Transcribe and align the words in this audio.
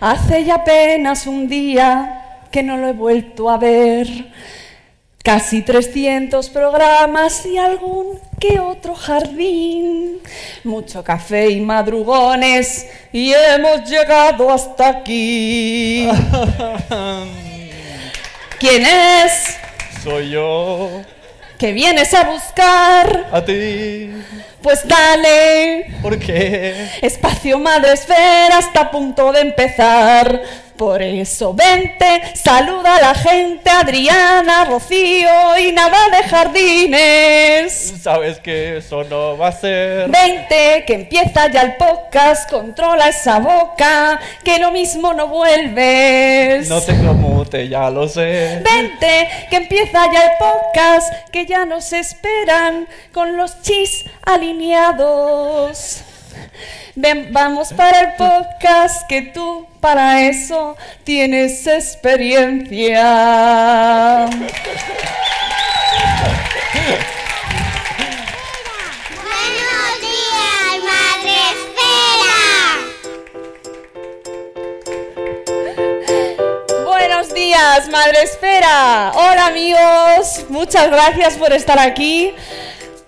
Hace 0.00 0.44
ya 0.44 0.56
apenas 0.56 1.26
un 1.26 1.48
día 1.48 2.40
que 2.50 2.62
no 2.62 2.76
lo 2.76 2.88
he 2.88 2.92
vuelto 2.92 3.50
a 3.50 3.58
ver. 3.58 4.06
Casi 5.22 5.62
300 5.62 6.50
programas 6.50 7.46
y 7.46 7.56
algún 7.56 8.18
que 8.38 8.60
otro 8.60 8.94
jardín. 8.94 10.18
Mucho 10.64 11.02
café 11.02 11.48
y 11.48 11.60
madrugones 11.60 12.86
y 13.10 13.32
hemos 13.32 13.88
llegado 13.88 14.50
hasta 14.50 14.88
aquí. 14.88 16.06
¿Quién 18.58 18.84
es? 18.84 19.56
Soy 20.02 20.30
yo. 20.30 21.02
¿Que 21.58 21.72
vienes 21.72 22.12
a 22.12 22.24
buscar? 22.24 23.28
A 23.32 23.42
ti. 23.42 24.10
Pues 24.64 24.80
dale. 24.88 25.88
¿Por 26.00 26.18
qué? 26.18 26.88
Espacio 27.02 27.58
Madre 27.58 27.92
Esfera 27.92 28.60
está 28.60 28.80
a 28.80 28.90
punto 28.90 29.30
de 29.30 29.40
empezar. 29.40 30.40
Por 30.76 31.02
eso 31.02 31.54
vente, 31.54 32.34
saluda 32.34 32.96
a 32.96 33.00
la 33.00 33.14
gente, 33.14 33.70
Adriana, 33.70 34.64
Rocío 34.64 35.56
y 35.56 35.70
nada 35.70 36.08
de 36.10 36.28
jardines. 36.28 37.94
Sabes 38.02 38.40
que 38.40 38.78
eso 38.78 39.04
no 39.04 39.38
va 39.38 39.48
a 39.48 39.52
ser. 39.52 40.10
Vente, 40.10 40.82
que 40.84 40.94
empieza 40.94 41.48
ya 41.48 41.62
el 41.62 41.76
podcast, 41.76 42.50
controla 42.50 43.08
esa 43.08 43.38
boca, 43.38 44.18
que 44.42 44.58
lo 44.58 44.72
mismo 44.72 45.14
no 45.14 45.28
vuelves. 45.28 46.68
No 46.68 46.80
tengo 46.80 47.14
mute, 47.14 47.68
ya 47.68 47.88
lo 47.88 48.08
sé. 48.08 48.60
Vente, 48.64 49.28
que 49.50 49.56
empieza 49.56 50.12
ya 50.12 50.24
el 50.24 50.30
podcast, 50.38 51.30
que 51.30 51.46
ya 51.46 51.64
nos 51.64 51.92
esperan 51.92 52.88
con 53.12 53.36
los 53.36 53.62
chis 53.62 54.06
alineados. 54.26 56.02
Ven, 56.96 57.28
vamos 57.32 57.72
para 57.72 58.00
el 58.00 58.14
podcast, 58.14 59.06
que 59.08 59.22
tú 59.22 59.66
para 59.84 60.22
eso 60.22 60.76
tienes 61.04 61.66
experiencia. 61.66 63.04
Buenos 69.26 70.00
días, 70.00 70.88
Madre 70.88 71.36
Esfera. 71.52 72.32
Buenos 76.86 77.34
días, 77.34 77.88
Madre 77.90 78.22
Esfera. 78.22 79.12
Hola 79.14 79.46
amigos, 79.48 80.46
muchas 80.48 80.90
gracias 80.90 81.34
por 81.34 81.52
estar 81.52 81.78
aquí. 81.78 82.34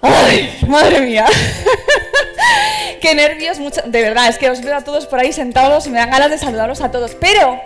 Ay, 0.01 0.59
madre 0.69 1.01
mía. 1.01 1.27
Qué 3.01 3.15
nervios, 3.15 3.59
mucho... 3.59 3.83
de 3.85 4.03
verdad, 4.03 4.29
es 4.29 4.39
que 4.39 4.51
os 4.51 4.61
veo 4.61 4.77
a 4.77 4.83
todos 4.83 5.07
por 5.07 5.21
ahí 5.21 5.33
sentados 5.33 5.87
y 5.87 5.91
me 5.91 5.99
dan 5.99 6.11
ganas 6.11 6.31
de 6.31 6.39
saludaros 6.39 6.81
a 6.81 6.91
todos. 6.91 7.15
Pero 7.15 7.61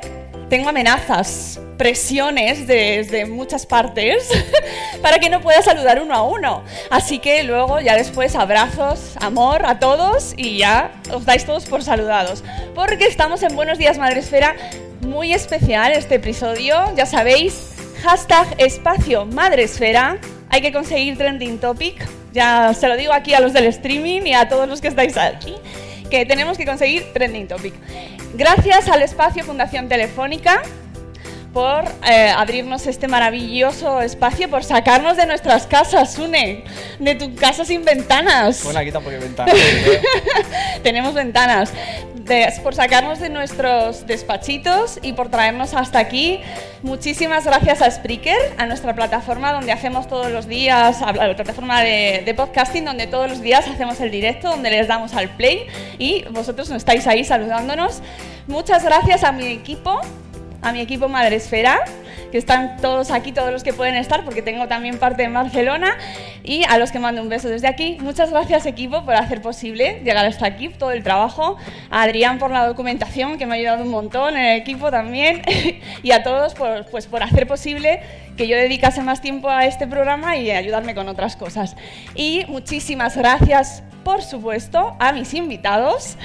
tengo 0.49 0.69
amenazas, 0.69 1.61
presiones 1.79 2.67
desde 2.67 3.25
muchas 3.25 3.65
partes 3.65 4.29
para 5.03 5.19
que 5.19 5.31
no 5.31 5.41
pueda 5.41 5.63
saludar 5.63 6.01
uno 6.03 6.15
a 6.15 6.23
uno. 6.23 6.65
Así 6.91 7.21
que 7.21 7.43
luego, 7.45 7.81
ya 7.81 7.97
después, 7.97 8.35
abrazos, 8.35 9.15
amor 9.21 9.65
a 9.65 9.79
todos 9.79 10.35
y 10.37 10.59
ya 10.59 10.93
os 11.13 11.25
dais 11.25 11.47
todos 11.47 11.67
por 11.67 11.83
saludados. 11.83 12.45
Porque 12.75 13.07
estamos 13.07 13.43
en 13.43 13.57
Buenos 13.57 13.79
Días 13.79 13.97
Madre 13.97 14.21
Esfera, 14.21 14.57
muy 15.01 15.33
especial 15.33 15.93
este 15.93 16.17
episodio, 16.17 16.77
ya 16.95 17.07
sabéis, 17.07 17.71
hashtag 18.03 18.47
espacio 18.59 19.25
Madre 19.25 19.63
Esfera. 19.63 20.19
Hay 20.51 20.61
que 20.61 20.73
conseguir 20.73 21.17
trending 21.17 21.59
topic. 21.59 22.20
Ya 22.33 22.73
se 22.75 22.89
lo 22.89 22.97
digo 22.97 23.13
aquí 23.13 23.35
a 23.35 23.41
los 23.41 23.53
del 23.53 23.65
streaming 23.67 24.23
y 24.23 24.35
a 24.35 24.49
todos 24.49 24.69
los 24.69 24.81
que 24.81 24.89
estáis 24.89 25.17
aquí, 25.17 25.55
que 26.11 26.25
tenemos 26.27 26.57
que 26.57 26.65
conseguir 26.65 27.13
trending 27.13 27.49
topic. 27.49 27.75
Gracias 28.35 28.89
al 28.89 29.03
espacio 29.03 29.45
Fundación 29.45 29.89
Telefónica 29.89 30.63
por 31.53 31.85
eh, 32.09 32.31
abrirnos 32.31 32.87
este 32.87 33.09
maravilloso 33.09 34.01
espacio, 34.01 34.49
por 34.49 34.63
sacarnos 34.63 35.17
de 35.17 35.27
nuestras 35.27 35.67
casas, 35.67 36.17
Une, 36.19 36.63
de 37.01 37.15
tu 37.17 37.35
casa 37.35 37.65
sin 37.65 37.85
ventanas. 37.85 38.63
Bueno, 38.63 38.79
aquí 38.79 38.93
tampoco 38.93 39.15
hay 39.17 39.21
ventanas. 39.23 39.55
Tenemos 40.83 41.15
ventanas. 41.15 41.73
De- 42.15 42.53
por 42.63 42.75
sacarnos 42.77 43.19
de 43.19 43.29
nuestros 43.31 44.07
despachitos 44.07 45.01
y 45.03 45.15
por 45.15 45.31
traernos 45.31 45.75
hasta 45.75 45.99
aquí. 45.99 46.41
Muchísimas 46.83 47.45
gracias 47.45 47.83
a 47.83 47.91
Spreaker, 47.91 48.37
a 48.57 48.67
nuestra 48.67 48.95
plataforma 48.95 49.53
donde 49.53 49.73
hacemos 49.73 50.07
todos 50.07 50.31
los 50.31 50.47
días, 50.47 51.03
a 51.03 51.13
la 51.13 51.35
plataforma 51.35 51.83
de, 51.83 52.23
de 52.25 52.35
podcasting 52.35 52.85
donde 52.85 53.09
todos 53.09 53.29
los 53.29 53.41
días 53.41 53.67
hacemos 53.67 54.01
el 54.01 54.11
directo, 54.13 54.49
donde 54.51 54.71
les 54.71 54.87
damos 54.87 55.15
al 55.15 55.31
play 55.31 55.67
y 55.99 56.23
vosotros 56.31 56.71
no 56.71 56.77
estáis 56.77 57.07
ahí 57.09 57.25
saludándonos. 57.25 58.01
Muchas 58.47 58.85
gracias 58.85 59.25
a 59.25 59.33
mi 59.33 59.47
equipo, 59.47 60.01
a 60.63 60.73
mi 60.73 60.81
equipo 60.81 61.09
Madresfera, 61.09 61.81
que 62.31 62.39
están 62.39 62.77
todos 62.77 63.11
aquí, 63.11 63.33
todos 63.33 63.53
los 63.53 63.63
que 63.63 63.73
pueden 63.73 63.97
estar, 63.97 64.25
porque 64.25 64.43
tengo 64.43 64.69
también 64.69 64.99
parte 64.99 65.23
en 65.25 65.33
Barcelona, 65.33 65.97
y 66.45 66.65
a 66.69 66.79
los 66.79 66.93
que 66.93 66.99
mando 66.99 67.23
un 67.23 67.29
beso 67.29 67.49
desde 67.49 67.67
aquí. 67.67 67.99
Muchas 68.01 68.31
gracias 68.31 68.67
equipo 68.67 69.05
por 69.05 69.15
hacer 69.15 69.43
posible 69.43 70.01
llegar 70.05 70.25
hasta 70.27 70.47
aquí, 70.47 70.69
todo 70.69 70.93
el 70.93 71.03
trabajo, 71.03 71.57
a 71.91 72.03
Adrián 72.03 72.39
por 72.39 72.51
la 72.51 72.67
documentación, 72.67 73.39
que 73.39 73.47
me 73.47 73.55
ha 73.55 73.59
ayudado 73.59 73.83
un 73.83 73.91
montón, 73.91 74.37
en 74.37 74.45
el 74.45 74.61
equipo 74.61 74.91
también, 74.91 75.43
y 76.03 76.11
a 76.13 76.23
todos 76.23 76.55
pues, 76.91 77.07
por 77.07 77.23
hacer 77.23 77.47
posible 77.47 78.01
que 78.41 78.49
yo 78.49 78.57
dedicase 78.57 79.03
más 79.03 79.21
tiempo 79.21 79.51
a 79.51 79.67
este 79.67 79.87
programa 79.87 80.35
y 80.39 80.51
ayudarme 80.51 80.95
con 80.95 81.07
otras 81.09 81.37
cosas. 81.37 81.77
Y 82.15 82.47
muchísimas 82.49 83.15
gracias 83.15 83.83
por 84.03 84.23
supuesto, 84.23 84.97
a 84.99 85.13
mis 85.13 85.35
invitados. 85.35 86.17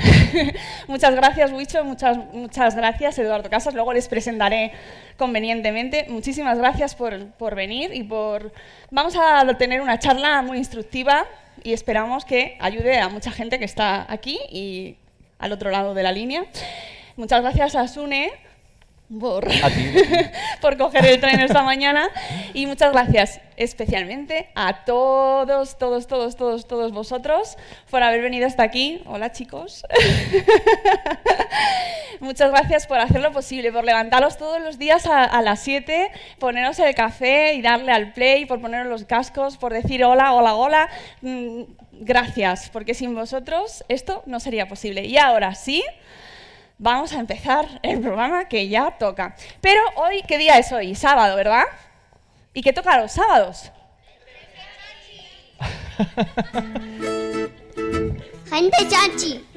muchas 0.88 1.14
gracias, 1.14 1.52
Wicho, 1.52 1.84
muchas, 1.84 2.18
muchas 2.32 2.74
gracias, 2.74 3.20
Eduardo 3.20 3.50
Casas. 3.50 3.74
Luego 3.74 3.92
les 3.92 4.08
presentaré 4.08 4.72
convenientemente. 5.18 6.06
Muchísimas 6.08 6.58
gracias 6.58 6.96
por, 6.96 7.32
por 7.32 7.54
venir 7.54 7.94
y 7.94 8.04
por... 8.04 8.54
Vamos 8.92 9.18
a 9.18 9.46
tener 9.58 9.82
una 9.82 10.00
charla 10.00 10.42
muy 10.42 10.58
instructiva 10.58 11.26
y 11.66 11.74
esperamos 11.74 12.24
que 12.24 12.56
ayude 12.62 12.98
a 12.98 13.10
mucha 13.10 13.30
gente 13.30 13.60
que 13.60 13.66
está 13.66 14.10
aquí 14.10 14.40
y 14.50 14.96
al 15.38 15.52
otro 15.52 15.70
lado 15.70 15.94
de 15.94 16.04
la 16.04 16.14
línea. 16.14 16.46
Muchas 17.18 17.42
gracias 17.42 17.76
a 17.76 17.90
Sune 17.90 18.45
por, 19.20 19.48
por 20.62 20.78
coger 20.78 21.06
el 21.06 21.20
tren 21.20 21.40
esta 21.40 21.64
mañana 21.64 22.10
y 22.54 22.66
muchas 22.66 22.92
gracias 22.92 23.42
especialmente 23.58 24.50
a 24.56 24.84
todos, 24.86 25.78
todos, 25.78 26.08
todos, 26.08 26.36
todos, 26.36 26.68
todos 26.68 26.92
vosotros 26.92 27.58
por 27.90 28.04
haber 28.04 28.22
venido 28.22 28.48
hasta 28.48 28.64
aquí. 28.64 29.02
Hola 29.06 29.32
chicos. 29.32 29.86
muchas 32.20 32.52
gracias 32.52 32.88
por 32.88 33.00
hacerlo 33.00 33.32
posible, 33.32 33.72
por 33.72 33.86
levantaros 33.86 34.38
todos 34.38 34.62
los 34.62 34.78
días 34.78 35.06
a, 35.06 35.24
a 35.24 35.42
las 35.42 35.62
7, 35.62 36.12
poneros 36.40 36.80
el 36.80 36.94
café 36.96 37.54
y 37.54 37.62
darle 37.62 37.92
al 37.92 38.14
play, 38.14 38.46
por 38.46 38.60
poneros 38.60 38.88
los 38.88 39.06
cascos, 39.06 39.58
por 39.58 39.74
decir 39.74 40.04
hola, 40.04 40.34
hola, 40.34 40.56
hola. 40.56 40.90
Mm, 41.22 41.64
Gracias, 42.00 42.70
porque 42.70 42.94
sin 42.94 43.16
vosotros 43.16 43.86
esto 43.88 44.24
no 44.26 44.40
sería 44.40 44.68
posible. 44.68 45.06
Y 45.06 45.18
ahora 45.18 45.56
sí, 45.56 45.84
vamos 46.78 47.14
a 47.14 47.20
empezar 47.20 47.80
el 47.84 48.02
programa 48.02 48.48
que 48.48 48.68
ya 48.68 48.98
toca. 48.98 49.36
Pero 49.62 49.82
hoy, 49.96 50.24
¿qué 50.28 50.38
día 50.38 50.58
es 50.58 50.72
hoy? 50.72 50.96
Sábado, 50.96 51.36
¿verdad? 51.36 51.64
¿Y 52.54 52.62
qué 52.62 52.74
toca 52.74 53.00
los 53.00 53.12
sábados? 53.12 53.72
Gente 58.50 58.78
chachi. 58.88 59.46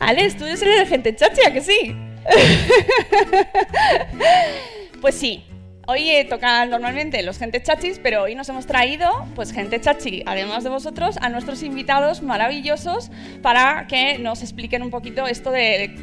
Alex, 0.00 0.36
tú 0.36 0.44
eres 0.44 0.62
el 0.62 0.78
de 0.78 0.86
gente 0.86 1.14
chachi, 1.14 1.46
¿a 1.46 1.52
que 1.52 1.60
sí? 1.60 1.94
pues 5.00 5.14
sí. 5.14 5.44
Hoy 5.88 6.10
eh, 6.10 6.24
toca 6.24 6.66
normalmente 6.66 7.22
los 7.22 7.38
gente 7.38 7.62
chachis, 7.62 8.00
pero 8.00 8.24
hoy 8.24 8.34
nos 8.34 8.48
hemos 8.48 8.66
traído, 8.66 9.08
pues 9.36 9.52
gente 9.52 9.80
chachi, 9.80 10.24
además 10.26 10.64
de 10.64 10.70
vosotros, 10.70 11.16
a 11.20 11.28
nuestros 11.28 11.62
invitados 11.62 12.22
maravillosos 12.22 13.12
para 13.40 13.86
que 13.86 14.18
nos 14.18 14.42
expliquen 14.42 14.82
un 14.82 14.90
poquito 14.90 15.28
esto 15.28 15.52
de, 15.52 15.94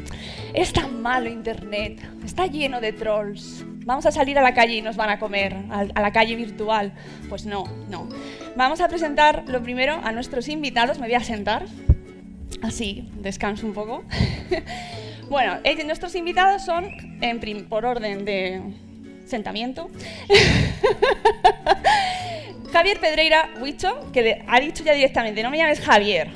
es 0.54 0.72
tan 0.72 1.02
malo 1.02 1.28
internet, 1.28 2.00
está 2.24 2.46
lleno 2.46 2.80
de 2.80 2.94
trolls. 2.94 3.62
Vamos 3.84 4.06
a 4.06 4.10
salir 4.10 4.38
a 4.38 4.42
la 4.42 4.54
calle 4.54 4.76
y 4.76 4.80
nos 4.80 4.96
van 4.96 5.10
a 5.10 5.18
comer, 5.18 5.54
a 5.70 6.00
la 6.00 6.12
calle 6.12 6.34
virtual. 6.34 6.94
Pues 7.28 7.44
no, 7.44 7.64
no. 7.90 8.08
Vamos 8.56 8.80
a 8.80 8.88
presentar 8.88 9.44
lo 9.46 9.62
primero 9.62 10.00
a 10.02 10.12
nuestros 10.12 10.48
invitados. 10.48 10.98
Me 10.98 11.08
voy 11.08 11.14
a 11.14 11.20
sentar. 11.20 11.66
Así, 12.62 13.10
descanso 13.16 13.66
un 13.66 13.74
poco. 13.74 14.02
bueno, 15.28 15.58
eh, 15.62 15.84
nuestros 15.84 16.14
invitados 16.14 16.64
son, 16.64 16.88
en 17.20 17.66
por 17.68 17.84
orden 17.84 18.24
de 18.24 18.62
sentamiento, 19.34 19.90
Javier 22.72 22.98
Pedreira 23.00 23.50
Huicho, 23.60 24.10
que 24.12 24.22
de- 24.22 24.44
ha 24.48 24.60
dicho 24.60 24.82
ya 24.84 24.92
directamente, 24.92 25.42
no 25.42 25.50
me 25.50 25.58
llames 25.58 25.80
Javier, 25.80 26.28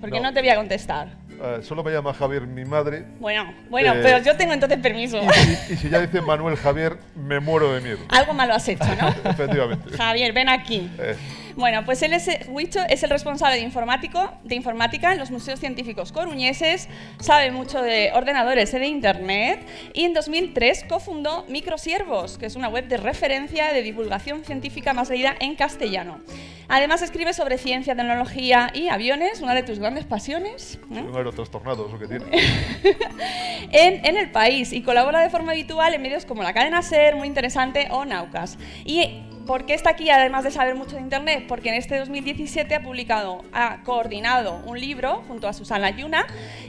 porque 0.00 0.18
no, 0.20 0.28
No. 0.28 0.34
te 0.34 0.40
voy 0.40 0.48
a 0.50 0.56
contestar. 0.56 1.08
Eh, 1.44 1.58
solo 1.62 1.82
me 1.82 1.90
llama 1.90 2.14
Javier 2.14 2.42
mi 2.46 2.64
madre. 2.64 3.04
Bueno, 3.18 3.52
bueno, 3.68 3.94
Eh, 3.94 4.00
pero 4.02 4.18
yo 4.22 4.36
tengo 4.36 4.52
entonces 4.52 4.78
permiso. 4.78 5.20
Y 5.22 5.28
si, 5.32 5.72
y 5.72 5.76
si 5.76 5.90
ya 5.90 6.00
dice 6.00 6.20
Manuel 6.20 6.56
Javier, 6.56 6.98
me 7.16 7.40
muero 7.40 7.72
de 7.74 7.80
miedo. 7.80 7.98
Algo 8.10 8.32
malo 8.32 8.54
has 8.54 8.68
hecho, 8.68 8.84
¿no? 9.00 9.08
Efectivamente. 9.30 9.96
Javier, 9.96 10.32
ven 10.32 10.48
aquí. 10.48 10.88
Eh, 10.98 11.16
Bueno, 11.56 11.84
pues 11.84 12.02
él 12.02 12.12
es, 12.12 12.28
Huicho 12.48 12.80
es 12.88 13.02
el 13.02 13.10
responsable 13.10 13.56
de, 13.56 13.62
informático, 13.62 14.32
de 14.44 14.54
informática 14.54 15.12
en 15.12 15.18
los 15.18 15.30
museos 15.30 15.60
científicos 15.60 16.12
coruñeses, 16.12 16.88
sabe 17.20 17.50
mucho 17.50 17.82
de 17.82 18.10
ordenadores 18.14 18.72
y 18.74 18.78
de 18.78 18.86
Internet 18.86 19.60
y 19.92 20.04
en 20.04 20.14
2003 20.14 20.84
cofundó 20.88 21.44
Microsiervos, 21.48 22.38
que 22.38 22.46
es 22.46 22.56
una 22.56 22.68
web 22.68 22.88
de 22.88 22.96
referencia 22.96 23.72
de 23.72 23.82
divulgación 23.82 24.44
científica 24.44 24.92
más 24.92 25.10
leída 25.10 25.34
en 25.40 25.54
castellano. 25.54 26.20
Además 26.68 27.02
escribe 27.02 27.34
sobre 27.34 27.58
ciencia, 27.58 27.94
tecnología 27.94 28.70
y 28.72 28.88
aviones, 28.88 29.42
una 29.42 29.54
de 29.54 29.62
tus 29.62 29.78
grandes 29.78 30.06
pasiones. 30.06 30.78
¿no? 30.88 31.02
un 31.02 31.16
aerotrastornado, 31.16 31.86
eso 31.86 31.98
que 31.98 32.06
tiene. 32.06 32.24
en, 33.72 34.06
en 34.06 34.16
el 34.16 34.30
país 34.30 34.72
y 34.72 34.82
colabora 34.82 35.20
de 35.20 35.28
forma 35.28 35.52
habitual 35.52 35.92
en 35.92 36.00
medios 36.00 36.24
como 36.24 36.42
La 36.42 36.54
Cadena 36.54 36.80
Ser, 36.80 37.16
Muy 37.16 37.28
Interesante 37.28 37.88
o 37.90 38.06
Naucas. 38.06 38.56
¿Y 38.86 39.22
por 39.46 39.66
qué 39.66 39.74
está 39.74 39.90
aquí, 39.90 40.08
además 40.10 40.44
de 40.44 40.50
saber 40.50 40.74
mucho 40.74 40.96
de 40.96 41.02
Internet? 41.02 41.44
Porque 41.48 41.68
en 41.70 41.74
este 41.74 41.98
2017 41.98 42.74
ha 42.74 42.82
publicado, 42.82 43.44
ha 43.52 43.82
coordinado 43.82 44.62
un 44.66 44.78
libro 44.80 45.22
junto 45.28 45.48
a 45.48 45.52
Susana 45.52 45.90
Yuna 45.90 46.26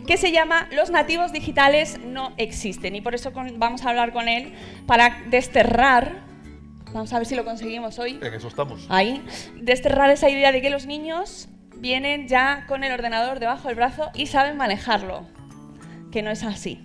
que 0.08 0.18
se 0.18 0.32
llama 0.32 0.68
Los 0.72 0.90
nativos 0.90 1.32
digitales 1.32 2.00
no 2.04 2.34
existen 2.38 2.96
y 2.96 3.02
por 3.02 3.16
eso 3.16 3.32
con- 3.34 3.60
vamos 3.60 3.86
a 3.86 3.90
hablar 3.90 4.12
con 4.14 4.28
él 4.28 4.54
para 4.88 5.22
desterrar, 5.30 6.24
vamos 6.94 7.14
a 7.14 7.18
ver 7.18 7.26
si 7.28 7.36
lo 7.36 7.46
conseguimos 7.46 8.00
hoy, 8.00 8.20
En 8.22 8.34
eso 8.34 8.48
estamos. 8.48 8.86
ahí, 8.90 9.24
desterrar 9.62 10.10
esa 10.10 10.30
idea 10.30 10.52
de 10.52 10.62
que 10.62 10.70
los 10.70 10.86
niños 10.86 11.50
vienen 11.78 12.28
ya 12.28 12.66
con 12.68 12.84
el 12.84 12.92
ordenador 12.94 13.40
debajo 13.40 13.68
del 13.68 13.76
brazo 13.76 14.10
y 14.14 14.28
saben 14.28 14.58
manejarlo, 14.58 15.26
que 16.12 16.22
no 16.22 16.32
es 16.32 16.44
así. 16.44 16.80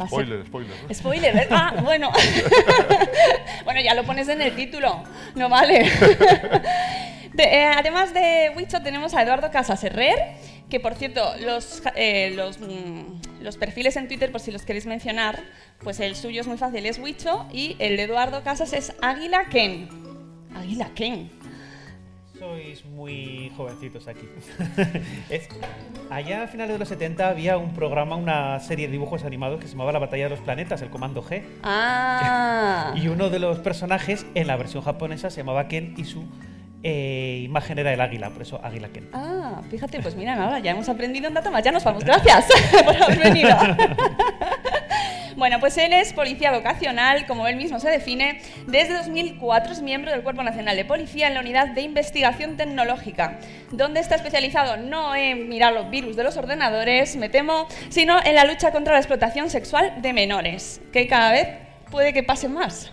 Va 0.00 0.08
ser- 0.08 0.08
Spoiler, 0.26 0.46
spoiler. 0.46 0.76
¿no? 0.88 0.94
Spoiler. 0.94 1.48
Ah, 1.50 1.74
bueno. 1.82 2.10
bueno, 3.64 3.80
ya 3.80 3.94
lo 3.94 4.04
pones 4.04 4.28
en 4.28 4.42
el 4.42 4.54
título, 4.56 5.02
no 5.34 5.48
vale. 5.48 5.84
De- 7.32 7.44
eh, 7.44 7.64
además 7.76 8.12
de 8.12 8.52
Wicho 8.56 8.82
tenemos 8.82 9.14
a 9.14 9.22
Eduardo 9.22 9.50
Casas 9.50 9.82
Herrer, 9.84 10.18
que 10.68 10.80
por 10.80 10.94
cierto, 10.94 11.32
los, 11.40 11.82
eh, 11.94 12.32
los, 12.34 12.58
mm, 12.58 13.42
los 13.42 13.56
perfiles 13.56 13.96
en 13.96 14.08
Twitter, 14.08 14.32
por 14.32 14.40
si 14.40 14.50
los 14.50 14.62
queréis 14.62 14.86
mencionar, 14.86 15.40
pues 15.82 16.00
el 16.00 16.16
suyo 16.16 16.40
es 16.40 16.46
muy 16.48 16.58
fácil, 16.58 16.84
es 16.86 16.98
Wicho, 16.98 17.46
y 17.52 17.76
el 17.78 17.96
de 17.96 18.02
Eduardo 18.04 18.42
Casas 18.42 18.72
es 18.72 18.92
Águila 19.00 19.44
Ken. 19.48 19.88
Águila 20.56 20.90
Ken. 20.94 21.30
Sois 22.40 22.82
muy 22.86 23.52
jovencitos 23.54 24.08
aquí. 24.08 24.26
Es- 25.28 25.46
allá 26.08 26.44
a 26.44 26.46
finales 26.48 26.72
de 26.72 26.78
los 26.78 26.88
70 26.88 27.28
había 27.28 27.58
un 27.58 27.74
programa, 27.74 28.16
una 28.16 28.58
serie 28.60 28.86
de 28.86 28.92
dibujos 28.92 29.24
animados 29.24 29.60
que 29.60 29.66
se 29.66 29.72
llamaba 29.74 29.92
La 29.92 29.98
Batalla 29.98 30.24
de 30.24 30.30
los 30.30 30.40
Planetas, 30.40 30.80
el 30.80 30.88
Comando 30.88 31.22
G. 31.22 31.42
Ah. 31.62 32.92
Y 32.96 33.08
uno 33.08 33.28
de 33.28 33.38
los 33.40 33.58
personajes 33.58 34.24
en 34.34 34.46
la 34.46 34.56
versión 34.56 34.82
japonesa 34.82 35.28
se 35.28 35.42
llamaba 35.42 35.68
Ken 35.68 35.92
y 35.98 36.04
su 36.04 36.24
eh, 36.82 37.42
imagen 37.44 37.78
era 37.78 37.92
el 37.92 38.00
águila, 38.00 38.30
por 38.30 38.40
eso 38.40 38.58
Águila 38.64 38.88
Ken. 38.88 39.10
Ah, 39.12 39.60
fíjate, 39.70 40.00
pues 40.00 40.16
mira, 40.16 40.34
nada, 40.34 40.60
ya 40.60 40.70
hemos 40.70 40.88
aprendido 40.88 41.28
un 41.28 41.34
dato 41.34 41.50
más. 41.50 41.62
Ya 41.62 41.72
nos 41.72 41.84
vamos. 41.84 42.02
Gracias 42.02 42.46
por 42.86 42.96
haber 43.02 43.18
venido. 43.18 43.54
Bueno, 45.40 45.58
pues 45.58 45.78
él 45.78 45.94
es 45.94 46.12
policía 46.12 46.52
vocacional, 46.52 47.24
como 47.24 47.48
él 47.48 47.56
mismo 47.56 47.80
se 47.80 47.88
define. 47.88 48.42
Desde 48.66 48.92
2004 48.92 49.72
es 49.72 49.80
miembro 49.80 50.10
del 50.10 50.22
Cuerpo 50.22 50.42
Nacional 50.42 50.76
de 50.76 50.84
Policía 50.84 51.28
en 51.28 51.32
la 51.32 51.40
Unidad 51.40 51.68
de 51.68 51.80
Investigación 51.80 52.58
Tecnológica, 52.58 53.38
donde 53.70 54.00
está 54.00 54.16
especializado 54.16 54.76
no 54.76 55.14
en 55.14 55.48
mirar 55.48 55.72
los 55.72 55.88
virus 55.88 56.14
de 56.14 56.24
los 56.24 56.36
ordenadores, 56.36 57.16
me 57.16 57.30
temo, 57.30 57.66
sino 57.88 58.22
en 58.22 58.34
la 58.34 58.44
lucha 58.44 58.70
contra 58.70 58.92
la 58.92 58.98
explotación 58.98 59.48
sexual 59.48 60.02
de 60.02 60.12
menores, 60.12 60.82
que 60.92 61.06
cada 61.06 61.32
vez 61.32 61.48
puede 61.90 62.12
que 62.12 62.22
pase 62.22 62.46
más. 62.50 62.92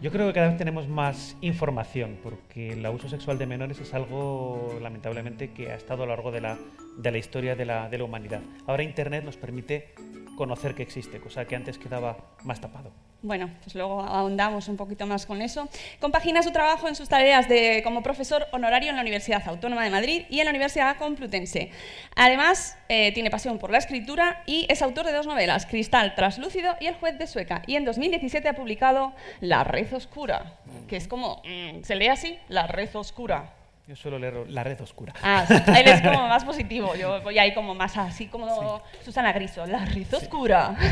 Yo 0.00 0.12
creo 0.12 0.28
que 0.28 0.34
cada 0.34 0.46
vez 0.46 0.56
tenemos 0.56 0.86
más 0.86 1.36
información, 1.40 2.18
porque 2.22 2.70
el 2.70 2.86
abuso 2.86 3.08
sexual 3.08 3.36
de 3.36 3.46
menores 3.46 3.80
es 3.80 3.94
algo, 3.94 4.78
lamentablemente, 4.80 5.50
que 5.50 5.72
ha 5.72 5.74
estado 5.74 6.04
a 6.04 6.06
lo 6.06 6.14
largo 6.14 6.30
de 6.30 6.40
la, 6.40 6.56
de 6.96 7.10
la 7.10 7.18
historia 7.18 7.56
de 7.56 7.64
la, 7.64 7.88
de 7.88 7.98
la 7.98 8.04
humanidad. 8.04 8.40
Ahora 8.68 8.84
Internet 8.84 9.24
nos 9.24 9.36
permite 9.36 9.94
conocer 10.36 10.76
que 10.76 10.84
existe, 10.84 11.18
cosa 11.18 11.46
que 11.46 11.56
antes 11.56 11.78
quedaba 11.78 12.16
más 12.44 12.60
tapado. 12.60 12.92
Bueno, 13.20 13.50
pues 13.64 13.74
luego 13.74 14.00
ahondamos 14.00 14.68
un 14.68 14.76
poquito 14.76 15.04
más 15.04 15.26
con 15.26 15.42
eso. 15.42 15.68
Compagina 16.00 16.40
su 16.44 16.52
trabajo 16.52 16.86
en 16.86 16.94
sus 16.94 17.08
tareas 17.08 17.48
de, 17.48 17.82
como 17.82 18.00
profesor 18.00 18.46
honorario 18.52 18.90
en 18.90 18.94
la 18.96 19.02
Universidad 19.02 19.42
Autónoma 19.48 19.82
de 19.82 19.90
Madrid 19.90 20.22
y 20.30 20.38
en 20.38 20.44
la 20.44 20.50
Universidad 20.50 20.96
Complutense. 20.96 21.72
Además, 22.14 22.78
eh, 22.88 23.10
tiene 23.14 23.28
pasión 23.30 23.58
por 23.58 23.72
la 23.72 23.78
escritura 23.78 24.44
y 24.46 24.66
es 24.68 24.82
autor 24.82 25.04
de 25.04 25.12
dos 25.12 25.26
novelas, 25.26 25.66
Cristal 25.66 26.14
Traslúcido 26.14 26.76
y 26.80 26.86
El 26.86 26.94
juez 26.94 27.18
de 27.18 27.26
Sueca. 27.26 27.62
Y 27.66 27.74
en 27.74 27.84
2017 27.84 28.48
ha 28.48 28.54
publicado 28.54 29.12
La 29.40 29.64
red 29.64 29.92
oscura, 29.92 30.54
que 30.86 30.96
es 30.96 31.08
como, 31.08 31.42
mm, 31.44 31.82
se 31.82 31.96
lee 31.96 32.08
así, 32.08 32.38
La 32.48 32.68
red 32.68 32.94
oscura. 32.94 33.52
Yo 33.88 33.96
suelo 33.96 34.18
leer 34.18 34.34
La 34.50 34.62
Red 34.62 34.82
Oscura. 34.82 35.14
Ah, 35.22 35.46
él 35.48 35.88
es 35.88 36.02
como 36.02 36.28
más 36.28 36.44
positivo, 36.44 36.94
yo 36.94 37.22
voy 37.22 37.38
ahí 37.38 37.54
como 37.54 37.74
más 37.74 37.96
así 37.96 38.26
como 38.26 38.82
Susana 39.02 39.32
Griso, 39.32 39.64
la 39.64 39.86
red 39.86 40.12
oscura. 40.12 40.76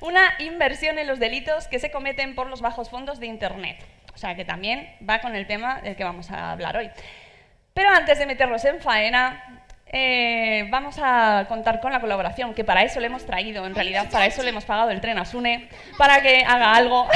Una 0.00 0.34
inversión 0.38 0.98
en 0.98 1.06
los 1.06 1.18
delitos 1.18 1.68
que 1.68 1.78
se 1.78 1.90
cometen 1.90 2.34
por 2.34 2.48
los 2.48 2.60
bajos 2.60 2.90
fondos 2.90 3.20
de 3.20 3.26
Internet. 3.26 3.84
O 4.14 4.18
sea 4.18 4.34
que 4.34 4.44
también 4.44 4.88
va 5.08 5.20
con 5.20 5.34
el 5.34 5.46
tema 5.46 5.80
del 5.80 5.96
que 5.96 6.04
vamos 6.04 6.30
a 6.30 6.52
hablar 6.52 6.76
hoy. 6.76 6.90
Pero 7.74 7.90
antes 7.90 8.18
de 8.18 8.26
meternos 8.26 8.64
en 8.64 8.80
faena, 8.80 9.64
eh, 9.86 10.66
vamos 10.70 10.98
a 11.00 11.46
contar 11.48 11.80
con 11.80 11.92
la 11.92 12.00
colaboración, 12.00 12.52
que 12.52 12.64
para 12.64 12.82
eso 12.82 13.00
le 13.00 13.06
hemos 13.06 13.24
traído, 13.24 13.64
en 13.64 13.74
realidad 13.74 14.10
para 14.10 14.26
eso 14.26 14.42
le 14.42 14.50
hemos 14.50 14.64
pagado 14.64 14.90
el 14.90 15.00
tren 15.00 15.18
a 15.18 15.24
Sune, 15.24 15.68
para 15.96 16.20
que 16.20 16.44
haga 16.44 16.74
algo. 16.74 17.08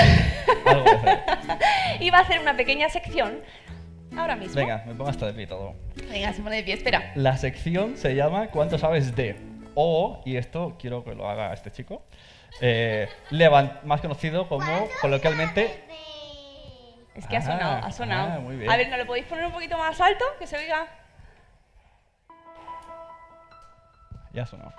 Algo 0.64 0.84
y 2.00 2.10
va 2.10 2.18
a 2.18 2.20
hacer 2.22 2.40
una 2.40 2.56
pequeña 2.56 2.88
sección 2.88 3.40
ahora 4.16 4.36
mismo. 4.36 4.54
Venga, 4.54 4.84
me 4.86 4.94
pongo 4.94 5.10
hasta 5.10 5.26
de 5.26 5.34
pie 5.34 5.46
todo. 5.46 5.74
Venga, 6.08 6.32
se 6.32 6.42
pone 6.42 6.56
de 6.56 6.62
pie, 6.62 6.74
espera. 6.74 7.12
La 7.14 7.36
sección 7.36 7.96
se 7.96 8.14
llama 8.14 8.46
¿Cuánto 8.48 8.78
sabes 8.78 9.14
de? 9.16 9.36
O, 9.74 10.22
y 10.24 10.36
esto 10.36 10.76
quiero 10.78 11.04
que 11.04 11.14
lo 11.14 11.28
haga 11.28 11.52
este 11.52 11.70
chico, 11.70 12.04
eh, 12.60 13.08
levan- 13.30 13.80
más 13.84 14.00
conocido 14.00 14.48
como 14.48 14.88
coloquialmente 15.00 15.84
Es 17.14 17.26
que 17.26 17.36
ha 17.36 17.40
Ah, 17.40 17.42
sonado, 17.42 17.86
ha 17.86 17.92
sonado. 17.92 18.32
ah, 18.36 18.38
muy 18.40 18.56
bien. 18.56 18.70
A 18.70 18.76
ver, 18.76 18.88
¿no 18.88 18.96
lo 18.96 19.06
podéis 19.06 19.26
poner 19.26 19.44
un 19.46 19.52
poquito 19.52 19.76
más 19.76 20.00
alto? 20.00 20.24
Que 20.38 20.46
se 20.46 20.56
oiga. 20.56 20.86
Ya 24.32 24.46
sonó. 24.46 24.72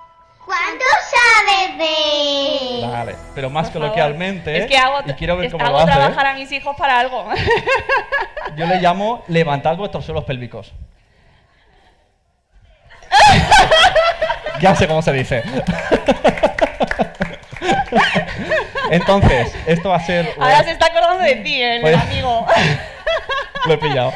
¿Cuánto 0.46 0.84
sabes 1.12 1.78
de...? 1.78 2.88
Vale, 2.88 3.16
pero 3.36 3.50
más 3.50 3.68
Por 3.68 3.74
favor. 3.74 3.88
coloquialmente. 3.90 4.58
Es 4.58 4.66
que 4.68 4.78
hago, 4.78 5.00
y 5.08 5.14
quiero 5.14 5.38
ver 5.38 5.46
es- 5.46 5.52
cómo 5.52 5.64
hago 5.64 5.78
lo 5.78 5.84
hace. 5.84 5.92
trabajar 5.92 6.26
a 6.28 6.34
mis 6.34 6.52
hijos 6.52 6.76
para 6.76 7.00
algo. 7.00 7.30
Yo 8.58 8.66
le 8.66 8.80
llamo 8.82 9.24
levantad 9.28 9.78
vuestros 9.78 10.04
suelos 10.06 10.24
pélvicos. 10.26 10.74
ya 14.60 14.76
sé 14.76 14.88
cómo 14.88 15.02
se 15.02 15.14
dice. 15.14 15.44
Entonces, 18.94 19.54
esto 19.68 19.90
va 19.90 19.96
a 19.98 20.06
ser. 20.06 20.30
Ahora 20.40 20.64
se 20.64 20.72
está 20.72 20.88
acordando 20.88 21.24
de 21.24 21.36
ti, 21.38 21.62
el 21.62 21.82
Pues- 21.82 21.98
amigo. 21.98 22.46
Lo 23.66 23.74
he 23.74 23.78
pillado. 23.78 24.12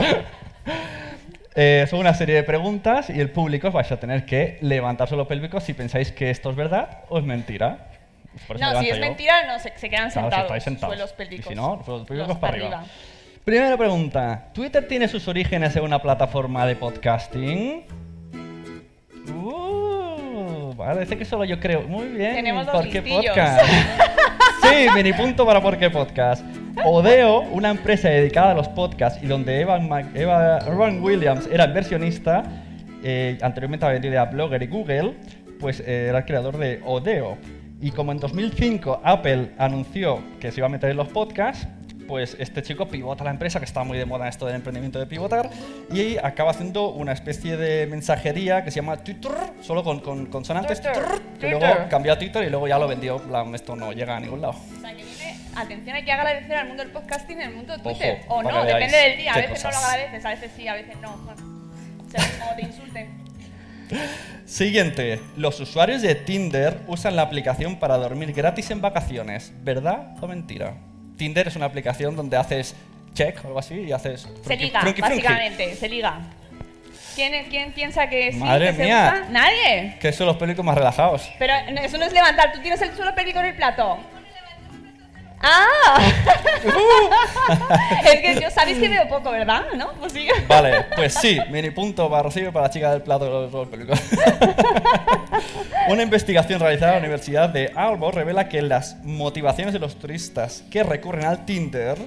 Eh, 1.56 1.88
son 1.90 2.00
una 2.00 2.14
serie 2.14 2.36
de 2.36 2.44
preguntas 2.44 3.10
y 3.10 3.20
el 3.20 3.32
público 3.32 3.70
os 3.70 3.74
vais 3.74 3.92
a 3.92 4.00
tener 4.00 4.26
que 4.26 4.58
levantar 4.62 5.08
suelo 5.08 5.28
pélvico 5.28 5.60
si 5.60 5.74
pensáis 5.74 6.12
que 6.12 6.30
esto 6.30 6.50
es 6.52 6.56
verdad 6.56 7.00
o 7.10 7.18
es 7.18 7.24
mentira. 7.26 7.88
No, 8.60 8.80
si 8.80 8.90
es 8.90 8.98
yo. 8.98 9.02
mentira, 9.02 9.48
no, 9.48 9.58
se, 9.58 9.74
se 9.78 9.90
quedan 9.90 10.12
Claro, 10.12 10.12
si 10.12 10.14
sentados. 10.22 10.44
estáis 10.44 10.64
sentados. 10.64 10.94
Suelos 10.96 11.14
pélvicos. 11.14 11.46
Y 11.48 11.50
si 11.50 11.56
no, 11.56 11.82
suelos 11.84 12.06
pélvicos 12.08 12.28
Los 12.28 12.38
para 12.38 12.54
arriba. 12.54 12.84
Primera 13.44 13.76
pregunta. 13.78 14.50
¿Twitter 14.54 14.88
tiene 14.88 15.08
sus 15.08 15.28
orígenes 15.28 15.76
en 15.76 15.84
una 15.84 16.00
plataforma 16.00 16.66
de 16.68 16.76
podcasting? 16.76 17.86
Uh, 19.34 20.76
parece 20.78 21.18
que 21.18 21.26
solo 21.26 21.46
yo 21.46 21.60
creo. 21.60 21.82
Muy 21.84 22.10
bien. 22.10 22.36
Tenemos 22.36 22.66
dos 22.68 22.76
¿Por 22.76 22.84
qué 22.90 23.02
listillos. 23.02 23.26
podcast? 23.36 23.66
Sí, 24.70 24.88
mini 24.96 25.14
punto 25.14 25.46
para 25.46 25.62
por 25.62 25.78
qué 25.78 25.90
podcast. 25.90 26.44
Odeo, 26.84 27.42
una 27.52 27.70
empresa 27.70 28.10
dedicada 28.10 28.52
a 28.52 28.54
los 28.54 28.68
podcasts 28.68 29.24
y 29.24 29.28
donde 29.28 29.62
Evan, 29.62 31.02
Williams 31.02 31.48
era 31.52 31.66
inversionista, 31.66 32.44
eh, 33.02 33.38
anteriormente 33.42 33.86
había 33.86 34.00
vendido 34.00 34.22
a 34.22 34.26
Blogger 34.26 34.62
y 34.62 34.68
Google, 34.68 35.14
pues 35.60 35.80
eh, 35.80 36.08
era 36.10 36.20
el 36.20 36.26
creador 36.26 36.58
de 36.58 36.82
Odeo. 36.86 37.38
Y 37.80 37.92
como 37.92 38.12
en 38.12 38.20
2005 38.20 39.02
Apple 39.04 39.52
anunció 39.58 40.20
que 40.40 40.52
se 40.52 40.60
iba 40.60 40.68
a 40.68 40.70
meter 40.70 40.90
en 40.90 40.98
los 40.98 41.08
podcasts, 41.08 41.68
pues 42.08 42.36
este 42.40 42.64
chico 42.64 42.88
pivota 42.88 43.24
la 43.24 43.32
empresa, 43.32 43.60
que 43.60 43.66
está 43.66 43.84
muy 43.84 43.98
de 43.98 44.06
moda 44.06 44.28
esto 44.28 44.46
del 44.46 44.56
emprendimiento 44.56 45.00
de 45.00 45.06
pivotar, 45.06 45.50
y 45.92 46.18
acaba 46.18 46.52
haciendo 46.52 46.90
una 46.90 47.12
especie 47.12 47.58
de 47.58 47.88
mensajería 47.88 48.64
que 48.64 48.72
se 48.72 48.78
llama 48.78 48.98
Twitter, 48.98 49.32
solo 49.62 49.84
con, 49.84 50.00
con 50.00 50.26
consonantes, 50.28 50.82
Twitter, 50.82 51.04
que 51.40 51.50
Twitter. 51.50 51.60
luego 51.60 51.90
cambió 51.90 52.14
a 52.14 52.18
Twitter 52.18 52.44
y 52.44 52.50
luego 52.50 52.68
ya 52.68 52.80
lo 52.80 52.88
vendió, 52.88 53.18
en 53.18 53.28
plan, 53.28 53.56
esto 53.56 53.76
no 53.76 53.92
llega 53.92 54.18
a 54.18 54.20
ningún 54.20 54.42
lado. 54.42 54.56
O 54.56 54.82
sea, 54.82 54.96
que 54.96 55.04
viene, 55.04 55.38
atención, 55.56 55.96
hay 55.96 56.06
que 56.06 56.12
agradecer 56.12 56.56
al 56.56 56.68
mundo 56.68 56.84
del 56.84 56.92
podcasting 56.92 57.40
y 57.40 57.44
al 57.44 57.54
mundo 57.54 57.74
de 57.78 57.84
Twitter. 57.84 58.22
Ojo, 58.28 58.36
o 58.36 58.44
no, 58.44 58.64
depende 58.64 58.98
del 58.98 59.18
día. 59.18 59.34
A 59.34 59.38
veces 59.38 59.64
no 59.64 59.70
lo 59.70 59.76
cosas. 59.76 59.94
agradeces, 59.94 60.26
a 60.26 60.30
veces 60.30 60.52
sí, 60.56 60.68
a 60.68 60.74
veces 60.74 60.96
no. 61.02 61.18
Bueno, 61.18 61.42
cómo 62.40 62.56
te 62.56 62.62
insulten. 62.62 63.28
Siguiente, 64.46 65.22
los 65.36 65.60
usuarios 65.60 66.02
de 66.02 66.16
Tinder 66.16 66.80
usan 66.88 67.16
la 67.16 67.22
aplicación 67.22 67.78
para 67.78 67.98
dormir 67.98 68.34
gratis 68.34 68.72
en 68.72 68.82
vacaciones, 68.82 69.54
¿verdad 69.64 70.16
o 70.22 70.28
mentira? 70.28 70.76
Tinder 71.18 71.48
es 71.48 71.56
una 71.56 71.66
aplicación 71.66 72.16
donde 72.16 72.38
haces 72.38 72.76
check 73.14 73.44
o 73.44 73.48
algo 73.48 73.60
así 73.60 73.76
y 73.76 73.92
haces... 73.92 74.28
Se 74.46 74.56
liga, 74.56 74.82
frunqui. 74.82 75.02
básicamente, 75.02 75.76
se 75.76 75.90
liga. 75.90 76.20
¿Quién, 77.16 77.50
quién 77.50 77.72
piensa 77.74 78.08
que 78.08 78.32
sí? 78.32 78.38
Madre 78.38 78.68
que 78.68 78.74
se 78.76 78.84
mía. 78.84 79.14
usa? 79.16 79.30
Nadie. 79.32 79.98
Que 80.00 80.12
son 80.14 80.28
los 80.28 80.38
películas 80.38 80.66
más 80.66 80.78
relajados. 80.78 81.30
Pero 81.40 81.54
eso 81.82 81.98
no 81.98 82.06
es 82.06 82.14
levantar, 82.14 82.54
tú 82.54 82.62
tienes 82.62 82.80
el 82.82 82.96
suelo 82.96 83.16
pélvico 83.16 83.40
en 83.40 83.46
el 83.46 83.56
plato. 83.56 83.98
¡Ah! 85.42 86.00
es 88.06 88.20
que 88.22 88.42
yo 88.42 88.50
sabéis 88.50 88.80
que 88.80 88.90
veo 88.90 89.08
poco, 89.08 89.32
¿verdad? 89.32 89.66
¿No? 89.76 89.92
Pues 90.00 90.14
sí. 90.14 90.28
Vale, 90.48 90.86
pues 90.96 91.14
sí, 91.14 91.40
mini 91.50 91.70
punto 91.70 92.10
para 92.10 92.24
Rocío 92.24 92.52
para 92.52 92.68
la 92.68 92.72
chica 92.72 92.92
del 92.92 93.04
plato 93.04 93.48
de 93.66 93.78
los. 93.78 94.00
Una 95.90 96.04
investigación 96.04 96.60
realizada 96.60 96.94
en 96.94 96.96
la 96.98 97.08
Universidad 97.08 97.50
de 97.50 97.72
Aalborg 97.76 98.16
revela 98.16 98.50
que 98.50 98.62
las 98.62 98.98
motivaciones 99.04 99.74
de 99.74 99.80
los 99.80 99.98
turistas 99.98 100.64
que 100.72 100.84
recurren 100.84 101.26
al 101.26 101.46
Tinder, 101.46 101.98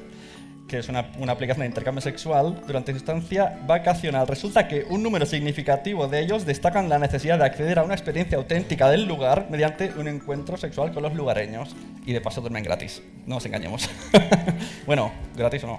que 0.71 0.79
es 0.79 0.89
una, 0.89 1.01
aplicación 1.01 1.63
de 1.63 1.67
intercambio 1.67 2.01
sexual, 2.01 2.63
durante 2.65 2.93
su 2.93 2.99
estancia 2.99 3.59
vacacional, 3.67 4.29
resulta 4.29 4.69
que 4.69 4.85
un 4.89 5.03
número 5.03 5.27
significativo 5.27 6.07
de 6.07 6.21
ellos 6.21 6.47
destacan 6.47 6.89
la 6.89 7.01
necesidad 7.01 7.39
de 7.39 7.45
acceder 7.45 7.81
a 7.81 7.83
una 7.83 7.95
experiencia 7.95 8.39
auténtica 8.39 8.89
del 8.89 9.05
lugar 9.05 9.49
mediante 9.51 9.93
un 9.97 10.07
encuentro 10.07 10.57
sexual 10.57 10.93
con 10.93 11.03
los 11.03 11.13
lugareños. 11.15 11.75
Y 12.07 12.13
de 12.13 12.21
paso 12.21 12.41
duermen 12.41 12.63
gratis, 12.63 13.03
no 13.27 13.35
nos 13.35 13.47
engañemos. 13.47 13.91
bueno, 14.87 15.11
gratis 15.37 15.65
o 15.65 15.67
no. 15.67 15.79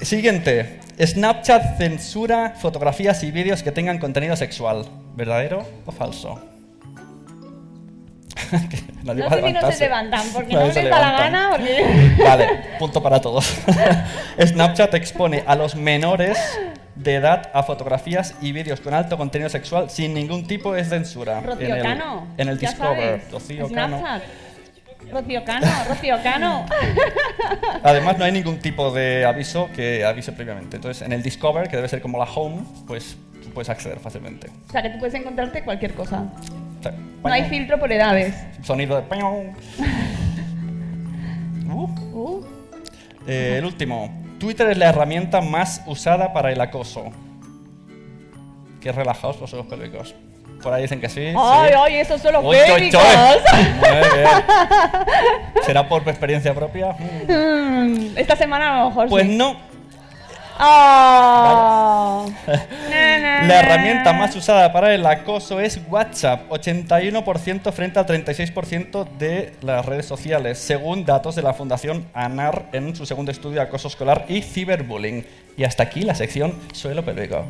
Siguiente. 0.00 0.80
Snapchat 1.00 1.78
censura 1.78 2.56
fotografías 2.58 3.22
y 3.22 3.30
vídeos 3.30 3.62
que 3.62 3.70
tengan 3.70 3.98
contenido 3.98 4.34
sexual. 4.34 4.84
¿Verdadero 5.14 5.64
o 5.86 5.92
falso? 5.92 6.51
Nadie 9.02 9.22
No 9.24 9.30
sé 9.30 9.42
si 9.42 9.52
no 9.52 9.72
se 9.72 9.84
levantan, 9.84 10.26
porque 10.32 10.54
Nadie 10.54 10.68
no 10.68 10.74
les 10.74 10.90
da 10.90 11.00
la 11.00 11.12
gana, 11.12 11.50
porque... 11.50 12.14
Vale, 12.24 12.48
punto 12.78 13.02
para 13.02 13.20
todos. 13.20 13.44
Snapchat 14.40 14.94
expone 14.94 15.44
a 15.46 15.54
los 15.54 15.74
menores 15.74 16.38
de 16.94 17.14
edad 17.16 17.50
a 17.54 17.62
fotografías 17.62 18.34
y 18.40 18.52
vídeos 18.52 18.80
con 18.80 18.94
alto 18.94 19.16
contenido 19.16 19.48
sexual 19.48 19.90
sin 19.90 20.14
ningún 20.14 20.46
tipo 20.46 20.72
de 20.72 20.84
censura. 20.84 21.40
Rocío 21.40 21.68
en 21.68 21.76
el, 21.76 21.82
Cano. 21.82 22.26
En 22.36 22.48
el 22.48 22.58
Discover. 22.58 23.22
Rocío 23.30 23.68
Cano. 23.70 24.02
Rocío 25.10 25.44
Cano, 25.44 25.66
Rocío 25.88 26.22
Cano. 26.22 26.66
Además, 27.82 28.18
no 28.18 28.24
hay 28.24 28.32
ningún 28.32 28.58
tipo 28.58 28.90
de 28.92 29.24
aviso 29.24 29.68
que 29.74 30.04
avise 30.04 30.32
previamente. 30.32 30.76
Entonces, 30.76 31.04
en 31.04 31.12
el 31.12 31.22
Discover, 31.22 31.68
que 31.68 31.76
debe 31.76 31.88
ser 31.88 32.00
como 32.00 32.18
la 32.18 32.24
home, 32.24 32.62
pues 32.86 33.16
tú 33.42 33.50
puedes 33.50 33.68
acceder 33.68 33.98
fácilmente. 33.98 34.48
O 34.68 34.72
sea, 34.72 34.82
que 34.82 34.90
tú 34.90 34.98
puedes 34.98 35.14
encontrarte 35.14 35.64
cualquier 35.64 35.94
cosa. 35.94 36.24
No 36.90 37.32
hay 37.32 37.44
filtro 37.44 37.78
por 37.78 37.90
edades. 37.92 38.34
Sonido 38.62 38.96
de. 39.00 39.04
Uh. 41.74 41.88
Uh, 42.12 42.44
Eh, 43.26 43.56
el 43.58 43.64
último. 43.64 44.10
Twitter 44.38 44.68
es 44.70 44.76
la 44.76 44.88
herramienta 44.88 45.40
más 45.40 45.82
usada 45.86 46.32
para 46.32 46.50
el 46.50 46.60
acoso. 46.60 47.04
Qué 48.80 48.90
relajados 48.92 49.40
los 49.40 49.54
ojos 49.54 49.66
pélvicos. 49.66 50.14
Por 50.62 50.72
ahí 50.72 50.82
dicen 50.82 51.00
que 51.00 51.08
sí. 51.08 51.32
¡Ay, 51.36 51.70
sí. 51.70 51.74
ay, 51.78 51.94
esos 51.96 52.20
son 52.20 52.32
los 52.34 52.44
Uy, 52.44 52.56
uy, 52.56 52.62
uy. 52.62 52.66
pélvicos! 52.74 53.02
Muy 53.80 54.18
bien. 54.18 54.28
¿Será 55.64 55.88
por 55.88 56.06
experiencia 56.08 56.52
propia? 56.54 56.96
Mm. 57.28 57.32
Mm, 57.32 58.18
Esta 58.18 58.36
semana 58.36 58.80
a 58.80 58.82
lo 58.84 58.88
mejor 58.90 59.08
Pues 59.08 59.26
sí. 59.26 59.36
no. 59.36 59.56
¡Oh! 60.60 62.30
Na, 62.90 63.42
La 63.42 63.60
herramienta 63.60 64.12
más 64.12 64.36
usada 64.36 64.72
para 64.72 64.94
el 64.94 65.04
acoso 65.06 65.60
es 65.60 65.80
WhatsApp, 65.88 66.48
81% 66.50 67.72
frente 67.72 67.98
al 67.98 68.06
36% 68.06 69.08
de 69.18 69.54
las 69.62 69.84
redes 69.84 70.06
sociales, 70.06 70.58
según 70.58 71.04
datos 71.04 71.34
de 71.34 71.42
la 71.42 71.54
Fundación 71.54 72.06
ANAR 72.14 72.66
en 72.72 72.94
su 72.94 73.06
segundo 73.06 73.32
estudio 73.32 73.56
de 73.56 73.62
acoso 73.62 73.88
escolar 73.88 74.26
y 74.28 74.42
ciberbullying. 74.42 75.26
Y 75.56 75.64
hasta 75.64 75.82
aquí 75.82 76.02
la 76.02 76.14
sección 76.14 76.54
Suelo 76.72 77.04
Pélvico. 77.04 77.46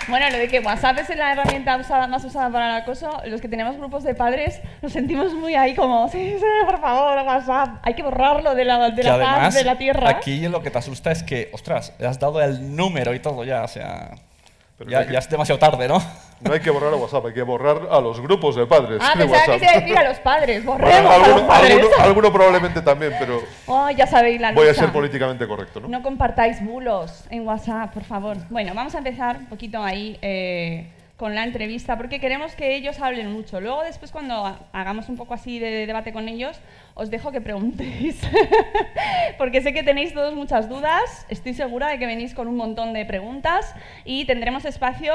Bueno, 0.08 0.30
lo 0.30 0.38
de 0.38 0.48
que 0.48 0.60
WhatsApp 0.60 0.98
es 1.00 1.14
la 1.16 1.32
herramienta 1.32 1.76
usada- 1.76 2.06
más 2.06 2.24
usada 2.24 2.50
para 2.50 2.76
el 2.76 2.82
acoso, 2.82 3.10
los 3.26 3.40
que 3.40 3.48
tenemos 3.48 3.76
grupos 3.76 4.04
de 4.04 4.14
padres 4.14 4.60
nos 4.80 4.92
sentimos 4.92 5.34
muy 5.34 5.54
ahí 5.54 5.74
como, 5.74 6.08
sí, 6.08 6.34
sí, 6.38 6.44
por 6.64 6.80
favor, 6.80 7.18
WhatsApp, 7.26 7.76
hay 7.82 7.94
que 7.94 8.02
borrarlo 8.02 8.54
de 8.54 8.64
la, 8.64 8.90
de 8.90 9.02
la 9.02 9.14
además, 9.14 9.38
faz 9.40 9.54
de 9.54 9.64
la 9.64 9.76
tierra. 9.76 10.08
aquí 10.08 10.48
lo 10.48 10.62
que 10.62 10.70
te 10.70 10.78
asusta 10.78 11.10
es 11.12 11.22
que, 11.22 11.50
ostras, 11.52 11.92
le 11.98 12.06
has 12.06 12.18
dado 12.18 12.40
el 12.42 12.74
número 12.74 13.12
y 13.14 13.20
todo 13.20 13.44
ya, 13.44 13.62
o 13.64 13.68
sea... 13.68 14.12
Pero 14.78 14.90
Ya, 14.90 15.04
que- 15.06 15.16
es 15.16 15.28
demasiado 15.28 15.58
tarde, 15.58 15.88
¿no? 15.88 16.00
No 16.40 16.52
hay 16.52 16.61
que 16.61 16.70
borrar 16.70 16.92
a 16.92 16.97
WhatsApp, 16.97 17.26
hay 17.26 17.32
que 17.35 17.42
borrar 17.42 17.88
a 17.90 18.00
los 18.00 18.20
grupos 18.20 18.54
de 18.54 18.64
padres 18.64 19.00
Ah, 19.02 19.14
de 19.18 19.26
pensaba 19.26 19.44
que 19.44 19.50
WhatsApp. 19.50 19.58
se 19.58 19.64
iba 19.64 19.73
a 19.73 19.80
decir 19.80 19.99
a 19.99 20.08
los 20.08 20.18
padres, 20.20 20.64
Bueno, 20.64 20.85
borremos 20.85 21.12
a 21.12 21.18
los 21.28 21.40
padres. 21.42 21.73
alguno- 21.75 21.97
alguno 22.04 22.32
probablemente 22.32 22.80
también, 22.82 23.12
pero 23.18 23.42
Oh, 23.66 23.90
ya 23.90 24.06
sabéis 24.06 24.40
la 24.40 24.52
lucha. 24.52 24.61
voy 24.61 24.70
a 24.70 24.75
ser 24.75 24.92
políticamente 24.92 25.49
correcto, 25.49 25.80
¿no? 25.80 25.88
No 25.88 26.00
compartáis 26.00 26.64
bulos 26.64 27.25
en 27.30 27.44
WhatsApp, 27.44 27.92
por 27.92 28.04
favor. 28.04 28.37
Bueno, 28.50 28.73
vamos 28.73 28.94
a 28.94 28.99
empezar 28.99 29.37
un 29.38 29.47
poquito 29.47 29.82
ahí 29.82 30.16
eh, 30.23 30.92
con 31.18 31.34
la 31.34 31.42
entrevista, 31.42 31.96
porque 31.98 32.20
queremos 32.20 32.54
que 32.54 32.76
ellos 32.76 33.00
hablen 33.00 33.30
mucho. 33.32 33.60
Luego, 33.60 33.82
después, 33.82 34.12
cuando 34.12 34.46
ha- 34.46 34.60
hagamos 34.72 35.08
un 35.08 35.16
poco 35.16 35.34
así 35.34 35.58
de 35.58 35.84
debate 35.84 36.12
con 36.12 36.28
ellos, 36.28 36.58
os 36.94 37.10
dejo 37.10 37.32
que 37.32 37.40
preguntéis. 37.40 38.20
porque 39.37 39.60
sé 39.60 39.72
que 39.75 39.82
tenéis 39.82 40.14
todos 40.14 40.34
muchas 40.34 40.68
dudas. 40.68 41.26
Estoy 41.28 41.54
segura 41.54 41.88
de 41.88 41.98
que 41.98 42.06
venís 42.06 42.34
con 42.34 42.46
un 42.48 42.56
montón 42.56 42.92
de 42.92 43.04
preguntas 43.04 43.75
y 44.04 44.25
tendremos 44.26 44.64
espacio 44.64 45.12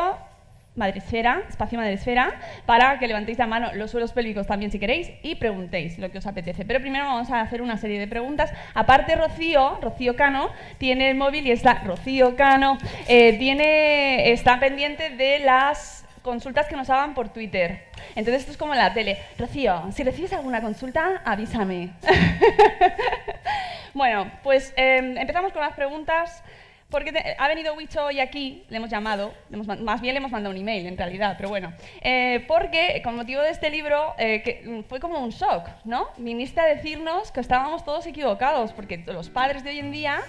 Madresfera, 0.75 1.43
espacio 1.47 1.77
Madresfera, 1.77 2.33
para 2.65 2.97
que 2.97 3.07
levantéis 3.07 3.37
la 3.37 3.45
mano 3.45 3.73
los 3.73 3.91
suelos 3.91 4.11
pélvicos 4.11 4.47
también 4.47 4.71
si 4.71 4.79
queréis 4.79 5.11
y 5.21 5.35
preguntéis 5.35 5.99
lo 5.99 6.11
que 6.11 6.17
os 6.17 6.25
apetece. 6.25 6.65
Pero 6.65 6.79
primero 6.79 7.05
vamos 7.05 7.29
a 7.29 7.41
hacer 7.41 7.61
una 7.61 7.77
serie 7.77 7.99
de 7.99 8.07
preguntas. 8.07 8.51
Aparte, 8.73 9.15
Rocío, 9.15 9.79
Rocío 9.81 10.15
Cano, 10.15 10.49
tiene 10.79 11.11
el 11.11 11.15
móvil 11.15 11.45
y 11.45 11.51
está, 11.51 11.83
Rocío 11.85 12.35
Cano, 12.35 12.77
eh, 13.07 13.37
tiene, 13.37 14.31
está 14.31 14.59
pendiente 14.59 15.11
de 15.11 15.39
las 15.39 16.05
consultas 16.23 16.67
que 16.67 16.75
nos 16.75 16.89
hagan 16.89 17.13
por 17.13 17.29
Twitter. 17.29 17.83
Entonces 18.15 18.41
esto 18.41 18.51
es 18.53 18.57
como 18.57 18.73
la 18.73 18.93
tele. 18.93 19.19
Rocío, 19.37 19.91
si 19.91 20.03
recibes 20.03 20.33
alguna 20.33 20.61
consulta, 20.61 21.21
avísame. 21.23 21.91
bueno, 23.93 24.31
pues 24.41 24.73
eh, 24.75 25.15
empezamos 25.17 25.51
con 25.51 25.61
las 25.61 25.73
preguntas. 25.73 26.43
Porque 26.93 27.35
ha 27.39 27.47
venido 27.47 27.73
Wicho 27.73 28.05
hoy 28.05 28.19
aquí, 28.19 28.63
le 28.69 28.77
hemos 28.77 28.87
llamado, 28.87 29.33
más 29.81 29.99
bien 29.99 30.13
le 30.13 30.19
hemos 30.19 30.29
mandado 30.29 30.53
un 30.53 30.61
email 30.61 30.85
en 30.85 30.95
realidad, 30.95 31.33
pero 31.37 31.49
bueno. 31.49 31.73
Eh, 32.01 32.45
porque 32.47 33.01
con 33.03 33.15
motivo 33.15 33.41
de 33.41 33.49
este 33.49 33.71
libro 33.71 34.13
eh, 34.19 34.61
mm, 34.63 34.81
fue 34.81 34.99
como 34.99 35.17
un 35.17 35.31
shock, 35.31 35.67
¿no? 35.85 36.09
Viniste 36.17 36.61
a 36.61 36.65
decirnos 36.65 37.31
que 37.31 37.39
estábamos 37.39 37.83
todos 37.83 38.05
equivocados, 38.05 38.73
porque 38.73 39.03
los 39.07 39.31
padres 39.31 39.63
de 39.63 39.71
hoy 39.71 39.79
en 39.79 39.91
día, 39.91 40.21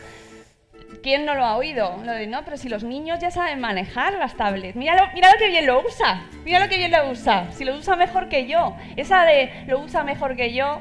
¿quién 1.02 1.26
no 1.26 1.34
lo 1.34 1.44
ha 1.44 1.58
oído? 1.58 1.98
Lo 2.02 2.12
de, 2.12 2.26
no, 2.26 2.42
pero 2.46 2.56
si 2.56 2.70
los 2.70 2.82
niños 2.82 3.20
ya 3.20 3.30
saben 3.30 3.60
manejar 3.60 4.14
las 4.14 4.34
tablets, 4.34 4.74
míralo, 4.74 5.02
mira 5.12 5.30
lo 5.32 5.38
que 5.38 5.48
bien 5.48 5.66
lo 5.66 5.86
usa, 5.86 6.26
mira 6.46 6.60
lo 6.60 6.70
que 6.70 6.78
bien 6.78 6.92
lo 6.92 7.10
usa, 7.10 7.52
si 7.52 7.66
lo 7.66 7.76
usa 7.76 7.94
mejor 7.94 8.30
que 8.30 8.46
yo. 8.46 8.74
Esa 8.96 9.26
de 9.26 9.50
lo 9.66 9.80
usa 9.80 10.02
mejor 10.02 10.34
que 10.34 10.54
yo, 10.54 10.80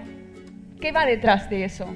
¿qué 0.79 0.93
va 0.93 1.05
detrás 1.05 1.49
de 1.49 1.65
eso? 1.65 1.93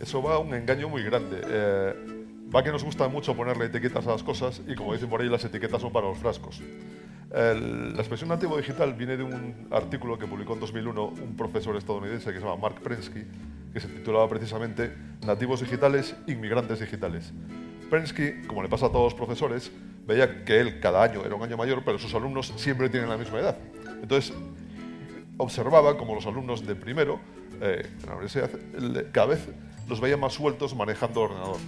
Eso 0.00 0.20
va 0.20 0.34
a 0.34 0.38
un 0.40 0.52
engaño 0.52 0.88
muy 0.88 1.04
grande. 1.04 1.40
Eh, 1.46 2.19
Va 2.54 2.64
que 2.64 2.72
nos 2.72 2.82
gusta 2.82 3.06
mucho 3.06 3.36
ponerle 3.36 3.66
etiquetas 3.66 4.06
a 4.06 4.10
las 4.10 4.22
cosas 4.24 4.60
y 4.66 4.74
como 4.74 4.92
dicen 4.92 5.08
por 5.08 5.20
ahí, 5.20 5.28
las 5.28 5.44
etiquetas 5.44 5.80
son 5.80 5.92
para 5.92 6.08
los 6.08 6.18
frascos. 6.18 6.60
La 7.30 8.00
expresión 8.00 8.28
nativo 8.28 8.56
digital 8.56 8.92
viene 8.94 9.16
de 9.16 9.22
un 9.22 9.68
artículo 9.70 10.18
que 10.18 10.26
publicó 10.26 10.54
en 10.54 10.60
2001 10.60 11.04
un 11.06 11.36
profesor 11.36 11.76
estadounidense 11.76 12.32
que 12.32 12.40
se 12.40 12.44
llama 12.44 12.60
Mark 12.60 12.80
Prensky, 12.82 13.22
que 13.72 13.78
se 13.80 13.86
titulaba 13.86 14.28
precisamente 14.28 14.92
Nativos 15.24 15.60
digitales, 15.60 16.16
inmigrantes 16.26 16.80
digitales. 16.80 17.32
Prensky, 17.88 18.42
como 18.48 18.62
le 18.64 18.68
pasa 18.68 18.86
a 18.86 18.88
todos 18.88 19.12
los 19.12 19.14
profesores, 19.14 19.70
veía 20.06 20.44
que 20.44 20.58
él 20.58 20.80
cada 20.80 21.04
año 21.04 21.24
era 21.24 21.36
un 21.36 21.42
año 21.44 21.56
mayor, 21.56 21.82
pero 21.84 22.00
sus 22.00 22.12
alumnos 22.14 22.52
siempre 22.56 22.88
tienen 22.88 23.08
la 23.08 23.16
misma 23.16 23.38
edad. 23.38 23.58
Entonces, 24.02 24.34
observaba 25.36 25.96
como 25.96 26.16
los 26.16 26.26
alumnos 26.26 26.66
de 26.66 26.74
primero, 26.74 27.20
eh, 27.60 27.88
en 28.00 28.06
la 28.06 28.12
universidad, 28.12 28.50
cada 29.12 29.28
vez 29.28 29.46
los 29.88 30.00
veía 30.00 30.16
más 30.16 30.32
sueltos 30.32 30.74
manejando 30.74 31.24
el 31.24 31.30
ordenador. 31.30 31.58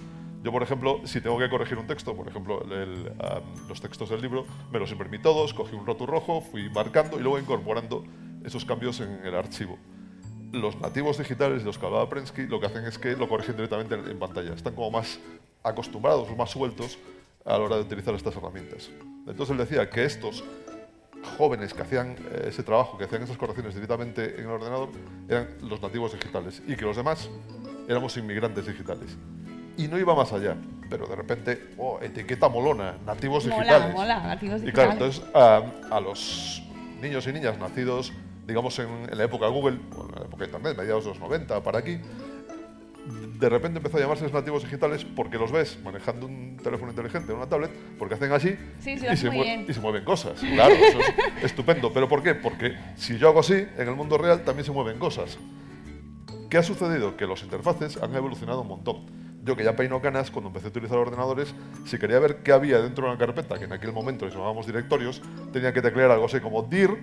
Yo, 0.43 0.51
por 0.51 0.61
ejemplo, 0.61 0.99
si 1.05 1.21
tengo 1.21 1.39
que 1.39 1.49
corregir 1.49 1.77
un 1.77 1.87
texto, 1.87 2.13
por 2.15 2.27
ejemplo, 2.27 2.65
los 3.69 3.79
textos 3.79 4.09
del 4.09 4.21
libro, 4.21 4.45
me 4.71 4.79
los 4.79 4.91
imprimí 4.91 5.17
todos, 5.19 5.53
cogí 5.53 5.73
un 5.73 5.85
roto 5.85 6.05
rojo, 6.05 6.41
fui 6.41 6.69
marcando 6.69 7.17
y 7.17 7.23
luego 7.23 7.39
incorporando 7.39 8.03
esos 8.43 8.65
cambios 8.65 8.99
en 8.99 9.25
el 9.25 9.35
archivo. 9.35 9.77
Los 10.51 10.79
nativos 10.81 11.17
digitales 11.17 11.59
de 11.59 11.65
los 11.65 11.79
que 11.79 11.85
hablaba 11.85 12.09
Prensky 12.09 12.45
lo 12.47 12.59
que 12.59 12.65
hacen 12.65 12.83
es 12.83 12.99
que 12.99 13.15
lo 13.15 13.29
corrigen 13.29 13.55
directamente 13.55 13.95
en, 13.95 14.05
en 14.05 14.19
pantalla. 14.19 14.53
Están 14.53 14.75
como 14.75 14.91
más 14.91 15.17
acostumbrados 15.63 16.35
más 16.35 16.51
sueltos 16.51 16.99
a 17.45 17.57
la 17.57 17.59
hora 17.59 17.75
de 17.77 17.83
utilizar 17.83 18.13
estas 18.13 18.35
herramientas. 18.35 18.91
Entonces 19.25 19.51
él 19.51 19.57
decía 19.57 19.89
que 19.89 20.03
estos 20.03 20.43
jóvenes 21.37 21.73
que 21.73 21.81
hacían 21.81 22.17
eh, 22.31 22.47
ese 22.49 22.63
trabajo, 22.63 22.97
que 22.97 23.05
hacían 23.05 23.23
esas 23.23 23.37
correcciones 23.37 23.73
directamente 23.73 24.35
en 24.35 24.41
el 24.41 24.51
ordenador, 24.51 24.89
eran 25.29 25.47
los 25.61 25.81
nativos 25.81 26.13
digitales 26.13 26.61
y 26.67 26.75
que 26.75 26.83
los 26.83 26.97
demás 26.97 27.29
éramos 27.87 28.15
inmigrantes 28.17 28.67
digitales. 28.67 29.17
Y 29.77 29.87
no 29.87 29.97
iba 29.97 30.13
más 30.15 30.31
allá, 30.33 30.55
pero 30.89 31.07
de 31.07 31.15
repente, 31.15 31.69
oh, 31.77 31.99
etiqueta 32.01 32.47
molona, 32.49 32.95
nativos 33.05 33.45
Mola, 33.47 33.57
digitales. 33.63 33.95
mola, 33.95 34.19
nativos 34.23 34.61
Y 34.63 34.71
claro, 34.71 34.91
entonces 34.93 35.23
a, 35.33 35.63
a 35.89 35.99
los 35.99 36.61
niños 37.01 37.25
y 37.27 37.33
niñas 37.33 37.57
nacidos, 37.57 38.13
digamos, 38.47 38.77
en, 38.79 38.87
en 39.09 39.17
la 39.17 39.23
época 39.23 39.47
Google, 39.47 39.79
o 39.97 40.05
en 40.05 40.11
la 40.15 40.21
época 40.25 40.37
de 40.37 40.45
Internet, 40.45 40.77
mediados 40.77 41.05
de 41.05 41.09
los 41.11 41.19
90, 41.19 41.63
para 41.63 41.79
aquí, 41.79 41.97
de 43.39 43.49
repente 43.49 43.79
empezó 43.79 43.97
a 43.97 43.99
llamarse 43.99 44.29
nativos 44.31 44.63
digitales 44.63 45.03
porque 45.03 45.37
los 45.37 45.51
ves 45.51 45.77
manejando 45.83 46.27
un 46.27 46.55
teléfono 46.63 46.91
inteligente, 46.91 47.33
una 47.33 47.47
tablet, 47.49 47.71
porque 47.99 48.13
hacen 48.15 48.31
así 48.31 48.49
Sí, 48.79 48.91
sí, 48.91 48.91
y, 48.93 48.99
se 48.99 49.09
hace 49.09 49.29
muy 49.29 49.39
mue- 49.39 49.43
bien. 49.43 49.65
y 49.67 49.73
se 49.73 49.79
mueven 49.81 50.05
cosas. 50.05 50.39
Claro, 50.39 50.73
eso 50.75 50.99
es 50.99 51.13
estupendo. 51.43 51.91
¿Pero 51.91 52.07
por 52.07 52.23
qué? 52.23 52.35
Porque 52.35 52.77
si 52.95 53.17
yo 53.17 53.27
hago 53.27 53.41
así, 53.41 53.53
en 53.55 53.87
el 53.89 53.95
mundo 53.95 54.17
real 54.17 54.43
también 54.43 54.65
se 54.65 54.71
mueven 54.71 54.99
cosas. 54.99 55.37
¿Qué 56.49 56.57
ha 56.57 56.63
sucedido? 56.63 57.17
Que 57.17 57.25
los 57.25 57.43
interfaces 57.43 57.97
han 58.01 58.15
evolucionado 58.15 58.61
un 58.61 58.67
montón. 58.69 59.22
Yo 59.43 59.57
que 59.57 59.63
ya 59.63 59.75
peino 59.75 60.01
canas, 60.01 60.31
cuando 60.31 60.47
empecé 60.47 60.67
a 60.67 60.69
utilizar 60.69 60.97
ordenadores, 60.97 61.53
si 61.85 61.97
quería 61.97 62.17
ver 62.19 62.37
qué 62.37 62.53
había 62.53 62.79
dentro 62.79 63.05
de 63.05 63.11
una 63.11 63.19
carpeta, 63.19 63.59
que 63.59 63.65
en 63.65 63.73
aquel 63.73 63.91
momento 63.91 64.25
les 64.25 64.33
llamábamos 64.33 64.65
directorios, 64.65 65.21
tenía 65.51 65.73
que 65.73 65.81
teclear 65.81 66.11
algo 66.11 66.25
así 66.25 66.39
como 66.39 66.63
dir 66.63 66.97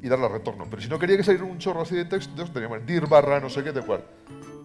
y 0.00 0.08
darle 0.08 0.26
a 0.26 0.28
retorno. 0.28 0.66
Pero 0.70 0.80
si 0.80 0.88
no 0.88 0.98
quería 0.98 1.16
que 1.16 1.24
saliera 1.24 1.44
un 1.44 1.58
chorro 1.58 1.82
así 1.82 1.96
de 1.96 2.04
texto, 2.04 2.44
tenía 2.52 2.68
que 2.68 2.78
dir 2.80 3.08
barra 3.08 3.40
no 3.40 3.50
sé 3.50 3.64
qué 3.64 3.72
de 3.72 3.82
cual. 3.82 4.04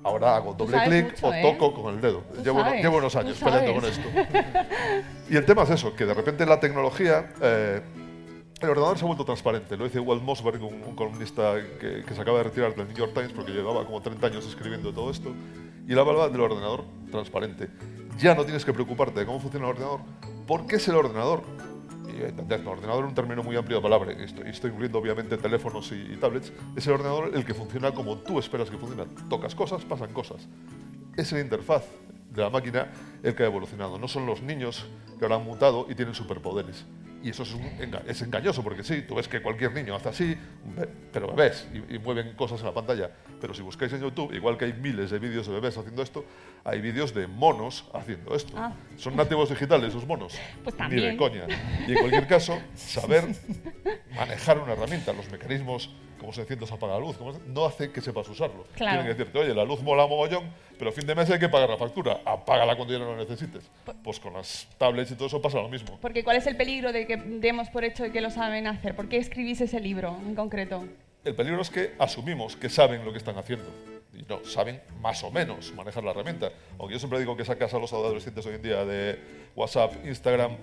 Ahora 0.03 0.36
hago 0.36 0.53
doble 0.53 0.77
clic 0.86 1.15
o 1.24 1.34
¿eh? 1.34 1.41
toco 1.41 1.81
con 1.81 1.96
el 1.96 2.01
dedo. 2.01 2.24
Llevo, 2.43 2.62
sabes, 2.62 2.81
llevo 2.84 2.98
unos 2.98 3.15
años 3.15 3.39
peleando 3.39 3.74
con 3.74 3.86
esto. 3.86 4.08
Y 5.29 5.38
el 5.38 5.46
tema 5.46 5.63
es 5.63 5.72
eso, 5.72 5.96
que 5.96 6.05
de 6.05 6.13
repente 6.13 6.46
la 6.46 6.60
tecnología, 6.60 7.34
eh, 7.41 7.81
el 8.62 8.70
ordenador 8.70 8.98
se 8.98 9.05
ha 9.05 9.08
vuelto 9.08 9.25
transparente. 9.25 9.75
Lo 9.75 9.86
dice 9.86 10.00
Walt 10.00 10.22
Mossberg, 10.22 10.62
un, 10.63 10.84
un 10.84 10.96
columnista 10.96 11.55
que, 11.79 12.03
que 12.03 12.13
se 12.13 12.22
acaba 12.22 12.39
de 12.39 12.43
retirar 12.43 12.75
del 12.75 12.88
New 12.88 12.98
York 12.98 13.13
Times 13.13 13.31
porque 13.31 13.51
llevaba 13.51 13.86
como 13.86 14.01
30 14.01 14.27
años 14.27 14.46
escribiendo 14.46 14.93
todo 14.93 15.10
esto. 15.10 15.31
Y 15.91 15.93
él 15.93 16.00
hablaba 16.00 16.29
del 16.29 16.39
ordenador 16.39 16.86
transparente. 17.12 17.67
Ya 18.17 18.33
no 18.33 18.45
tienes 18.45 18.63
que 18.63 18.71
preocuparte 18.71 19.19
de 19.19 19.25
cómo 19.25 19.41
funciona 19.41 19.65
el 19.65 19.71
ordenador, 19.71 20.00
porque 20.48 20.77
es 20.77 20.88
el 20.88 20.95
ordenador. 20.95 21.43
Y 22.07 22.21
el 22.21 22.65
ordenador 22.65 23.03
es 23.03 23.10
un 23.10 23.13
término 23.13 23.43
muy 23.43 23.57
amplio 23.57 23.79
de 23.79 23.83
palabra, 23.83 24.13
y 24.17 24.24
estoy, 24.24 24.48
estoy 24.48 24.69
incluyendo 24.69 25.00
obviamente 25.00 25.36
teléfonos 25.36 25.91
y, 25.91 26.13
y 26.13 26.15
tablets. 26.15 26.53
Es 26.77 26.88
el 26.88 26.93
ordenador 26.93 27.31
el 27.36 27.43
que 27.43 27.53
funciona 27.53 27.91
como 27.91 28.19
tú 28.19 28.39
esperas 28.39 28.70
que 28.70 28.77
funcione. 28.77 29.03
Tocas 29.29 29.53
cosas, 29.53 29.83
pasan 29.83 30.13
cosas 30.13 30.48
es 31.18 31.29
la 31.33 31.42
interfaz 31.42 31.83
de 32.29 32.42
la 32.42 32.50
máquina 32.50 32.87
el 33.22 33.35
que 33.35 33.44
ha 33.44 33.48
evolucionado. 33.48 34.00
No 34.00 34.07
son 34.07 34.25
los 34.25 34.42
niños 34.42 34.85
que 35.20 35.25
ahora 35.25 35.35
han 35.35 35.44
mutado 35.44 35.87
y 35.89 35.96
tienen 35.96 36.15
superpoderes. 36.15 36.85
Y 37.24 37.29
eso 37.29 37.44
es, 37.44 37.53
un 37.53 37.62
enga- 37.79 38.01
es 38.07 38.22
engañoso, 38.24 38.64
porque 38.64 38.84
sí, 38.84 39.03
tú 39.03 39.16
ves 39.16 39.27
que 39.27 39.42
cualquier 39.42 39.72
niño 39.74 39.96
hace 39.96 40.10
así, 40.10 40.38
pero 41.14 41.27
bebés, 41.34 41.68
y, 41.74 41.96
y 41.96 42.00
mueven 42.00 42.34
cosas 42.34 42.60
en 42.62 42.66
la 42.66 42.74
pantalla. 42.74 43.12
Pero 43.40 43.53
si 43.53 43.62
buscáis 43.62 43.94
en 43.94 44.01
YouTube, 44.01 44.34
igual 44.34 44.57
que 44.57 44.66
hay 44.66 44.74
miles 44.74 45.12
de 45.12 45.20
vídeos 45.20 45.46
de 45.48 45.53
bebés 45.53 45.77
haciendo 45.77 46.01
esto, 46.01 46.25
hay 46.64 46.81
vídeos 46.81 47.14
de 47.14 47.27
monos 47.27 47.86
haciendo 47.94 48.36
esto. 48.36 48.53
Ah. 48.57 48.74
¿Son 48.98 49.16
nativos 49.16 49.50
digitales 49.50 49.90
esos 49.90 50.05
monos? 50.07 50.34
Pues 50.64 50.75
Ni 50.90 50.96
de 50.96 51.16
también. 51.16 51.18
coña. 51.18 51.46
Y 51.88 51.92
en 51.92 52.00
cualquier 52.00 52.27
caso, 52.27 52.60
saber 52.75 53.25
manejar 54.16 54.60
una 54.60 54.74
herramienta, 54.74 55.14
los 55.14 55.29
mecanismos, 55.31 55.90
cómo 56.22 56.31
se 56.31 56.42
enciende 56.42 56.66
o 56.66 56.68
se 56.68 56.75
apaga 56.75 56.94
la 56.94 57.00
luz, 57.00 57.18
no 57.48 57.66
hace 57.66 57.92
que 57.92 58.00
sepas 58.00 58.29
usarlo. 58.29 58.68
Claro. 58.75 59.01
Tienen 59.01 59.05
que 59.05 59.18
decirte, 59.18 59.40
oye, 59.40 59.55
la 59.55 59.66
luz 59.66 59.81
mola 59.81 60.05
mogollón, 60.05 60.51
pero 60.77 60.92
a 60.92 60.94
fin 60.94 61.07
de 61.07 61.16
mes 61.16 61.27
hay 61.31 61.40
que 61.40 61.50
pagar 61.50 61.68
la 61.68 61.77
factura. 61.77 62.22
Apágala 62.24 62.75
cuando 62.75 62.94
ya 62.94 63.00
no 63.00 63.05
lo 63.05 63.18
necesites. 63.18 63.70
Pues 64.03 64.20
con 64.20 64.34
las 64.34 64.68
tablets 64.77 65.12
y 65.12 65.16
todo 65.16 65.27
eso 65.27 65.42
pasa 65.42 65.57
lo 65.57 65.68
mismo. 65.68 65.98
Porque 66.00 66.24
¿cuál 66.24 66.38
es 66.38 66.46
el 66.46 66.55
peligro 66.55 66.94
de 66.94 67.07
que 67.07 67.18
demos 67.18 67.70
por 67.70 67.84
hecho 67.84 68.03
de 68.03 68.12
que 68.12 68.22
lo 68.22 68.29
saben 68.29 68.68
hacer? 68.68 68.96
¿Por 68.96 69.10
qué 69.10 69.18
escribís 69.18 69.62
ese 69.62 69.79
libro 69.79 70.16
en 70.24 70.36
concreto? 70.36 70.86
El 71.25 71.34
peligro 71.36 71.60
es 71.62 71.72
que 71.72 71.96
asumimos 71.98 72.55
que 72.55 72.70
saben 72.70 73.03
lo 73.03 73.12
que 73.12 73.18
están 73.18 73.38
haciendo. 73.40 73.66
Y 74.14 74.22
no, 74.24 74.46
saben 74.46 74.79
más 75.00 75.24
o 75.24 75.31
menos 75.31 75.74
manejar 75.74 76.03
la 76.03 76.12
herramienta. 76.12 76.51
Aunque 76.77 76.94
yo 76.94 77.00
siempre 77.00 77.18
digo 77.18 77.36
que 77.36 77.46
sacas 77.46 77.74
a 77.74 77.79
los 77.79 77.92
adolescentes 77.94 78.46
hoy 78.46 78.55
en 78.55 78.62
día 78.62 78.86
de 78.86 79.20
WhatsApp, 79.55 80.05
Instagram, 80.05 80.55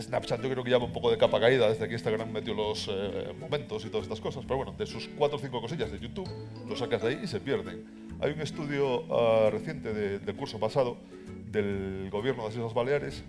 Snapchat, 0.00 0.42
yo 0.42 0.50
creo 0.50 0.62
que 0.64 0.70
lleva 0.70 0.84
un 0.84 0.92
poco 0.92 1.10
de 1.10 1.18
capa 1.18 1.40
caída 1.40 1.68
desde 1.68 1.86
que 1.88 1.94
Instagram 1.94 2.30
metió 2.30 2.54
los 2.54 2.88
eh, 2.90 3.32
momentos 3.38 3.84
y 3.84 3.88
todas 3.88 4.04
estas 4.06 4.20
cosas. 4.20 4.44
Pero 4.44 4.56
bueno, 4.58 4.72
de 4.76 4.86
sus 4.86 5.08
cuatro 5.16 5.38
o 5.38 5.40
cinco 5.40 5.60
cosillas 5.60 5.90
de 5.92 5.98
YouTube, 5.98 6.28
lo 6.68 6.76
sacas 6.76 7.02
de 7.02 7.08
ahí 7.08 7.20
y 7.24 7.26
se 7.26 7.40
pierden. 7.40 7.84
Hay 8.20 8.32
un 8.32 8.40
estudio 8.40 9.04
ah, 9.10 9.50
reciente 9.50 9.92
de- 9.92 10.18
del 10.18 10.36
curso 10.36 10.58
pasado 10.58 10.96
del 11.50 12.08
gobierno 12.10 12.42
de 12.42 12.48
las 12.48 12.56
Islas 12.56 12.74
Baleares, 12.74 13.24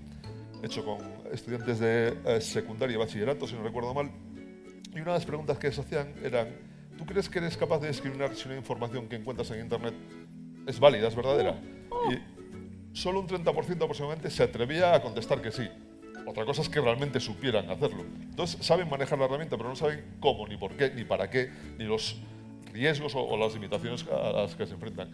hecho 0.63 0.83
con 0.83 0.97
estudiantes 1.31 1.79
de 1.79 2.17
eh, 2.25 2.41
secundaria 2.41 2.95
y 2.95 2.97
bachillerato, 2.97 3.47
si 3.47 3.55
no 3.55 3.63
recuerdo 3.63 3.93
mal, 3.93 4.09
y 4.93 4.95
una 4.99 5.11
de 5.13 5.17
las 5.19 5.25
preguntas 5.25 5.57
que 5.59 5.71
se 5.71 5.81
hacían 5.81 6.13
eran, 6.23 6.47
¿tú 6.97 7.05
crees 7.05 7.29
que 7.29 7.39
eres 7.39 7.55
capaz 7.57 7.79
de 7.79 7.87
discriminar 7.89 8.35
si 8.35 8.47
una 8.47 8.57
información 8.57 9.07
que 9.07 9.15
encuentras 9.17 9.51
en 9.51 9.59
Internet 9.61 9.93
es 10.65 10.79
válida, 10.79 11.07
es 11.07 11.15
verdadera? 11.15 11.59
Y 12.11 12.97
solo 12.97 13.19
un 13.19 13.27
30% 13.27 13.83
aproximadamente 13.83 14.29
se 14.29 14.43
atrevía 14.43 14.95
a 14.95 15.01
contestar 15.01 15.41
que 15.41 15.51
sí. 15.51 15.67
Otra 16.27 16.43
cosa 16.43 16.61
es 16.61 16.67
que 16.67 16.81
realmente 16.81 17.21
supieran 17.21 17.69
hacerlo. 17.69 18.03
Entonces, 18.21 18.65
saben 18.65 18.89
manejar 18.89 19.17
la 19.17 19.25
herramienta, 19.25 19.55
pero 19.55 19.69
no 19.69 19.77
saben 19.77 20.03
cómo, 20.19 20.45
ni 20.45 20.57
por 20.57 20.75
qué, 20.75 20.91
ni 20.93 21.05
para 21.05 21.29
qué, 21.29 21.49
ni 21.77 21.85
los 21.85 22.17
riesgos 22.73 23.13
o, 23.15 23.37
las 23.37 23.53
limitaciones 23.53 24.05
a 24.11 24.33
las 24.33 24.53
que 24.53 24.67
se 24.67 24.73
enfrentan. 24.73 25.09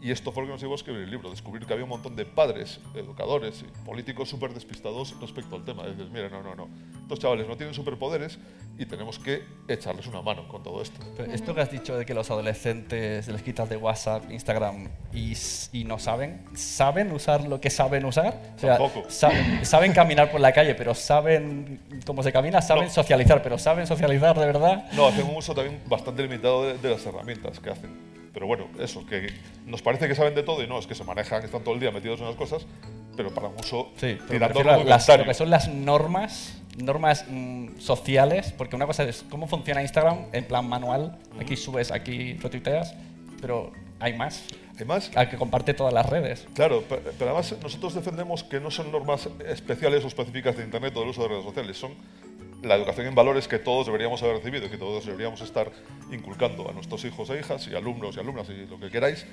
Y 0.00 0.12
esto 0.12 0.30
fue 0.30 0.42
lo 0.44 0.46
que 0.46 0.52
nos 0.52 0.60
llevó 0.60 0.74
a 0.74 0.76
escribir 0.76 1.02
el 1.02 1.10
libro, 1.10 1.28
descubrir 1.28 1.66
que 1.66 1.72
había 1.72 1.82
un 1.84 1.90
montón 1.90 2.14
de 2.14 2.24
padres, 2.24 2.78
educadores 2.94 3.62
y 3.66 3.84
políticos 3.84 4.28
súper 4.28 4.54
despistados 4.54 5.12
respecto 5.20 5.56
al 5.56 5.64
tema. 5.64 5.84
Dices, 5.88 6.08
mira, 6.10 6.28
no, 6.28 6.40
no, 6.40 6.54
no. 6.54 6.68
Estos 7.02 7.18
chavales 7.18 7.48
no 7.48 7.56
tienen 7.56 7.74
superpoderes 7.74 8.38
y 8.78 8.86
tenemos 8.86 9.18
que 9.18 9.42
echarles 9.66 10.06
una 10.06 10.22
mano 10.22 10.46
con 10.46 10.62
todo 10.62 10.82
esto. 10.82 11.00
Pero 11.16 11.32
esto 11.32 11.52
que 11.52 11.62
has 11.62 11.70
dicho 11.72 11.96
de 11.98 12.06
que 12.06 12.14
los 12.14 12.30
adolescentes 12.30 13.26
les 13.26 13.42
quitas 13.42 13.68
de 13.68 13.76
WhatsApp, 13.76 14.30
Instagram 14.30 14.88
y, 15.12 15.32
y 15.72 15.82
no 15.82 15.98
saben, 15.98 16.44
¿saben 16.54 17.10
usar 17.10 17.48
lo 17.48 17.60
que 17.60 17.68
saben 17.70 18.04
usar? 18.04 18.38
O 18.56 18.58
sea, 18.60 18.78
Tampoco. 18.78 19.10
saben, 19.10 19.64
saben 19.66 19.92
caminar 19.92 20.30
por 20.30 20.40
la 20.40 20.52
calle, 20.52 20.76
pero 20.76 20.94
saben 20.94 21.80
cómo 22.06 22.22
se 22.22 22.30
camina, 22.32 22.62
saben 22.62 22.84
No. 22.84 22.90
socializar, 22.90 23.42
pero 23.42 23.58
¿saben 23.58 23.84
socializar 23.88 24.38
de 24.38 24.46
verdad? 24.46 24.84
No, 24.92 25.08
hacen 25.08 25.26
un 25.26 25.34
uso 25.36 25.54
también 25.54 25.80
bastante 25.88 26.22
limitado 26.22 26.66
de, 26.66 26.78
de 26.78 26.90
las 26.90 27.04
herramientas 27.04 27.58
que 27.58 27.70
hacen. 27.70 28.07
Pero 28.38 28.46
bueno, 28.46 28.68
eso, 28.78 29.04
que 29.04 29.32
nos 29.66 29.82
parece 29.82 30.06
que 30.06 30.14
saben 30.14 30.32
de 30.36 30.44
todo 30.44 30.62
y 30.62 30.68
no, 30.68 30.78
es 30.78 30.86
que 30.86 30.94
se 30.94 31.02
manejan, 31.02 31.42
están 31.44 31.64
todo 31.64 31.74
el 31.74 31.80
día 31.80 31.90
metidos 31.90 32.20
en 32.20 32.26
las 32.26 32.36
cosas, 32.36 32.64
pero 33.16 33.34
para 33.34 33.48
un 33.48 33.58
uso 33.58 33.88
Sí, 33.96 34.16
tirando 34.30 34.62
las, 34.62 35.08
lo 35.08 35.24
que 35.24 35.34
son 35.34 35.50
las 35.50 35.66
normas, 35.66 36.56
normas 36.76 37.24
mm, 37.28 37.80
sociales, 37.80 38.54
porque 38.56 38.76
una 38.76 38.86
cosa 38.86 39.02
es 39.02 39.24
cómo 39.28 39.48
funciona 39.48 39.82
Instagram 39.82 40.26
en 40.32 40.44
plan 40.44 40.68
manual, 40.68 41.18
aquí 41.40 41.56
subes, 41.56 41.90
aquí 41.90 42.34
retuiteas, 42.34 42.94
pero 43.40 43.72
hay 43.98 44.16
más, 44.16 44.44
Además, 44.76 45.10
al 45.16 45.28
que 45.28 45.36
comparte 45.36 45.74
todas 45.74 45.92
las 45.92 46.06
redes. 46.08 46.46
Claro, 46.54 46.82
pe- 46.82 47.00
pero 47.18 47.32
además 47.32 47.52
nosotros 47.60 47.94
defendemos 47.94 48.44
que 48.44 48.60
no 48.60 48.70
son 48.70 48.92
normas 48.92 49.28
especiales 49.48 50.04
o 50.04 50.06
específicas 50.06 50.56
de 50.56 50.62
Internet 50.62 50.96
o 50.96 51.00
del 51.00 51.08
uso 51.08 51.22
de 51.22 51.28
redes 51.30 51.42
sociales, 51.42 51.76
son 51.76 51.90
la 52.62 52.74
educación 52.74 53.06
en 53.06 53.14
valores 53.14 53.46
que 53.46 53.58
todos 53.58 53.86
deberíamos 53.86 54.22
haber 54.22 54.36
recibido 54.36 54.66
y 54.66 54.68
que 54.68 54.78
todos 54.78 55.06
deberíamos 55.06 55.40
estar 55.40 55.70
inculcando 56.10 56.68
a 56.68 56.72
nuestros 56.72 57.04
hijos 57.04 57.30
e 57.30 57.38
hijas 57.38 57.66
y 57.68 57.74
alumnos 57.74 58.16
y 58.16 58.20
alumnas 58.20 58.48
y 58.50 58.66
lo 58.66 58.80
que 58.80 58.90
queráis. 58.90 59.26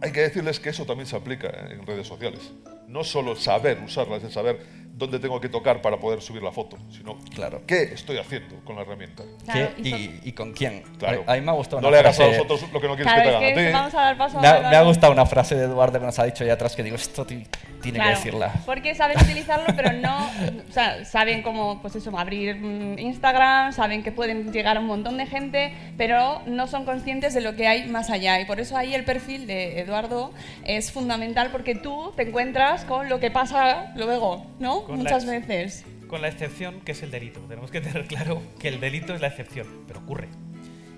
Hay 0.00 0.12
que 0.12 0.20
decirles 0.20 0.60
que 0.60 0.70
eso 0.70 0.84
también 0.84 1.06
se 1.06 1.16
aplica 1.16 1.48
en 1.70 1.86
redes 1.86 2.06
sociales. 2.06 2.52
No 2.86 3.02
solo 3.02 3.36
saber 3.36 3.78
usarlas, 3.80 4.22
es 4.24 4.32
saber 4.32 4.60
dónde 4.96 5.18
tengo 5.18 5.38
que 5.40 5.50
tocar 5.50 5.82
para 5.82 5.98
poder 5.98 6.22
subir 6.22 6.42
la 6.42 6.50
foto, 6.52 6.78
sino 6.90 7.18
Claro. 7.34 7.60
qué 7.66 7.82
estoy 7.82 8.16
haciendo 8.16 8.56
con 8.64 8.76
la 8.76 8.82
herramienta. 8.82 9.24
Claro, 9.44 9.68
¿Qué- 9.76 9.82
y 9.88 10.20
y, 10.28 10.32
con 10.32 10.52
quién? 10.54 10.82
Claro. 10.98 11.22
A, 11.26 11.34
mí 11.34 11.42
me 11.42 11.50
ha 11.50 11.54
gustado 11.54 11.82
No 11.82 11.88
una 11.88 11.96
le 11.96 12.00
hagas 12.00 12.18
a 12.18 12.22
frase- 12.24 12.36
los 12.38 12.44
otros 12.44 12.72
lo 12.72 12.80
que 12.80 12.88
no 12.88 12.94
quieres 12.96 13.12
Claro, 13.12 13.22
que 13.22 13.22
te 13.22 13.28
es 13.28 13.36
hagan 13.36 13.54
que 13.54 13.60
a 13.60 13.66
ti. 13.66 13.72
vamos 13.74 13.94
a 13.94 14.00
dar 14.00 14.16
paso 14.18 14.40
Me 14.40 14.48
ha, 14.48 14.56
a 14.66 14.70
me 14.70 14.76
ha 14.76 14.82
gustado 14.82 15.12
una 15.12 15.26
frase 15.26 15.54
de 15.54 15.64
Eduardo 15.64 16.00
que 16.00 16.06
nos 16.06 16.18
ha 16.18 16.24
dicho 16.24 16.44
ahí 16.44 16.50
atrás 16.50 16.74
que 16.74 16.82
digo, 16.82 16.96
esto 16.96 17.26
ti- 17.26 17.46
tiene 17.82 17.98
Claro, 17.98 18.10
que 18.12 18.16
decirla. 18.16 18.52
Porque 18.64 18.94
saben 18.94 19.18
utilizarlo, 19.20 19.66
pero 19.76 19.92
no, 19.92 20.26
o 20.68 20.72
sea, 20.72 21.04
saben 21.04 21.42
cómo, 21.42 21.80
pues 21.82 21.94
eso, 21.96 22.16
abrir 22.18 22.56
mm, 22.56 22.98
Instagram, 22.98 23.72
saben 23.74 24.02
que 24.02 24.12
pueden 24.12 24.50
llegar 24.50 24.78
a 24.78 24.80
un 24.80 24.86
montón 24.86 25.18
de 25.18 25.26
gente, 25.26 25.72
pero 25.98 26.40
no 26.46 26.66
son 26.66 26.84
conscientes 26.86 27.34
de 27.34 27.42
lo 27.42 27.54
que 27.54 27.66
hay 27.68 27.86
más 27.88 28.08
allá. 28.10 28.40
Y 28.40 28.46
por 28.46 28.60
eso 28.60 28.76
ahí 28.76 28.94
el 28.94 29.04
perfil 29.04 29.46
de 29.46 29.78
Eduardo 29.80 30.32
es 30.64 30.90
fundamental 30.90 31.50
porque 31.52 31.74
tú 31.74 32.12
te 32.16 32.22
encuentras 32.22 32.84
con 32.86 33.08
lo 33.10 33.20
que 33.20 33.30
pasa 33.30 33.92
luego, 33.94 34.46
¿no? 34.58 34.85
Con 34.86 34.98
Muchas 34.98 35.24
la- 35.24 35.32
veces. 35.40 35.84
Con 36.06 36.22
la 36.22 36.28
excepción 36.28 36.80
que 36.82 36.92
es 36.92 37.02
el 37.02 37.10
delito. 37.10 37.40
Tenemos 37.40 37.70
que 37.70 37.80
tener 37.80 38.06
claro 38.06 38.40
que 38.60 38.68
el 38.68 38.78
delito 38.80 39.14
es 39.14 39.20
la 39.20 39.26
excepción, 39.28 39.66
pero 39.88 39.98
ocurre. 40.00 40.28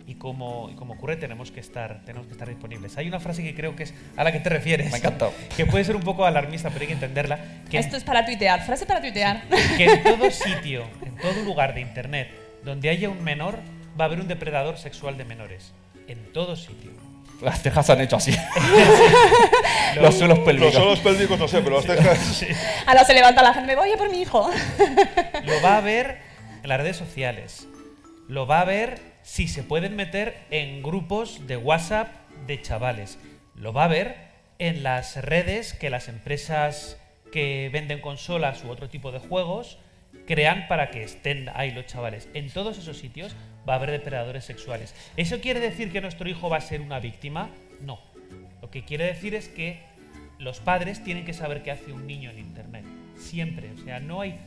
Y 0.07 0.15
como, 0.15 0.71
y 0.71 0.75
como 0.75 0.95
ocurre 0.95 1.17
tenemos 1.17 1.51
que, 1.51 1.61
estar, 1.61 2.03
tenemos 2.05 2.27
que 2.27 2.33
estar 2.33 2.49
disponibles. 2.49 2.97
Hay 2.97 3.09
una 3.09 3.21
frase 3.21 3.43
que 3.43 3.55
creo 3.55 3.77
que 3.77 3.83
es 3.85 3.95
a 4.17 4.25
la 4.25 4.33
que 4.33 4.41
te 4.41 4.49
refieres. 4.49 4.89
Me 4.91 4.95
ha 4.97 4.99
encantado. 4.99 5.33
Que 5.57 5.67
puede 5.67 5.85
ser 5.85 5.97
un 5.97 6.03
poco 6.03 6.25
alarmista, 6.25 6.69
pero 6.71 6.81
hay 6.83 6.87
que 6.89 6.93
entenderla. 6.95 7.39
Que, 7.71 7.79
Esto 7.79 7.97
es 7.97 8.05
para 8.05 8.25
tuitear, 8.25 8.65
frase 8.65 8.87
para 8.87 9.01
tuitear. 9.01 9.43
que 9.77 9.85
en 9.85 10.03
todo 10.03 10.31
sitio, 10.31 10.85
en 11.05 11.15
todo 11.17 11.43
lugar 11.45 11.75
de 11.75 11.81
internet 11.83 12.29
donde 12.65 12.89
haya 12.91 13.09
un 13.09 13.23
menor, 13.23 13.59
va 13.99 14.05
a 14.05 14.07
haber 14.07 14.21
un 14.21 14.29
depredador 14.29 14.79
sexual 14.79 15.17
de 15.19 15.25
menores. 15.25 15.73
En 16.07 16.33
todo 16.33 16.57
sitio. 16.57 16.91
Las 17.41 17.63
cejas 17.63 17.87
se 17.87 17.93
han 17.93 18.01
hecho 18.01 18.17
así. 18.17 18.33
Los 20.01 20.17
suelos 20.17 20.39
Los 20.39 20.47
pélvicos. 20.47 20.75
solos 20.75 20.99
pélvicos 21.01 21.39
no 21.39 21.49
sé, 21.49 21.61
pero 21.61 21.77
las 21.77 21.87
cejas. 21.87 22.45
Ahora 22.87 23.05
se 23.05 23.15
levanta 23.15 23.43
la 23.43 23.55
gente, 23.55 23.67
me 23.69 23.77
voy 23.77 23.93
a 23.93 23.97
por 23.97 24.11
mi 24.11 24.21
hijo. 24.23 24.51
Lo 25.45 25.63
va 25.63 25.79
a 25.79 25.81
ver 25.81 26.19
en 26.63 26.69
las 26.69 26.79
redes 26.79 26.97
sociales. 26.97 27.67
Lo 28.29 28.47
va 28.47 28.61
a 28.61 28.65
ver 28.65 29.01
si 29.23 29.49
se 29.49 29.63
pueden 29.63 29.97
meter 29.97 30.37
en 30.51 30.83
grupos 30.83 31.47
de 31.47 31.57
WhatsApp 31.57 32.09
de 32.47 32.61
chavales. 32.61 33.19
Lo 33.55 33.73
va 33.73 33.85
a 33.85 33.89
ver 33.89 34.17
en 34.59 34.83
las 34.83 35.17
redes 35.17 35.73
que 35.75 35.91
las 35.91 36.09
empresas 36.09 36.99
que 37.33 37.71
venden 37.73 38.01
consolas 38.01 38.65
u 38.65 38.71
otro 38.71 38.89
tipo 38.89 39.13
de 39.13 39.19
juegos 39.21 39.79
crean 40.27 40.67
para 40.69 40.91
que 40.91 41.03
estén 41.05 41.51
ahí 41.55 41.71
los 41.71 41.87
chavales. 41.87 42.29
En 42.35 42.51
todos 42.51 42.79
esos 42.79 42.99
sitios 42.99 43.35
va 43.69 43.75
a 43.75 43.77
haber 43.77 43.91
depredadores 43.91 44.45
sexuales. 44.45 44.95
¿Eso 45.17 45.41
quiere 45.41 45.61
decir 45.61 45.93
que 45.93 46.01
nuestro 46.01 46.29
hijo 46.29 46.49
va 46.49 46.57
a 46.57 46.61
ser 46.61 46.81
una 46.81 47.01
víctima? 47.01 47.51
No. 47.81 48.01
Lo 48.63 48.71
que 48.71 48.85
quiere 48.85 49.05
decir 49.05 49.35
es 49.35 49.49
que 49.49 49.81
los 50.39 50.61
padres 50.61 51.03
tienen 51.05 51.25
que 51.25 51.33
saber 51.33 51.63
qué 51.63 51.71
hace 51.71 51.93
un 51.93 52.07
niño 52.07 52.31
en 52.31 52.39
Internet. 52.39 52.85
Siempre. 53.17 53.71
O 53.73 53.79
sea, 53.85 54.01
no 54.01 54.21
hay 54.21 54.39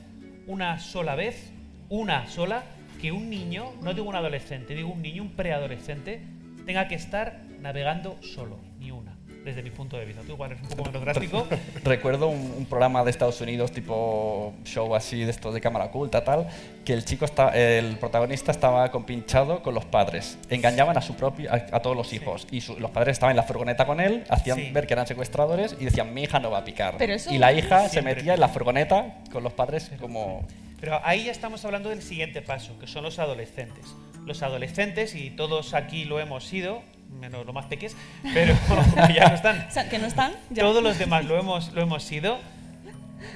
una 0.47 0.79
sola 0.79 1.15
vez, 1.15 1.51
una 1.89 2.27
sola, 2.27 2.63
que 3.01 3.12
un 3.12 3.29
niño, 3.29 3.73
no 3.81 3.93
digo 3.93 4.07
un 4.07 4.15
adolescente, 4.15 4.75
digo 4.75 4.89
un 4.89 5.01
niño, 5.01 5.23
un 5.23 5.31
preadolescente, 5.31 6.21
tenga 6.65 6.88
que 6.88 6.95
estar 6.95 7.41
navegando 7.60 8.17
solo. 8.21 8.60
Ni 8.79 8.91
una. 8.91 9.11
Desde 9.43 9.63
mi 9.63 9.71
punto 9.71 9.97
de 9.97 10.06
vista. 10.06 10.21
Tú 10.21 10.34
igual 10.34 10.51
eres 10.51 10.62
un 10.63 10.69
poco 10.69 10.84
menos 10.86 11.01
drástico. 11.01 11.47
Recuerdo 11.84 12.27
un, 12.27 12.54
un 12.60 12.65
programa 12.65 13.04
de 13.04 13.10
Estados 13.10 13.41
Unidos, 13.41 13.71
tipo 13.71 14.54
show 14.65 14.93
así 14.95 15.23
de 15.23 15.32
estos 15.32 15.54
de 15.56 15.62
cámara 15.62 15.86
oculta, 15.86 16.23
tal, 16.23 16.47
que 16.86 16.93
el 16.93 17.04
chico 17.06 17.25
está, 17.25 17.49
el 17.49 17.97
protagonista 17.97 18.51
estaba 18.51 18.91
compinchado 18.91 19.63
con 19.63 19.73
los 19.73 19.86
padres. 19.86 20.38
Engañaban 20.49 20.95
a 20.97 21.01
su 21.01 21.15
propio, 21.15 21.51
a, 21.51 21.56
a 21.56 21.80
todos 21.82 21.97
los 21.97 22.13
hijos. 22.13 22.47
Y 22.51 22.62
su- 22.62 22.80
los 22.80 22.91
padres 22.91 23.13
estaban 23.13 23.32
en 23.32 23.38
la 23.38 23.43
furgoneta 23.43 23.86
con 23.88 23.99
él, 23.99 24.23
hacían 24.30 24.58
Sí. 24.58 24.69
ver 24.71 24.86
que 24.86 24.93
eran 24.93 25.08
secuestradores 25.08 25.75
y 25.80 25.86
decían, 25.86 26.13
mi 26.13 26.21
hija 26.23 26.39
no 26.39 26.51
va 26.51 26.60
a 26.60 26.63
picar. 26.63 26.95
Pero 26.99 27.13
eso- 27.13 27.34
y 27.34 27.39
la 27.39 27.51
hija 27.51 27.89
se 27.89 28.04
metía 28.04 28.36
en 28.36 28.39
la 28.39 28.47
furgoneta 28.49 29.17
con 29.32 29.43
los 29.43 29.54
padres 29.54 29.91
como... 29.99 30.45
Pero 30.80 30.99
ahí 31.04 31.25
ya 31.25 31.32
estamos 31.32 31.63
hablando 31.65 31.89
del 31.89 32.01
siguiente 32.04 32.41
paso, 32.43 32.77
que 32.80 32.86
son 32.88 33.04
los 33.04 33.17
adolescentes. 33.19 33.86
Los 34.25 34.43
adolescentes, 34.43 35.15
y 35.15 35.32
todos 35.32 35.73
aquí 35.73 36.06
lo 36.06 36.19
hemos 36.19 36.43
sido, 36.45 36.82
menos 37.19 37.45
los 37.45 37.54
más 37.54 37.65
peques, 37.65 37.95
pero 38.34 38.56
ya 39.15 39.30
no 39.30 39.36
están. 39.36 39.65
O 39.67 39.71
sea, 39.71 39.89
que 39.89 40.00
no 40.00 40.08
están. 40.08 40.34
ya. 40.50 40.63
Todos 40.63 40.82
los 40.84 40.97
demás 40.97 41.26
lo 41.26 41.38
hemos, 41.38 41.71
lo 41.74 41.82
hemos 41.82 42.04
sido. 42.04 42.39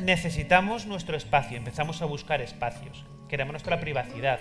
Necesitamos 0.02 0.86
nuestro 0.88 1.16
espacio, 1.16 1.58
empezamos 1.58 2.02
a 2.02 2.06
buscar 2.06 2.42
espacios. 2.42 3.06
Queremos 3.30 3.54
nuestra 3.54 3.80
privacidad, 3.80 4.40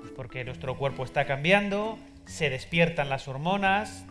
pues 0.00 0.12
porque 0.14 0.44
nuestro 0.44 0.76
cuerpo 0.76 1.04
está 1.04 1.26
cambiando, 1.26 1.98
se 2.26 2.50
despiertan 2.50 3.08
las 3.08 3.26
hormonas, 3.28 4.04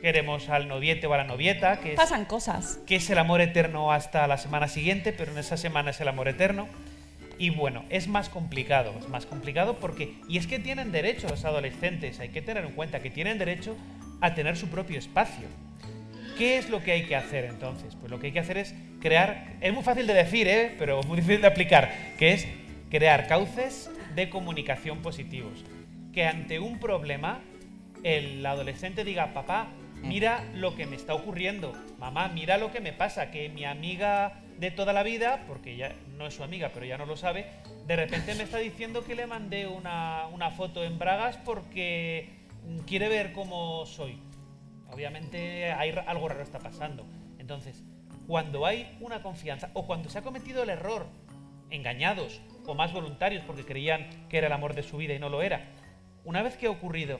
queremos 0.00 0.48
al 0.48 0.68
noviete 0.68 1.06
o 1.06 1.14
a 1.14 1.16
la 1.18 1.24
novieta, 1.24 1.78
que 1.80 1.92
es, 1.92 1.96
Pasan 1.96 2.24
cosas. 2.24 2.78
que 2.86 2.96
es 2.96 3.10
el 3.10 3.18
amor 3.18 3.40
eterno 3.40 3.92
hasta 3.92 4.26
la 4.26 4.36
semana 4.38 4.68
siguiente, 4.68 5.12
pero 5.12 5.32
en 5.32 5.38
esa 5.38 5.56
semana 5.56 5.90
es 5.90 6.00
el 6.00 6.08
amor 6.08 6.28
eterno. 6.28 6.68
Y 7.38 7.50
bueno, 7.50 7.84
es 7.88 8.08
más 8.08 8.28
complicado, 8.28 8.94
es 8.98 9.08
más 9.08 9.26
complicado 9.26 9.78
porque, 9.78 10.14
y 10.28 10.38
es 10.38 10.46
que 10.46 10.58
tienen 10.58 10.92
derecho 10.92 11.28
los 11.28 11.44
adolescentes, 11.44 12.20
hay 12.20 12.28
que 12.28 12.42
tener 12.42 12.64
en 12.64 12.72
cuenta 12.72 13.00
que 13.00 13.10
tienen 13.10 13.38
derecho 13.38 13.76
a 14.20 14.34
tener 14.34 14.56
su 14.56 14.68
propio 14.68 14.98
espacio. 14.98 15.48
¿Qué 16.38 16.58
es 16.58 16.70
lo 16.70 16.82
que 16.82 16.92
hay 16.92 17.04
que 17.04 17.16
hacer 17.16 17.44
entonces? 17.44 17.94
Pues 17.96 18.10
lo 18.10 18.18
que 18.18 18.28
hay 18.28 18.32
que 18.32 18.40
hacer 18.40 18.58
es 18.58 18.74
crear, 19.00 19.56
es 19.60 19.72
muy 19.72 19.82
fácil 19.82 20.06
de 20.06 20.14
decir, 20.14 20.48
¿eh? 20.48 20.74
pero 20.78 21.02
muy 21.02 21.16
difícil 21.16 21.40
de 21.40 21.46
aplicar, 21.46 21.92
que 22.18 22.32
es 22.32 22.48
crear 22.90 23.26
cauces 23.26 23.90
de 24.14 24.30
comunicación 24.30 25.02
positivos. 25.02 25.64
Que 26.12 26.26
ante 26.26 26.58
un 26.58 26.78
problema 26.78 27.40
el 28.02 28.44
adolescente 28.44 29.04
diga, 29.04 29.32
papá, 29.34 29.68
mira 30.02 30.44
lo 30.54 30.74
que 30.74 30.86
me 30.86 30.96
está 30.96 31.14
ocurriendo, 31.14 31.72
mamá, 31.98 32.28
mira 32.28 32.58
lo 32.58 32.72
que 32.72 32.80
me 32.80 32.92
pasa, 32.92 33.30
que 33.30 33.48
mi 33.48 33.64
amiga 33.64 34.41
de 34.58 34.70
toda 34.70 34.92
la 34.92 35.02
vida, 35.02 35.44
porque 35.46 35.76
ya 35.76 35.94
no 36.16 36.26
es 36.26 36.34
su 36.34 36.42
amiga, 36.42 36.70
pero 36.72 36.86
ya 36.86 36.98
no 36.98 37.06
lo 37.06 37.16
sabe, 37.16 37.46
de 37.86 37.96
repente 37.96 38.34
me 38.34 38.44
está 38.44 38.58
diciendo 38.58 39.04
que 39.04 39.14
le 39.14 39.26
mandé 39.26 39.66
una, 39.66 40.26
una 40.28 40.50
foto 40.50 40.84
en 40.84 40.98
bragas 40.98 41.36
porque 41.38 42.28
quiere 42.86 43.08
ver 43.08 43.32
cómo 43.32 43.86
soy. 43.86 44.18
Obviamente 44.90 45.72
hay 45.72 45.90
algo 46.06 46.28
raro 46.28 46.42
está 46.42 46.58
pasando. 46.58 47.06
Entonces, 47.38 47.82
cuando 48.26 48.66
hay 48.66 48.96
una 49.00 49.22
confianza 49.22 49.70
o 49.74 49.86
cuando 49.86 50.08
se 50.08 50.18
ha 50.18 50.22
cometido 50.22 50.62
el 50.62 50.70
error, 50.70 51.06
engañados 51.70 52.40
o 52.66 52.74
más 52.74 52.92
voluntarios 52.92 53.42
porque 53.44 53.64
creían 53.64 54.08
que 54.28 54.38
era 54.38 54.46
el 54.46 54.52
amor 54.52 54.74
de 54.74 54.82
su 54.82 54.98
vida 54.98 55.14
y 55.14 55.18
no 55.18 55.28
lo 55.28 55.42
era, 55.42 55.70
una 56.24 56.42
vez 56.42 56.56
que 56.56 56.66
ha 56.66 56.70
ocurrido, 56.70 57.18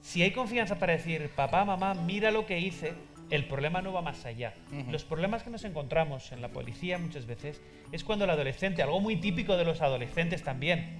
si 0.00 0.22
hay 0.22 0.30
confianza 0.32 0.78
para 0.78 0.92
decir, 0.94 1.30
papá, 1.34 1.64
mamá, 1.64 1.94
mira 1.94 2.30
lo 2.30 2.46
que 2.46 2.58
hice, 2.58 2.94
el 3.30 3.46
problema 3.46 3.80
no 3.82 3.92
va 3.92 4.02
más 4.02 4.24
allá. 4.26 4.54
Los 4.90 5.04
problemas 5.04 5.42
que 5.42 5.50
nos 5.50 5.64
encontramos 5.64 6.30
en 6.32 6.40
la 6.42 6.48
policía 6.48 6.98
muchas 6.98 7.26
veces 7.26 7.60
es 7.92 8.04
cuando 8.04 8.24
el 8.24 8.30
adolescente, 8.30 8.82
algo 8.82 9.00
muy 9.00 9.16
típico 9.16 9.56
de 9.56 9.64
los 9.64 9.80
adolescentes 9.80 10.42
también, 10.42 10.98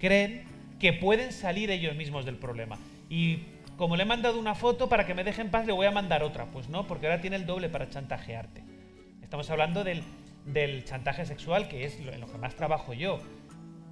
creen 0.00 0.44
que 0.80 0.92
pueden 0.92 1.32
salir 1.32 1.70
ellos 1.70 1.94
mismos 1.96 2.24
del 2.24 2.36
problema. 2.36 2.78
Y 3.08 3.40
como 3.76 3.96
le 3.96 4.02
he 4.04 4.06
mandado 4.06 4.38
una 4.38 4.54
foto 4.54 4.88
para 4.88 5.06
que 5.06 5.14
me 5.14 5.22
deje 5.24 5.42
en 5.42 5.50
paz, 5.50 5.66
le 5.66 5.72
voy 5.72 5.86
a 5.86 5.90
mandar 5.90 6.22
otra. 6.22 6.46
Pues 6.46 6.68
no, 6.68 6.86
porque 6.86 7.06
ahora 7.06 7.20
tiene 7.20 7.36
el 7.36 7.46
doble 7.46 7.68
para 7.68 7.88
chantajearte. 7.90 8.64
Estamos 9.22 9.48
hablando 9.50 9.84
del, 9.84 10.02
del 10.46 10.84
chantaje 10.84 11.26
sexual, 11.26 11.68
que 11.68 11.84
es 11.84 12.00
lo- 12.00 12.12
en 12.12 12.20
lo 12.20 12.26
que 12.30 12.38
más 12.38 12.54
trabajo 12.56 12.94
yo. 12.94 13.20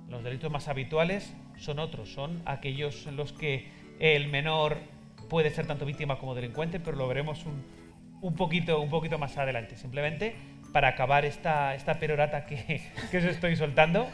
Los 0.08 0.22
delitos 0.24 0.50
más 0.50 0.68
habituales 0.68 1.34
son 1.56 1.78
otros, 1.78 2.12
son 2.12 2.42
aquellos 2.46 3.06
en 3.06 3.16
los 3.16 3.32
que 3.32 3.68
el 3.98 4.28
menor 4.28 4.78
puede 5.28 5.50
ser 5.50 5.66
tanto 5.66 5.86
víctima 5.86 6.18
como 6.18 6.34
delincuente, 6.34 6.78
pero 6.80 6.96
lo 6.96 7.08
veremos 7.08 7.44
un, 7.46 7.64
un 8.24 8.34
poquito, 8.34 8.80
un 8.80 8.88
poquito 8.88 9.18
más 9.18 9.37
adelante. 9.37 9.76
Simplemente 9.76 10.34
para 10.72 10.88
acabar 10.88 11.26
esta, 11.26 11.74
esta 11.74 11.98
perorata 11.98 12.46
que, 12.46 12.80
que 13.10 13.18
os 13.18 13.24
estoy 13.24 13.54
soltando, 13.54 14.08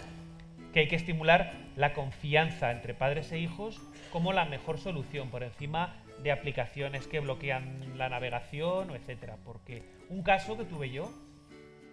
que 0.72 0.80
hay 0.80 0.88
que 0.88 0.96
estimular 0.96 1.52
la 1.76 1.92
confianza 1.94 2.72
entre 2.72 2.92
padres 2.92 3.30
e 3.30 3.38
hijos 3.38 3.80
como 4.10 4.32
la 4.32 4.46
mejor 4.46 4.78
solución 4.78 5.30
por 5.30 5.44
encima 5.44 5.94
de 6.24 6.32
aplicaciones 6.32 7.06
que 7.06 7.20
bloquean 7.20 7.96
la 7.96 8.08
navegación 8.08 8.90
etcétera. 8.90 9.36
Porque 9.44 9.84
un 10.08 10.24
caso 10.24 10.58
que 10.58 10.64
tuve 10.64 10.90
yo 10.90 11.08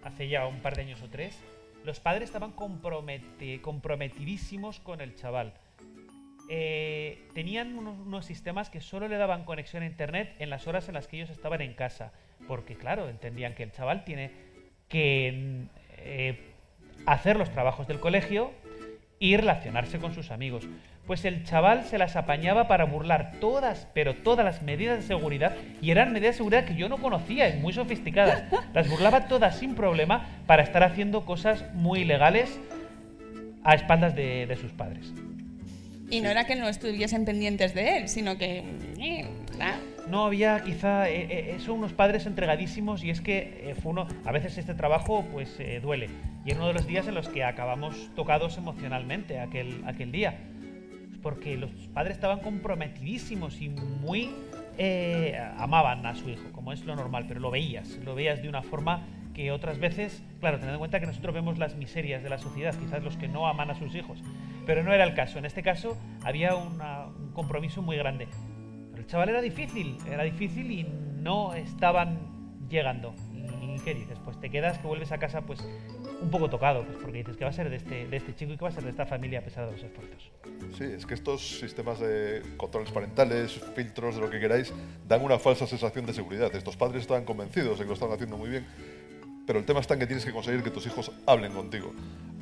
hace 0.02 0.28
ya 0.28 0.44
un 0.48 0.58
par 0.58 0.74
de 0.74 0.82
años 0.82 1.00
o 1.02 1.08
tres, 1.08 1.40
los 1.84 2.00
padres 2.00 2.24
estaban 2.24 2.50
comprometidísimos 2.50 4.80
con 4.80 5.00
el 5.00 5.14
chaval. 5.14 5.54
Eh, 6.50 7.26
tenían 7.34 7.76
unos, 7.76 7.98
unos 7.98 8.24
sistemas 8.24 8.70
que 8.70 8.80
solo 8.80 9.06
le 9.08 9.16
daban 9.16 9.44
conexión 9.44 9.82
a 9.82 9.86
internet 9.86 10.34
en 10.38 10.48
las 10.48 10.66
horas 10.66 10.88
en 10.88 10.94
las 10.94 11.06
que 11.06 11.16
ellos 11.16 11.30
estaban 11.30 11.60
en 11.60 11.74
casa, 11.74 12.12
porque 12.46 12.74
claro, 12.74 13.08
entendían 13.08 13.54
que 13.54 13.64
el 13.64 13.72
chaval 13.72 14.04
tiene 14.04 14.30
que 14.88 15.66
eh, 15.98 16.38
hacer 17.06 17.36
los 17.36 17.50
trabajos 17.50 17.86
del 17.86 18.00
colegio 18.00 18.52
y 19.18 19.36
relacionarse 19.36 19.98
con 19.98 20.14
sus 20.14 20.30
amigos. 20.30 20.66
Pues 21.06 21.24
el 21.24 21.44
chaval 21.44 21.84
se 21.84 21.98
las 21.98 22.16
apañaba 22.16 22.68
para 22.68 22.84
burlar 22.84 23.32
todas, 23.40 23.88
pero 23.94 24.14
todas 24.14 24.44
las 24.44 24.62
medidas 24.62 24.98
de 24.98 25.02
seguridad, 25.02 25.56
y 25.80 25.90
eran 25.90 26.12
medidas 26.12 26.34
de 26.34 26.38
seguridad 26.38 26.64
que 26.64 26.74
yo 26.74 26.88
no 26.88 26.98
conocía, 26.98 27.48
y 27.48 27.58
muy 27.58 27.72
sofisticadas. 27.72 28.44
Las 28.74 28.90
burlaba 28.90 29.26
todas 29.26 29.58
sin 29.58 29.74
problema 29.74 30.26
para 30.46 30.62
estar 30.62 30.82
haciendo 30.82 31.24
cosas 31.24 31.64
muy 31.74 32.00
ilegales 32.00 32.60
a 33.64 33.74
espaldas 33.74 34.14
de, 34.14 34.46
de 34.46 34.56
sus 34.56 34.72
padres. 34.72 35.12
Y 36.10 36.20
no 36.20 36.30
era 36.30 36.44
que 36.46 36.56
no 36.56 36.68
estuviesen 36.68 37.24
pendientes 37.24 37.74
de 37.74 37.98
él, 37.98 38.08
sino 38.08 38.38
que. 38.38 38.64
eh, 38.98 39.26
ah, 39.60 39.76
no 40.08 40.24
había 40.24 40.60
quizá 40.62 41.08
eh, 41.08 41.26
eh, 41.30 41.56
son 41.60 41.78
unos 41.78 41.92
padres 41.92 42.24
entregadísimos 42.24 43.04
y 43.04 43.10
es 43.10 43.20
que 43.20 43.70
eh, 43.70 43.74
fue 43.74 43.92
uno 43.92 44.08
a 44.24 44.32
veces 44.32 44.56
este 44.56 44.74
trabajo 44.74 45.24
pues 45.32 45.54
eh, 45.58 45.80
duele. 45.82 46.08
Y 46.44 46.50
era 46.50 46.60
uno 46.60 46.68
de 46.68 46.74
los 46.74 46.86
días 46.86 47.06
en 47.08 47.14
los 47.14 47.28
que 47.28 47.44
acabamos 47.44 48.10
tocados 48.14 48.56
emocionalmente 48.56 49.38
aquel 49.38 49.82
aquel 49.86 50.10
día. 50.12 50.38
Porque 51.22 51.56
los 51.56 51.70
padres 51.92 52.14
estaban 52.14 52.40
comprometidísimos 52.40 53.60
y 53.60 53.68
muy 53.68 54.30
eh, 54.78 55.38
amaban 55.58 56.06
a 56.06 56.14
su 56.14 56.30
hijo 56.30 56.52
como 56.52 56.72
es 56.72 56.84
lo 56.84 56.94
normal 56.94 57.24
pero 57.26 57.40
lo 57.40 57.50
veías 57.50 57.98
lo 58.04 58.14
veías 58.14 58.40
de 58.40 58.48
una 58.48 58.62
forma 58.62 59.04
que 59.34 59.50
otras 59.50 59.80
veces 59.80 60.22
claro 60.38 60.58
teniendo 60.58 60.74
en 60.74 60.78
cuenta 60.78 61.00
que 61.00 61.06
nosotros 61.06 61.34
vemos 61.34 61.58
las 61.58 61.74
miserias 61.74 62.22
de 62.22 62.30
la 62.30 62.38
sociedad 62.38 62.72
quizás 62.78 63.02
los 63.02 63.16
que 63.16 63.26
no 63.26 63.48
aman 63.48 63.72
a 63.72 63.74
sus 63.74 63.92
hijos 63.96 64.20
pero 64.68 64.84
no 64.84 64.92
era 64.92 65.02
el 65.02 65.14
caso 65.14 65.40
en 65.40 65.46
este 65.46 65.64
caso 65.64 65.96
había 66.22 66.54
un 66.54 67.32
compromiso 67.32 67.82
muy 67.82 67.96
grande 67.96 68.28
pero 68.98 69.06
el 69.06 69.06
chaval 69.06 69.28
era 69.28 69.40
difícil, 69.40 69.96
era 70.08 70.24
difícil 70.24 70.70
y 70.72 70.82
no 70.82 71.54
estaban 71.54 72.18
llegando. 72.68 73.14
¿Y 73.32 73.78
qué 73.80 73.94
dices? 73.94 74.18
Pues 74.24 74.40
te 74.40 74.50
quedas, 74.50 74.78
que 74.78 74.88
vuelves 74.88 75.12
a 75.12 75.18
casa 75.18 75.42
pues 75.42 75.60
un 76.20 76.30
poco 76.30 76.50
tocado, 76.50 76.84
pues 76.84 76.98
porque 76.98 77.18
dices 77.18 77.36
que 77.36 77.44
va 77.44 77.50
a 77.50 77.52
ser 77.52 77.70
de 77.70 77.76
este, 77.76 78.08
de 78.08 78.16
este 78.16 78.34
chico 78.34 78.52
y 78.52 78.56
que 78.56 78.64
va 78.64 78.70
a 78.70 78.72
ser 78.72 78.82
de 78.82 78.90
esta 78.90 79.06
familia 79.06 79.38
a 79.38 79.42
pesar 79.42 79.66
de 79.66 79.72
los 79.72 79.82
esfuerzos. 79.82 80.32
Sí, 80.76 80.84
es 80.84 81.06
que 81.06 81.14
estos 81.14 81.60
sistemas 81.60 82.00
de 82.00 82.42
controles 82.56 82.90
parentales, 82.90 83.60
filtros, 83.76 84.16
de 84.16 84.20
lo 84.20 84.30
que 84.30 84.40
queráis, 84.40 84.74
dan 85.06 85.22
una 85.22 85.38
falsa 85.38 85.66
sensación 85.66 86.04
de 86.06 86.12
seguridad. 86.12 86.52
Estos 86.56 86.76
padres 86.76 87.02
estaban 87.02 87.24
convencidos 87.24 87.78
de 87.78 87.84
que 87.84 87.88
lo 87.88 87.94
estaban 87.94 88.14
haciendo 88.14 88.36
muy 88.36 88.50
bien, 88.50 88.66
pero 89.46 89.60
el 89.60 89.64
tema 89.64 89.78
está 89.78 89.94
en 89.94 90.00
que 90.00 90.06
tienes 90.06 90.24
que 90.24 90.32
conseguir 90.32 90.64
que 90.64 90.70
tus 90.70 90.86
hijos 90.86 91.12
hablen 91.24 91.52
contigo. 91.52 91.92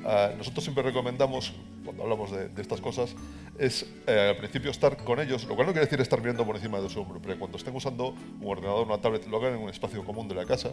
Ah, 0.09 0.31
nosotros 0.39 0.63
siempre 0.63 0.85
recomendamos, 0.85 1.53
cuando 1.85 2.05
hablamos 2.05 2.31
de, 2.31 2.49
estas 2.63 2.81
cosas, 2.81 3.13
es 3.59 3.85
eh, 4.07 4.29
al 4.31 4.37
principio 4.37 4.71
estar 4.71 4.97
con 4.99 5.19
ellos, 5.19 5.45
lo 5.49 5.57
cual 5.57 5.67
no 5.67 5.73
quiere 5.73 5.87
decir 5.87 6.01
estar 6.01 6.21
mirando 6.21 6.47
por 6.47 6.55
encima 6.55 6.81
de 6.81 6.89
su 6.89 7.01
hombro, 7.01 7.19
pero 7.21 7.37
cuando 7.41 7.59
estén 7.59 7.75
usando 7.75 8.15
un 8.41 8.49
ordenador, 8.49 8.87
una 8.87 8.99
tablet, 9.01 9.27
lo 9.27 9.39
hagan 9.39 9.55
en 9.55 9.61
un 9.65 9.69
espacio 9.69 10.05
común 10.05 10.29
de 10.29 10.37
la 10.37 10.45
casa, 10.45 10.71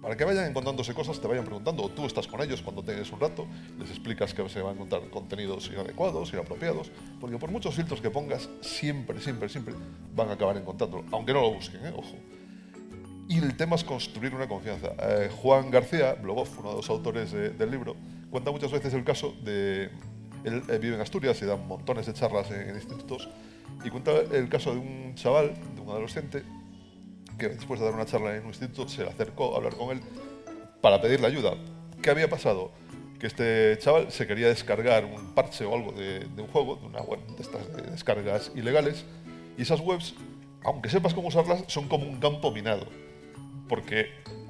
para 0.00 0.16
que 0.16 0.24
vayan 0.24 0.46
encontrándose 0.50 0.92
cosas, 0.92 1.20
te 1.20 1.28
vayan 1.28 1.44
preguntando, 1.44 1.84
o 1.84 1.88
tú 1.88 2.04
estás 2.04 2.26
con 2.26 2.42
ellos 2.42 2.60
cuando 2.62 2.82
tengas 2.82 3.12
un 3.12 3.20
rato, 3.20 3.46
les 3.78 3.88
explicas 3.90 4.34
que 4.34 4.48
se 4.48 4.60
van 4.60 4.72
a 4.72 4.74
encontrar 4.74 5.02
contenidos 5.10 5.70
inadecuados, 5.72 6.32
inapropiados, 6.32 6.90
porque 7.20 7.38
por 7.38 7.52
muchos 7.52 7.76
filtros 7.76 8.00
que 8.00 8.10
pongas, 8.10 8.48
siempre, 8.60 9.20
siempre, 9.20 9.48
siempre 9.48 9.74
van 10.16 10.30
a 10.30 10.32
acabar 10.32 10.56
encontrándolo, 10.56 11.04
aunque 11.12 11.32
no 11.32 11.42
lo 11.42 11.52
busquen, 11.54 11.86
¿eh? 11.86 11.92
ojo. 11.94 12.16
Y 13.28 13.38
el 13.38 13.56
tema 13.56 13.76
es 13.76 13.84
construir 13.84 14.34
una 14.34 14.48
confianza. 14.48 14.88
Eh, 14.98 15.30
Juan 15.40 15.70
García, 15.70 16.14
Blogov, 16.14 16.48
uno 16.58 16.70
de 16.70 16.76
los 16.78 16.90
autores 16.90 17.30
de- 17.30 17.50
del 17.50 17.70
libro, 17.70 17.94
cuenta 18.32 18.50
muchas 18.50 18.72
veces 18.72 18.92
el 18.94 19.04
caso 19.04 19.34
de... 19.44 19.90
Él 20.42 20.62
eh, 20.68 20.78
vive 20.78 20.96
en 20.96 21.02
Asturias 21.02 21.40
y 21.42 21.44
da 21.44 21.54
montones 21.54 22.06
de 22.06 22.14
charlas 22.14 22.50
en, 22.50 22.74
institutos, 22.74 23.28
y 23.84 23.90
cuenta 23.90 24.10
el 24.32 24.48
caso 24.48 24.72
de 24.72 24.78
un 24.78 25.14
chaval, 25.14 25.54
de 25.74 25.80
un 25.80 25.90
adolescente, 25.90 26.42
que 27.38 27.50
después 27.50 27.78
de 27.78 27.86
dar 27.86 27.94
una 27.94 28.06
charla 28.06 28.34
en 28.34 28.42
un 28.42 28.48
instituto 28.48 28.88
se 28.88 29.04
le 29.04 29.10
acercó 29.10 29.54
a 29.54 29.58
hablar 29.58 29.76
con 29.76 29.90
él 29.90 30.00
para 30.80 31.00
pedirle 31.00 31.26
ayuda. 31.26 31.54
¿Qué 32.02 32.10
había 32.10 32.28
pasado? 32.28 32.72
Que 33.20 33.28
este 33.28 33.78
chaval 33.78 34.10
se 34.10 34.26
quería 34.26 34.48
descargar 34.48 35.04
un 35.04 35.34
parche 35.34 35.64
o 35.64 35.74
algo 35.74 35.92
de, 35.92 36.26
un 36.38 36.48
juego, 36.48 36.76
de 36.76 36.86
una 36.86 37.02
web 37.02 37.20
de 37.36 37.42
estas 37.42 37.76
de 37.76 37.82
descargas 37.82 38.50
ilegales, 38.56 39.04
y 39.58 39.62
esas 39.62 39.80
webs, 39.80 40.14
aunque 40.64 40.88
sepas 40.88 41.14
cómo 41.14 41.28
usarlas, 41.28 41.64
son 41.68 41.86
como 41.86 42.06
un 42.06 42.18
campo 42.18 42.50
minado. 42.50 42.86
Porque 43.68 44.06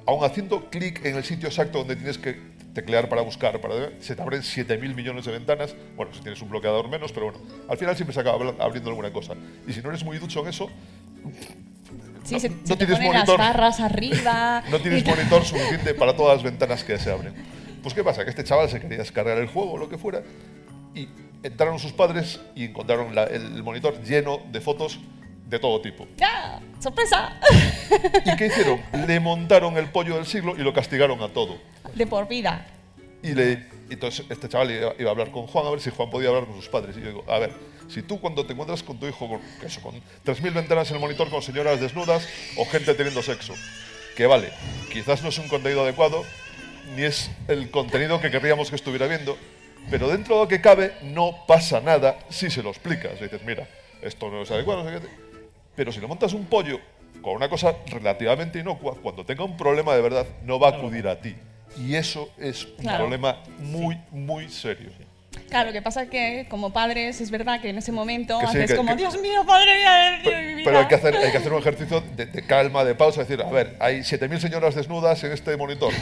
aun 0.07 0.23
haciendo 0.23 0.69
clic 0.69 1.05
en 1.05 1.17
el 1.17 1.23
sitio 1.23 1.49
exacto 1.49 1.79
donde 1.79 1.95
tienes 1.95 2.17
que 2.17 2.52
teclear 2.73 3.07
para 3.09 3.21
buscar, 3.21 3.59
para, 3.61 3.91
se 4.01 4.15
te 4.15 4.21
abren 4.21 4.41
7.000 4.41 4.95
millones 4.95 5.25
de 5.25 5.31
ventanas. 5.31 5.75
Bueno, 5.95 6.13
si 6.13 6.21
tienes 6.21 6.41
un 6.41 6.49
bloqueador 6.49 6.89
menos, 6.89 7.11
pero 7.11 7.31
bueno, 7.31 7.39
al 7.69 7.77
final 7.77 7.95
siempre 7.95 8.13
se 8.13 8.19
acaba 8.19 8.53
abriendo 8.59 8.89
alguna 8.89 9.11
cosa. 9.13 9.33
Y 9.67 9.73
si 9.73 9.81
no 9.81 9.89
eres 9.89 10.03
muy 10.03 10.17
ducho 10.17 10.41
en 10.41 10.47
eso, 10.49 10.69
Sí, 12.23 12.35
No- 12.35 12.39
se, 12.39 12.49
no 12.49 12.55
se 12.63 12.75
te 12.75 12.85
tienes 12.85 12.95
ponen 12.97 13.13
monitor. 13.13 13.37
las 13.39 13.47
barras 13.53 13.79
arriba. 13.81 14.63
no 14.71 14.79
tienes 14.79 15.05
monitor 15.05 15.43
suficiente 15.43 15.93
para 15.93 16.15
todas 16.15 16.35
las 16.37 16.43
ventanas 16.43 16.83
que 16.83 16.97
se 16.97 17.11
abren. 17.11 17.33
Pues 17.81 17.93
¿qué 17.93 18.03
pasa? 18.03 18.23
Que 18.23 18.29
este 18.29 18.43
chaval 18.45 18.69
se 18.69 18.79
quería 18.79 18.97
descargar 18.99 19.37
el 19.37 19.47
juego 19.47 19.73
o 19.73 19.77
lo 19.77 19.89
que 19.89 19.97
fuera 19.97 20.23
y 20.95 21.09
entraron 21.43 21.79
sus 21.79 21.91
padres 21.91 22.39
y 22.55 22.65
encontraron 22.65 23.13
la- 23.13 23.25
el 23.25 23.61
monitor 23.61 24.01
lleno 24.03 24.39
de 24.51 24.61
fotos 24.61 24.99
de 25.49 25.59
todo 25.59 25.81
tipo. 25.81 26.07
¡Ya! 26.17 26.61
¡Sorpresa! 26.79 27.37
¿Y 28.25 28.35
qué 28.37 28.47
hicieron? 28.47 28.79
Le 29.05 29.19
montaron 29.19 29.77
el 29.77 29.87
pollo 29.87 30.15
del 30.15 30.25
siglo 30.25 30.55
y 30.57 30.59
lo 30.63 30.71
castigaron 30.73 31.21
a 31.21 31.27
todo. 31.29 31.57
De 31.93 32.07
por 32.07 32.27
vida. 32.27 32.65
Y 33.21 33.33
le, 33.33 33.65
entonces 33.89 34.25
este 34.29 34.49
chaval 34.49 34.71
iba, 34.71 34.93
iba 34.99 35.09
a 35.09 35.11
hablar 35.11 35.31
con 35.31 35.47
Juan 35.47 35.65
a 35.65 35.69
ver 35.69 35.79
si 35.79 35.89
Juan 35.89 36.09
podía 36.09 36.29
hablar 36.29 36.45
con 36.45 36.55
sus 36.55 36.69
padres. 36.69 36.97
Y 36.97 37.01
yo 37.01 37.07
digo, 37.07 37.25
a 37.27 37.39
ver, 37.39 37.51
si 37.87 38.01
tú 38.01 38.19
cuando 38.19 38.45
te 38.45 38.53
encuentras 38.53 38.83
con 38.83 38.99
tu 38.99 39.07
hijo 39.07 39.27
con, 39.27 39.41
eso, 39.65 39.81
con 39.81 39.95
3.000 40.25 40.53
ventanas 40.53 40.89
en 40.89 40.95
el 40.95 41.01
monitor 41.01 41.29
con 41.29 41.41
señoras 41.41 41.79
desnudas 41.79 42.27
o 42.57 42.65
gente 42.65 42.93
teniendo 42.93 43.21
sexo, 43.21 43.53
que 44.15 44.25
vale, 44.25 44.51
quizás 44.91 45.23
no 45.23 45.29
es 45.29 45.37
un 45.37 45.47
contenido 45.47 45.83
adecuado, 45.83 46.23
ni 46.95 47.03
es 47.03 47.31
el 47.47 47.69
contenido 47.71 48.19
que 48.19 48.31
querríamos 48.31 48.69
que 48.69 48.75
estuviera 48.75 49.07
viendo, 49.07 49.37
pero 49.89 50.07
dentro 50.07 50.35
de 50.35 50.41
lo 50.43 50.47
que 50.47 50.61
cabe 50.61 50.93
no 51.03 51.45
pasa 51.47 51.81
nada 51.81 52.17
si 52.29 52.49
se 52.49 52.63
lo 52.63 52.69
explicas. 52.69 53.13
Y 53.19 53.23
dices, 53.23 53.43
mira, 53.43 53.67
esto 54.01 54.29
no 54.29 54.41
es 54.41 54.51
adecuado, 54.51 54.83
no 54.83 54.89
sé 54.89 55.01
qué. 55.01 55.07
Pero 55.75 55.91
si 55.91 55.99
le 55.99 56.07
montas 56.07 56.33
un 56.33 56.45
pollo 56.45 56.79
con 57.21 57.35
una 57.35 57.49
cosa 57.49 57.75
relativamente 57.87 58.59
inocua, 58.59 58.95
cuando 59.01 59.25
tenga 59.25 59.43
un 59.43 59.57
problema 59.57 59.95
de 59.95 60.01
verdad, 60.01 60.27
no 60.43 60.59
va 60.59 60.69
a 60.69 60.71
acudir 60.77 61.07
a 61.07 61.19
ti. 61.19 61.35
Y 61.77 61.95
eso 61.95 62.29
es 62.37 62.65
un 62.65 62.75
Claro. 62.83 62.99
problema 62.99 63.37
muy, 63.59 63.97
muy 64.11 64.49
serio. 64.49 64.91
Claro, 65.49 65.67
lo 65.67 65.73
que 65.73 65.81
pasa 65.81 66.03
es 66.03 66.09
que 66.09 66.47
como 66.49 66.73
padres 66.73 67.21
es 67.21 67.29
verdad 67.31 67.61
que 67.61 67.69
en 67.69 67.77
ese 67.77 67.91
momento 67.91 68.39
Que 68.39 68.47
sí, 68.47 68.57
haces 68.57 68.71
que- 68.71 68.75
como, 68.77 68.91
que- 68.91 68.97
Dios 68.97 69.19
mío, 69.19 69.43
padre 69.45 69.77
mía 69.77 70.19
mi 70.23 70.53
vida. 70.55 70.61
Pero 70.65 70.79
hay 70.79 70.87
que 70.87 70.95
hacer, 70.95 71.15
hay 71.15 71.31
que 71.31 71.37
hacer 71.37 71.53
un 71.53 71.59
ejercicio 71.59 72.01
de, 72.15 72.25
de 72.25 72.45
calma, 72.45 72.83
de 72.83 72.95
pausa, 72.95 73.21
decir, 73.21 73.41
a 73.41 73.49
ver, 73.49 73.75
hay 73.79 73.99
7.000 73.99 74.39
señoras 74.39 74.75
desnudas 74.75 75.23
en 75.23 75.31
este 75.31 75.55
monitor. 75.57 75.93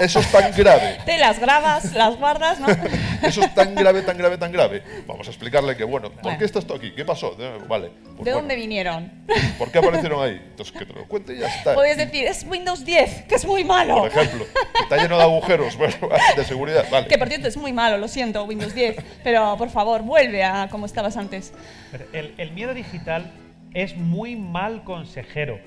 Eso 0.00 0.18
es 0.18 0.30
tan 0.32 0.50
grave. 0.56 0.98
Te 1.06 1.18
las 1.18 1.38
grabas, 1.38 1.92
las 1.94 2.16
guardas, 2.16 2.58
¿no? 2.58 2.66
Eso 3.22 3.42
es 3.42 3.54
tan 3.54 3.74
grave, 3.74 4.02
tan 4.02 4.18
grave, 4.18 4.36
tan 4.38 4.50
grave. 4.52 4.82
Vamos 5.06 5.26
a 5.28 5.30
explicarle 5.30 5.76
que, 5.76 5.84
bueno, 5.84 6.10
¿por 6.10 6.22
Bueno. 6.22 6.38
qué 6.38 6.44
está 6.44 6.58
esto 6.58 6.74
aquí? 6.74 6.92
¿Qué 6.92 7.04
pasó? 7.04 7.36
Vale. 7.68 7.90
pues 7.90 8.16
¿De 8.18 8.32
bueno, 8.32 8.38
dónde 8.38 8.56
vinieron? 8.56 9.10
¿Por 9.56 9.70
qué 9.70 9.78
aparecieron 9.78 10.22
ahí? 10.22 10.40
Entonces, 10.44 10.76
que 10.76 10.84
te 10.84 10.92
lo 10.92 11.06
cuente 11.06 11.34
y 11.34 11.38
ya 11.38 11.46
está. 11.46 11.74
Puedes 11.74 11.96
decir, 11.96 12.26
es 12.26 12.44
Windows 12.44 12.84
10, 12.84 13.22
que 13.22 13.36
es 13.36 13.44
muy 13.46 13.62
malo. 13.64 13.96
Por 13.98 14.08
ejemplo, 14.08 14.44
que 14.74 14.82
está 14.82 14.96
lleno 14.96 15.16
de 15.16 15.22
agujeros 15.22 15.76
bueno, 15.78 15.94
de 16.36 16.44
seguridad. 16.44 16.84
Vale. 16.90 17.06
Que 17.06 17.16
por 17.16 17.28
cierto 17.28 17.48
es 17.48 17.56
muy 17.56 17.72
malo, 17.72 17.96
lo 17.96 18.08
siento, 18.08 18.44
Windows 18.54 18.74
10. 18.74 18.96
Pero 19.22 19.56
por 19.56 19.70
favor, 19.70 20.02
vuelve 20.02 20.44
a 20.44 20.68
como 20.68 20.86
estabas 20.86 21.16
antes. 21.16 21.52
Pero 21.90 22.06
el, 22.12 22.34
el 22.38 22.52
miedo 22.52 22.74
digital 22.74 23.32
es 23.74 23.96
muy 23.96 24.36
mal 24.36 24.84
consejero. 24.84 25.58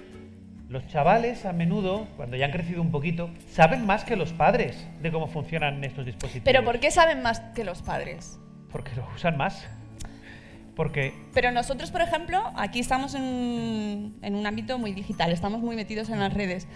Los 0.70 0.86
chavales 0.88 1.46
a 1.46 1.54
menudo, 1.54 2.08
cuando 2.18 2.36
ya 2.36 2.46
han 2.46 2.52
crecido 2.52 2.82
un 2.82 2.92
poquito, 2.92 3.30
saben 3.54 3.86
más 3.86 4.04
que 4.04 4.16
los 4.16 4.34
padres 4.34 4.86
de 5.02 5.12
cómo 5.12 5.28
funcionan 5.28 5.84
estos 5.84 6.06
dispositivos. 6.06 6.44
Pero 6.44 6.64
¿por 6.66 6.80
qué 6.80 6.92
saben 6.92 7.22
más 7.22 7.40
que 7.56 7.64
los 7.64 7.82
padres? 7.82 8.38
Porque 8.72 8.92
lo 8.96 9.08
usan 9.16 9.38
más. 9.38 9.66
Porque 10.76 11.14
Pero 11.34 11.52
nosotros, 11.52 11.90
por 11.90 12.02
ejemplo, 12.02 12.52
aquí 12.56 12.80
estamos 12.80 13.16
en, 13.16 14.16
en 14.22 14.36
un 14.36 14.46
ámbito 14.46 14.78
muy 14.78 14.92
digital, 14.92 15.32
estamos 15.32 15.62
muy 15.62 15.76
metidos 15.76 16.10
en 16.10 16.20
las 16.20 16.34
redes. 16.34 16.68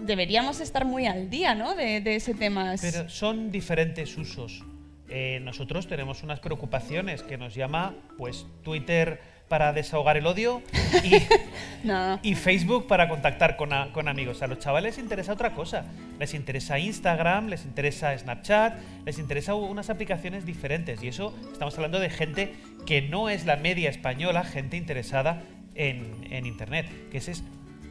Deberíamos 0.00 0.60
estar 0.60 0.84
muy 0.84 1.06
al 1.06 1.30
día, 1.30 1.54
¿no? 1.54 1.74
De, 1.74 2.00
de 2.00 2.16
ese 2.16 2.34
tema. 2.34 2.74
Pero 2.80 3.08
son 3.08 3.50
diferentes 3.50 4.18
usos. 4.18 4.64
Eh, 5.10 5.40
nosotros 5.42 5.86
tenemos 5.88 6.22
unas 6.22 6.40
preocupaciones 6.40 7.22
que 7.22 7.36
nos 7.36 7.54
llama, 7.54 7.94
pues, 8.16 8.46
Twitter 8.62 9.20
para 9.48 9.72
desahogar 9.72 10.16
el 10.16 10.26
odio 10.28 10.62
y, 11.02 11.14
No. 11.84 12.20
y 12.22 12.36
Facebook 12.36 12.86
para 12.86 13.08
contactar 13.08 13.56
con, 13.56 13.72
a- 13.72 13.92
con 13.92 14.06
amigos. 14.06 14.42
A 14.42 14.46
los 14.46 14.60
chavales 14.60 14.96
les 14.96 15.02
interesa 15.04 15.32
otra 15.32 15.52
cosa. 15.54 15.84
Les 16.20 16.34
interesa 16.34 16.78
Instagram, 16.78 17.48
les 17.48 17.64
interesa 17.64 18.16
Snapchat, 18.16 18.78
les 19.04 19.18
interesa 19.18 19.54
unas 19.54 19.90
aplicaciones 19.90 20.46
diferentes. 20.46 21.02
Y 21.02 21.08
eso 21.08 21.34
estamos 21.52 21.74
hablando 21.76 21.98
de 21.98 22.10
gente 22.10 22.54
que 22.86 23.02
no 23.02 23.28
es 23.28 23.44
la 23.44 23.56
media 23.56 23.90
española, 23.90 24.44
gente 24.44 24.76
interesada 24.76 25.42
en, 25.74 26.28
en 26.30 26.46
Internet. 26.46 26.86
Que 27.10 27.18
ese 27.18 27.32
es 27.32 27.42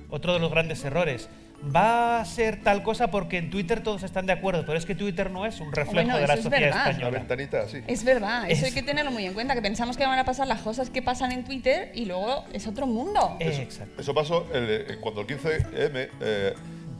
otro 0.10 0.34
de 0.34 0.39
los 0.39 0.51
grandes 0.51 0.86
errores. 0.86 1.27
Va 1.63 2.21
a 2.21 2.25
ser 2.25 2.63
tal 2.63 2.83
cosa 2.83 3.11
porque 3.11 3.37
en 3.37 3.49
Twitter 3.49 3.83
todos 3.83 4.03
están 4.03 4.25
de 4.25 4.31
acuerdo, 4.33 4.65
pero 4.65 4.77
es 4.77 4.85
que 4.85 4.95
Twitter 4.95 5.29
no 5.29 5.45
es 5.45 5.59
un 5.59 5.71
reflejo 5.73 5.91
Bueno, 5.93 6.15
de 6.17 6.25
la 6.27 6.33
eso 6.33 6.39
es 6.39 6.43
sociedad 6.45 6.61
verdad. 6.67 6.81
Una 6.83 6.89
española. 6.91 7.17
ventanita 7.19 7.61
así. 7.61 7.81
Es 7.85 8.03
verdad, 8.05 8.49
eso 8.49 8.61
Es- 8.65 8.71
hay 8.71 8.71
que 8.73 8.83
tenerlo 8.83 9.11
muy 9.11 9.25
en 9.25 9.33
cuenta, 9.33 9.53
que 9.55 9.61
pensamos 9.61 9.97
que 9.97 10.05
van 10.05 10.17
a 10.17 10.23
pasar 10.25 10.47
las 10.47 10.61
cosas 10.61 10.89
que 10.89 11.01
pasan 11.01 11.31
en 11.33 11.43
Twitter 11.43 11.91
y 11.93 12.05
luego 12.05 12.45
es 12.53 12.65
otro 12.65 12.87
mundo. 12.87 13.35
Eh, 13.41 13.59
exacto. 13.61 14.01
Eso 14.01 14.13
pasó 14.13 14.47
el, 14.53 14.69
eh, 14.69 14.97
cuando 15.01 15.21
el 15.21 15.27
15M, 15.27 16.09
eh, 16.21 16.53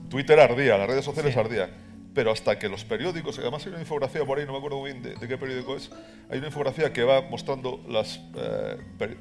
Twitter 0.10 0.40
ardía, 0.40 0.78
las 0.78 0.88
redes 0.88 1.06
sociales 1.06 1.34
Sí. 1.34 1.40
ardían. 1.40 1.70
Pero 2.14 2.32
hasta 2.32 2.58
que 2.60 2.68
los 2.68 2.84
periódicos, 2.84 3.38
además 3.40 3.64
hay 3.66 3.72
una 3.72 3.82
infografía 3.82 4.26
por 4.26 4.40
ahí, 4.40 4.46
no 4.46 4.52
me 4.52 4.58
acuerdo 4.58 4.80
muy 4.80 4.92
bien 4.92 5.04
de, 5.04 5.16
de 5.16 5.28
qué 5.28 5.38
periódico 5.38 5.78
es, 5.78 5.90
hay 6.30 6.40
una 6.40 6.48
infografía 6.48 6.92
que 6.92 7.04
va 7.04 7.22
mostrando 7.22 7.82
las, 7.88 8.20
eh, 8.36 8.78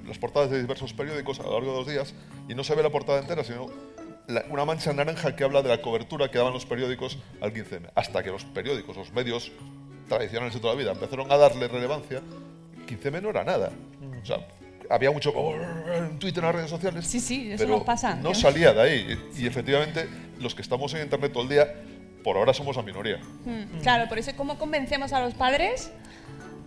las 0.06 0.18
portadas 0.18 0.50
de 0.50 0.58
diversos 0.60 0.94
periódicos 0.94 1.38
a 1.38 1.42
lo 1.44 1.52
largo 1.52 1.72
de 1.72 1.78
los 1.78 1.86
días 1.86 2.14
y 2.48 2.54
no 2.54 2.64
se 2.64 2.74
ve 2.74 2.82
la 2.82 2.90
portada 2.90 3.20
entera, 3.20 3.44
sino 3.44 3.66
la- 4.28 4.44
una 4.50 4.64
mancha 4.64 4.92
naranja 4.92 5.34
que 5.34 5.42
habla 5.44 5.62
de 5.62 5.68
la 5.70 5.82
cobertura 5.82 6.30
que 6.30 6.38
daban 6.38 6.52
los 6.52 6.64
periódicos 6.66 7.18
al 7.40 7.52
15M. 7.52 7.90
Hasta 7.94 8.22
que 8.22 8.30
los 8.30 8.44
periódicos, 8.44 8.96
los 8.96 9.12
medios 9.12 9.50
tradicionales 10.08 10.54
de 10.54 10.60
toda 10.60 10.74
la 10.74 10.78
vida, 10.80 10.92
empezaron 10.92 11.30
a 11.32 11.36
darle 11.36 11.66
relevancia, 11.68 12.22
15M 12.86 13.20
no 13.20 13.30
era 13.30 13.44
nada. 13.44 13.70
O 14.22 14.24
sea, 14.24 14.46
había 14.90 15.10
mucho 15.10 15.32
en 15.94 16.18
Twitter, 16.18 16.38
en 16.42 16.46
las 16.46 16.54
redes 16.54 16.70
sociales. 16.70 17.06
Sí, 17.06 17.20
sí, 17.20 17.50
eso 17.52 17.64
pero 17.64 17.76
nos 17.78 17.84
pasa. 17.86 18.14
No 18.14 18.30
¿eh? 18.30 18.34
salía 18.34 18.72
de 18.72 18.80
ahí. 18.80 19.18
Y 19.36 19.46
efectivamente, 19.46 20.08
los 20.40 20.54
que 20.54 20.62
estamos 20.62 20.92
en 20.94 21.02
Internet 21.02 21.32
todo 21.32 21.42
el 21.42 21.48
día, 21.50 21.74
por 22.24 22.36
ahora 22.36 22.54
somos 22.54 22.76
la 22.76 22.82
minoría. 22.82 23.18
Mm, 23.44 23.80
Claro, 23.82 24.08
por 24.08 24.18
eso, 24.18 24.32
¿cómo 24.36 24.58
convencemos 24.58 25.12
a 25.12 25.20
los 25.20 25.34
padres 25.34 25.90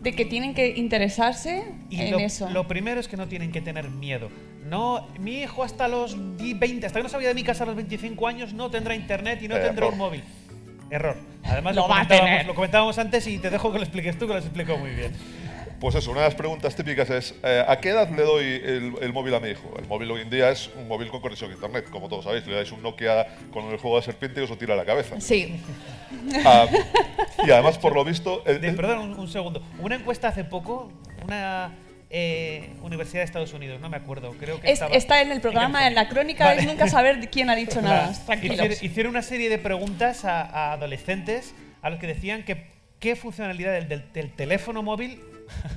de 0.02 0.14
que 0.16 0.26
tienen 0.26 0.54
que 0.56 0.70
interesarse 0.78 1.64
Y 1.90 2.02
en 2.02 2.12
lo, 2.12 2.20
eso? 2.20 2.50
lo 2.50 2.68
primero 2.68 3.00
es 3.00 3.08
que 3.08 3.18
no 3.18 3.28
tienen 3.28 3.52
que 3.52 3.62
tener 3.62 3.90
miedo. 3.90 4.30
No, 4.66 5.08
mi 5.20 5.42
hijo 5.42 5.64
hasta 5.64 5.88
los 5.88 6.16
di- 6.38 6.54
20, 6.54 6.86
hasta 6.86 7.00
que 7.00 7.04
no 7.04 7.10
salga 7.10 7.28
de 7.28 7.34
mi 7.34 7.44
casa 7.44 7.64
a 7.64 7.68
los 7.68 7.76
25 7.76 8.28
años 8.28 8.54
no 8.54 8.70
tendrá 8.70 8.96
internet 8.96 9.42
y 9.42 9.48
no 9.48 9.56
Error. 9.56 9.68
tendrá 9.68 9.88
un 9.88 9.98
móvil. 9.98 10.24
Error. 10.90 11.18
Además 11.44 11.76
Lo 11.76 11.84
lo, 11.84 11.88
va 11.88 11.96
a 11.96 11.98
comentábamos, 12.04 12.30
tener. 12.30 12.46
lo 12.48 12.56
comentábamos 12.56 12.98
antes 12.98 13.28
y 13.28 13.38
te 13.40 13.50
dejo 13.50 13.72
que 13.72 13.78
lo 13.80 13.84
expliques 13.84 14.18
tú, 14.18 14.28
que 14.28 14.34
lo 14.34 14.40
has 14.40 14.46
explicado 14.46 14.78
muy 14.78 14.92
bien. 14.92 15.14
Pues 15.80 15.96
eso, 15.96 16.12
una 16.12 16.20
de 16.20 16.28
las 16.28 16.36
preguntas 16.36 16.76
típicas 16.76 17.10
es, 17.10 17.34
eh, 17.44 17.66
¿a 17.68 17.78
qué 17.80 17.90
edad 17.90 18.08
le 18.12 18.22
doy 18.22 18.46
el, 18.46 18.94
el 19.02 19.14
móvil 19.14 19.34
a 19.34 19.40
mi 19.40 19.50
hijo? 19.50 19.74
El 19.80 19.88
móvil 19.88 20.12
hoy 20.12 20.22
en 20.22 20.30
día 20.30 20.52
es 20.52 20.70
un 20.78 20.88
móvil 20.88 21.10
con 21.10 21.22
conexión 21.22 21.50
a 21.50 21.54
internet, 21.56 21.90
como 21.90 22.08
todos 22.08 22.26
sabéis. 22.26 22.46
Le 22.46 22.54
dais 22.54 22.72
un 22.72 22.84
Nokia 22.84 23.26
con 23.52 23.66
el 23.66 23.78
juego 23.78 23.98
de 23.98 24.04
serpiente 24.04 24.42
y 24.42 24.44
os 24.44 24.50
lo 24.52 24.58
tira 24.60 24.76
a 24.76 24.78
la 24.78 24.86
cabeza. 24.86 25.20
Sí. 25.20 25.60
Ah, 26.46 26.68
y 27.48 27.50
además, 27.50 27.80
por 27.80 27.96
lo 27.96 28.04
visto... 28.06 28.44
el- 28.46 28.62
De- 28.62 28.68
el- 28.70 28.76
perdón, 28.76 29.00
un, 29.00 29.20
un 29.20 29.28
segundo. 29.28 29.64
Una 29.80 29.96
encuesta 29.96 30.28
hace 30.28 30.44
poco, 30.44 30.92
una 31.26 31.72
eh, 32.14 32.70
universidad 32.82 33.22
de 33.22 33.26
Estados 33.26 33.54
Unidos, 33.54 33.80
no 33.80 33.90
me 33.90 33.98
acuerdo, 33.98 34.32
creo 34.38 34.60
que 34.60 34.68
Es- 34.68 34.74
estaba 34.74 34.94
está 34.96 35.22
en 35.22 35.32
el 35.32 35.40
programa, 35.42 35.88
en 35.88 35.96
la 35.96 36.10
crónica, 36.10 36.46
Vale. 36.46 36.62
es 36.62 36.68
nunca 36.68 36.88
saber 36.88 37.30
quién 37.32 37.50
ha 37.50 37.56
dicho 37.56 37.82
nada. 37.82 38.12
Hicieron, 38.42 38.72
hicieron 38.82 39.10
una 39.12 39.22
serie 39.22 39.50
de 39.50 39.58
preguntas 39.58 40.26
a, 40.26 40.42
a 40.42 40.74
adolescentes 40.74 41.54
a 41.82 41.90
los 41.90 42.00
que 42.00 42.08
decían 42.08 42.44
que 42.44 42.68
qué 43.00 43.16
funcionalidad 43.16 43.74
del, 43.74 43.88
del- 43.88 44.12
del 44.14 44.32
teléfono 44.32 44.84
móvil 44.84 45.20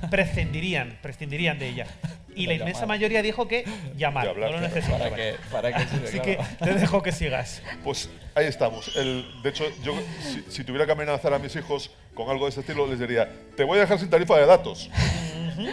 prescindirían, 0.09 0.97
prescindirían 1.01 1.59
de 1.59 1.69
ella. 1.69 1.87
Y 2.35 2.47
la 2.47 2.53
inmensa 2.55 2.85
mayoría 2.85 3.21
dijo 3.21 3.47
que 3.47 3.63
llamar, 3.95 4.27
hablar, 4.27 4.51
no 4.51 4.57
lo 4.57 4.67
claro. 4.67 4.75
necesitan. 4.75 4.99
¿Para 4.99 5.15
qué, 5.15 5.35
para 5.51 5.87
sirve? 5.87 6.07
Así 6.07 6.19
que 6.19 6.35
Claro. 6.35 6.55
te 6.59 6.73
dejo 6.79 7.01
que 7.01 7.11
sigas. 7.13 7.61
Pues 7.83 8.09
ahí 8.35 8.45
estamos. 8.47 8.93
El- 8.97 9.25
de 9.41 9.49
hecho, 9.49 9.63
yo 9.83 9.93
si, 10.21 10.43
si 10.51 10.63
tuviera 10.65 10.85
que 10.85 10.91
amenazar 10.91 11.33
a 11.33 11.39
mis 11.39 11.55
hijos 11.55 11.91
con 12.13 12.29
algo 12.29 12.43
de 12.45 12.49
este 12.49 12.61
estilo, 12.61 12.87
les 12.87 12.99
diría, 12.99 13.31
te 13.55 13.63
voy 13.63 13.77
a 13.77 13.81
dejar 13.81 13.99
sin 13.99 14.09
tarifa 14.09 14.37
de 14.37 14.45
datos. 14.45 14.89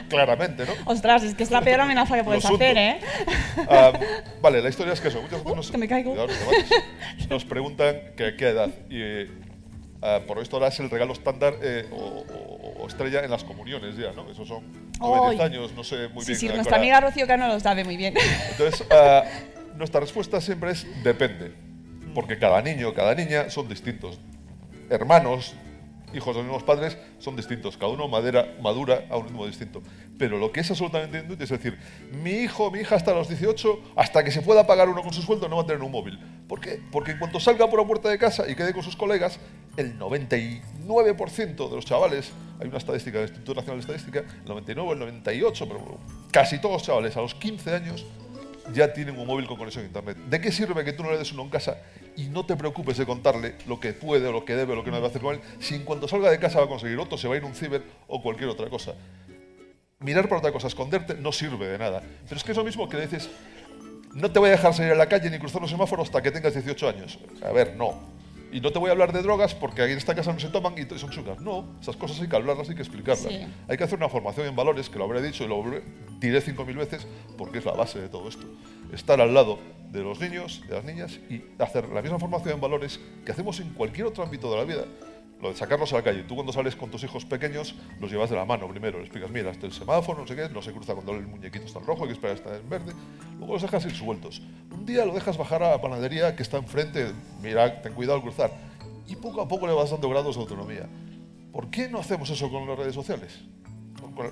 Claramente, 0.09 0.65
¿no? 0.65 0.73
Ostras, 0.85 1.25
es 1.25 1.35
que 1.35 1.43
es 1.43 1.51
la 1.51 1.61
peor 1.61 1.81
amenaza 1.81 2.15
que 2.17 2.23
puedes 2.23 2.45
hacer. 2.45 2.79
¿eh? 2.79 3.01
Ah, 3.69 3.93
vale, 4.41 4.63
la 4.63 4.69
historia 4.69 4.93
es 4.93 5.01
que 5.01 5.09
eso. 5.09 5.21
Muchas 5.21 5.41
veces 5.43 5.57
nos, 5.57 5.71
que 5.73 5.79
me 5.79 5.89
caigo. 5.89 6.15
Nos 7.29 7.45
preguntan 7.45 7.97
que 8.17 8.27
a 8.27 8.37
qué 8.37 8.49
edad. 8.51 8.71
Y 8.89 9.25
ah, 10.03 10.21
por 10.27 10.39
esto 10.39 10.57
ahora 10.57 10.69
es 10.69 10.79
el 10.81 10.91
regalo 10.91 11.13
estándar 11.13 11.55
eh, 11.63 11.87
o, 11.93 11.97
o- 11.97 12.83
o 12.83 12.87
estrella 12.89 13.23
en 13.25 13.31
las 13.31 13.45
comuniones 13.45 13.97
ya, 13.97 14.13
¿no? 14.13 14.29
Esos 14.31 14.49
son 14.49 14.65
9, 15.01 15.31
10 15.31 15.41
Ay. 15.41 15.47
años, 15.47 15.73
no 15.75 15.85
sé 15.85 16.09
muy 16.09 16.23
Sí, 16.25 16.29
bien. 16.33 16.39
sí, 16.41 16.49
nuestra 16.49 16.77
amiga 16.77 17.01
Rocío 17.01 17.27
Cano 17.27 17.47
lo 17.49 17.61
sabe 17.61 17.85
muy 17.85 17.97
bien. 17.97 18.15
Entonces, 18.51 18.85
ah, 18.91 19.23
nuestra 19.77 20.01
respuesta 20.01 20.41
siempre 20.41 20.73
es 20.73 20.87
depende. 21.03 21.53
Porque 22.15 22.39
cada 22.39 22.61
niño, 22.61 22.93
cada 22.93 23.15
niña 23.15 23.49
son 23.49 23.69
distintos. 23.69 24.19
Hermanos, 24.91 25.55
hijos 26.15 26.35
de 26.35 26.43
los 26.43 26.45
mismos 26.45 26.63
padres, 26.63 26.97
son 27.19 27.37
distintos. 27.37 27.77
Cada 27.77 27.93
uno 27.93 28.09
madera, 28.09 28.57
madura 28.61 29.07
a 29.11 29.17
un 29.17 29.27
ritmo 29.27 29.47
distinto. 29.47 29.83
Pero 30.19 30.39
lo 30.39 30.53
que 30.53 30.61
es 30.61 30.71
absolutamente 30.71 31.19
indudable 31.19 31.45
es 31.45 31.51
decir, 31.51 31.79
mi 32.23 32.31
hijo, 32.31 32.71
mi 32.71 32.81
hija 32.81 32.97
hasta 32.97 33.13
los 33.13 33.29
18, 33.29 33.81
hasta 33.97 34.23
que 34.25 34.31
se 34.31 34.43
pueda 34.43 34.67
pagar 34.67 34.89
uno 34.89 35.03
con 35.03 35.13
su 35.13 35.23
sueldo, 35.23 35.49
no 35.49 35.57
va 35.57 35.63
a 35.63 35.67
tener 35.67 35.83
un 35.83 35.93
móvil. 35.93 36.19
¿Por 36.49 36.61
qué? 36.61 36.81
Porque 36.91 37.13
en 37.13 37.19
cuanto 37.19 37.41
salga 37.41 37.69
por 37.69 37.81
la 37.81 37.87
puerta 37.87 38.09
de 38.09 38.19
casa 38.19 38.49
y 38.49 38.55
quede 38.55 38.73
con 38.73 38.83
sus 38.83 38.97
colegas, 38.97 39.39
el 39.77 39.99
99% 39.99 41.69
de 41.69 41.75
los 41.75 41.85
chavales, 41.85 42.33
hay 42.61 42.69
una 42.69 42.79
estadística 42.79 43.19
del 43.19 43.29
Instituto 43.29 43.55
Nacional 43.55 43.79
de 43.79 43.81
Estadística, 43.81 44.21
el 44.21 44.49
99, 44.49 44.93
el 44.93 44.99
98, 44.99 45.67
pero 45.67 45.99
casi 46.31 46.61
todos 46.61 46.75
los 46.75 46.83
chavales 46.83 47.17
a 47.17 47.21
los 47.21 47.35
15 47.35 47.75
años 47.75 48.07
ya 48.73 48.93
tienen 48.93 49.19
un 49.19 49.27
móvil 49.27 49.47
con 49.47 49.57
conexión 49.57 49.85
a 49.85 49.87
internet. 49.87 50.17
¿De 50.29 50.41
qué 50.41 50.53
sirve 50.53 50.85
que 50.85 50.93
tú 50.93 51.03
no 51.03 51.11
le 51.11 51.19
des 51.19 51.33
uno 51.33 51.43
en 51.43 51.51
casa 51.51 51.79
y 52.17 52.25
no 52.25 52.47
te 52.47 52.57
preocupes 52.57 52.97
de 52.97 53.07
contarle 53.07 53.55
lo 53.67 53.81
que 53.81 53.93
puede, 53.93 54.27
o 54.29 54.33
lo 54.33 54.45
que 54.45 54.55
debe, 54.55 54.73
o 54.73 54.77
lo 54.77 54.85
que 54.85 54.91
no 54.91 54.97
debe 54.97 55.09
hacer 55.09 55.23
con 55.23 55.35
él, 55.35 55.41
si 55.59 55.75
en 55.75 55.85
cuanto 55.85 56.09
salga 56.09 56.31
de 56.31 56.39
casa 56.39 56.59
va 56.59 56.67
a 56.67 56.69
conseguir 56.69 56.99
otro, 56.99 57.19
se 57.19 57.29
va 57.29 57.35
a 57.35 57.37
ir 57.39 57.45
un 57.45 57.55
ciber 57.55 57.83
o 58.09 58.23
cualquier 58.23 58.49
otra 58.49 58.69
cosa? 58.69 58.95
Mirar 59.99 60.29
para 60.29 60.39
otra 60.39 60.53
cosa, 60.53 60.67
esconderte, 60.67 61.15
no 61.15 61.33
sirve 61.33 61.67
de 61.67 61.79
nada. 61.79 62.03
Pero 62.25 62.37
es 62.37 62.45
que 62.45 62.53
es 62.53 62.57
lo 62.57 62.65
mismo 62.65 62.89
que 62.89 63.01
dices, 63.01 63.31
no 64.15 64.31
te 64.31 64.39
voy 64.39 64.49
a 64.49 64.53
dejar 64.53 64.75
salir 64.75 64.93
a 64.93 64.97
la 64.97 65.07
calle 65.07 65.31
ni 65.31 65.39
cruzar 65.39 65.61
los 65.61 65.71
semáforos 65.71 66.09
hasta 66.09 66.23
que 66.23 66.31
tengas 66.31 66.55
18 66.55 66.89
años. 66.89 67.19
A 67.43 67.53
ver, 67.53 67.77
no. 67.77 68.22
Y 68.53 68.61
no 68.61 68.71
te 68.71 68.79
voy 68.79 68.91
a 68.91 68.93
hablar 68.93 69.13
de 69.13 69.23
drogas 69.23 69.55
porque 69.55 69.81
aquí 69.81 69.93
en 69.93 69.99
esta 69.99 70.15
casa 70.15 70.31
no 70.31 70.39
se 70.39 70.49
toman 70.49 70.75
y 70.77 70.99
son 70.99 71.09
chungas. 71.11 71.41
No, 71.41 71.65
esas 71.81 71.97
cosas 71.97 72.21
hay 72.21 72.29
que 72.29 72.37
hablarlas, 72.37 72.69
hay 72.69 72.75
que 72.75 72.83
explicarlas. 72.83 73.27
Sí. 73.27 73.47
Hay 73.67 73.77
que 73.79 73.85
hacer 73.85 73.99
una 73.99 74.11
formación 74.11 74.47
en 74.47 74.55
valores, 74.55 74.91
que 74.91 74.99
lo 74.99 75.05
habré 75.05 75.23
dicho 75.23 75.43
y 75.45 75.49
lo 75.49 75.65
diré 76.21 76.43
5.000 76.43 76.77
veces, 76.77 77.07
porque 77.39 77.59
es 77.59 77.65
la 77.65 77.73
base 77.73 77.99
de 77.99 78.11
todo 78.11 78.29
esto. 78.29 78.45
Estar 78.93 79.23
al 79.23 79.33
lado 79.33 79.59
de 79.91 80.03
los 80.03 80.21
niños, 80.21 80.63
de 80.69 80.75
las 80.75 80.85
niñas, 80.85 81.19
y 81.31 81.43
hacer 81.59 81.89
la 81.89 82.03
misma 82.03 82.19
formación 82.19 82.55
en 82.55 82.61
valores 82.61 83.01
que 83.25 83.33
hacemos 83.33 83.59
en 83.61 83.71
cualquier 83.71 84.07
otro 84.09 84.23
ámbito 84.23 84.51
de 84.51 84.57
la 84.59 84.65
vida. 84.65 84.85
Lo 85.43 85.49
de 85.49 85.57
sacarlos 85.57 85.93
a 85.93 85.97
la 85.97 86.03
calle. 86.03 86.23
Tú 86.23 86.37
cuando 86.37 86.53
sales 86.53 86.77
con 86.77 86.89
tus 86.89 87.03
hijos 87.03 87.25
pequeños, 87.25 87.75
los 87.99 88.13
llevas 88.13 88.31
de 88.31 88.37
la 88.37 88.45
mano 88.45 88.69
primero. 88.69 88.99
Les 88.99 89.09
explicas, 89.09 89.29
mira, 89.29 89.51
este 89.51 89.67
es 89.67 89.73
el 89.73 89.79
semáforo, 89.81 90.21
no 90.21 90.27
sé 90.27 90.37
qué, 90.37 90.49
no 90.49 90.63
se 90.63 90.73
cruza 90.73 90.95
cuando 90.95 91.13
el 91.15 91.27
muñequito 91.27 91.67
está 91.67 91.81
en 91.81 91.87
rojo, 91.87 92.03
hay 92.03 92.11
que 92.11 92.13
esperar 92.13 92.37
está 92.37 92.57
en 92.57 92.71
verde. 92.71 92.93
Luego 93.39 93.55
los 93.55 93.63
dejas 93.63 93.85
ir 93.85 93.93
sueltos. 93.93 94.41
Un 94.71 94.87
día 94.87 95.05
lo 95.05 95.13
dejas 95.13 95.37
bajar 95.37 95.65
a 95.65 95.71
la 95.71 95.81
panadería 95.81 96.37
que 96.37 96.45
está 96.45 96.59
enfrente, 96.59 97.11
mira, 97.43 97.83
ten 97.83 97.93
cuidado 97.93 98.19
al 98.19 98.23
cruzar. 98.23 98.53
Y 99.09 99.17
poco 99.17 99.41
a 99.41 99.49
poco 99.49 99.67
le 99.67 99.73
vas 99.73 99.91
dando 99.91 100.09
grados 100.09 100.37
de 100.37 100.43
autonomía. 100.43 100.89
¿Por 101.53 101.71
qué 101.71 101.89
no 101.89 101.99
hacemos 101.99 102.31
eso 102.31 102.49
con 102.49 102.69
las 102.69 102.79
redes 102.79 102.95
sociales? 102.95 103.41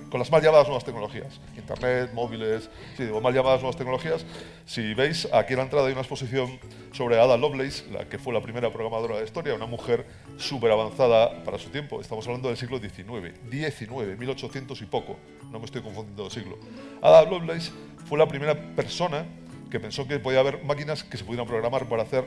Con, 0.09 0.19
las 0.19 0.31
mal 0.31 0.41
llamadas 0.41 0.67
nuevas 0.67 0.83
tecnologías. 0.83 1.39
Internet, 1.55 2.11
móviles, 2.13 2.69
digo 2.97 3.21
mal 3.21 3.33
llamadas 3.33 3.61
nuevas 3.61 3.77
tecnologías. 3.77 4.25
Si 4.65 4.93
veis, 4.93 5.27
aquí 5.31 5.53
en 5.53 5.57
la 5.57 5.63
entrada 5.63 5.87
hay 5.87 5.93
una 5.93 6.01
exposición 6.01 6.59
sobre 6.91 7.19
Ada 7.19 7.37
Lovelace, 7.37 7.89
la 7.91 8.05
que 8.07 8.19
fue 8.19 8.33
la 8.33 8.41
primera 8.41 8.71
programadora 8.71 9.15
de 9.15 9.21
la 9.21 9.25
historia, 9.25 9.53
una 9.53 9.65
mujer 9.65 10.05
súper 10.37 10.71
avanzada 10.71 11.43
para 11.43 11.57
su 11.57 11.69
tiempo. 11.69 12.01
Estamos 12.01 12.25
hablando 12.27 12.49
del 12.49 12.57
siglo 12.57 12.79
XIX, 12.79 13.49
19, 13.49 14.17
1800 14.17 14.81
y 14.81 14.85
poco. 14.85 15.17
No 15.51 15.59
me 15.59 15.65
estoy 15.65 15.81
confundiendo 15.81 16.25
de 16.25 16.29
siglo. 16.29 16.57
Ada 17.01 17.23
Lovelace 17.23 17.71
fue 18.05 18.17
la 18.17 18.27
primera 18.27 18.55
persona 18.75 19.25
que 19.69 19.79
pensó 19.79 20.07
que 20.07 20.19
podía 20.19 20.41
haber 20.41 20.63
máquinas 20.63 21.03
que 21.03 21.17
se 21.17 21.23
pudieran 21.23 21.47
programar 21.47 21.87
para 21.87 22.03
hacer 22.03 22.25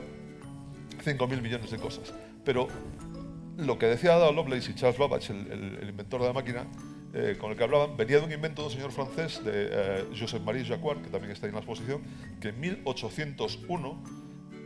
5.000 1.03 1.41
millones 1.41 1.69
de 1.69 1.77
cosas. 1.77 2.13
Pero 2.43 2.67
lo 3.57 3.77
que 3.77 3.85
decía 3.85 4.15
Ada 4.15 4.31
Lovelace 4.31 4.71
y 4.71 4.75
Charles 4.75 4.97
Babbage, 4.97 5.31
el 5.31 5.89
inventor 5.89 6.21
de 6.21 6.27
la 6.27 6.33
máquina, 6.33 6.65
eh, 7.15 7.37
con 7.39 7.49
el 7.51 7.57
que 7.57 7.63
hablaban, 7.63 7.95
venía 7.97 8.19
de 8.19 8.25
un 8.25 8.31
invento 8.31 8.61
de 8.61 8.67
un 8.67 8.73
señor 8.73 8.91
francés, 8.91 9.43
de 9.43 9.69
eh, 9.71 10.05
Joseph-Marie 10.19 10.65
Jacquard, 10.65 11.01
que 11.01 11.09
también 11.09 11.31
está 11.31 11.45
ahí 11.45 11.49
en 11.49 11.55
la 11.55 11.61
exposición, 11.61 12.01
que 12.41 12.49
en 12.49 12.59
1801 12.59 14.03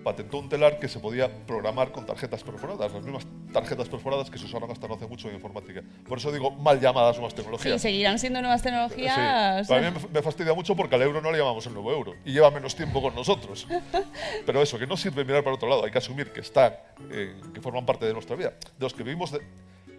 patentó 0.03 0.39
un 0.39 0.47
telar 0.47 0.79
que 0.79 0.87
se 0.87 0.97
podía 0.99 1.29
programar 1.45 1.91
con 1.91 2.05
tarjetas 2.05 2.41
perforadas, 2.41 2.91
las 2.93 3.03
mismas 3.03 3.27
tarjetas 3.51 3.89
perforadas 3.89 4.29
que 4.29 4.37
se 4.37 4.45
usaron 4.45 4.71
hasta 4.71 4.87
no 4.87 4.93
hace 4.95 5.05
mucho 5.05 5.27
en 5.27 5.35
informática. 5.35 5.83
Por 6.07 6.17
eso 6.19 6.31
digo 6.31 6.51
mal 6.51 6.79
llamadas 6.79 7.17
nuevas 7.17 7.33
Sí, 7.33 7.37
tecnologías. 7.37 7.81
seguirán 7.81 8.17
siendo 8.17 8.39
nuevas 8.41 8.61
Sí. 8.61 8.65
tecnologías. 8.69 9.67
Para 9.67 9.81
mí 9.91 9.97
me- 10.01 10.07
me 10.13 10.21
fastidia 10.21 10.53
mucho 10.53 10.73
porque 10.75 10.95
al 10.95 11.01
euro 11.01 11.21
no 11.21 11.31
le 11.31 11.37
llamamos 11.37 11.65
el 11.67 11.73
nuevo 11.73 11.91
euro 11.91 12.13
y 12.23 12.31
lleva 12.31 12.49
menos 12.49 12.75
tiempo 12.75 13.01
con 13.01 13.13
nosotros. 13.13 13.67
Pero 14.45 14.61
eso, 14.61 14.79
que 14.79 14.87
no 14.87 14.95
sirve 14.95 15.25
mirar 15.25 15.43
para 15.43 15.55
otro 15.57 15.67
lado, 15.67 15.83
hay 15.83 15.91
que 15.91 15.97
asumir 15.97 16.31
que 16.31 16.39
están, 16.39 16.73
eh, 17.11 17.35
que 17.53 17.59
forman 17.61 17.85
parte 17.85 18.05
de 18.05 18.13
nuestra 18.13 18.37
vida. 18.37 18.51
De 18.51 18.85
los 18.85 18.93
que 18.93 19.03
vivimos 19.03 19.31
de- 19.33 19.41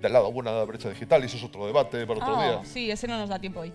del 0.01 0.13
lado 0.13 0.33
bueno 0.33 0.51
de 0.53 0.59
la 0.59 0.65
brecha 0.65 0.89
digital, 0.89 1.23
y 1.23 1.27
eso 1.27 1.37
es 1.37 1.45
otro 1.45 1.67
debate 1.67 2.07
para 2.07 2.21
otro 2.21 2.35
Ah, 2.37 2.45
día. 2.45 2.61
sí, 2.65 2.91
ese 2.91 3.07
no 3.07 3.19
nos 3.19 3.29
da 3.29 3.39
tiempo 3.39 3.61
hoy. 3.61 3.73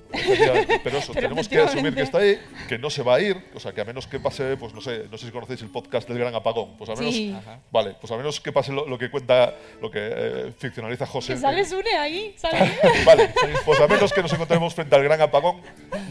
Pero 0.83 0.97
eso, 0.97 1.13
Pero 1.13 1.27
tenemos 1.27 1.47
que 1.47 1.59
asumir 1.59 1.93
que 1.93 2.01
está 2.01 2.17
ahí, 2.19 2.39
que 2.67 2.77
no 2.77 2.89
se 2.89 3.03
va 3.03 3.15
a 3.15 3.21
ir, 3.21 3.37
o 3.53 3.59
sea, 3.59 3.71
que 3.73 3.81
a 3.81 3.85
menos 3.85 4.07
que 4.07 4.19
pase, 4.19 4.57
pues 4.57 4.73
no 4.73 4.81
sé, 4.81 5.05
no 5.11 5.17
sé 5.17 5.27
si 5.27 5.31
conocéis 5.31 5.61
el 5.61 5.69
podcast 5.69 6.07
del 6.07 6.17
Gran 6.17 6.33
Apagón, 6.35 6.77
pues 6.77 6.89
a 6.89 6.95
menos, 6.95 7.13
Sí. 7.13 7.35
Vale, 7.71 7.95
pues 7.99 8.11
a 8.11 8.17
menos 8.17 8.39
que 8.41 8.51
pase 8.51 8.71
lo, 8.71 8.87
lo 8.87 8.97
que 8.97 9.09
cuenta, 9.11 9.53
lo 9.81 9.89
que 9.91 9.99
eh, 10.01 10.53
ficcionaliza 10.57 11.05
José. 11.05 11.33
Que 11.33 11.39
sale 11.39 11.61
eh, 11.61 11.65
Sune 11.65 11.95
ahí, 11.95 12.33
sale. 12.37 12.71
Vale, 13.05 13.29
pues 13.63 13.79
a 13.79 13.87
menos 13.87 14.11
que 14.11 14.21
nos 14.21 14.33
encontremos 14.33 14.73
frente 14.73 14.95
al 14.95 15.03
gran 15.03 15.21
apagón, 15.21 15.61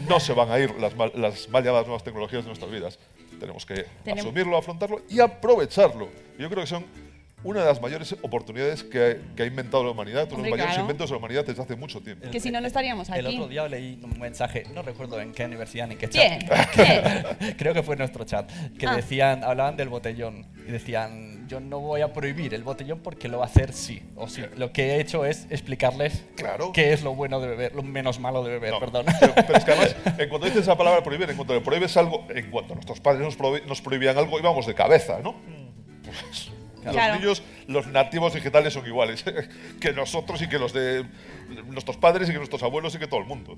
no 0.07 0.19
se 0.19 0.33
van 0.33 0.49
a 0.51 0.59
ir 0.59 0.73
las 0.79 0.95
mal, 0.95 1.11
las 1.15 1.49
mal 1.49 1.63
llamadas 1.63 1.87
nuevas 1.87 2.03
tecnologías 2.03 2.43
de 2.43 2.47
nuestras 2.47 2.71
vidas. 2.71 2.97
Tenemos 3.39 3.65
que 3.65 3.85
Tenemos- 4.03 4.25
asumirlo, 4.25 4.57
afrontarlo 4.57 5.01
y 5.09 5.19
aprovecharlo. 5.19 6.07
Yo 6.39 6.49
creo 6.49 6.61
que 6.63 6.67
son 6.67 6.85
una 7.43 7.59
de 7.59 7.65
las 7.67 7.79
mayores 7.79 8.15
oportunidades 8.23 8.83
que, 8.83 9.21
que 9.35 9.43
ha 9.43 9.45
inventado 9.45 9.83
la 9.83 9.91
humanidad, 9.91 10.27
uno 10.31 10.37
de 10.37 10.49
los 10.49 10.51
mayores 10.51 10.65
claro. 10.73 10.81
inventos 10.81 11.09
de 11.09 11.13
la 11.13 11.17
humanidad 11.19 11.45
desde 11.45 11.61
hace 11.61 11.75
mucho 11.75 12.01
tiempo. 12.01 12.29
Que 12.31 12.39
si 12.39 12.49
no, 12.49 12.59
no 12.59 12.65
estaríamos 12.65 13.07
El 13.09 13.25
aquí. 13.27 13.35
otro 13.35 13.47
día 13.47 13.67
leí 13.67 13.99
un 14.01 14.19
mensaje, 14.19 14.63
no 14.73 14.81
recuerdo 14.81 15.19
en 15.21 15.31
qué 15.31 15.45
universidad 15.45 15.87
ni 15.87 15.95
qué 15.95 16.07
¿Quién? 16.09 16.39
chat. 16.47 16.69
¿Quién? 16.71 17.55
Creo 17.57 17.73
que 17.75 17.83
fue 17.83 17.93
en 17.93 17.99
nuestro 17.99 18.23
chat. 18.23 18.49
Que 18.79 18.87
Ah. 18.87 18.95
decían, 18.95 19.43
hablaban 19.43 19.77
del 19.77 19.89
botellón. 19.89 20.47
Y 20.67 20.71
decían, 20.71 21.47
yo 21.47 21.59
no 21.59 21.79
voy 21.79 22.01
a 22.01 22.11
prohibir 22.13 22.55
el 22.55 22.63
botellón 22.63 22.99
porque 23.01 23.27
lo 23.27 23.37
va 23.37 23.43
a 23.43 23.47
hacer 23.47 23.71
sí 23.73 24.01
o 24.15 24.27
sí. 24.27 24.41
Lo 24.57 24.71
que 24.71 24.95
he 24.95 24.99
hecho 24.99 25.23
es 25.25 25.45
explicarles 25.51 26.23
Claro. 26.35 26.71
qué 26.73 26.93
es 26.93 27.03
lo 27.03 27.13
bueno 27.13 27.39
de 27.39 27.47
beber, 27.49 27.75
lo 27.75 27.83
menos 27.83 28.19
malo 28.19 28.43
de 28.43 28.53
beber, 28.53 28.71
No, 28.71 28.79
perdón. 28.79 29.05
Pero, 29.19 29.33
pero 29.35 29.55
es 29.55 29.63
que 29.63 29.71
además, 29.71 29.95
en 30.17 30.29
cuanto 30.29 30.47
dices 30.47 30.63
esa 30.63 30.75
palabra 30.75 31.03
prohibir, 31.03 31.29
en 31.29 31.35
cuanto 31.35 31.53
le 31.53 31.61
prohíbes 31.61 31.95
algo, 31.97 32.25
en 32.33 32.49
cuanto 32.49 32.73
nuestros 32.73 32.99
padres 32.99 33.21
nos, 33.67 33.81
prohibían 33.81 34.17
algo, 34.17 34.39
íbamos 34.39 34.65
de 34.65 34.73
cabeza, 34.73 35.19
¿no? 35.23 35.35
Pues, 36.03 36.49
los 36.85 36.93
Claro. 36.93 37.15
niños, 37.19 37.43
los 37.67 37.87
nativos 37.87 38.33
digitales 38.33 38.73
son 38.73 38.85
iguales 38.85 39.23
que 39.79 39.91
nosotros 39.93 40.41
y 40.41 40.47
que 40.47 40.59
los 40.59 40.73
de 40.73 41.05
nuestros 41.67 41.97
padres 41.97 42.29
y 42.29 42.31
que 42.31 42.37
nuestros 42.37 42.63
abuelos 42.63 42.95
y 42.95 42.99
que 42.99 43.07
todo 43.07 43.19
el 43.19 43.25
mundo. 43.25 43.57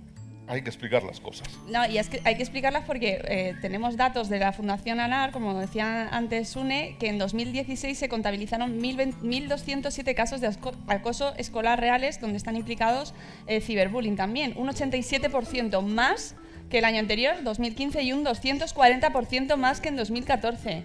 hay 0.49 0.61
que 0.61 0.69
explicar 0.69 1.03
las 1.03 1.19
cosas. 1.19 1.45
No, 1.67 1.85
y 1.89 1.97
es 1.97 2.07
que 2.07 2.21
hay 2.23 2.35
que 2.37 2.41
explicarlas 2.41 2.85
porque 2.85 3.19
eh, 3.27 3.55
tenemos 3.61 3.97
datos 3.97 4.29
de 4.29 4.39
la 4.39 4.53
Fundación 4.53 5.01
ANAR, 5.01 5.31
como 5.31 5.59
decía 5.59 6.07
antes 6.07 6.47
Sune, 6.47 6.95
que 7.01 7.09
en 7.09 7.17
2016 7.17 7.97
se 7.97 8.07
contabilizaron 8.07 8.79
1.020 8.81 9.15
1.207 9.23 10.15
casos 10.15 10.39
de 10.39 10.49
acoso 10.87 11.33
escolar 11.35 11.81
reales 11.81 12.21
donde 12.21 12.37
están 12.37 12.55
implicados 12.55 13.13
eh, 13.47 13.59
ciberbullying 13.59 14.15
también, 14.15 14.53
un 14.55 14.69
87% 14.69 15.81
más 15.81 16.35
que 16.69 16.77
el 16.79 16.85
año 16.85 16.99
anterior, 16.99 17.35
2015, 17.43 18.01
y 18.03 18.13
un 18.13 18.23
240% 18.25 19.55
más 19.57 19.81
que 19.81 19.89
en 19.89 19.95
2014. 19.97 20.83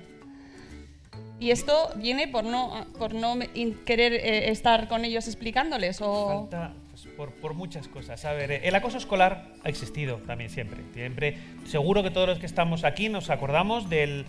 Y 1.42 1.50
esto 1.50 1.90
viene 1.96 2.28
por 2.28 2.44
no, 2.44 2.86
por 3.00 3.14
no 3.14 3.36
querer 3.84 4.12
eh, 4.12 4.50
estar 4.50 4.86
con 4.86 5.04
ellos 5.04 5.26
explicándoles 5.26 6.00
o... 6.00 6.42
Falta 6.48 6.74
pues, 6.88 7.08
por, 7.16 7.32
por 7.32 7.54
muchas 7.54 7.88
cosas. 7.88 8.24
A 8.24 8.32
ver, 8.32 8.52
eh, 8.52 8.60
el 8.62 8.72
acoso 8.76 8.96
escolar 8.96 9.52
ha 9.64 9.68
existido 9.68 10.18
también 10.18 10.50
siempre. 10.50 10.84
Siempre, 10.94 11.36
seguro 11.64 12.04
que 12.04 12.12
todos 12.12 12.28
los 12.28 12.38
que 12.38 12.46
estamos 12.46 12.84
aquí 12.84 13.08
nos 13.08 13.28
acordamos 13.28 13.90
del, 13.90 14.24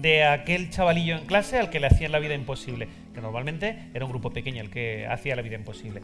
de 0.00 0.22
aquel 0.22 0.70
chavalillo 0.70 1.16
en 1.16 1.26
clase 1.26 1.58
al 1.58 1.68
que 1.68 1.80
le 1.80 1.88
hacían 1.88 2.12
la 2.12 2.20
vida 2.20 2.34
imposible, 2.34 2.86
que 3.12 3.20
normalmente 3.20 3.90
era 3.92 4.04
un 4.04 4.12
grupo 4.12 4.30
pequeño 4.30 4.60
el 4.60 4.70
que 4.70 5.08
hacía 5.08 5.34
la 5.34 5.42
vida 5.42 5.56
imposible. 5.56 6.00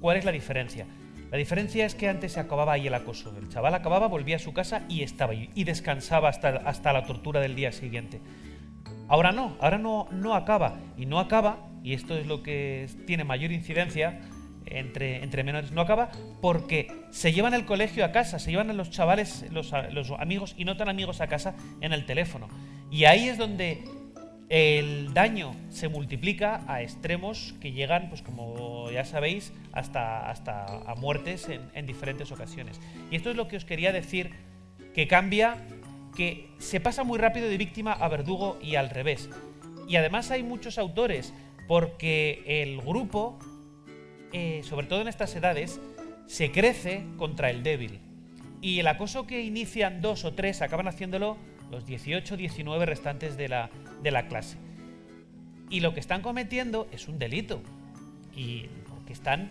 ¿Cuál 0.00 0.18
es 0.18 0.24
la 0.24 0.30
diferencia? 0.30 0.86
La 1.32 1.36
diferencia 1.36 1.84
es 1.84 1.96
que 1.96 2.08
antes 2.08 2.34
se 2.34 2.38
acababa 2.38 2.74
ahí 2.74 2.86
el 2.86 2.94
acoso. 2.94 3.36
El 3.36 3.48
chaval 3.48 3.74
acababa, 3.74 4.06
volvía 4.06 4.36
a 4.36 4.38
su 4.38 4.52
casa 4.52 4.84
y 4.88 5.02
estaba 5.02 5.32
ahí. 5.32 5.50
Y 5.56 5.64
descansaba 5.64 6.28
hasta, 6.28 6.50
hasta 6.64 6.92
la 6.92 7.04
tortura 7.04 7.40
del 7.40 7.56
día 7.56 7.72
siguiente. 7.72 8.20
Ahora 9.08 9.32
no, 9.32 9.56
ahora 9.60 9.78
no, 9.78 10.08
no 10.10 10.34
acaba. 10.34 10.78
Y 10.96 11.06
no 11.06 11.18
acaba, 11.18 11.58
y 11.82 11.92
esto 11.92 12.16
es 12.16 12.26
lo 12.26 12.42
que 12.42 12.88
tiene 13.06 13.24
mayor 13.24 13.52
incidencia 13.52 14.20
entre, 14.66 15.22
entre 15.22 15.44
menores, 15.44 15.72
no 15.72 15.80
acaba 15.80 16.10
porque 16.40 16.88
se 17.10 17.32
llevan 17.32 17.54
el 17.54 17.64
colegio 17.64 18.04
a 18.04 18.12
casa, 18.12 18.38
se 18.38 18.50
llevan 18.50 18.70
a 18.70 18.72
los 18.72 18.90
chavales, 18.90 19.46
los, 19.50 19.72
los 19.92 20.10
amigos 20.12 20.54
y 20.58 20.64
no 20.64 20.76
tan 20.76 20.88
amigos 20.88 21.20
a 21.20 21.28
casa 21.28 21.54
en 21.80 21.92
el 21.92 22.04
teléfono. 22.04 22.48
Y 22.90 23.04
ahí 23.04 23.28
es 23.28 23.38
donde 23.38 23.84
el 24.48 25.12
daño 25.12 25.54
se 25.70 25.88
multiplica 25.88 26.62
a 26.68 26.82
extremos 26.82 27.54
que 27.60 27.72
llegan, 27.72 28.08
pues 28.08 28.22
como 28.22 28.90
ya 28.90 29.04
sabéis, 29.04 29.52
hasta, 29.72 30.30
hasta 30.30 30.64
a 30.64 30.94
muertes 30.94 31.48
en, 31.48 31.62
en 31.74 31.86
diferentes 31.86 32.30
ocasiones. 32.30 32.80
Y 33.10 33.16
esto 33.16 33.30
es 33.30 33.36
lo 33.36 33.48
que 33.48 33.56
os 33.56 33.64
quería 33.64 33.92
decir, 33.92 34.30
que 34.94 35.08
cambia, 35.08 35.56
que 36.16 36.48
se 36.58 36.80
pasa 36.80 37.04
muy 37.04 37.18
rápido 37.18 37.48
de 37.48 37.58
víctima 37.58 37.92
a 37.92 38.08
verdugo 38.08 38.58
y 38.62 38.76
al 38.76 38.90
revés. 38.90 39.28
Y 39.88 39.96
además 39.96 40.30
hay 40.30 40.42
muchos 40.42 40.78
autores, 40.78 41.32
porque 41.68 42.42
el 42.62 42.80
grupo, 42.80 43.38
eh, 44.32 44.62
sobre 44.64 44.86
todo 44.86 45.02
en 45.02 45.08
estas 45.08 45.34
edades, 45.36 45.80
se 46.26 46.50
crece 46.50 47.04
contra 47.16 47.50
el 47.50 47.62
débil. 47.62 48.00
Y 48.60 48.80
el 48.80 48.88
acoso 48.88 49.26
que 49.26 49.42
inician 49.42 50.00
dos 50.00 50.24
o 50.24 50.32
tres 50.32 50.62
acaban 50.62 50.88
haciéndolo 50.88 51.36
los 51.70 51.86
18, 51.86 52.36
19 52.36 52.86
restantes 52.86 53.36
de 53.36 53.48
la, 53.48 53.70
de 54.02 54.10
la 54.10 54.26
clase. 54.26 54.56
Y 55.68 55.80
lo 55.80 55.94
que 55.94 56.00
están 56.00 56.22
cometiendo 56.22 56.88
es 56.92 57.06
un 57.08 57.18
delito. 57.18 57.60
Y 58.34 58.66
porque 58.88 59.12
están 59.12 59.50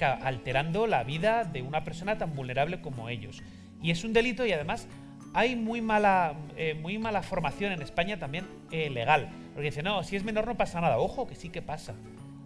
alterando 0.00 0.86
la 0.86 1.02
vida 1.04 1.44
de 1.44 1.62
una 1.62 1.84
persona 1.84 2.18
tan 2.18 2.34
vulnerable 2.34 2.80
como 2.80 3.08
ellos. 3.08 3.42
Y 3.82 3.90
es 3.90 4.04
un 4.04 4.12
delito 4.12 4.46
y 4.46 4.52
además 4.52 4.88
hay 5.34 5.56
muy 5.56 5.82
mala, 5.82 6.34
eh, 6.56 6.74
muy 6.74 6.96
mala 6.98 7.22
formación 7.22 7.72
en 7.72 7.82
España 7.82 8.18
también 8.18 8.46
eh, 8.70 8.88
legal. 8.88 9.28
Porque 9.52 9.70
dice, 9.70 9.82
no, 9.82 10.02
si 10.04 10.16
es 10.16 10.24
menor 10.24 10.46
no 10.46 10.56
pasa 10.56 10.80
nada. 10.80 10.98
Ojo, 10.98 11.26
que 11.26 11.34
sí 11.34 11.50
que 11.50 11.60
pasa. 11.60 11.94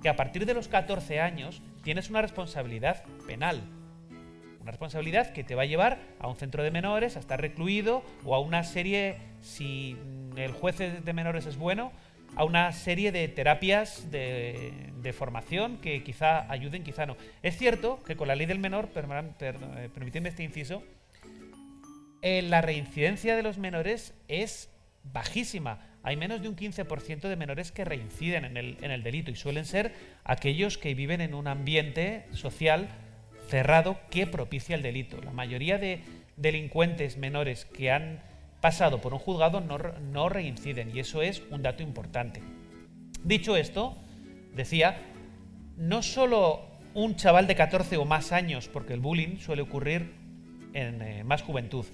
Que 0.03 0.09
a 0.09 0.16
partir 0.16 0.47
de 0.47 0.55
los 0.55 0.68
14 0.68 1.20
años 1.20 1.62
tienes 1.82 2.09
una 2.09 2.22
responsabilidad 2.22 3.05
penal. 3.26 3.62
Una 4.62 4.70
responsabilidad 4.70 5.32
que 5.32 5.45
te 5.45 5.55
va 5.55 5.62
a 5.62 5.66
llevar 5.66 5.99
a 6.18 6.28
un 6.28 6.36
centro 6.36 6.62
de 6.62 6.70
menores, 6.70 7.16
a 7.16 7.20
estar 7.20 7.41
recluido 7.41 8.03
o 8.24 8.34
a 8.34 8.41
una 8.41 8.64
serie, 8.64 9.16
si 9.41 9.97
el 10.36 10.53
juez 10.53 10.78
de 10.78 11.12
menores 11.12 11.47
es 11.47 11.57
bueno, 11.57 11.93
a 12.36 12.45
una 12.45 12.72
serie 12.72 13.12
de 13.12 13.28
terapias 13.28 14.11
de, 14.11 15.12
formación 15.16 15.78
que 15.78 16.05
quizá 16.05 16.51
ayuden, 16.53 16.84
quizá 16.84 17.07
no. 17.07 17.16
Es 17.43 17.57
cierto 17.57 18.03
que 18.05 18.14
con 18.14 18.28
la 18.28 18.36
ley 18.36 18.47
del 18.47 18.59
menor, 18.59 18.89
permitidme 18.89 20.28
este 20.28 20.43
inciso, 20.43 20.82
eh, 22.23 22.43
la 22.43 22.61
reincidencia 22.61 23.37
de 23.37 23.43
los 23.43 23.59
menores 23.59 24.14
es 24.29 24.71
bajísima. 25.05 25.81
Hay 26.03 26.16
menos 26.16 26.43
de 26.43 26.49
un 26.49 26.57
15% 26.57 27.29
de 27.29 27.37
menores 27.37 27.73
que 27.73 27.85
reinciden 27.85 28.45
en 28.45 28.57
el, 28.57 29.03
delito 29.03 29.31
y 29.31 29.37
suelen 29.37 29.64
ser 29.64 29.93
aquellos 30.25 30.79
que 30.79 30.95
viven 30.95 31.21
en 31.21 31.35
un 31.35 31.49
ambiente 31.49 32.27
social 32.33 32.89
cerrado 33.49 33.99
que 34.11 34.27
propicia 34.27 34.77
el 34.77 34.83
delito. 34.83 35.21
La 35.23 35.33
mayoría 35.33 35.79
de 35.79 36.01
delincuentes 36.37 37.16
menores 37.19 37.64
que 37.64 37.91
han 37.91 38.23
pasado 38.61 39.01
por 39.01 39.12
un 39.12 39.19
juzgado 39.19 39.61
no 39.61 40.29
reinciden 40.29 40.95
y 40.95 41.01
eso 41.01 41.23
es 41.23 41.43
un 41.51 41.62
dato 41.62 41.83
importante. 41.83 42.43
Dicho 43.25 43.57
esto, 43.57 43.97
decía, 44.55 44.99
no 45.77 46.03
solo 46.03 46.66
un 46.95 47.16
chaval 47.16 47.47
de 47.47 47.55
14 47.55 47.97
o 47.97 48.05
más 48.05 48.33
años, 48.33 48.69
porque 48.69 48.95
el 48.95 49.01
bullying 49.01 49.39
suele 49.39 49.62
ocurrir 49.62 50.14
en 50.73 51.03
eh, 51.03 51.25
más 51.25 51.43
juventud, 51.43 51.85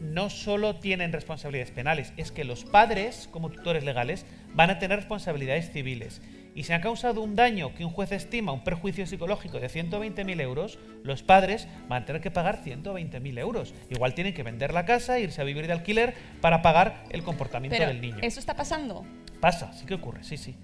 no 0.00 0.30
solo 0.30 0.76
tienen 0.76 1.12
responsabilidades 1.12 1.70
penales, 1.70 2.12
es 2.16 2.32
que 2.32 2.44
los 2.44 2.64
padres, 2.64 3.28
como 3.30 3.50
tutores 3.50 3.84
legales, 3.84 4.26
van 4.54 4.70
a 4.70 4.78
tener 4.78 4.98
responsabilidades 4.98 5.70
civiles. 5.70 6.20
Y 6.54 6.64
si 6.64 6.72
han 6.72 6.82
causado 6.82 7.22
un 7.22 7.34
daño 7.34 7.74
que 7.74 7.84
un 7.84 7.90
juez 7.90 8.12
estima, 8.12 8.52
un 8.52 8.62
perjuicio 8.62 9.06
psicológico 9.06 9.58
de 9.58 9.68
120.000 9.68 10.40
euros, 10.40 10.78
los 11.02 11.22
padres 11.22 11.66
van 11.88 12.02
a 12.02 12.06
tener 12.06 12.20
que 12.20 12.30
pagar 12.30 12.62
120.000 12.62 13.38
euros. 13.38 13.74
Igual 13.88 14.14
tienen 14.14 14.34
que 14.34 14.42
vender 14.42 14.74
la 14.74 14.84
casa, 14.84 15.18
irse 15.18 15.40
a 15.40 15.44
vivir 15.44 15.66
de 15.66 15.72
alquiler 15.72 16.14
para 16.42 16.60
pagar 16.60 17.04
el 17.10 17.22
comportamiento 17.22 17.78
Pero 17.78 17.88
del 17.88 18.02
niño. 18.02 18.18
eso 18.20 18.38
está 18.38 18.54
pasando. 18.54 19.06
Pasa, 19.40 19.72
sí 19.72 19.86
que 19.86 19.94
ocurre, 19.94 20.24
sí, 20.24 20.36
sí. 20.36 20.54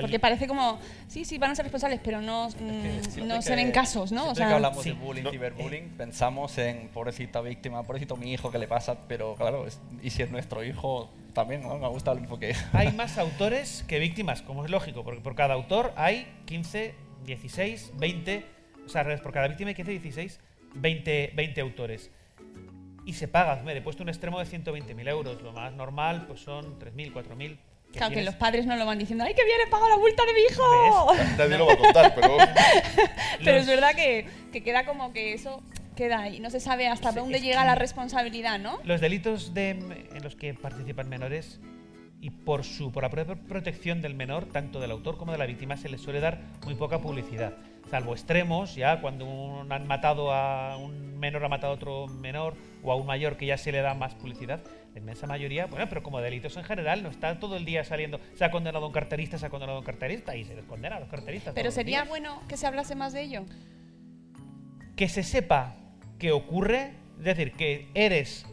Porque 0.00 0.18
parece 0.18 0.46
como, 0.46 0.78
sí, 1.06 1.24
sí, 1.24 1.38
van 1.38 1.50
a 1.50 1.54
ser 1.54 1.64
responsables, 1.64 2.00
pero 2.04 2.20
no, 2.20 2.48
mm, 2.48 3.26
no 3.26 3.36
que- 3.36 3.42
se 3.42 3.56
ven 3.56 3.70
casos, 3.72 4.12
¿no? 4.12 4.28
O 4.30 4.34
sea, 4.34 4.48
que 4.48 4.54
hablamos 4.54 4.82
sí. 4.82 4.90
de 4.90 4.96
bullying, 4.96 5.22
No. 5.22 5.30
ciberbullying, 5.30 5.88
pensamos 5.96 6.56
en 6.58 6.88
pobrecita 6.88 7.40
víctima, 7.40 7.82
pobrecito 7.84 8.16
mi 8.16 8.32
hijo, 8.32 8.50
¿qué 8.50 8.58
le 8.58 8.68
pasa? 8.68 8.98
Pero 9.08 9.34
claro, 9.36 9.66
es- 9.66 9.80
y 10.02 10.10
si 10.10 10.22
es 10.22 10.30
nuestro 10.30 10.62
hijo, 10.64 11.10
también 11.32 11.62
¿no? 11.62 11.78
me 11.78 11.88
gusta 11.88 12.12
el 12.12 12.18
enfoque. 12.18 12.54
hay 12.72 12.92
más 12.92 13.16
autores 13.18 13.84
que 13.88 13.98
víctimas, 13.98 14.42
como 14.42 14.64
es 14.64 14.70
lógico, 14.70 15.04
porque 15.04 15.20
por 15.20 15.34
cada 15.34 15.54
autor 15.54 15.92
hay 15.96 16.26
15, 16.46 16.94
16, 17.24 17.92
20, 17.96 18.44
o 18.84 18.88
sea, 18.88 19.04
por 19.22 19.32
cada 19.32 19.48
víctima 19.48 19.68
hay 19.68 19.74
15, 19.74 19.92
16, 19.92 20.40
20, 20.74 21.32
20 21.34 21.60
autores. 21.60 22.10
Y 23.06 23.14
se 23.14 23.26
paga, 23.26 23.54
hombre, 23.54 23.78
he 23.78 23.80
puesto 23.80 24.02
un 24.02 24.10
extremo 24.10 24.38
de 24.38 24.44
120.000 24.44 25.08
euros, 25.08 25.40
lo 25.40 25.52
más 25.52 25.72
normal 25.72 26.26
pues 26.26 26.40
son 26.40 26.78
3.000, 26.78 27.10
4.000. 27.12 27.58
que 27.92 27.98
claro, 27.98 28.10
que 28.10 28.14
tienes- 28.16 28.26
los 28.26 28.34
padres 28.36 28.66
no 28.66 28.76
lo 28.76 28.84
van 28.86 28.98
diciendo, 28.98 29.24
¡ay, 29.24 29.34
que 29.34 29.44
viene, 29.44 29.64
paga 29.70 29.88
la 29.88 29.96
multa 29.96 30.22
de 30.26 30.32
mi 30.34 30.40
hijo! 30.50 31.14
Nadie 31.38 31.58
lo 31.58 31.66
va 31.66 31.72
a 31.72 31.76
contar, 31.78 32.14
pero 32.14 32.36
Pero 33.38 33.52
Los- 33.52 33.60
es 33.62 33.66
verdad 33.66 33.94
que, 33.94 34.26
que 34.52 34.62
queda 34.62 34.84
como 34.84 35.12
que 35.12 35.32
eso 35.32 35.62
queda 35.96 36.20
ahí, 36.20 36.38
no 36.38 36.50
se 36.50 36.60
sabe 36.60 36.86
hasta 36.86 37.10
Sí, 37.12 37.18
dónde 37.18 37.40
llega 37.40 37.60
que- 37.62 37.66
la 37.66 37.74
responsabilidad, 37.74 38.58
¿no? 38.58 38.78
Los 38.84 39.00
delitos 39.00 39.52
de- 39.54 39.70
en 39.70 40.22
los 40.22 40.36
que 40.36 40.54
participan 40.54 41.08
menores 41.08 41.60
y 42.20 42.30
por 42.30 42.62
su 42.64 42.92
por 42.92 43.02
la 43.04 43.10
propia 43.10 43.34
protección 43.36 44.02
del 44.02 44.14
menor, 44.14 44.46
tanto 44.46 44.80
del 44.80 44.90
autor 44.90 45.16
como 45.18 45.32
de 45.32 45.38
la 45.38 45.46
víctima, 45.46 45.76
se 45.76 45.88
les 45.88 46.00
suele 46.00 46.20
dar 46.20 46.40
muy 46.64 46.74
poca 46.74 47.00
publicidad. 47.00 47.54
Salvo 47.90 48.12
extremos, 48.12 48.74
ya 48.74 49.00
cuando 49.00 49.24
un- 49.24 49.72
han 49.72 49.86
matado 49.86 50.32
a 50.32 50.76
un 50.76 51.18
menor 51.18 51.44
ha 51.44 51.48
matado 51.48 51.72
a 51.72 51.76
otro 51.76 52.06
menor 52.06 52.54
o 52.82 52.92
a 52.92 52.96
un 52.96 53.06
mayor 53.06 53.36
que 53.36 53.46
ya 53.46 53.56
se 53.56 53.72
le 53.72 53.80
da 53.80 53.94
más 53.94 54.14
publicidad. 54.14 54.60
La 54.94 55.00
inmensa 55.00 55.26
mayoría, 55.26 55.66
bueno, 55.66 55.86
pero 55.88 56.02
como 56.02 56.20
delitos 56.20 56.56
en 56.56 56.64
general, 56.64 57.02
no 57.02 57.08
está 57.08 57.38
todo 57.40 57.56
el 57.56 57.64
día 57.64 57.84
saliendo, 57.84 58.20
se 58.34 58.44
ha 58.44 58.50
condenado 58.50 58.84
a 58.84 58.88
un 58.88 58.92
carterista, 58.92 59.38
se 59.38 59.46
ha 59.46 59.50
condenado 59.50 59.76
a 59.78 59.80
un 59.80 59.86
carterista 59.86 60.36
y 60.36 60.44
se 60.44 60.54
les 60.54 60.64
condena 60.66 60.96
a 60.96 61.00
los 61.00 61.08
carteristas. 61.08 61.54
Pero 61.54 61.70
sería 61.70 62.04
bueno 62.04 62.42
que 62.48 62.56
se 62.56 62.66
hablase 62.66 62.94
más 62.94 63.12
de 63.12 63.22
ello. 63.22 63.44
que 64.96 65.08
se 65.08 65.22
sepa 65.22 65.76
que 66.18 66.32
ocurre, 66.32 66.92
es 67.18 67.24
decir, 67.24 67.52
que 67.52 67.86
eres 67.94 68.44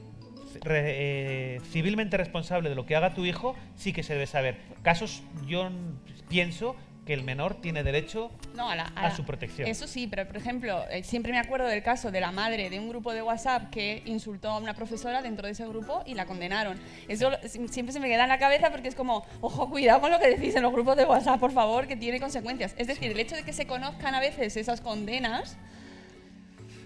re- 0.62 1.56
eh, 1.56 1.62
civilmente 1.72 2.18
responsable 2.18 2.70
de 2.70 2.76
lo 2.76 2.86
que 2.86 2.96
haga 2.96 3.16
tu 3.16 3.26
hijo, 3.26 3.56
sí 3.76 3.92
que 3.94 4.04
se 4.04 4.14
debe 4.14 4.28
saber. 4.28 4.60
Casos, 4.84 5.24
yo 5.48 5.70
pienso 6.30 6.76
que 7.06 7.14
el 7.14 7.24
menor 7.24 7.62
tiene 7.62 7.84
derecho 7.84 8.32
No, 8.56 8.70
a, 8.70 8.76
la- 8.76 8.92
a 8.96 9.04
la- 9.04 9.16
su 9.16 9.24
protección. 9.24 9.68
Eso 9.68 9.88
sí, 9.88 10.08
pero 10.08 10.26
por 10.28 10.38
ejemplo, 10.38 10.84
eh, 10.90 11.04
siempre 11.04 11.32
me 11.32 11.38
acuerdo 11.40 11.68
del 11.68 11.84
caso 11.84 12.10
de 12.12 12.20
la 12.20 12.32
madre 12.32 12.70
de 12.70 12.80
un 12.80 12.90
grupo 12.90 13.14
de 13.14 13.22
WhatsApp 13.22 13.70
que 13.70 14.02
insultó 14.06 14.50
a 14.50 14.58
una 14.58 14.74
profesora 14.74 15.22
dentro 15.22 15.46
de 15.46 15.52
ese 15.54 15.68
grupo 15.68 16.04
y 16.06 16.16
la 16.16 16.26
condenaron. 16.26 16.80
Eso 17.08 17.32
siempre 17.70 17.94
se 17.94 18.00
me 18.00 18.08
queda 18.08 18.24
en 18.24 18.30
la 18.30 18.40
cabeza 18.40 18.72
porque 18.72 18.88
es 18.88 18.96
como, 18.96 19.24
ojo, 19.42 19.70
cuidado 19.70 20.02
con 20.02 20.12
lo 20.12 20.20
que 20.20 20.28
decís 20.30 20.56
en 20.56 20.64
los 20.64 20.72
grupos 20.74 20.98
de 20.98 21.06
WhatsApp, 21.06 21.40
por 21.40 21.52
favor, 21.52 21.88
que 21.88 21.96
tiene 21.96 22.20
consecuencias. 22.20 22.74
Es 22.78 22.88
decir, 22.88 23.12
el 23.12 23.20
hecho 23.20 23.36
de 23.36 23.44
que 23.44 23.54
se 23.54 23.68
conozcan 23.68 24.16
a 24.16 24.20
veces 24.20 24.58
esas 24.58 24.82
condenas 24.82 25.58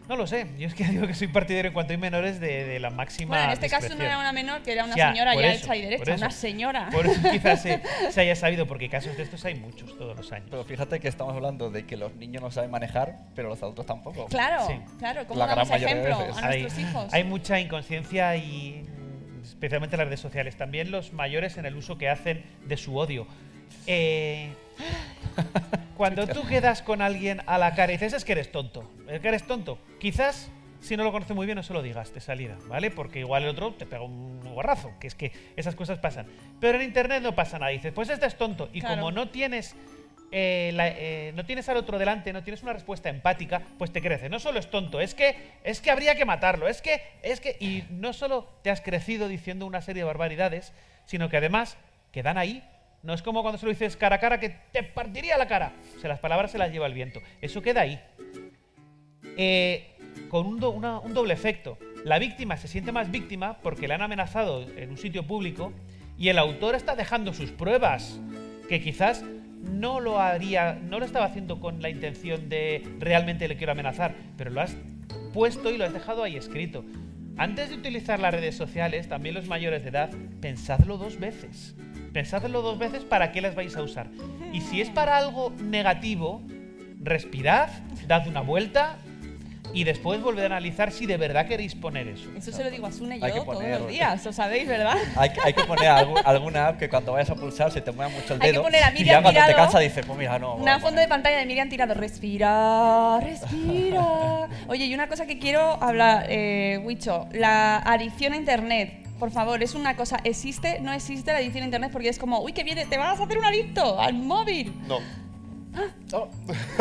No 0.10 0.16
lo 0.18 0.26
sé. 0.28 0.48
Yo 0.58 0.68
es 0.68 0.74
que 0.74 0.84
digo 0.90 1.06
que 1.08 1.14
soy 1.14 1.28
partidario 1.28 1.70
en 1.70 1.74
cuanto 1.74 1.94
hay 1.94 1.98
menores 1.98 2.40
de, 2.40 2.66
de 2.66 2.80
la 2.80 2.90
máxima. 2.90 3.30
Bueno, 3.30 3.44
en 3.46 3.52
este 3.52 3.70
caso 3.70 3.96
no 3.96 4.04
era 4.04 4.18
una 4.20 4.34
menor, 4.34 4.62
que 4.64 4.72
era 4.74 4.84
una 4.84 4.96
Ya, 4.96 5.12
señora 5.12 5.36
ya 5.36 5.54
eso, 5.54 5.66
hecha 5.66 5.76
y 5.76 5.82
derecha, 5.84 6.16
una 6.16 6.32
señora. 6.32 6.90
Por 6.92 7.06
eso 7.06 7.22
quizás 7.32 7.62
se, 7.62 7.82
se 8.10 8.20
haya 8.22 8.36
sabido, 8.36 8.66
porque 8.68 8.90
casos 8.90 9.16
de 9.16 9.24
estos 9.24 9.46
hay 9.46 9.56
muchos 9.56 9.96
todos 9.98 10.18
los 10.18 10.32
años. 10.32 10.48
Pero 10.50 10.64
fíjate 10.66 11.00
que 11.00 11.08
estamos 11.08 11.36
hablando 11.36 11.70
de 11.70 11.86
que 11.86 11.96
los 11.96 12.14
niños 12.16 12.42
no 12.42 12.50
saben 12.52 12.72
manejar, 12.72 13.18
pero 13.36 13.50
los 13.50 13.62
adultos 13.62 13.86
tampoco. 13.86 14.26
Claro, 14.26 14.66
Sí. 14.68 14.74
claro, 14.98 15.26
¿cómo 15.28 15.40
La 15.40 15.46
gran 15.46 15.58
damos 15.68 15.82
ejemplo 15.82 16.18
veces. 16.20 16.38
a 16.44 16.48
hay, 16.48 16.62
nuestros 16.64 16.90
hijos? 16.90 17.14
hay 17.14 17.24
mucha 17.24 17.60
inconsciencia 17.60 18.36
y 18.36 18.86
especialmente 19.44 19.96
en 19.96 20.00
las 20.00 20.08
redes 20.08 20.20
sociales. 20.20 20.58
También 20.58 20.90
los 20.92 21.14
mayores 21.14 21.58
en 21.58 21.66
el 21.68 21.76
uso 21.76 21.98
que 22.00 22.10
hacen 22.10 22.44
de 22.66 22.78
su 22.78 22.98
odio. 22.98 23.28
Eh, 23.88 24.54
cuando 25.98 26.28
tú 26.28 26.46
quedas 26.48 26.82
con 26.82 27.02
alguien 27.02 27.42
a 27.46 27.58
la 27.58 27.76
cara 27.76 27.92
y 27.92 27.96
dices 27.96 28.14
es 28.14 28.26
que 28.26 28.32
eres 28.34 28.52
tonto, 28.52 28.90
es 29.08 29.20
que 29.20 29.28
eres 29.28 29.46
tonto, 29.46 29.78
quizás 30.00 30.50
si 30.82 30.96
no 30.96 31.04
lo 31.04 31.12
conoce 31.12 31.34
muy 31.34 31.46
bien 31.46 31.58
no 31.58 31.64
se 31.64 31.74
lo 31.74 31.82
digas 31.82 32.14
de 32.14 32.22
salida, 32.22 32.56
¿vale? 32.68 32.90
Porque 32.90 33.20
igual 33.20 33.44
el 33.44 33.50
otro 33.50 33.74
te 33.74 33.86
pega 33.86 34.02
un 34.02 34.40
guarrazo, 34.54 34.94
que 35.00 35.08
es 35.08 35.16
que 35.16 35.34
esas 35.58 35.76
cosas 35.76 36.00
pasan. 36.00 36.26
Pero 36.62 36.78
en 36.78 36.86
internet 36.86 37.22
no 37.22 37.36
pasa 37.36 37.60
nada, 37.60 37.72
dices, 37.72 37.92
pues 37.92 38.10
este 38.10 38.26
es 38.26 38.38
tonto. 38.38 38.70
Y 38.72 38.80
Claro. 38.80 38.96
como 38.96 39.12
no 39.12 39.28
tienes 39.30 39.76
eh, 40.32 40.70
la- 40.76 40.88
eh, 40.88 41.34
no 41.36 41.44
tienes 41.44 41.68
al 41.70 41.78
otro 41.78 41.98
delante, 41.98 42.32
no 42.32 42.44
tienes 42.44 42.62
una 42.64 42.72
respuesta 42.72 43.10
empática, 43.10 43.64
pues 43.80 43.92
te 43.92 44.00
crece. 44.00 44.30
No 44.30 44.40
solo 44.40 44.60
es 44.60 44.70
tonto, 44.70 45.02
es 45.02 45.16
que 45.16 45.36
es 45.64 45.82
que 45.82 45.90
habría 45.92 46.14
que 46.16 46.24
matarlo, 46.24 46.68
es 46.68 46.82
que 46.84 47.02
es 47.24 47.42
que 47.42 47.58
y 47.60 47.84
no 47.90 48.14
solo 48.14 48.48
te 48.62 48.70
has 48.70 48.80
crecido 48.80 49.28
diciendo 49.28 49.66
una 49.66 49.82
serie 49.82 50.04
de 50.04 50.08
barbaridades, 50.08 50.72
sino 51.08 51.30
que 51.30 51.38
además 51.38 51.78
quedan 52.12 52.38
ahí. 52.38 52.64
No 53.04 53.14
es 53.14 53.22
como 53.22 53.42
cuando 53.42 53.58
se 53.58 53.66
lo 53.66 53.72
dices 53.72 53.96
cara 53.96 54.18
a 54.18 54.20
cara 54.20 54.40
que 54.40 54.50
te 54.72 54.84
partiría 54.84 55.38
la 55.38 55.48
cara. 55.48 55.74
O 56.04 56.08
las 56.08 56.20
palabras 56.20 56.52
se 56.52 56.58
las 56.58 56.72
lleva 56.72 56.88
el 56.88 56.94
viento. 56.94 57.22
Eso 57.42 57.62
queda 57.62 57.82
ahí. 57.82 58.00
Eh, 59.38 59.96
con 60.30 60.46
un, 60.46 60.60
doble 60.60 61.34
efecto. 61.34 61.78
La 62.04 62.20
víctima 62.20 62.58
se 62.58 62.68
siente 62.68 62.92
más 62.92 63.12
víctima 63.12 63.58
porque 63.62 63.88
le 63.88 63.94
han 63.94 64.02
amenazado 64.02 64.66
en 64.78 64.90
un 64.90 64.98
sitio 64.98 65.26
público 65.26 65.74
y 66.18 66.30
el 66.30 66.38
autor 66.38 66.76
está 66.76 66.96
dejando 66.96 67.34
sus 67.34 67.52
pruebas, 67.52 68.20
que 68.68 68.82
quizás 68.82 69.24
no 69.24 70.00
lo 70.00 70.18
no 70.20 71.00
lo 71.00 71.06
estaba 71.06 71.26
haciendo 71.26 71.60
con 71.60 71.82
la 71.82 71.90
intención 71.90 72.50
de 72.50 72.84
realmente 73.00 73.48
le 73.48 73.58
quiero 73.58 73.74
amenazar, 73.74 74.16
pero 74.38 74.50
lo 74.50 74.62
has 74.62 74.76
puesto 75.34 75.72
y 75.72 75.78
lo 75.78 75.86
has 75.86 75.94
dejado 75.94 76.24
ahí 76.24 76.36
escrito. 76.36 76.86
Antes 77.38 77.70
de 77.70 77.76
utilizar 77.76 78.20
las 78.20 78.34
redes 78.34 78.56
sociales, 78.56 79.08
también 79.08 79.36
los 79.36 79.48
mayores 79.48 79.84
de 79.84 79.90
edad, 79.90 80.10
pensadlo 80.42 80.98
dos 80.98 81.20
veces. 81.20 81.76
Pensadlo 82.14 82.62
dos 82.62 82.78
veces 82.80 83.04
para 83.04 83.32
qué 83.32 83.42
las 83.42 83.56
vais 83.56 83.76
a 83.76 83.82
usar. 83.82 84.08
Y 84.54 84.62
si 84.62 84.82
es 84.82 84.90
para 84.90 85.16
algo 85.18 85.54
negativo, 85.62 86.42
respirad, 87.02 87.70
dad 88.08 88.28
una 88.28 88.42
vuelta 88.42 88.98
y 89.72 89.84
después 89.84 90.20
volver 90.24 90.46
a 90.52 90.58
analizar 90.58 90.92
si 90.92 91.06
de 91.06 91.16
verdad 91.18 91.46
queréis 91.48 91.76
poner 91.76 92.08
eso. 92.08 92.28
Eso 92.36 92.52
se 92.52 92.64
lo 92.64 92.72
digo 92.72 92.88
a 92.88 92.92
Sune 92.92 93.18
y 93.18 93.20
yo 93.20 93.28
que 93.28 93.34
todos 93.34 93.46
poner- 93.58 93.80
los 93.80 93.88
días, 93.88 94.26
lo 94.26 94.34
sabéis, 94.34 94.68
¿verdad? 94.68 94.98
Hay, 95.16 95.30
que- 95.30 95.40
hay 95.44 95.54
que 95.54 95.64
poner 95.66 95.86
algu- 95.92 96.20
alguna 96.26 96.70
app 96.70 96.80
que 96.80 96.90
cuando 96.90 97.12
vayas 97.12 97.30
a 97.30 97.36
pulsar 97.36 97.72
se 97.72 97.80
te 97.82 97.92
mueva 97.92 98.10
mucho 98.12 98.34
el 98.34 98.42
Hay 98.42 98.48
que 98.48 98.52
dedo. 98.54 98.64
poner 98.64 98.84
a 98.84 98.90
y 98.90 98.94
Miriam 98.94 99.18
ya 99.18 99.22
cuando 99.22 99.40
te 99.42 99.46
tirado, 99.46 99.64
cansa 99.64 99.78
dices, 99.80 100.04
pues 100.04 100.18
mira, 100.18 100.40
no. 100.40 100.56
Una 100.56 100.80
fondo 100.80 101.00
de 101.00 101.08
pantalla 101.08 101.38
de 101.38 101.46
Miriam 101.46 101.70
tirado. 101.70 101.94
Respira, 101.94 103.20
respira. 103.22 104.48
Oye, 104.68 104.86
y 104.86 104.94
una 104.96 105.08
cosa 105.08 105.28
que 105.28 105.38
quiero 105.38 105.78
hablar, 105.84 106.26
eh, 106.30 106.82
Wicho, 106.84 107.28
la 107.34 107.78
adicción 107.78 108.34
a 108.34 108.38
internet. 108.38 108.99
Por 109.20 109.32
favor, 109.32 109.62
es 109.62 109.76
una 109.76 109.96
cosa, 109.98 110.20
¿existe? 110.24 110.80
¿No 110.80 110.94
existe 110.94 111.32
la 111.34 111.40
adicción 111.40 111.64
a 111.64 111.66
internet? 111.66 111.90
Porque 111.92 112.10
es 112.10 112.18
como, 112.18 112.42
uy, 112.42 112.54
que 112.54 112.64
viene, 112.64 112.86
te 112.86 112.98
vas 112.98 113.20
a 113.20 113.24
hacer 113.24 113.38
un 113.38 113.46
adicto 113.46 114.00
al 114.00 114.14
móvil. 114.14 114.74
No. 114.88 115.00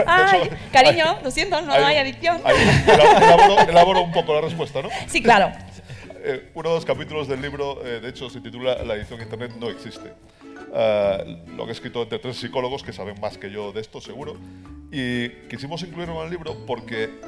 Ay, 0.06 0.42
Eso- 0.46 0.50
cariño, 0.72 1.18
lo 1.22 1.30
siento, 1.30 1.60
no 1.60 1.72
Ahí- 1.72 1.84
hay 1.84 1.96
adicción. 1.96 2.40
elaboro, 2.86 3.60
elaboro 3.68 4.02
un 4.02 4.12
poco 4.12 4.34
la 4.34 4.40
respuesta, 4.40 4.80
¿no? 4.82 4.88
Sí, 5.08 5.22
claro. 5.22 5.52
Eh, 6.24 6.50
uno 6.54 6.70
de 6.70 6.74
los 6.76 6.84
capítulos 6.84 7.28
del 7.28 7.40
libro, 7.42 7.84
eh, 7.84 8.00
de 8.00 8.08
hecho, 8.08 8.28
se 8.30 8.40
titula 8.40 8.82
La 8.84 8.94
edición 8.94 9.20
Internet 9.20 9.52
no 9.58 9.68
existe. 9.68 10.12
Ah, 10.74 11.18
lo 11.56 11.64
han 11.64 11.70
escrito 11.70 12.02
entre 12.02 12.18
tres 12.18 12.36
psicólogos 12.36 12.82
que 12.82 12.92
saben 12.92 13.20
más 13.20 13.38
que 13.38 13.50
yo 13.50 13.72
de 13.72 13.80
esto, 13.80 14.00
seguro. 14.00 14.36
Y 14.90 15.28
quisimos 15.48 15.82
incluirlo 15.82 16.18
en 16.20 16.24
el 16.26 16.30
libro 16.30 16.56
porque 16.66 17.10
ah, 17.22 17.26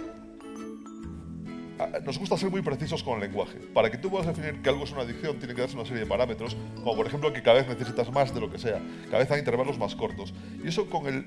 nos 2.04 2.18
gusta 2.18 2.36
ser 2.36 2.50
muy 2.50 2.62
precisos 2.62 3.02
con 3.02 3.14
el 3.14 3.20
lenguaje. 3.20 3.58
Para 3.74 3.90
que 3.90 3.98
tú 3.98 4.10
puedas 4.10 4.26
definir 4.26 4.60
que 4.62 4.68
algo 4.68 4.84
es 4.84 4.92
una 4.92 5.02
adicción, 5.02 5.38
tiene 5.38 5.54
que 5.54 5.60
darse 5.60 5.76
una 5.76 5.84
serie 5.84 6.00
de 6.00 6.06
parámetros, 6.06 6.56
como 6.76 6.96
por 6.96 7.06
ejemplo 7.06 7.32
que 7.32 7.42
cada 7.42 7.58
vez 7.58 7.68
necesitas 7.68 8.10
más 8.12 8.34
de 8.34 8.40
lo 8.40 8.50
que 8.50 8.58
sea, 8.58 8.80
cada 9.06 9.18
vez 9.18 9.30
hay 9.30 9.38
intervalos 9.38 9.78
más 9.78 9.94
cortos. 9.94 10.34
Y 10.62 10.68
eso 10.68 10.88
con 10.88 11.06
el 11.06 11.24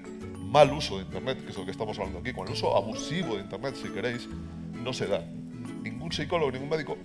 mal 0.54 0.72
uso 0.72 0.98
de 0.98 1.04
Internet, 1.04 1.44
que 1.44 1.52
es 1.52 1.58
lo 1.58 1.66
que 1.66 1.72
estamos 1.72 1.98
hablando 1.98 2.20
aquí, 2.20 2.34
con 2.34 2.48
el 2.48 2.54
uso 2.54 2.76
abusivo 2.76 3.36
de 3.36 3.42
Internet, 3.42 3.76
si 3.76 3.90
queréis, 3.90 4.28
no 4.84 4.94
se 4.94 5.08
da. 5.08 5.26
Ningún 5.84 6.12
psicólogo, 6.12 6.52
ningún 6.52 6.70
médico, 6.70 6.98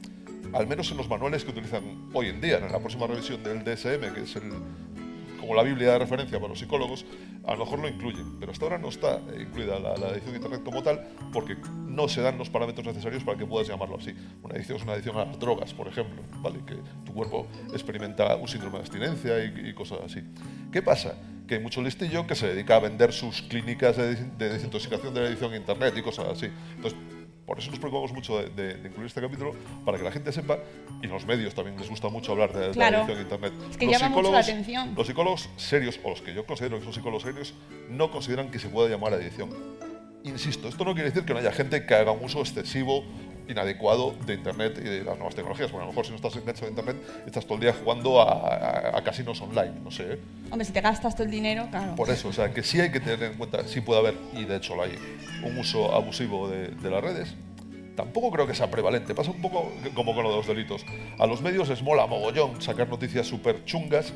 al 0.53 0.67
menos 0.67 0.91
en 0.91 0.97
los 0.97 1.09
manuales 1.09 1.45
que 1.45 1.51
utilizan 1.51 2.09
hoy 2.13 2.29
en 2.29 2.41
día, 2.41 2.59
en 2.59 2.73
la 2.73 2.79
próxima 2.79 3.07
revisión 3.07 3.43
del 3.43 3.65
DSM, 3.65 4.15
que 4.15 4.23
es 4.23 4.37
el, 4.37 4.53
como 5.39 5.55
la 5.55 5.63
Biblia 5.63 5.93
de 5.93 5.99
referencia 5.99 6.39
para 6.39 6.51
los 6.51 6.59
psicólogos, 6.59 7.05
a 7.47 7.53
lo 7.53 7.59
mejor 7.65 7.79
lo 7.79 7.89
incluyen, 7.89 8.39
pero 8.39 8.53
hasta 8.53 8.65
ahora 8.65 8.79
no 8.79 8.89
está 8.89 9.21
incluida 9.41 9.79
la, 9.79 9.97
la 9.97 10.09
adicción 10.09 10.35
a 10.35 10.37
Internet 10.37 10.63
como 10.65 10.83
tal, 10.83 11.09
porque 11.33 11.57
no 11.87 12.09
se 12.09 12.21
dan 12.21 12.39
los 12.39 12.51
parámetros 12.51 12.87
necesarios 12.87 13.25
para 13.25 13.39
que 13.39 13.47
puedas 13.47 13.67
llamarlo 13.67 13.97
así. 13.97 14.15
Una 14.43 14.55
adicción 14.55 14.77
es 14.77 14.85
una 14.85 14.93
adicción 14.93 15.17
a 15.17 15.25
las 15.25 15.39
drogas, 15.39 15.73
por 15.73 15.89
ejemplo, 15.89 16.23
¿vale? 16.43 16.61
que 16.67 16.77
tu 17.05 17.13
cuerpo 17.13 17.47
experimenta 17.73 18.37
un 18.37 18.49
síndrome 18.49 18.79
de 18.79 18.81
abstinencia 18.81 19.45
y, 19.45 19.69
y 19.71 19.75
cosas 19.75 20.01
así. 20.05 20.23
¿Qué 20.71 20.83
pasa? 20.83 21.15
Que 21.47 21.55
hay 21.55 21.61
mucho 21.61 21.81
listillo 21.81 22.27
que 22.27 22.35
se 22.35 22.47
dedica 22.47 22.77
a 22.77 22.81
vender 22.81 23.13
sus 23.13 23.43
clínicas 23.43 23.97
de, 23.97 24.15
de 24.15 24.49
desintoxicación 24.51 25.15
de 25.15 25.21
la 25.21 25.27
adicción 25.29 25.53
a 25.53 25.57
Internet 25.57 25.95
y 25.97 26.03
cosas 26.03 26.27
así. 26.29 26.51
Entonces, 26.77 26.99
por 27.49 27.59
eso 27.59 27.71
nos 27.71 27.79
preocupamos 27.81 28.13
mucho 28.13 28.37
de, 28.43 28.51
de- 28.51 28.75
de 28.75 28.89
incluir 28.91 29.07
este 29.07 29.23
capítulo, 29.23 29.55
para 29.87 29.97
que 29.97 30.05
la 30.05 30.13
gente 30.13 30.31
sepa, 30.33 30.59
y 31.03 31.07
los 31.07 31.25
medios 31.27 31.55
también 31.55 31.79
les 31.79 31.89
gusta 31.89 32.11
mucho 32.11 32.33
hablar 32.33 32.53
de, 32.53 32.67
de 32.69 32.71
Claro. 32.73 32.99
la 32.99 33.05
adicción 33.05 33.19
a 33.19 33.23
Internet. 33.23 33.53
Es 33.71 33.77
que 33.79 33.87
Los 33.87 33.95
llama 33.99 34.09
mucho 34.15 34.31
la 34.31 34.41
psicólogos- 34.41 34.51
atención. 34.53 34.95
Los 34.95 35.07
psicólogos 35.07 35.49
serios, 35.57 35.99
o 36.05 36.11
los 36.11 36.21
que 36.21 36.35
yo 36.35 36.45
considero 36.45 36.79
que 36.79 36.85
son 36.85 36.93
psicólogos 36.93 37.23
serios, 37.23 37.55
no 37.89 38.11
consideran 38.11 38.51
que 38.51 38.59
se 38.59 38.69
pueda 38.69 38.91
llamar 38.91 39.15
adicción. 39.15 39.49
Insisto, 40.25 40.69
esto 40.69 40.85
no 40.85 40.93
quiere 40.93 41.09
decir 41.11 41.25
que 41.25 41.33
no 41.33 41.39
haya 41.39 41.53
gente 41.53 41.87
que 41.87 41.95
haga 41.95 42.11
un 42.13 42.23
uso 42.23 42.41
excesivo, 42.41 43.03
inadecuado 43.49 44.15
de 44.27 44.35
Internet 44.35 44.79
y 44.79 44.85
de 44.89 45.05
las 45.05 45.17
nuevas 45.17 45.35
tecnologías. 45.35 45.71
Porque 45.71 45.83
a 45.83 45.87
lo 45.87 45.93
mejor 45.93 46.05
si 46.05 46.11
no 46.11 46.17
estás 46.17 46.37
enganchado 46.37 46.67
a 46.67 46.71
Internet, 46.71 46.97
estás 47.27 47.45
todo 47.45 47.55
el 47.55 47.61
día 47.61 47.73
jugando 47.83 48.21
a, 48.21 48.33
a- 48.33 48.99
a 48.99 49.03
casinos 49.05 49.41
online, 49.41 49.73
no 49.83 49.91
sé. 49.91 50.13
¿eh? 50.15 50.19
Hombre, 50.51 50.65
si 50.65 50.73
te 50.73 50.81
gastas 50.81 51.15
todo 51.15 51.25
el 51.25 51.31
dinero, 51.31 51.67
claro. 51.71 51.95
Por 51.95 52.11
eso, 52.11 52.29
o 52.29 52.33
sea, 52.33 52.53
que 52.53 52.63
sí 52.63 52.81
hay 52.81 52.91
que 52.93 53.01
tener 53.01 53.23
en 53.23 53.35
cuenta, 53.35 53.67
sí 53.67 53.81
puede 53.81 54.01
haber, 54.01 54.15
y 54.35 54.45
de 54.45 54.57
hecho 54.57 54.75
lo 54.77 54.83
hay, 54.83 54.95
un 55.45 55.59
uso 55.59 55.95
abusivo 55.95 56.49
de, 56.49 56.69
de 56.69 56.91
las 56.91 57.03
redes. 57.03 57.35
Tampoco 57.97 58.31
creo 58.31 58.47
que 58.47 58.55
sea 58.55 58.71
prevalente. 58.71 59.13
Pasa 59.13 59.33
un 59.33 59.43
poco 59.43 59.73
como 59.95 60.15
con 60.15 60.23
lo 60.23 60.31
de 60.31 60.37
los 60.37 60.47
delitos. 60.47 60.87
A 61.19 61.27
los 61.27 61.41
medios 61.43 61.69
les 61.69 61.83
mola 61.83 62.07
mogollón 62.07 62.63
sacar 62.63 62.89
noticias 62.89 63.27
súper 63.27 63.65
chungas 63.65 64.13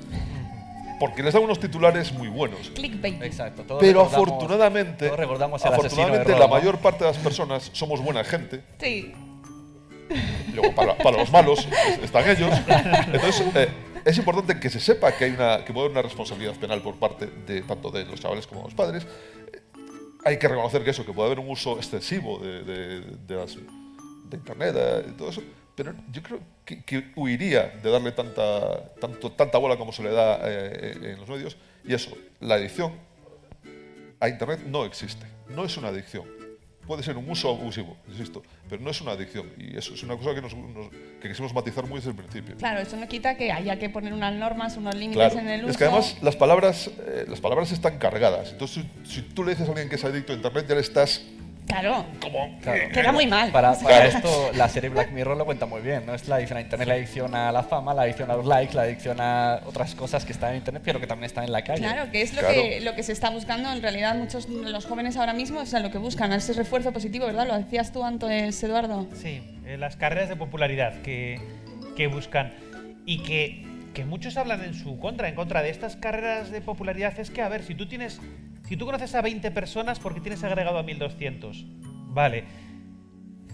porque 1.02 1.20
les 1.20 1.34
dan 1.34 1.42
unos 1.42 1.58
titulares 1.58 2.12
muy 2.12 2.28
buenos. 2.28 2.70
Clickbait. 2.76 3.20
Exacto. 3.24 3.64
todos 3.64 3.80
Pero 3.80 4.04
recordamos- 4.04 4.28
afortunadamente, 4.28 5.06
todos 5.06 5.18
recordamos 5.18 5.64
afortunadamente 5.66 6.38
la 6.38 6.46
mayor 6.46 6.78
parte 6.78 7.02
de 7.02 7.10
las 7.10 7.18
personas 7.18 7.70
somos 7.72 8.00
buena 8.00 8.22
gente. 8.22 8.62
Sí. 8.80 9.12
Luego, 10.54 10.72
para, 10.76 10.96
para 10.96 11.16
los 11.18 11.32
malos 11.32 11.66
es- 11.88 12.04
están 12.04 12.28
ellos. 12.30 12.56
Entonces, 13.12 13.42
eh, 13.56 13.68
es 14.04 14.16
importante 14.16 14.60
que 14.60 14.70
se 14.70 14.78
sepa 14.78 15.10
que, 15.10 15.24
hay 15.24 15.32
una, 15.32 15.64
que 15.64 15.72
puede 15.72 15.86
haber 15.86 15.90
una 15.98 16.02
responsabilidad 16.02 16.54
penal 16.54 16.80
por 16.82 16.94
parte 16.94 17.26
de 17.48 17.62
tanto 17.62 17.90
de 17.90 18.04
los 18.04 18.20
chavales 18.20 18.46
como 18.46 18.60
de 18.60 18.66
los 18.66 18.74
padres. 18.74 19.04
Eh, 19.04 19.58
Hay 20.24 20.38
que 20.38 20.46
reconocer 20.46 20.84
que 20.84 20.90
eso, 20.90 21.04
que 21.04 21.12
puede 21.12 21.26
haber 21.32 21.40
un 21.40 21.50
uso 21.50 21.78
excesivo 21.78 22.38
de, 22.38 22.62
de- 22.62 23.00
de 23.26 23.34
las- 23.34 23.56
de 23.56 24.36
Internet 24.36 24.74
eh, 24.78 25.06
y 25.08 25.12
todo 25.18 25.30
eso. 25.30 25.42
Pero 25.74 25.94
yo 26.12 26.22
creo 26.22 26.40
que, 26.64 26.82
que 26.84 27.12
huiría 27.16 27.68
de 27.82 27.90
darle 27.90 28.12
tanta, 28.12 28.92
tanto, 29.00 29.32
tanta 29.32 29.58
bola 29.58 29.76
como 29.76 29.92
se 29.92 30.02
le 30.02 30.10
da 30.10 30.38
eh, 30.42 31.12
en 31.14 31.20
los 31.20 31.28
medios. 31.28 31.56
Y 31.84 31.94
eso, 31.94 32.16
la 32.40 32.56
adicción 32.56 32.92
a 34.20 34.28
Internet 34.28 34.60
no 34.66 34.84
existe. 34.84 35.24
No 35.48 35.64
es 35.64 35.76
una 35.76 35.88
adicción. 35.88 36.24
Puede 36.86 37.02
ser 37.04 37.16
un 37.16 37.30
uso 37.30 37.48
abusivo, 37.48 37.96
insisto, 38.08 38.42
pero 38.68 38.82
no 38.82 38.90
es 38.90 39.00
una 39.00 39.12
adicción. 39.12 39.48
Y 39.56 39.76
eso 39.76 39.94
es 39.94 40.02
una 40.02 40.16
cosa 40.16 40.34
que, 40.34 40.42
nos, 40.42 40.52
nos- 40.54 40.88
que 41.20 41.28
quisimos 41.28 41.54
matizar 41.54 41.86
muy 41.86 41.98
desde 41.98 42.10
el 42.10 42.16
principio. 42.16 42.56
Claro, 42.56 42.80
eso 42.80 42.96
no 42.96 43.06
quita 43.06 43.36
que 43.36 43.52
haya 43.52 43.78
que 43.78 43.88
poner 43.88 44.12
unas 44.12 44.34
normas, 44.34 44.76
unos 44.76 44.94
límites 44.96 45.32
Claro. 45.32 45.38
en 45.38 45.48
el 45.48 45.60
uso. 45.62 45.70
Es 45.70 45.76
que 45.76 45.84
además 45.84 46.16
las 46.22 46.34
palabras, 46.36 46.90
eh, 47.06 47.24
las 47.28 47.40
palabras 47.40 47.70
están 47.70 47.98
cargadas. 47.98 48.50
Entonces, 48.52 48.84
si, 49.04 49.14
si 49.14 49.22
tú 49.22 49.44
le 49.44 49.52
dices 49.52 49.68
a 49.68 49.70
alguien 49.70 49.88
que 49.88 49.94
es 49.94 50.04
adicto 50.04 50.32
a 50.32 50.36
Internet, 50.36 50.66
ya 50.68 50.74
le 50.74 50.80
estás 50.80 51.22
Claro. 51.66 52.04
como... 52.20 52.58
Queda 52.60 53.12
muy 53.12 53.26
mal. 53.26 53.50
Para, 53.50 53.72
esto, 53.72 54.50
la 54.54 54.68
serie 54.68 54.90
Black 54.90 55.10
Mirror 55.12 55.36
lo 55.36 55.44
cuenta 55.44 55.66
muy 55.66 55.80
bien. 55.80 56.04
No 56.04 56.14
es 56.14 56.28
la 56.28 56.36
adicción 56.36 56.58
a 56.58 56.60
Internet, 56.60 56.88
la 56.88 56.94
adicción 56.94 57.34
a 57.34 57.50
la 57.52 57.62
fama, 57.62 57.94
la 57.94 58.02
adicción 58.02 58.30
a 58.30 58.36
los 58.36 58.46
likes, 58.46 58.74
la 58.74 58.82
adicción 58.82 59.20
a 59.20 59.60
otras 59.64 59.94
cosas 59.94 60.24
que 60.24 60.32
están 60.32 60.50
en 60.50 60.56
Internet, 60.58 60.82
pero 60.84 61.00
que 61.00 61.06
también 61.06 61.26
están 61.26 61.44
en 61.44 61.52
la 61.52 61.62
calle. 61.62 61.80
Claro, 61.80 62.10
que 62.10 62.22
es 62.22 62.34
lo, 62.34 62.40
Claro. 62.40 62.54
que, 62.54 62.80
lo 62.80 62.94
que 62.94 63.02
se 63.02 63.12
está 63.12 63.30
buscando 63.30 63.72
en 63.72 63.80
realidad 63.80 64.14
muchos 64.14 64.48
de 64.48 64.70
los 64.70 64.84
jóvenes 64.86 65.16
ahora 65.16 65.32
mismo, 65.32 65.60
o 65.60 65.66
sea, 65.66 65.80
lo 65.80 65.90
que 65.90 65.98
buscan, 65.98 66.32
ese 66.32 66.52
refuerzo 66.52 66.92
positivo, 66.92 67.26
¿verdad? 67.26 67.46
Lo 67.46 67.56
decías 67.56 67.92
tú 67.92 68.04
antes, 68.04 68.62
Eduardo. 68.62 69.06
Sí, 69.14 69.42
eh, 69.66 69.76
las 69.78 69.96
carreras 69.96 70.28
de 70.28 70.36
popularidad 70.36 71.00
que, 71.02 71.40
que 71.96 72.06
buscan 72.08 72.52
y 73.06 73.22
que, 73.22 73.64
que 73.94 74.04
muchos 74.04 74.36
hablan 74.36 74.62
en 74.64 74.74
su 74.74 74.98
contra, 74.98 75.28
en 75.28 75.34
contra 75.34 75.62
de 75.62 75.70
estas 75.70 75.96
carreras 75.96 76.50
de 76.50 76.60
popularidad, 76.60 77.18
es 77.18 77.30
que, 77.30 77.40
a 77.42 77.48
ver, 77.48 77.62
si 77.62 77.74
tú 77.74 77.86
tienes, 77.86 78.20
si 78.72 78.78
tú 78.78 78.86
conoces 78.86 79.14
a 79.14 79.20
20 79.20 79.50
personas, 79.50 80.00
¿por 80.00 80.14
qué 80.14 80.20
tienes 80.20 80.42
agregado 80.44 80.78
a 80.78 80.82
1200? 80.82 81.66
Vale. 82.06 82.44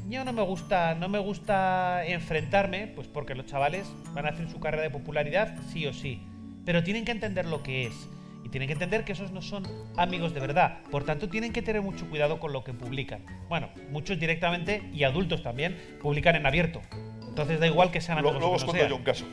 yo 0.08 0.24
no 0.24 0.32
me 0.32 0.42
gusta, 0.42 0.94
no 0.94 1.08
me 1.08 1.18
gusta 1.18 2.06
enfrentarme, 2.06 2.86
pues 2.86 3.08
porque 3.08 3.34
los 3.34 3.44
chavales 3.46 3.88
van 4.14 4.26
a 4.26 4.28
hacer 4.28 4.48
su 4.48 4.60
carrera 4.60 4.84
de 4.84 4.90
popularidad 4.90 5.56
sí 5.72 5.84
o 5.86 5.92
sí. 5.92 6.22
Pero 6.64 6.84
tienen 6.84 7.04
que 7.04 7.10
entender 7.10 7.46
lo 7.46 7.64
que 7.64 7.88
es. 7.88 8.08
Y 8.44 8.48
tienen 8.50 8.68
que 8.68 8.74
entender 8.74 9.04
que 9.04 9.10
esos 9.10 9.32
no 9.32 9.42
son 9.42 9.66
amigos 9.96 10.34
de 10.34 10.38
verdad. 10.38 10.82
Por 10.88 11.02
tanto, 11.02 11.28
tienen 11.28 11.52
que 11.52 11.62
tener 11.62 11.82
mucho 11.82 12.08
cuidado 12.08 12.38
con 12.38 12.52
lo 12.52 12.62
que 12.62 12.72
publican. 12.72 13.26
Bueno, 13.48 13.70
muchos 13.90 14.20
directamente, 14.20 14.88
y 14.92 15.02
adultos 15.02 15.42
también, 15.42 15.98
publican 16.00 16.36
en 16.36 16.46
abierto. 16.46 16.80
Entonces 17.28 17.58
da 17.58 17.66
igual 17.66 17.90
que 17.90 18.00
sean 18.00 18.18
amigos 18.18 18.38
Luego 18.38 18.54
os 18.54 18.64
cuento 18.64 18.86
yo 18.86 18.94
un 18.94 19.02
caso. 19.02 19.24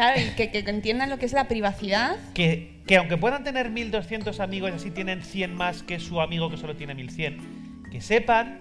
Claro, 0.00 0.18
y 0.18 0.30
que, 0.30 0.50
que 0.50 0.60
entiendan 0.60 1.10
lo 1.10 1.18
que 1.18 1.26
es 1.26 1.34
la 1.34 1.46
privacidad. 1.46 2.16
que, 2.32 2.80
que 2.86 2.96
aunque 2.96 3.18
puedan 3.18 3.44
tener 3.44 3.68
1200 3.68 4.40
amigos 4.40 4.70
y 4.70 4.74
así 4.76 4.90
tienen 4.90 5.22
100 5.22 5.54
más 5.54 5.82
que 5.82 6.00
su 6.00 6.22
amigo 6.22 6.48
que 6.48 6.56
solo 6.56 6.74
tiene 6.74 6.94
1100, 6.94 7.88
que 7.92 8.00
sepan 8.00 8.60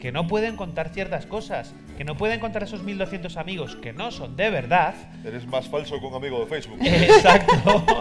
que 0.00 0.10
no 0.10 0.26
pueden 0.26 0.56
contar 0.56 0.88
ciertas 0.88 1.24
cosas, 1.26 1.72
que 1.96 2.02
no 2.02 2.16
pueden 2.16 2.40
contar 2.40 2.64
esos 2.64 2.82
1200 2.82 3.36
amigos 3.36 3.76
que 3.76 3.92
no 3.92 4.10
son 4.10 4.34
de 4.34 4.50
verdad. 4.50 4.94
Eres 5.24 5.46
más 5.46 5.68
falso 5.68 6.00
que 6.00 6.06
un 6.06 6.14
amigo 6.14 6.40
de 6.40 6.46
Facebook. 6.46 6.78
Exacto. 6.82 7.94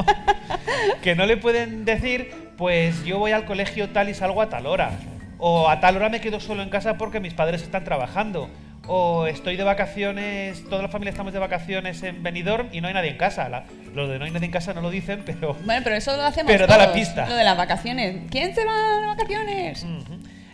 que 1.04 1.14
no 1.14 1.28
le 1.28 1.38
pueden 1.38 1.86
decir, 1.86 2.32
pues 2.58 3.06
yo 3.06 3.20
voy 3.20 3.30
al 3.30 3.46
colegio 3.46 3.92
tal 3.92 4.10
y 4.10 4.16
salgo 4.16 4.42
a 4.42 4.50
tal 4.50 4.66
hora. 4.66 4.98
O 5.38 5.70
a 5.70 5.80
tal 5.82 5.98
hora 5.98 6.10
me 6.10 6.20
quedo 6.20 6.40
solo 6.40 6.64
en 6.64 6.70
casa 6.70 6.98
porque 6.98 7.20
mis 7.20 7.36
padres 7.36 7.62
están 7.62 7.84
trabajando. 7.84 8.50
O 8.88 9.28
estoy 9.28 9.58
de 9.58 9.64
vacaciones, 9.64 10.64
toda 10.68 10.82
la 10.82 10.88
familia 10.90 11.12
estamos 11.12 11.34
de 11.34 11.40
vacaciones 11.40 12.02
en 12.04 12.24
Benidorm 12.24 12.70
y 12.72 12.82
no 12.82 12.88
hay 12.88 12.94
nadie 12.94 13.12
en 13.12 13.18
casa. 13.18 13.48
La- 13.48 13.66
lo 13.94 14.08
de 14.08 14.18
no 14.20 14.26
hay 14.26 14.32
nadie 14.32 14.46
en 14.48 14.52
casa 14.52 14.74
no 14.74 14.82
lo 14.82 14.90
dicen, 14.90 15.22
pero... 15.26 15.54
Bueno, 15.66 15.82
pero 15.84 15.96
eso 15.96 16.16
lo 16.18 16.24
hacemos 16.24 16.52
Pero 16.52 16.66
da 16.68 16.78
la 16.78 16.86
todos, 16.86 16.98
pista. 16.98 17.28
Lo 17.30 17.36
de 17.36 17.44
las 17.44 17.58
vacaciones. 17.58 18.22
¿Quién 18.32 18.56
se 18.56 18.66
va 18.66 19.00
de 19.00 19.06
vacaciones? 19.06 19.84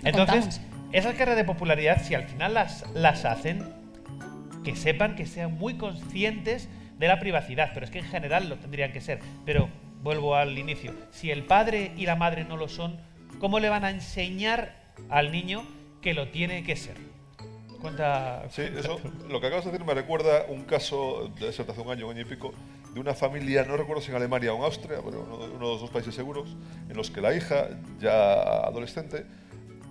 Entonces, 0.03 0.13
contamos. 0.43 0.61
esas 0.91 1.13
carreras 1.13 1.37
de 1.37 1.43
popularidad, 1.45 2.03
si 2.03 2.15
al 2.15 2.23
final 2.25 2.53
las, 2.53 2.83
las 2.93 3.23
hacen, 3.25 3.63
que 4.65 4.75
sepan 4.75 5.15
que 5.15 5.25
sean 5.25 5.57
muy 5.57 5.75
conscientes 5.75 6.67
de 6.99 7.07
la 7.07 7.19
privacidad, 7.19 7.71
pero 7.73 7.85
es 7.85 7.91
que 7.91 7.99
en 7.99 8.05
general 8.05 8.49
lo 8.49 8.57
tendrían 8.57 8.91
que 8.91 8.99
ser. 8.99 9.19
Pero 9.45 9.69
vuelvo 10.03 10.35
al 10.35 10.57
inicio, 10.57 10.93
si 11.11 11.31
el 11.31 11.43
padre 11.43 11.91
y 11.95 12.05
la 12.05 12.15
madre 12.17 12.43
no 12.43 12.57
lo 12.57 12.67
son, 12.67 12.99
¿cómo 13.39 13.59
le 13.59 13.69
van 13.69 13.85
a 13.85 13.89
enseñar 13.89 14.75
al 15.09 15.31
niño 15.31 15.63
que 16.01 16.13
lo 16.13 16.27
tiene 16.27 16.63
que 16.63 16.75
ser? 16.75 16.95
Cuenta. 17.81 18.43
Sí, 18.49 18.63
eso, 18.63 18.99
lo 19.29 19.39
que 19.39 19.47
acabas 19.47 19.65
de 19.65 19.71
decir 19.71 19.85
me 19.85 19.93
recuerda 19.93 20.45
un 20.49 20.63
caso 20.63 21.31
de 21.39 21.49
hace 21.49 21.63
un 21.63 21.91
año, 21.91 22.07
un 22.07 22.13
año 22.13 22.21
y 22.21 22.25
pico, 22.25 22.53
de 22.93 22.99
una 22.99 23.13
familia, 23.13 23.63
no 23.63 23.77
recuerdo 23.77 24.01
si 24.01 24.09
en 24.09 24.17
Alemania 24.17 24.53
o 24.53 24.57
en 24.57 24.63
Austria, 24.63 24.99
pero 25.03 25.21
uno, 25.21 25.35
uno 25.35 25.65
de 25.67 25.73
los 25.73 25.81
dos 25.81 25.89
países 25.89 26.15
seguros, 26.15 26.55
en 26.89 26.97
los 26.97 27.11
que 27.11 27.21
la 27.21 27.33
hija, 27.35 27.69
ya 27.99 28.41
adolescente, 28.61 29.25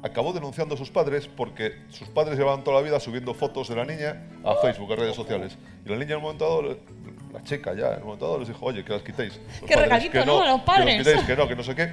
acabó 0.02 0.32
denunciando 0.32 0.74
a 0.74 0.78
sus 0.78 0.90
padres 0.90 1.28
porque 1.28 1.72
sus 1.88 2.08
padres 2.08 2.38
llevaban 2.38 2.64
toda 2.64 2.80
la 2.80 2.82
vida 2.82 3.00
subiendo 3.00 3.34
fotos 3.34 3.68
de 3.68 3.76
la 3.76 3.84
niña 3.84 4.28
a 4.44 4.54
Facebook, 4.56 4.92
a 4.92 4.96
redes 4.96 5.16
sociales. 5.16 5.56
Y 5.84 5.88
la 5.88 5.96
niña 5.96 6.12
en 6.12 6.16
un 6.16 6.22
momento 6.22 6.44
dado, 6.44 6.78
la 7.36 7.44
chica 7.44 7.74
ya, 7.74 7.98
momento 8.02 8.24
dado 8.26 8.38
les 8.38 8.48
dijo, 8.48 8.64
oye, 8.64 8.82
que 8.84 8.92
las 8.92 9.02
quitéis. 9.02 9.34
Los 9.36 9.68
Qué 9.68 9.74
padres, 9.74 9.82
regalito, 9.82 10.12
que 10.12 10.24
¿no? 10.26 10.40
A 10.40 10.46
los 10.48 10.60
Que 10.60 10.66
padres. 10.66 10.96
los 10.98 11.06
quitéis, 11.06 11.26
que 11.26 11.36
no, 11.36 11.48
que 11.48 11.56
no 11.56 11.62
sé 11.62 11.74
qué. 11.74 11.92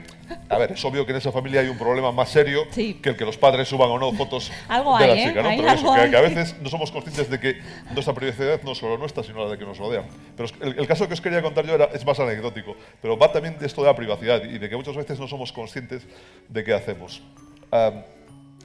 A 0.49 0.57
ver, 0.57 0.71
es 0.71 0.85
obvio 0.85 1.05
que 1.05 1.11
en 1.11 1.17
esa 1.17 1.31
familia 1.31 1.61
hay 1.61 1.67
un 1.67 1.77
problema 1.77 2.11
más 2.11 2.29
serio 2.29 2.63
Sí. 2.71 2.95
que 2.95 3.09
el 3.09 3.17
que 3.17 3.25
los 3.25 3.37
padres 3.37 3.67
suban 3.67 3.89
o 3.89 3.99
no 3.99 4.11
fotos 4.13 4.51
Algo 4.69 4.97
de 4.97 5.07
la 5.07 5.13
hay, 5.13 5.19
¿eh? 5.21 5.27
chica, 5.27 5.41
¿no? 5.41 5.49
Hay 5.49 5.57
Pero 5.59 5.71
eso, 5.73 5.91
algo 5.93 6.03
que, 6.05 6.09
que 6.11 6.17
a 6.17 6.21
veces 6.21 6.55
no 6.61 6.69
somos 6.69 6.91
conscientes 6.91 7.29
de 7.29 7.39
que 7.39 7.59
nuestra 7.91 8.13
privacidad 8.13 8.61
no 8.63 8.71
es 8.71 8.77
solo 8.77 8.97
nuestra, 8.97 9.23
sino 9.23 9.43
la 9.43 9.51
de 9.51 9.57
que 9.57 9.65
nos 9.65 9.77
rodean. 9.77 10.05
Pero 10.37 10.49
el, 10.61 10.79
el 10.79 10.87
caso 10.87 11.07
que 11.07 11.13
os 11.13 11.21
quería 11.21 11.41
contar 11.41 11.65
yo 11.65 11.75
era, 11.75 11.85
es 11.93 12.05
más 12.05 12.19
anecdótico, 12.19 12.75
pero 13.01 13.17
va 13.17 13.31
también 13.31 13.57
de 13.59 13.65
esto 13.65 13.81
de 13.81 13.87
la 13.87 13.95
privacidad 13.95 14.43
y 14.43 14.57
de 14.57 14.69
que 14.69 14.75
muchas 14.77 14.95
veces 14.95 15.19
no 15.19 15.27
somos 15.27 15.51
conscientes 15.51 16.03
de 16.47 16.63
qué 16.63 16.73
hacemos. 16.73 17.21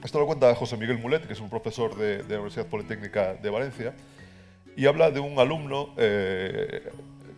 Esto 0.03 0.17
lo 0.19 0.25
cuenta 0.27 0.53
José 0.55 0.77
Miguel 0.77 0.97
Mulet, 0.97 1.27
que 1.27 1.33
es 1.33 1.39
un 1.41 1.49
profesor 1.49 1.95
de, 1.97 2.17
de 2.23 2.29
la 2.29 2.35
Universidad 2.41 2.67
Politécnica 2.67 3.33
de 3.33 3.49
Valencia, 3.49 3.93
y 4.79 4.85
habla 4.87 5.11
de 5.11 5.19
un 5.19 5.37
alumno 5.39 5.89
eh, 5.97 6.89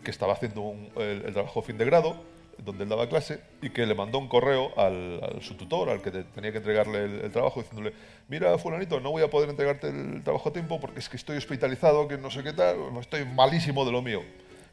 que 0.04 0.12
estaba 0.12 0.34
haciendo 0.34 0.76
el, 0.98 1.24
el 1.26 1.34
trabajo 1.34 1.64
fin 1.64 1.76
de 1.76 1.86
grado, 1.86 2.16
donde 2.64 2.84
él 2.84 2.90
daba 2.90 3.10
clase, 3.10 3.40
y 3.64 3.72
que 3.72 3.88
le 3.88 3.96
mandó 3.96 4.20
un 4.20 4.28
correo 4.28 4.72
al, 4.78 5.40
su 5.42 5.56
tutor, 5.56 5.90
al 5.90 6.04
que 6.04 6.12
te- 6.12 6.24
tenía 6.24 6.52
que 6.52 6.60
entregarle 6.60 7.06
el, 7.26 7.32
trabajo, 7.32 7.62
diciéndole, 7.64 7.96
mira, 8.28 8.56
fulanito, 8.60 9.00
no 9.00 9.10
voy 9.10 9.24
a 9.24 9.30
poder 9.32 9.50
entregarte 9.50 9.88
el 9.90 10.22
trabajo 10.24 10.50
a 10.50 10.54
tiempo 10.54 10.80
porque 10.80 11.00
es 11.00 11.10
que 11.10 11.18
estoy 11.18 11.38
hospitalizado, 11.38 12.08
que 12.08 12.20
no 12.20 12.30
sé 12.30 12.44
qué 12.44 12.54
tal, 12.54 12.76
estoy 13.00 13.26
malísimo 13.26 13.86
de 13.86 13.92
lo 13.92 14.04
mío. 14.04 14.22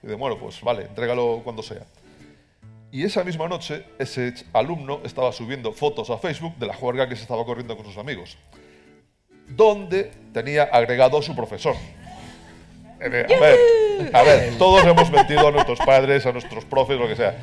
Y 0.02 0.06
de, 0.06 0.14
bueno, 0.14 0.38
pues 0.38 0.60
vale, 0.60 0.82
entrégalo 0.82 1.40
cuando 1.42 1.62
sea. 1.62 1.86
Y 2.92 3.02
esa 3.02 3.24
misma 3.24 3.48
noche, 3.48 3.82
ese 3.98 4.34
alumno 4.52 5.00
estaba 5.04 5.32
subiendo 5.32 5.72
fotos 5.72 6.10
a 6.10 6.18
Facebook 6.18 6.54
de 6.58 6.66
la 6.66 6.74
juerga 6.74 7.08
que 7.08 7.16
se 7.16 7.22
estaba 7.22 7.46
corriendo 7.46 7.74
con 7.78 7.86
sus 7.86 7.96
amigos, 7.96 8.36
donde 9.48 10.10
tenía 10.34 10.64
agregado 10.64 11.22
su 11.22 11.34
profesor. 11.34 11.74
A 13.36 13.40
ver, 13.40 13.58
a 14.12 14.22
ver, 14.22 14.58
todos 14.58 14.84
hemos 14.84 15.10
mentido 15.10 15.48
a 15.48 15.50
nuestros 15.50 15.78
padres, 15.80 16.24
a 16.26 16.32
nuestros 16.32 16.64
profes, 16.64 16.98
lo 16.98 17.06
que 17.08 17.16
sea. 17.16 17.36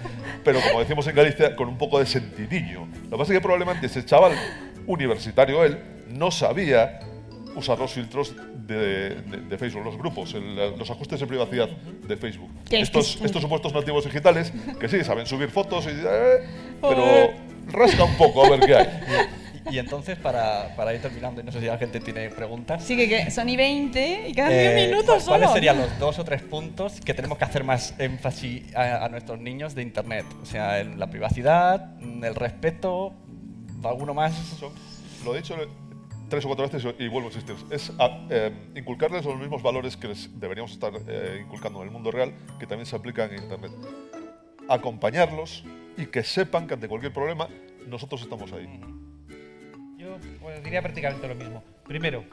Pero 0.43 0.60
como 0.62 0.80
decimos 0.80 1.06
en 1.08 1.16
Galicia, 1.16 1.56
con 1.56 1.68
un 1.70 1.78
poco 1.78 1.99
de 1.99 2.06
sentidillo. 2.06 2.82
Lo 3.06 3.12
que 3.12 3.18
pasa 3.18 3.34
es 3.34 3.38
que 3.38 3.41
probablemente 3.41 3.86
ese 3.88 4.03
chaval 4.06 4.34
universitario, 4.88 5.64
él, 5.64 5.78
no 6.10 6.30
sabía 6.32 6.99
usar 7.56 7.80
los 7.80 7.93
filtros 7.93 8.36
de, 8.68 8.76
de- 9.16 9.38
de 9.49 9.58
Facebook, 9.58 9.84
los 9.86 9.97
grupos, 9.97 10.34
el- 10.34 10.56
los 10.78 10.89
ajustes 10.91 11.20
de 11.20 11.26
privacidad 11.28 11.70
de 11.70 12.18
Facebook. 12.18 12.49
Estos, 12.84 13.16
es- 13.16 13.22
estos 13.26 13.41
supuestos 13.41 13.74
nativos 13.74 14.03
digitales, 14.06 14.51
que 14.80 14.88
sí, 14.89 15.03
saben 15.03 15.26
subir 15.26 15.49
fotos, 15.49 15.86
y, 15.86 15.89
eh, 15.91 16.43
pero 16.82 17.32
rasca 17.72 18.03
un 18.03 18.16
poco 18.18 18.45
a 18.45 18.49
ver 18.49 18.60
qué 18.60 18.76
hay. 18.76 18.88
Y 19.72 19.80
entonces, 19.80 20.18
para, 20.20 20.76
para 20.76 20.93
ir 20.93 21.01
terminando, 21.01 21.41
y 21.41 21.43
no 21.43 21.51
sé 21.51 21.59
si 21.59 21.66
la 21.66 21.78
gente 21.78 21.99
tiene 21.99 22.30
preguntas. 22.30 22.84
Sí, 22.84 22.95
que, 22.95 23.07
que 23.09 23.32
son 23.32 23.49
y 23.49 23.55
20 23.57 24.30
y 24.30 24.34
quedan 24.34 24.51
eh, 24.51 24.76
10 24.76 24.89
minutos 24.91 25.24
¿cu- 25.24 25.30
¿Cuáles 25.30 25.47
solo. 25.47 25.53
serían 25.53 25.78
los 25.80 25.99
dos 25.99 26.20
o 26.20 26.24
tres 26.24 26.41
puntos 26.43 27.01
que 27.01 27.13
tenemos 27.13 27.38
que 27.38 27.45
hacer 27.45 27.63
más 27.63 27.95
énfasis 27.99 28.76
a, 28.76 29.05
a 29.05 29.09
nuestros 29.09 29.39
niños 29.39 29.74
de 29.76 29.82
Internet? 29.82 30.26
O 30.41 30.45
sea, 30.45 30.80
el- 30.80 30.99
la 30.99 31.07
privacidad, 31.09 31.99
el 32.01 32.36
respeto, 32.36 33.13
alguno 33.84 34.13
más. 34.13 34.34
Son- 34.59 34.72
lo 35.24 35.34
he 35.34 35.38
dicho 35.38 35.55
tres 36.30 36.43
o 36.45 36.47
cuatro 36.47 36.68
veces 36.70 36.84
y 36.99 37.07
vuelvo 37.07 37.30
a 37.30 37.32
insistir. 37.32 37.55
Es 37.72 37.91
a- 37.99 38.28
eh, 38.30 38.51
inculcarles 38.76 39.26
los 39.26 39.38
mismos 39.39 39.63
valores 39.63 39.97
que 39.97 40.07
les 40.09 40.39
deberíamos 40.39 40.72
estar 40.72 40.91
eh, 41.07 41.39
inculcando 41.43 41.80
en 41.82 41.88
el 41.88 41.91
mundo 41.91 42.11
real, 42.11 42.34
que 42.59 42.68
también 42.68 42.86
se 42.86 42.95
aplican 42.95 43.32
en 43.32 43.41
Internet. 43.43 43.72
Acompañarlos 44.68 45.63
y 45.97 46.05
que 46.07 46.24
sepan 46.24 46.68
que 46.68 46.74
ante 46.74 46.88
cualquier 46.88 47.13
problema 47.13 47.47
nosotros 47.88 48.22
estamos 48.22 48.51
ahí. 48.53 48.68
Yo 50.06 50.20
diría 50.64 50.84
prácticamente 50.84 51.28
lo 51.28 51.34
mismo. 51.34 51.64
Primero, 51.88 52.24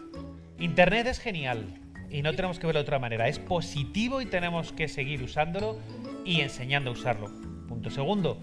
Internet 0.59 1.07
es 1.07 1.19
genial 1.19 1.81
y 2.11 2.21
no 2.21 2.35
tenemos 2.35 2.59
que 2.59 2.67
verlo 2.67 2.81
de 2.81 2.83
otra 2.83 2.99
manera. 2.99 3.29
Es 3.29 3.39
positivo 3.39 4.21
y 4.21 4.27
tenemos 4.27 4.73
que 4.73 4.89
seguir 4.89 5.23
usándolo 5.23 5.79
y 6.25 6.43
enseñando 6.43 6.91
a 6.91 6.93
usarlo. 6.93 7.31
Punto 7.69 7.91
segundo, 7.91 8.39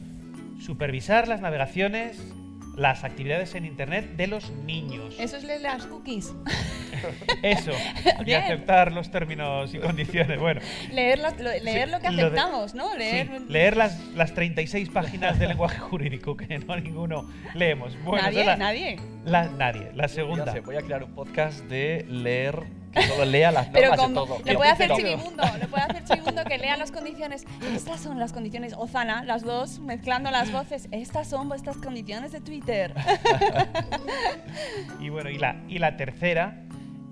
supervisar 0.60 1.28
las 1.28 1.42
navegaciones, 1.42 2.34
las 2.76 3.04
actividades 3.04 3.54
en 3.54 3.66
Internet 3.66 4.16
de 4.16 4.28
los 4.28 4.50
niños. 4.50 5.16
Eso 5.20 5.38
es 5.38 5.44
las 5.62 5.86
cookies. 5.86 6.34
Eso, 7.42 7.72
y 8.26 8.34
aceptar 8.34 8.92
los 8.92 9.12
términos 9.12 9.74
y 9.74 9.80
condiciones. 9.80 10.40
Bueno, 10.40 10.62
leer, 10.92 11.20
las- 11.20 11.38
lo, 11.40 11.50
leer 11.50 11.86
Sí, 11.88 11.92
lo 11.92 12.00
que 12.00 12.10
lo 12.12 12.16
de- 12.18 12.24
aceptamos, 12.24 12.76
¿no? 12.76 12.96
Leer, 12.98 13.28
sí, 13.28 13.46
leer 13.50 13.78
las, 13.78 14.00
las 14.16 14.34
36 14.34 14.90
páginas 14.90 15.40
de 15.40 15.48
lenguaje 15.48 15.80
jurídico 15.80 16.36
que 16.38 16.60
no 16.60 16.76
ninguno 16.78 17.30
leemos. 17.56 17.94
Bueno, 18.04 18.24
nadie, 18.26 18.46
la- 18.46 18.58
nadie. 18.58 19.00
la- 19.26 19.46
nadie. 19.50 19.92
La 19.96 20.08
Ya 20.08 20.14
segunda. 20.14 20.52
sé, 20.54 20.62
voy 20.62 20.76
a 20.76 20.82
crear 20.82 21.04
un 21.04 21.12
podcast 21.14 21.60
de 21.66 22.06
leer, 22.10 22.64
que 22.94 23.02
solo 23.04 23.26
lea 23.26 23.52
las 23.52 23.68
Pero 23.74 23.90
normas 23.96 24.00
con, 24.06 24.10
de 24.10 24.16
todo. 24.20 24.42
le 24.46 24.54
Y 24.54 24.56
puede 24.56 24.72
hacer 24.72 24.88
todo. 24.88 24.98
Chivimundo, 24.98 25.44
le 25.60 25.68
puede 25.68 25.84
hacer 25.84 26.04
Chivimundo 26.04 26.44
que 26.46 26.58
lea 26.58 26.78
las 26.78 26.92
condiciones. 26.92 27.46
Estas 27.76 28.00
son 28.02 28.20
las 28.20 28.34
condiciones, 28.34 28.74
Ozana, 28.78 29.24
las 29.24 29.44
dos, 29.44 29.80
mezclando 29.80 30.32
las 30.32 30.52
voces. 30.52 30.88
Estas 30.92 31.28
son 31.30 31.48
vuestras 31.50 31.78
condiciones 31.78 32.32
de 32.32 32.42
Twitter. 32.42 32.94
Y 35.00 35.10
bueno, 35.10 35.30
y 35.30 35.38
la, 35.38 35.56
y 35.68 35.80
la 35.80 35.96
tercera 35.98 36.64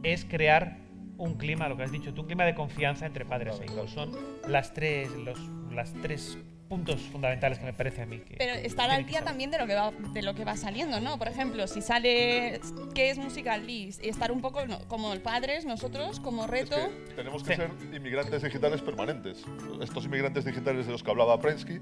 es 0.04 0.26
crear 0.26 0.78
un 1.18 1.36
clima, 1.36 1.68
lo 1.68 1.78
que 1.78 1.84
has 1.84 1.92
dicho 1.92 2.14
tú, 2.14 2.22
un 2.22 2.28
clima 2.28 2.46
de 2.46 2.54
confianza 2.56 3.06
entre 3.06 3.26
padres 3.26 3.60
e 3.62 3.66
hijos. 3.66 3.92
Son 3.92 4.12
las 4.48 4.74
tres, 4.74 5.10
los 5.12 5.40
las 5.72 5.94
tres 6.02 6.38
puntos 6.70 7.00
fundamentales 7.02 7.60
que 7.60 7.66
me 7.66 7.74
parece 7.74 8.02
a 8.02 8.06
mí. 8.06 8.20
Que 8.20 8.36
Pero 8.38 8.54
estar 8.54 8.90
al 8.90 9.06
día 9.06 9.22
también 9.24 9.50
de 9.52 9.58
lo 9.58 9.68
que 9.68 9.74
va 9.76 9.92
de 10.14 10.22
lo 10.22 10.36
que 10.36 10.44
va 10.44 10.58
saliendo, 10.58 11.00
¿no? 11.00 11.18
Por 11.18 11.28
ejemplo, 11.30 11.66
si 11.66 11.82
sale 11.82 12.60
qué 12.94 13.10
es 13.10 13.18
Musical 13.18 13.66
List 13.66 14.04
y 14.04 14.10
estar 14.10 14.32
un 14.32 14.42
poco 14.42 14.66
no, 14.66 14.80
como 14.88 15.16
padres 15.22 15.66
nosotros 15.66 16.20
como 16.20 16.44
Es 16.46 16.50
reto. 16.52 16.76
que 17.08 17.14
tenemos 17.16 17.44
que 17.44 17.56
Sí. 17.56 17.62
ser 17.62 17.72
inmigrantes 17.96 18.42
digitales 18.44 18.82
permanentes. 18.82 19.44
Estos 19.82 20.06
inmigrantes 20.06 20.44
digitales 20.46 20.86
de 20.88 20.92
los 20.92 21.04
que 21.04 21.10
hablaba 21.12 21.40
Prensky, 21.40 21.80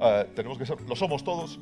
eh, 0.00 0.26
tenemos 0.36 0.56
que 0.56 0.66
ser, 0.66 0.80
lo 0.82 0.94
somos 0.94 1.24
todos 1.24 1.58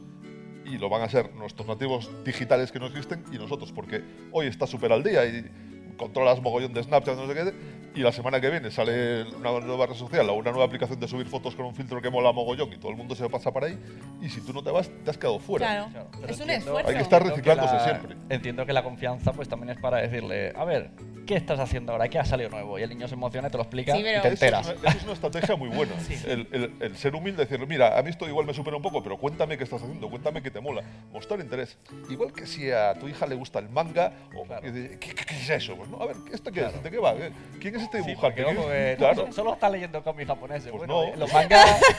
y 0.67 0.77
lo 0.79 0.89
van 0.91 1.03
a 1.03 1.09
ser 1.09 1.33
nuestros 1.35 1.67
nativos 1.67 2.11
digitales 2.25 2.71
que 2.73 2.79
no 2.79 2.87
existen 2.89 3.25
y 3.33 3.39
nosotros, 3.39 3.73
porque 3.73 4.03
hoy 4.33 4.49
está 4.49 4.67
súper 4.67 4.93
al 4.93 5.03
día 5.03 5.25
y 5.25 5.51
controlas 5.97 6.41
mogollón 6.41 6.73
de 6.73 6.83
Snapchat, 6.83 7.17
no 7.17 7.27
sé 7.27 7.35
qué, 7.35 7.55
y 7.95 8.01
la 8.01 8.13
semana 8.13 8.41
que 8.41 8.51
viene 8.51 8.71
sale 8.71 9.23
una 9.25 9.59
nueva 9.61 9.87
red 9.87 9.95
social 9.95 10.29
o 10.29 10.35
una 10.35 10.51
nueva 10.51 10.67
aplicación 10.67 11.01
de 11.01 11.09
subir 11.09 11.27
fotos 11.27 11.55
con 11.55 11.65
un 11.67 11.75
filtro 11.75 12.03
que 12.03 12.11
mola 12.11 12.31
mogollón 12.33 12.71
y 12.73 12.77
todo 12.77 12.91
el 12.91 12.97
mundo 12.97 13.15
se 13.15 13.29
pasa 13.31 13.53
para 13.53 13.67
ahí, 13.69 13.79
y 14.21 14.29
si 14.29 14.41
tú 14.43 14.53
no 14.53 14.63
te 14.63 14.71
vas, 14.71 14.91
te 15.05 15.11
has 15.11 15.17
quedado 15.17 15.39
fuera. 15.39 15.67
Claro, 15.67 16.09
Pero 16.21 16.33
es 16.33 16.37
un 16.37 16.43
entiendo- 16.43 16.67
esfuerzo. 16.67 16.89
Hay 16.91 16.97
que 16.97 17.03
estar 17.03 17.23
reciclándose 17.25 17.75
la- 17.75 17.85
siempre. 17.85 18.17
Entiendo 18.29 18.67
que 18.67 18.73
la 18.73 18.83
confianza 18.83 19.33
pues 19.33 19.49
también 19.49 19.71
es 19.71 19.81
para 19.81 19.99
decirle, 19.99 20.53
a 20.55 20.65
ver, 20.65 20.91
¿qué 21.27 21.37
estás 21.37 21.59
haciendo 21.59 21.93
ahora? 21.93 22.09
¿Qué 22.09 22.19
ha 22.19 22.25
salido 22.25 22.51
nuevo? 22.51 22.79
Y 22.79 22.83
el 22.83 22.91
niño 22.91 23.09
se 23.09 23.15
emociona, 23.15 23.49
te 23.51 23.57
lo 23.57 23.63
explica 23.63 23.95
Sí, 23.97 24.03
pero- 24.03 24.19
y 24.19 24.23
te 24.23 24.29
Eso 24.29 24.45
enteras. 24.45 24.69
es, 24.69 24.79
una, 24.79 24.89
eso 24.91 24.99
es 24.99 25.05
una 25.05 25.13
estrategia 25.15 25.57
muy 25.57 25.69
buena. 25.71 25.93
el, 26.27 26.49
el- 26.53 26.73
el 26.81 26.97
ser 26.97 27.15
humilde, 27.15 27.45
decirle, 27.45 27.67
mira, 27.67 27.99
a 27.99 28.03
mí 28.03 28.11
esto 28.11 28.29
igual 28.29 28.45
me 28.47 28.53
supera 28.53 28.77
un 28.77 28.83
poco, 28.83 29.03
pero 29.03 29.17
cuéntame 29.17 29.57
qué 29.57 29.65
estás 29.65 29.83
haciendo, 29.83 30.11
cuéntame 30.11 30.43
qué 30.43 30.51
te 30.51 30.61
mola. 30.61 30.83
Mostrar 31.13 31.41
interés. 31.41 31.79
Igual 32.11 32.33
que 32.35 32.47
si 32.47 32.71
a 32.71 32.93
tu 32.95 33.09
hija 33.09 33.27
le 33.27 33.35
gusta 33.37 33.59
el 33.59 33.71
manga, 33.71 34.13
o 34.37 34.45
Claro. 34.45 34.63
¿qué, 34.63 34.99
qué- 35.01 35.15
qué 35.15 35.35
es 35.35 35.49
eso? 35.51 35.75
Pues 35.89 35.99
no, 35.99 36.03
a 36.03 36.07
ver, 36.07 36.17
¿esto 36.33 36.51
qué 36.53 36.65
es? 36.67 36.83
¿De 36.83 36.91
qué 36.91 36.99
va? 36.99 37.15
¿Qué- 37.17 37.33
¿Quién 37.61 37.77
es 37.77 37.83
este 37.83 38.01
Sí, 38.03 38.09
dibujante? 38.09 38.43
porque, 38.43 38.61
¿Qué- 38.61 38.93
eh, 38.93 38.97
claro. 38.99 39.33
Solo 39.33 39.55
está 39.55 39.69
leyendo 39.71 40.03
cómics 40.03 40.29
japoneses. 40.29 40.71
Pues 40.71 40.79
bueno, 40.87 41.03
no. 41.07 41.09
eh, 41.13 41.17
los 41.17 41.33
mangas. 41.33 41.81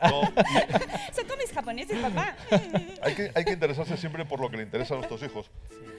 No, 0.00 0.22
y 0.22 1.12
Son 1.12 1.26
cómics 1.26 1.52
japoneses, 1.52 1.98
papá. 1.98 2.36
hay, 3.02 3.14
que, 3.16 3.32
hay 3.34 3.44
que 3.44 3.50
interesarse 3.52 3.96
siempre 3.96 4.24
por 4.24 4.38
lo 4.38 4.48
que 4.48 4.56
le 4.56 4.62
interesa 4.62 4.94
a 4.94 4.98
nuestros 4.98 5.20
hijos. 5.24 5.50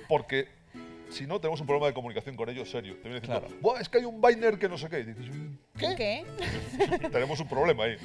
Porque 0.07 0.47
si 1.09 1.27
no, 1.27 1.41
tenemos 1.41 1.59
un 1.59 1.67
problema 1.67 1.87
de 1.87 1.93
comunicación 1.93 2.37
con 2.37 2.47
ellos 2.49 2.69
serio. 2.71 2.93
Te 2.95 3.09
vienen 3.09 3.19
diciendo, 3.21 3.41
Claro. 3.45 3.55
"Buah, 3.61 3.81
es 3.81 3.89
que 3.89 3.97
hay 3.97 4.05
un 4.05 4.21
Biner 4.21 4.57
que 4.57 4.69
no 4.69 4.77
sé 4.77 4.87
qué. 4.87 4.99
Y 5.01 5.03
dices, 5.03 5.25
¿qué? 5.77 5.95
¿Qué? 5.97 7.09
tenemos 7.09 7.41
un 7.41 7.49
problema 7.49 7.83
ahí. 7.83 7.97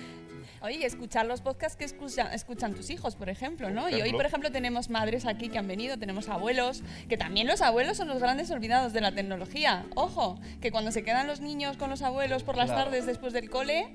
Oye, 0.65 0.79
y 0.79 0.85
escuchar 0.85 1.27
los 1.27 1.43
podcasts 1.43 1.77
que 1.77 1.85
escuchan, 1.85 2.33
escuchan 2.33 2.73
tus 2.73 2.89
hijos, 2.89 3.17
por 3.17 3.29
ejemplo, 3.29 3.69
¿no? 3.69 3.91
Y 3.91 4.01
hoy, 4.01 4.13
por 4.13 4.25
ejemplo, 4.25 4.51
tenemos 4.51 4.89
madres 4.89 5.27
aquí 5.27 5.51
que 5.51 5.59
han 5.59 5.69
venido, 5.69 5.99
tenemos 5.99 6.31
abuelos, 6.31 6.83
que 7.07 7.19
también 7.19 7.47
los 7.47 7.61
abuelos 7.61 7.99
son 7.99 8.09
los 8.09 8.19
grandes 8.19 8.51
olvidados 8.51 8.95
de 8.95 9.03
la 9.03 9.13
tecnología. 9.13 9.85
Ojo, 9.95 10.41
que 10.63 10.71
cuando 10.71 10.91
se 10.91 11.03
quedan 11.05 11.27
los 11.27 11.43
niños 11.43 11.77
con 11.77 11.91
los 11.91 12.01
abuelos 12.01 12.45
por 12.45 12.57
las 12.57 12.71
Claro. 12.71 12.85
tardes 12.85 13.05
después 13.05 13.35
del 13.35 13.51
cole, 13.51 13.95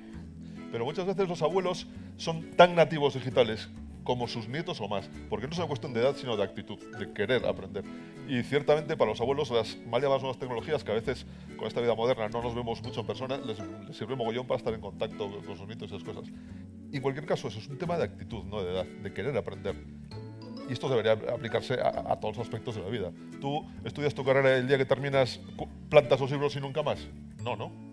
Pero 0.72 0.86
muchas 0.86 1.08
veces 1.08 1.28
los 1.28 1.42
abuelos 1.42 1.88
son 2.18 2.52
tan 2.52 2.76
nativos 2.76 3.16
digitales 3.16 3.68
como 4.10 4.28
sus 4.28 4.50
nietos 4.50 4.82
o 4.82 4.88
más, 4.88 5.08
porque 5.30 5.46
no 5.46 5.54
es 5.54 5.60
una 5.60 5.68
cuestión 5.68 5.94
de 5.94 6.00
edad, 6.00 6.16
sino 6.16 6.36
de 6.36 6.42
actitud, 6.42 6.80
de 6.98 7.14
querer 7.14 7.46
aprender. 7.46 7.84
Y 8.28 8.42
ciertamente 8.42 8.98
para 8.98 9.12
los 9.12 9.22
abuelos 9.22 9.52
las 9.52 9.78
mal 9.86 10.02
llamadas 10.02 10.24
nuevas 10.24 10.40
tecnologías, 10.40 10.84
que 10.84 10.90
a 10.90 10.96
veces 10.96 11.28
con 11.56 11.68
esta 11.68 11.80
vida 11.80 11.94
moderna 11.94 12.28
no 12.28 12.42
nos 12.42 12.56
vemos 12.56 12.82
mucho 12.82 13.02
en 13.02 13.06
persona, 13.06 13.38
les, 13.38 13.60
les 13.88 13.96
sirve 13.96 14.16
mogollón 14.16 14.48
para 14.48 14.58
estar 14.58 14.74
en 14.74 14.82
contacto 14.82 15.30
con 15.46 15.56
sus 15.56 15.68
nietos 15.68 15.92
y 15.92 15.96
esas 15.96 16.04
cosas. 16.04 16.34
Y 16.92 16.96
en 16.96 17.04
cualquier 17.04 17.28
caso, 17.28 17.50
eso 17.50 17.60
es 17.60 17.68
un 17.68 17.78
tema 17.78 18.00
de 18.00 18.06
actitud, 18.06 18.46
no 18.46 18.64
de 18.64 18.72
edad, 18.72 18.86
de 18.86 19.14
querer 19.14 19.38
aprender. 19.38 19.76
Y 20.68 20.74
esto 20.74 20.90
debería 20.90 21.12
aplicarse 21.12 21.76
a, 21.76 22.12
a 22.12 22.20
todos 22.20 22.36
los 22.36 22.48
aspectos 22.48 22.78
de 22.78 22.82
la 22.82 22.90
vida. 22.90 23.12
¿Tú 23.40 23.64
estudias 23.86 24.16
tu 24.16 24.26
carrera 24.26 24.58
el 24.58 24.68
día 24.68 24.80
que 24.80 24.86
terminas, 24.86 25.40
plantas 25.88 26.20
los 26.20 26.32
libros 26.32 26.56
y 26.56 26.60
nunca 26.60 26.82
más? 26.82 27.08
No, 27.44 27.56
no. 27.56 27.89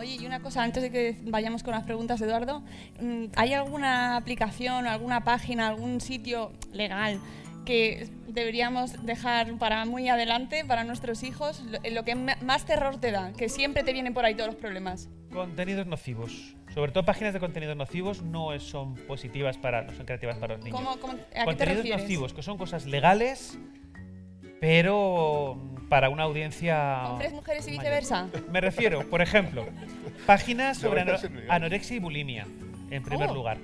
Oye, 0.00 0.16
y 0.18 0.24
una 0.24 0.40
cosa, 0.40 0.62
antes 0.62 0.82
de 0.82 0.90
que 0.90 1.16
vayamos 1.24 1.62
con 1.62 1.72
las 1.74 1.84
preguntas, 1.84 2.18
Eduardo, 2.22 2.62
mm, 3.00 3.24
¿hay 3.36 3.52
alguna 3.52 4.16
aplicación, 4.16 4.86
alguna 4.86 5.24
página, 5.24 5.68
algún 5.68 6.00
sitio 6.00 6.52
legal 6.72 7.20
que 7.66 8.08
deberíamos 8.26 9.04
dejar 9.04 9.58
para 9.58 9.84
muy 9.84 10.08
adelante, 10.08 10.64
para 10.64 10.84
nuestros 10.84 11.22
hijos? 11.22 11.62
Lo, 11.64 11.78
lo 11.90 12.02
que 12.04 12.14
más 12.14 12.64
terror 12.64 12.98
te 12.98 13.10
da, 13.10 13.34
que 13.34 13.50
siempre 13.50 13.82
te 13.82 13.92
vienen 13.92 14.14
por 14.14 14.24
ahí 14.24 14.34
todos 14.34 14.46
los 14.46 14.56
problemas. 14.56 15.10
Contenidos 15.30 15.86
nocivos. 15.86 16.56
Sobre 16.72 16.92
todo 16.92 17.04
páginas 17.04 17.34
de 17.34 17.40
contenidos 17.40 17.76
nocivos 17.76 18.22
no 18.22 18.58
son 18.58 18.94
positivas 18.94 19.58
para, 19.58 19.82
no 19.82 19.92
son 19.92 20.06
creativas 20.06 20.38
para 20.38 20.54
los 20.56 20.64
niños. 20.64 20.80
¿Cómo, 20.80 20.98
cómo- 20.98 21.12
¿A 21.12 21.16
qué 21.16 21.34
te 21.40 21.44
contenidos 21.44 21.84
nocivos, 21.86 22.32
que 22.32 22.42
son 22.42 22.56
cosas 22.56 22.86
legales, 22.86 23.58
pero 24.60 25.56
mm, 25.56 25.88
para 25.88 26.08
una 26.08 26.24
audiencia. 26.24 27.04
¿Hombres, 27.08 27.32
mujeres 27.32 27.66
y 27.66 27.70
mayor. 27.70 27.82
viceversa? 27.82 28.28
Me 28.50 28.60
refiero, 28.60 29.08
por 29.08 29.22
ejemplo, 29.22 29.66
páginas 30.26 30.78
sobre 30.78 31.04
anorexia 31.48 31.96
y 31.96 31.98
bulimia, 31.98 32.46
en 32.90 33.02
primer 33.02 33.30
Oh. 33.30 33.34
lugar. 33.34 33.58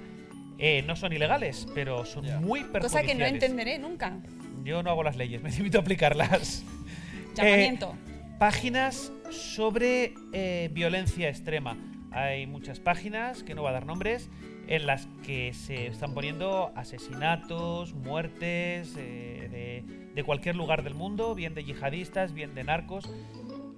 Eh, 0.58 0.82
no 0.86 0.96
son 0.96 1.12
ilegales, 1.12 1.66
pero 1.74 2.06
son 2.06 2.24
muy 2.42 2.60
perjudiciales. 2.60 2.92
Cosa 2.92 3.02
que 3.02 3.14
no 3.14 3.26
entenderé 3.26 3.78
nunca. 3.78 4.18
Yo 4.64 4.82
no 4.82 4.90
hago 4.90 5.02
las 5.02 5.16
leyes, 5.16 5.42
me 5.44 5.50
limito 5.50 5.78
a 5.78 5.82
aplicarlas. 5.82 6.64
Llamamiento. 7.34 7.94
Eh, 7.94 8.32
páginas 8.38 9.12
sobre 9.30 10.14
eh, 10.32 10.70
violencia 10.72 11.28
extrema. 11.28 11.76
Hay 12.10 12.46
muchas 12.46 12.80
páginas, 12.80 13.42
que 13.42 13.54
no 13.54 13.60
voy 13.62 13.68
a 13.70 13.72
dar 13.74 13.84
nombres, 13.86 14.30
en 14.68 14.86
las 14.86 15.06
que 15.24 15.52
se 15.52 15.86
están 15.88 16.14
poniendo 16.14 16.72
asesinatos, 16.74 17.92
muertes 17.92 18.94
eh, 18.96 19.48
de, 19.50 20.05
de 20.16 20.24
cualquier 20.24 20.56
lugar 20.56 20.82
del 20.82 20.94
mundo, 20.94 21.34
bien 21.34 21.54
de 21.54 21.62
yihadistas, 21.62 22.32
bien 22.32 22.54
de 22.54 22.64
narcos. 22.64 23.06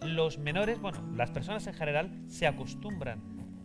Los 0.03 0.39
menores, 0.39 0.81
bueno, 0.81 1.03
las 1.17 1.33
personas 1.33 1.67
en 1.67 1.75
general, 1.75 2.13
se 2.29 2.47
acostumbran 2.47 3.21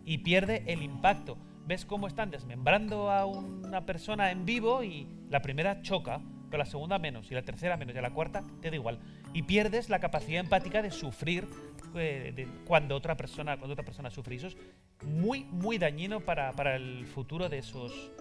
y 0.05 0.17
pierde 0.17 0.63
el 0.65 0.82
impacto. 0.82 1.38
Ves 1.67 1.86
cómo 1.86 2.07
están 2.07 2.32
desmembrando 2.32 3.11
a 3.11 3.28
una 3.28 3.86
persona 3.86 4.32
en 4.32 4.43
vivo 4.45 4.84
y 4.84 5.07
la 5.30 5.43
primera 5.43 5.84
choca, 5.84 6.19
pero 6.49 6.63
la 6.63 6.65
segunda 6.65 6.97
menos, 6.97 7.32
y 7.32 7.36
la 7.36 7.43
tercera 7.43 7.78
menos, 7.78 7.95
y 7.95 8.01
la 8.01 8.09
cuarta 8.09 8.43
te 8.59 8.71
da 8.71 8.76
igual. 8.76 8.97
Y 9.34 9.43
pierdes 9.43 9.89
la 9.89 9.99
capacidad 9.99 10.39
empática 10.39 10.82
de 10.82 10.89
sufrir 10.89 11.47
eh, 11.93 12.47
cuando, 12.65 12.95
otra 12.95 13.15
persona, 13.15 13.57
cuando 13.57 13.74
otra 13.74 13.86
persona 13.86 14.09
sufre. 14.09 14.34
Y 14.34 14.38
eso 14.39 14.47
es 14.47 14.57
muy, 15.05 15.43
muy 15.43 15.78
dañino 15.78 16.21
para, 16.21 16.51
para 16.53 16.76
el 16.76 17.05
futuro 17.05 17.49
de 17.49 17.59
esos, 17.59 18.11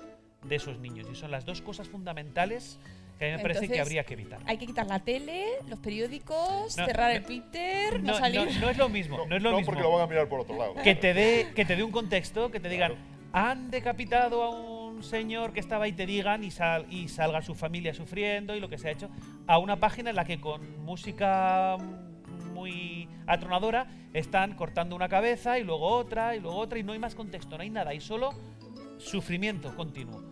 de 0.46 0.56
esos 0.56 0.78
niños. 0.78 1.08
Y 1.10 1.14
son 1.14 1.30
las 1.30 1.46
dos 1.46 1.62
cosas 1.62 1.88
fundamentales 1.88 2.78
que 3.22 3.32
a 3.32 3.36
mí 3.36 3.36
me 3.36 3.42
parece 3.48 3.68
que 3.68 3.80
habría 3.80 4.04
que 4.04 4.14
evitar. 4.14 4.40
Hay 4.46 4.56
que 4.58 4.66
quitar 4.66 4.86
la 4.86 4.98
tele, 4.98 5.44
los 5.68 5.78
periódicos, 5.78 6.76
No, 6.76 6.86
cerrar 6.86 7.10
no, 7.12 7.16
el 7.18 7.24
Twitter, 7.24 8.02
no, 8.02 8.12
No, 8.12 8.18
salir. 8.18 8.40
no- 8.54 8.60
no 8.62 8.68
es 8.70 8.76
lo 8.76 8.88
mismo, 8.88 9.18
no, 9.28 9.36
es 9.36 9.42
lo 9.42 9.50
no, 9.52 9.56
mismo. 9.58 9.66
porque 9.66 9.82
lo 9.82 9.92
van 9.92 10.02
a 10.02 10.06
mirar 10.08 10.28
por 10.28 10.40
otro 10.40 10.56
lado. 10.58 10.74
que 10.82 10.94
te 10.96 11.14
dé 11.14 11.52
que 11.54 11.64
te 11.64 11.76
dé 11.76 11.82
un 11.84 11.92
contexto, 11.92 12.50
que 12.50 12.58
te 12.58 12.68
digan, 12.68 12.94
han 13.32 13.70
decapitado 13.70 14.42
a 14.42 14.50
un 14.50 15.04
señor 15.04 15.52
que 15.52 15.60
estaba 15.60 15.86
y 15.88 15.92
te 15.92 16.04
digan 16.04 16.42
y, 16.44 16.50
sal- 16.50 16.86
y 16.90 17.08
salga 17.08 17.42
su 17.42 17.54
familia 17.54 17.94
sufriendo 17.94 18.56
y 18.56 18.60
lo 18.60 18.68
que 18.68 18.76
se 18.78 18.88
ha 18.88 18.90
hecho, 18.90 19.08
a 19.46 19.58
una 19.58 19.76
página 19.76 20.10
en 20.10 20.16
la 20.16 20.24
que 20.24 20.40
con 20.40 20.84
música 20.84 21.76
muy 22.52 23.08
atronadora 23.26 23.86
están 24.14 24.54
cortando 24.54 24.94
una 24.96 25.08
cabeza 25.08 25.58
y 25.58 25.64
luego 25.64 25.86
otra 25.86 26.34
y 26.36 26.40
luego 26.40 26.58
otra 26.58 26.78
y 26.78 26.82
no 26.82 26.92
hay 26.92 26.98
más 26.98 27.14
contexto, 27.14 27.56
no 27.56 27.62
hay 27.62 27.70
nada, 27.70 27.90
hay 27.90 28.00
solo 28.00 28.30
sufrimiento 28.98 29.74
continuo. 29.76 30.31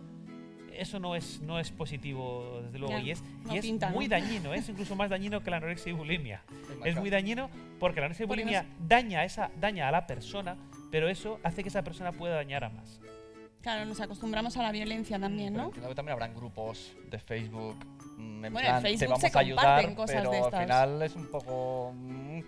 Eso 0.81 0.99
no 0.99 1.15
es, 1.15 1.39
no 1.41 1.59
es 1.59 1.69
positivo, 1.71 2.59
desde 2.63 2.79
luego, 2.79 2.93
Ya, 2.97 3.01
y 3.01 3.11
es, 3.11 3.21
no 3.45 3.53
y 3.53 3.57
es 3.59 3.65
pinta, 3.65 3.89
muy 3.89 4.05
¿no? 4.05 4.11
dañino, 4.11 4.53
es 4.53 4.67
incluso 4.67 4.95
más 4.95 5.09
dañino 5.11 5.41
que 5.43 5.51
la 5.51 5.57
anorexia 5.57 5.91
y 5.91 5.93
bulimia. 5.93 6.41
Es 6.83 6.95
muy 6.95 7.11
dañino 7.11 7.49
porque 7.79 7.99
la 7.99 8.07
anorexia 8.07 8.23
y 8.23 8.27
bulimia 8.27 8.65
daña, 8.79 9.19
a 9.19 9.25
esa, 9.25 9.51
daña 9.59 9.87
a 9.87 9.91
la 9.91 10.07
persona, 10.07 10.57
pero 10.91 11.07
eso 11.07 11.39
hace 11.43 11.61
que 11.61 11.69
esa 11.69 11.83
persona 11.83 12.11
pueda 12.11 12.33
dañar 12.35 12.63
a 12.63 12.69
más. 12.69 12.99
Claro, 13.61 13.85
nos 13.85 14.01
acostumbramos 14.01 14.57
a 14.57 14.63
la 14.63 14.71
violencia 14.71 15.19
también, 15.19 15.53
Pero 15.53 15.65
¿no? 15.65 15.71
que 15.71 15.93
también 15.95 16.13
habrán 16.13 16.33
grupos 16.33 16.93
de 17.11 17.19
Facebook. 17.19 17.75
mm, 18.17 18.45
En 18.45 18.53
Bueno, 18.53 18.57
en 18.57 18.63
plan, 18.65 18.81
te 18.81 18.89
Facebook 18.89 19.09
vamos 19.09 19.21
se 19.31 19.37
a 19.37 19.41
ayudar, 19.41 19.65
comparten 19.65 19.95
cosas 19.95 20.15
pero 20.17 20.31
de 20.31 20.37
al 20.39 20.43
estas. 20.45 20.61
final 20.61 21.01
es 21.03 21.15
un 21.15 21.27
poco. 21.27 21.93
mm, 21.95 22.39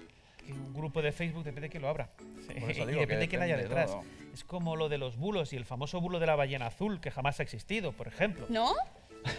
Que 0.44 0.52
un 0.54 0.74
grupo 0.74 1.02
de 1.04 1.12
Facebook 1.12 1.44
depende 1.44 1.68
de 1.68 1.70
quién 1.70 1.84
lo 1.84 1.90
abra. 1.90 2.10
Por 2.60 2.72
eso 2.72 2.84
y 2.84 2.88
digo 2.88 3.00
depende 3.02 3.06
que 3.08 3.16
de 3.20 3.28
quién 3.28 3.42
haya 3.44 3.58
depende 3.58 3.76
detrás. 3.76 3.92
todo. 3.92 4.23
Es 4.34 4.44
como 4.44 4.76
lo 4.76 4.90
de 4.90 4.98
los 4.98 5.18
bulos 5.18 5.54
y 5.54 5.58
el 5.58 5.66
famoso 5.66 6.02
bulo 6.02 6.20
de 6.20 6.26
la 6.26 6.36
ballena 6.36 6.68
azul, 6.68 7.00
que 7.00 7.12
jamás 7.12 7.40
ha 7.40 7.44
existido, 7.44 7.92
por 7.92 8.08
ejemplo. 8.08 8.46
¿No? 8.50 8.74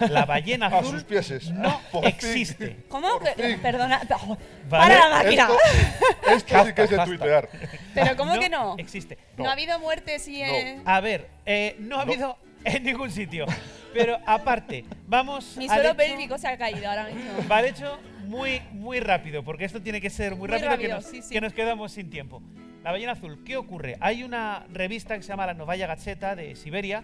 La 0.09 0.25
ballena 0.25 0.67
A 0.73 0.79
azul 0.79 0.93
sus 0.93 1.05
pieses. 1.05 1.51
no 1.51 1.81
Por 1.93 2.03
fin. 2.05 2.15
existe. 2.15 2.85
¿Cómo? 2.89 3.19
Pe- 3.19 3.59
Perdona. 3.59 4.01
Vale. 4.09 4.39
¡Para 4.71 4.99
la 4.99 5.09
máquina! 5.25 5.49
Esto, 6.29 6.33
esto 6.33 6.65
sí 6.67 6.73
que 6.75 6.83
es 6.85 6.91
de 6.91 6.97
Hashtag. 6.97 7.05
tuitear. 7.19 7.49
¿Pero 7.93 8.17
cómo 8.17 8.39
que 8.39 8.49
no? 8.49 8.77
Existe. 8.79 9.19
No. 9.37 9.49
ha 9.49 9.53
habido 9.53 9.79
muertes 9.81 10.27
y... 10.29 10.43
eh, 10.43 10.81
A 10.85 11.01
ver, 11.01 11.29
eh, 11.45 11.77
no 11.81 11.97
ha 12.01 12.05
No. 12.05 12.13
habido 12.13 12.39
en 12.65 12.85
ningún 12.85 13.11
sitio. 13.11 13.47
Pero 13.93 14.19
aparte, 14.27 14.85
vamos 15.07 15.57
Mi 15.57 15.69
suelo 15.69 15.95
pélvico 15.97 16.39
se 16.39 16.49
ha 16.49 16.57
caído 16.57 16.89
ahora 16.89 17.09
mismo. 17.09 17.33
Va 17.51 17.59
al 17.59 17.67
hecho 17.67 17.99
muy, 18.27 18.61
muy 18.73 19.01
rápido, 19.01 19.43
porque 19.45 19.65
esto 19.65 19.83
tiene 19.83 20.01
que 20.01 20.09
ser 20.11 20.31
muy, 20.37 20.49
Muy 20.49 20.49
rápido, 20.49 20.69
que, 20.71 20.77
rápido, 20.77 20.97
nos, 20.97 21.05
sí, 21.05 21.21
sí. 21.21 21.35
que 21.35 21.41
nos 21.41 21.53
quedamos 21.53 21.93
sin 21.93 22.09
tiempo. 22.11 22.41
La 22.85 22.93
ballena 22.93 23.13
azul, 23.13 23.43
¿qué 23.45 23.57
ocurre? 23.57 23.97
Hay 24.01 24.25
una 24.25 24.67
revista 24.71 25.17
que 25.17 25.23
se 25.23 25.29
llama 25.29 25.47
La 25.47 25.55
Novaya 25.55 25.87
Gazeta 25.87 26.37
de 26.37 26.55
Siberia 26.55 27.03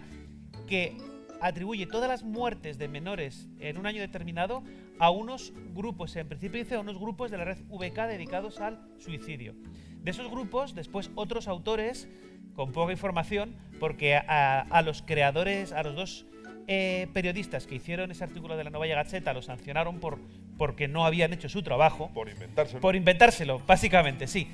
que 0.67 0.95
atribuye 1.41 1.87
todas 1.87 2.07
las 2.07 2.21
muertes 2.21 2.77
de 2.77 2.87
menores 2.87 3.49
en 3.59 3.79
un 3.79 3.87
año 3.87 3.99
determinado 3.99 4.63
a 4.99 5.09
unos 5.09 5.53
grupos, 5.73 6.15
en 6.17 6.27
principio 6.27 6.61
dice 6.61 6.75
a 6.75 6.81
unos 6.81 6.99
grupos 6.99 7.31
de 7.31 7.39
la 7.39 7.45
red 7.45 7.57
VK 7.67 7.97
dedicados 8.07 8.59
al 8.59 8.79
suicidio. 8.99 9.55
De 10.03 10.11
esos 10.11 10.29
grupos, 10.29 10.75
después 10.75 11.09
otros 11.15 11.47
autores 11.47 12.07
con 12.53 12.73
poca 12.73 12.91
información, 12.91 13.55
porque 13.79 14.15
a, 14.15 14.59
a 14.59 14.81
los 14.83 15.01
creadores, 15.01 15.71
a 15.71 15.81
los 15.81 15.95
dos 15.95 16.27
eh, 16.67 17.07
periodistas 17.11 17.65
que 17.65 17.73
hicieron 17.73 18.11
ese 18.11 18.23
artículo 18.23 18.55
de 18.55 18.65
la 18.65 18.69
Novaya 18.69 18.93
Gazeta, 18.93 19.33
los 19.33 19.45
sancionaron 19.45 19.99
por, 19.99 20.19
porque 20.59 20.87
no 20.87 21.07
habían 21.07 21.33
hecho 21.33 21.49
su 21.49 21.63
trabajo. 21.63 22.11
Por 22.13 22.29
inventarse. 22.29 22.77
Por 22.77 22.95
inventárselo, 22.95 23.57
básicamente, 23.65 24.27
sí. 24.27 24.47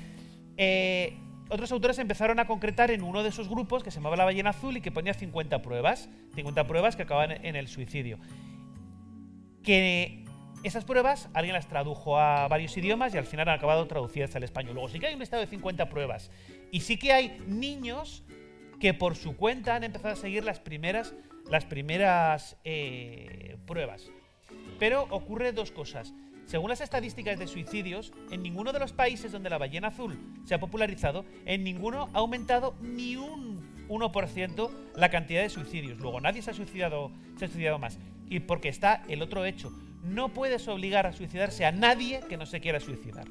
Eh, 0.58 1.16
otros 1.48 1.72
autores 1.72 1.98
empezaron 1.98 2.40
a 2.40 2.46
concretar 2.46 2.90
en 2.90 3.02
uno 3.02 3.22
de 3.22 3.30
esos 3.30 3.48
grupos 3.48 3.82
que 3.82 3.90
se 3.90 3.96
llamaba 3.96 4.16
La 4.16 4.24
Ballena 4.24 4.50
Azul 4.50 4.76
y 4.76 4.80
que 4.82 4.92
ponía 4.92 5.14
50 5.14 5.62
pruebas, 5.62 6.10
50 6.34 6.66
pruebas 6.66 6.96
que 6.96 7.04
acaban 7.04 7.30
en 7.30 7.56
el 7.56 7.68
suicidio. 7.68 8.18
Que 9.62 10.24
Esas 10.64 10.84
pruebas 10.84 11.30
alguien 11.32 11.54
las 11.54 11.68
tradujo 11.68 12.18
a 12.18 12.48
varios 12.48 12.76
idiomas 12.76 13.14
y 13.14 13.18
al 13.18 13.24
final 13.24 13.48
han 13.48 13.54
acabado 13.54 13.86
traducidas 13.86 14.34
al 14.36 14.42
español. 14.42 14.74
Luego 14.74 14.88
sí 14.88 14.98
que 14.98 15.06
hay 15.06 15.14
un 15.14 15.20
listado 15.20 15.40
de 15.40 15.48
50 15.48 15.88
pruebas. 15.88 16.30
Y 16.70 16.80
sí 16.80 16.98
que 16.98 17.12
hay 17.12 17.40
niños 17.46 18.24
que 18.80 18.92
por 18.92 19.16
su 19.16 19.36
cuenta 19.36 19.76
han 19.76 19.84
empezado 19.84 20.14
a 20.14 20.16
seguir 20.16 20.44
las 20.44 20.58
primeras, 20.58 21.14
las 21.48 21.64
primeras 21.64 22.56
eh, 22.64 23.56
pruebas. 23.66 24.10
Pero 24.78 25.06
ocurre 25.10 25.52
dos 25.52 25.70
cosas. 25.70 26.12
Según 26.48 26.70
las 26.70 26.80
estadísticas 26.80 27.38
de 27.38 27.46
suicidios, 27.46 28.10
en 28.30 28.42
ninguno 28.42 28.72
de 28.72 28.78
los 28.78 28.94
países 28.94 29.32
donde 29.32 29.50
la 29.50 29.58
ballena 29.58 29.88
azul 29.88 30.18
se 30.46 30.54
ha 30.54 30.58
popularizado, 30.58 31.26
en 31.44 31.62
ninguno 31.62 32.08
ha 32.14 32.20
aumentado 32.20 32.74
ni 32.80 33.16
un 33.16 33.86
1% 33.86 34.70
la 34.96 35.10
cantidad 35.10 35.42
de 35.42 35.50
suicidios. 35.50 35.98
Luego 35.98 36.22
nadie 36.22 36.40
se 36.40 36.50
ha 36.50 36.54
suicidado, 36.54 37.12
se 37.36 37.48
suicidado 37.48 37.78
más. 37.78 37.98
Y 38.30 38.40
porque 38.40 38.70
está 38.70 39.04
el 39.08 39.20
otro 39.20 39.44
hecho. 39.44 39.70
No 40.02 40.30
puedes 40.30 40.66
obligar 40.68 41.06
a 41.06 41.12
suicidarse 41.12 41.66
a 41.66 41.72
nadie 41.72 42.22
que 42.30 42.38
no 42.38 42.46
se 42.46 42.60
quiera 42.60 42.80
suicidar. 42.80 43.26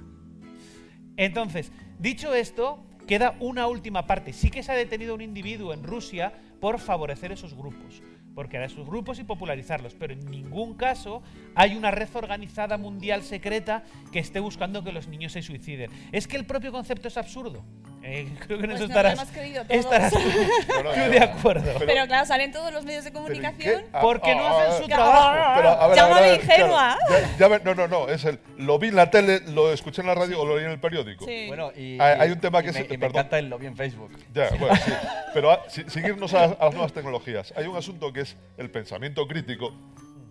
Entonces, 1.15 1.72
dicho 1.97 2.36
esto, 2.36 2.84
queda 3.07 3.36
una 3.39 3.65
última 3.65 4.05
parte. 4.05 4.32
Sí 4.32 4.51
que 4.51 4.61
se 4.61 4.72
ha 4.72 4.76
detenido 4.76 5.15
un 5.15 5.22
individuo 5.22 5.74
en 5.74 5.82
Rusia 5.82 6.34
por 6.59 6.78
favorecer 6.78 7.32
esos 7.32 7.55
grupos, 7.55 8.03
por 8.38 8.49
crear 8.49 8.65
esos 8.65 8.85
grupos 8.85 9.17
y 9.17 9.23
popularizarlos, 9.23 9.95
pero 9.95 10.13
en 10.13 10.23
ningún 10.29 10.75
caso 10.75 11.23
hay 11.55 11.75
una 11.75 11.89
red 11.89 12.07
organizada 12.13 12.77
mundial 12.77 13.23
secreta 13.23 13.83
que 14.11 14.19
esté 14.19 14.39
buscando 14.39 14.83
que 14.83 14.91
los 14.91 15.07
niños 15.07 15.31
se 15.31 15.41
suiciden. 15.41 15.89
Es 16.11 16.27
que 16.27 16.38
el 16.38 16.45
propio 16.45 16.71
concepto 16.71 17.07
es 17.07 17.17
absurdo. 17.17 17.65
Eh, 18.09 18.25
creo 18.47 18.57
que 18.59 18.63
en 18.65 18.69
Pues 18.71 18.79
eso 18.79 18.79
nos 18.79 18.79
lo 18.79 18.85
estarás, 18.85 19.29
estarás 19.69 20.13
tú, 20.13 21.11
de 21.11 21.19
acuerdo. 21.19 21.73
Pero, 21.85 22.07
claro, 22.07 22.25
salen 22.25 22.51
todos 22.53 22.71
los 22.71 22.85
medios 22.85 23.03
de 23.03 23.11
comunicación. 23.11 23.83
Ah, 23.91 23.99
Porque 24.01 24.33
no 24.33 24.47
ah, 24.47 24.63
hacen 24.63 24.71
ah, 24.71 24.77
su 24.77 24.83
ah, 24.85 24.87
trabajo. 24.87 25.53
pero, 25.57 25.95
Llámame 25.95 26.19
a 26.19 26.21
ver, 26.31 26.41
ingenua. 26.41 26.97
claro, 27.07 27.25
ya- 27.37 27.47
ya 27.49 27.59
no, 27.63 27.75
no, 27.75 27.87
no, 27.87 28.07
es 28.09 28.23
el. 28.23 28.39
Lo 28.57 28.79
vi 28.79 28.87
en 28.87 28.95
la 28.95 29.11
tele, 29.11 29.41
lo 29.47 29.73
escuché 29.73 30.01
en 30.01 30.07
la 30.07 30.15
radio 30.15 30.39
o 30.41 30.45
lo 30.45 30.55
leí 30.55 30.65
en 30.65 30.71
el 30.71 30.79
periódico. 30.79 31.25
Sí. 31.25 31.47
Bueno, 31.49 31.71
y, 31.75 31.99
Hay- 31.99 32.17
y- 32.17 32.21
hay 32.21 32.31
un 32.31 32.39
tema 32.39 32.61
y 32.61 32.63
que 32.63 32.71
me, 32.71 32.79
es- 32.79 32.85
y 32.85 32.89
me 32.91 32.97
perdón. 32.97 33.15
encanta 33.17 33.39
el 33.39 33.49
lobby 33.49 33.65
en 33.65 33.75
Facebook. 33.75 34.11
Ya, 34.33 34.49
bueno, 34.57 34.75
sí. 34.77 34.91
Pero 35.33 35.51
a- 35.51 35.69
si- 35.69 35.83
seguirnos 35.89 36.33
a, 36.33 36.45
a 36.45 36.65
las 36.65 36.73
nuevas 36.73 36.93
tecnologías. 36.93 37.53
Hay 37.57 37.65
un 37.67 37.75
asunto 37.75 38.13
que 38.13 38.21
es 38.21 38.37
el 38.57 38.71
pensamiento 38.71 39.27
crítico, 39.27 39.73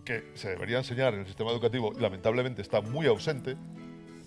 que 0.03 0.31
se 0.35 0.49
debería 0.49 0.77
enseñar 0.79 1.13
en 1.13 1.19
el 1.19 1.27
sistema 1.27 1.51
educativo 1.51 1.93
y 1.95 1.99
lamentablemente 2.01 2.61
está 2.61 2.81
muy 2.81 3.05
ausente, 3.07 3.55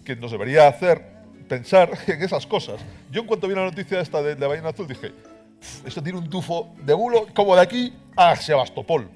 que 0.05 0.15
nos 0.15 0.31
debería 0.31 0.69
hacer 0.69 1.20
pensar 1.49 1.91
en 2.07 2.23
esas 2.23 2.47
cosas. 2.47 2.81
Yo 3.11 3.21
en 3.23 3.27
cuanto 3.27 3.49
vi 3.49 3.55
la 3.55 3.65
noticia 3.65 4.01
esta 4.01 4.23
de, 4.23 4.35
de 4.35 4.47
Ballena 4.47 4.69
Azul 4.71 4.87
dije, 4.87 5.11
"Pf, 5.11 5.87
esto 5.89 6.03
tiene 6.03 6.19
un 6.19 6.29
tufo 6.31 6.75
de 6.85 6.95
bulo 6.95 7.27
como 7.35 7.55
de 7.57 7.63
aquí 7.63 7.93
a 8.17 8.37
Sebastopol. 8.37 9.09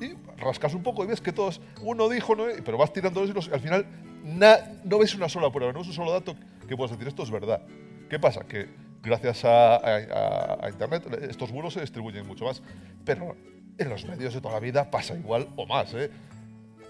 Y 0.00 0.14
rascas 0.40 0.74
un 0.74 0.82
poco 0.82 1.04
y 1.04 1.06
ves 1.08 1.20
que 1.20 1.32
todos, 1.32 1.60
uno 1.82 2.08
dijo, 2.08 2.34
¿no? 2.34 2.44
pero 2.64 2.78
vas 2.78 2.92
tirando 2.92 3.20
los 3.20 3.30
hilos 3.30 3.50
al 3.52 3.60
final 3.60 3.86
na- 4.24 4.60
no 4.84 4.98
ves 4.98 5.14
una 5.14 5.28
sola 5.28 5.50
prueba, 5.50 5.72
no 5.72 5.80
ves 5.80 5.88
un 5.88 5.94
solo 5.94 6.12
dato 6.12 6.34
que 6.68 6.76
puedas 6.76 6.92
decir 6.92 7.08
esto 7.08 7.22
es 7.22 7.30
verdad. 7.30 7.60
¿Qué 8.08 8.18
pasa? 8.18 8.40
Que 8.46 8.68
gracias 9.02 9.42
a 9.44 10.58
Internet 10.70 11.04
estos 11.30 11.50
bulos 11.52 11.74
se 11.74 11.80
distribuyen 11.80 12.26
mucho 12.26 12.44
más, 12.46 12.62
pero 13.04 13.36
en 13.78 13.88
los 13.88 14.04
medios 14.06 14.34
de 14.34 14.40
toda 14.40 14.54
la 14.54 14.60
vida 14.60 14.90
pasa 14.90 15.14
igual 15.14 15.48
o 15.56 15.66
más. 15.66 15.92
¿eh? 15.94 16.10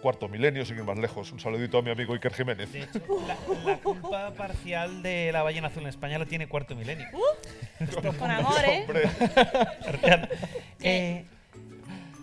Cuarto 0.01 0.29
milenio, 0.29 0.65
sin 0.65 0.77
ir 0.77 0.85
más 0.85 0.99
lejos. 0.99 1.31
Un 1.33 1.41
saludito 1.41 1.79
a 1.79 1.83
mi 1.83 1.91
amigo 1.91 2.15
Iker 2.15 2.33
Jiménez. 2.33 2.73
De 2.73 2.83
hecho, 2.83 3.01
la, 3.27 3.37
la 3.65 3.77
culpa 3.79 4.33
parcial 4.33 5.03
de 5.03 5.31
la 5.33 5.43
ballena 5.43 5.69
azul 5.69 5.83
en 5.83 5.89
España 5.89 6.19
la 6.19 6.27
tiene 6.27 6.49
Cuarto 6.49 6.75
Milenio. 6.75 7.07
Con 8.19 8.31
amor, 8.31 8.61
¿eh? 8.67 8.87
Eh, 10.83 11.25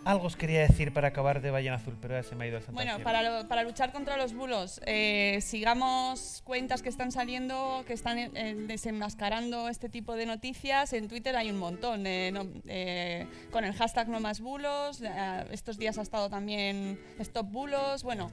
algo 0.08 0.28
os 0.28 0.36
quería 0.36 0.62
decir 0.62 0.94
para 0.94 1.10
acabar 1.10 1.42
de 1.42 1.52
ballena 1.52 1.76
azul, 1.76 1.98
pero 2.02 2.16
ya 2.16 2.24
se 2.24 2.34
me 2.36 2.46
ha 2.46 2.48
ido 2.48 2.58
el 2.58 2.64
Bueno, 2.72 3.00
para, 3.04 3.22
lo- 3.24 3.48
para 3.48 3.64
luchar 3.64 3.92
contra 3.92 4.16
los 4.18 4.34
bulos, 4.34 4.80
eh, 4.86 5.40
sigamos 5.42 6.42
cuentas 6.46 6.82
que 6.82 6.90
están 6.90 7.12
saliendo, 7.12 7.84
que 7.86 7.94
están 7.94 8.18
eh, 8.18 8.56
desenmascarando 8.68 9.68
este 9.70 9.90
tipo 9.90 10.16
de 10.16 10.26
noticias. 10.26 10.94
En 10.94 11.08
Twitter 11.08 11.36
hay 11.36 11.52
un 11.52 11.58
montón, 11.60 12.08
eh, 12.08 12.32
no- 12.32 12.48
eh, 12.68 13.28
con 13.52 13.66
el 13.66 13.74
hashtag 13.74 14.08
no 14.08 14.20
más 14.20 14.40
bulos. 14.40 15.02
eh, 15.02 15.46
estos 15.52 15.78
días 15.78 15.98
ha 15.98 16.02
estado 16.04 16.30
también 16.30 17.00
Stop 17.20 17.52
Bulos. 17.52 18.04
Bueno, 18.04 18.32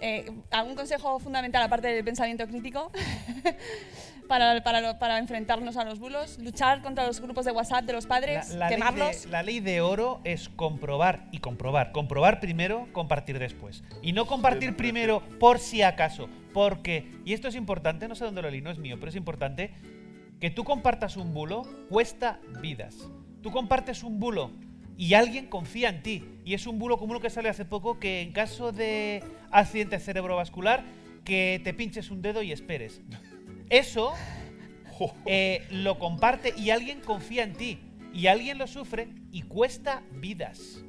eh, 0.00 0.30
¿algún 0.50 0.74
consejo 0.74 1.18
fundamental 1.18 1.62
aparte 1.62 1.88
del 1.88 2.04
pensamiento 2.04 2.46
crítico 2.46 2.90
para, 4.28 4.62
para, 4.62 4.80
lo- 4.80 4.98
para 4.98 5.18
enfrentarnos 5.18 5.76
a 5.76 5.84
los 5.84 5.98
bulos? 5.98 6.38
Luchar 6.38 6.82
contra 6.82 7.06
los 7.06 7.20
grupos 7.20 7.44
de 7.44 7.52
WhatsApp 7.52 7.84
de 7.84 7.92
los 7.92 8.06
padres, 8.06 8.50
La, 8.50 8.56
la 8.56 8.68
ley 8.68 8.76
quemarlos. 8.76 9.22
de, 9.24 9.28
la 9.30 9.42
ley 9.42 9.60
de 9.60 9.80
oro 9.80 10.20
es 10.24 10.48
comprobar 10.48 11.26
y 11.32 11.38
comprobar. 11.38 11.92
Comprobar 11.92 12.40
primero, 12.40 12.88
compartir 12.92 13.38
después. 13.38 13.84
Y 14.02 14.12
no 14.12 14.26
compartir 14.26 14.76
primero 14.76 15.22
por 15.38 15.58
si 15.58 15.82
acaso. 15.82 16.28
Porque, 16.52 17.10
y 17.24 17.32
esto 17.32 17.48
es 17.48 17.54
importante, 17.56 18.06
no 18.08 18.14
sé 18.14 18.24
dónde 18.24 18.42
lo 18.42 18.50
leí, 18.50 18.60
no 18.60 18.70
es 18.70 18.78
mío, 18.78 18.96
pero 18.98 19.10
es 19.10 19.16
importante, 19.16 19.72
que 20.40 20.50
tú 20.50 20.64
compartas 20.64 21.16
un 21.16 21.34
bulo 21.34 21.62
cuesta 21.88 22.38
vidas. 22.60 22.96
Tú 23.42 23.50
compartes 23.50 24.02
un 24.02 24.20
bulo 24.20 24.52
y 24.96 25.14
alguien 25.14 25.46
confía 25.46 25.88
en 25.88 26.02
ti. 26.02 26.24
Y 26.44 26.54
es 26.54 26.66
un 26.66 26.78
bulo 26.78 26.96
como 26.98 27.10
uno 27.12 27.20
que 27.20 27.30
sale 27.30 27.48
hace 27.48 27.64
poco 27.64 27.98
que 27.98 28.20
en 28.22 28.32
caso 28.32 28.70
de 28.72 29.22
accidente 29.50 29.98
cerebrovascular, 29.98 30.84
que 31.24 31.60
te 31.64 31.72
pinches 31.74 32.10
un 32.10 32.20
dedo 32.22 32.42
y 32.42 32.52
esperes. 32.52 33.00
Eso 33.70 34.14
eh, 35.26 35.66
lo 35.70 35.98
comparte 35.98 36.54
y 36.56 36.70
alguien 36.70 37.00
confía 37.00 37.44
en 37.44 37.54
ti. 37.54 37.80
Y 38.12 38.28
alguien 38.28 38.58
lo 38.58 38.66
sufre 38.66 39.08
y 39.32 39.42
cuesta 39.42 40.02
vidas. 40.12 40.84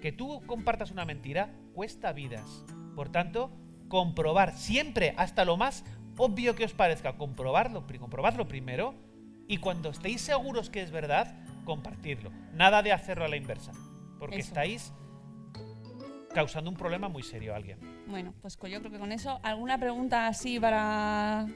Que 0.00 0.12
tú 0.12 0.42
compartas 0.46 0.92
una 0.92 1.04
mentira 1.04 1.52
cuesta 1.72 2.12
vidas. 2.12 2.64
Por 2.94 3.10
tanto, 3.10 3.50
comprobar 3.88 4.56
siempre, 4.56 5.14
hasta 5.16 5.44
lo 5.44 5.56
más 5.56 5.84
obvio 6.16 6.54
que 6.54 6.64
os 6.64 6.72
parezca, 6.72 7.16
comprobarlo, 7.16 7.84
comprobadlo 7.98 8.46
primero 8.46 8.94
y 9.48 9.58
cuando 9.58 9.90
estéis 9.90 10.20
seguros 10.20 10.70
que 10.70 10.82
es 10.82 10.90
verdad, 10.90 11.34
compartirlo. 11.64 12.30
Nada 12.52 12.82
de 12.82 12.92
hacerlo 12.92 13.24
a 13.24 13.28
la 13.28 13.36
inversa. 13.36 13.72
Porque 14.18 14.36
Eso. 14.36 14.48
estáis 14.48 14.92
causando 16.32 16.70
un 16.70 16.76
problema 16.76 17.08
muy 17.08 17.22
serio 17.22 17.52
a 17.52 17.56
alguien. 17.56 17.78
Bueno, 18.06 18.34
pues 18.42 18.56
yo 18.56 18.80
creo 18.80 18.90
que 18.90 18.98
con 18.98 19.12
eso, 19.12 19.40
¿alguna 19.42 19.78
pregunta 19.78 20.26
así 20.26 20.60
para...? 20.60 21.46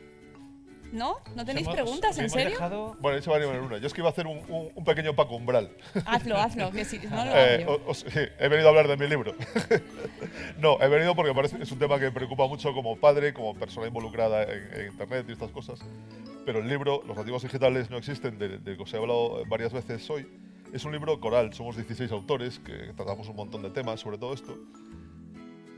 ¿No? 0.90 1.16
¿No 1.36 1.44
tenéis 1.44 1.66
Hemos- 1.66 1.74
preguntas? 1.74 2.16
¿En 2.18 2.30
serio? 2.30 2.52
dejado- 2.56 2.96
bueno, 3.00 3.20
se 3.20 3.28
va 3.28 3.36
a 3.36 3.40
animar 3.40 3.60
una. 3.60 3.76
Yo 3.76 3.86
es 3.86 3.92
que 3.92 4.00
iba 4.00 4.08
a 4.08 4.12
hacer 4.12 4.26
un, 4.26 4.38
un- 4.48 4.70
un 4.74 4.84
pequeño 4.84 5.14
Paco 5.14 5.36
Umbral. 5.36 5.70
Hazlo, 6.06 6.38
hazlo, 6.38 6.70
que 6.72 6.86
si 6.86 6.98
no 7.00 7.26
lo 7.26 7.30
Eh, 7.36 7.66
os- 7.86 8.06
sí, 8.08 8.20
he 8.38 8.48
venido 8.48 8.68
a 8.68 8.70
hablar 8.70 8.88
de 8.88 8.96
mi 8.96 9.06
libro. 9.06 9.34
no, 10.58 10.80
he 10.80 10.88
venido 10.88 11.14
porque 11.14 11.34
parece, 11.34 11.62
es 11.62 11.70
un 11.72 11.78
tema 11.78 11.98
que 11.98 12.06
me 12.06 12.12
preocupa 12.12 12.46
mucho 12.46 12.72
como 12.72 12.96
padre, 12.96 13.34
como 13.34 13.54
persona 13.54 13.86
involucrada 13.86 14.44
en, 14.44 14.80
en 14.80 14.86
Internet 14.92 15.26
y 15.28 15.32
estas 15.32 15.50
cosas. 15.50 15.78
Pero 16.46 16.60
el 16.60 16.68
libro, 16.68 17.02
Los 17.06 17.18
nativos 17.18 17.42
digitales 17.42 17.90
no 17.90 17.98
existen, 17.98 18.38
de- 18.38 18.56
del 18.58 18.76
que 18.78 18.82
os 18.82 18.94
he 18.94 18.96
hablado 18.96 19.42
varias 19.46 19.74
veces 19.74 20.08
hoy, 20.08 20.26
es 20.72 20.86
un 20.86 20.92
libro 20.92 21.20
coral. 21.20 21.52
Somos 21.52 21.76
16 21.76 22.10
autores 22.12 22.58
que 22.60 22.94
tratamos 22.96 23.28
un 23.28 23.36
montón 23.36 23.60
de 23.62 23.68
temas 23.68 24.00
sobre 24.00 24.16
todo 24.16 24.32
esto. 24.32 24.56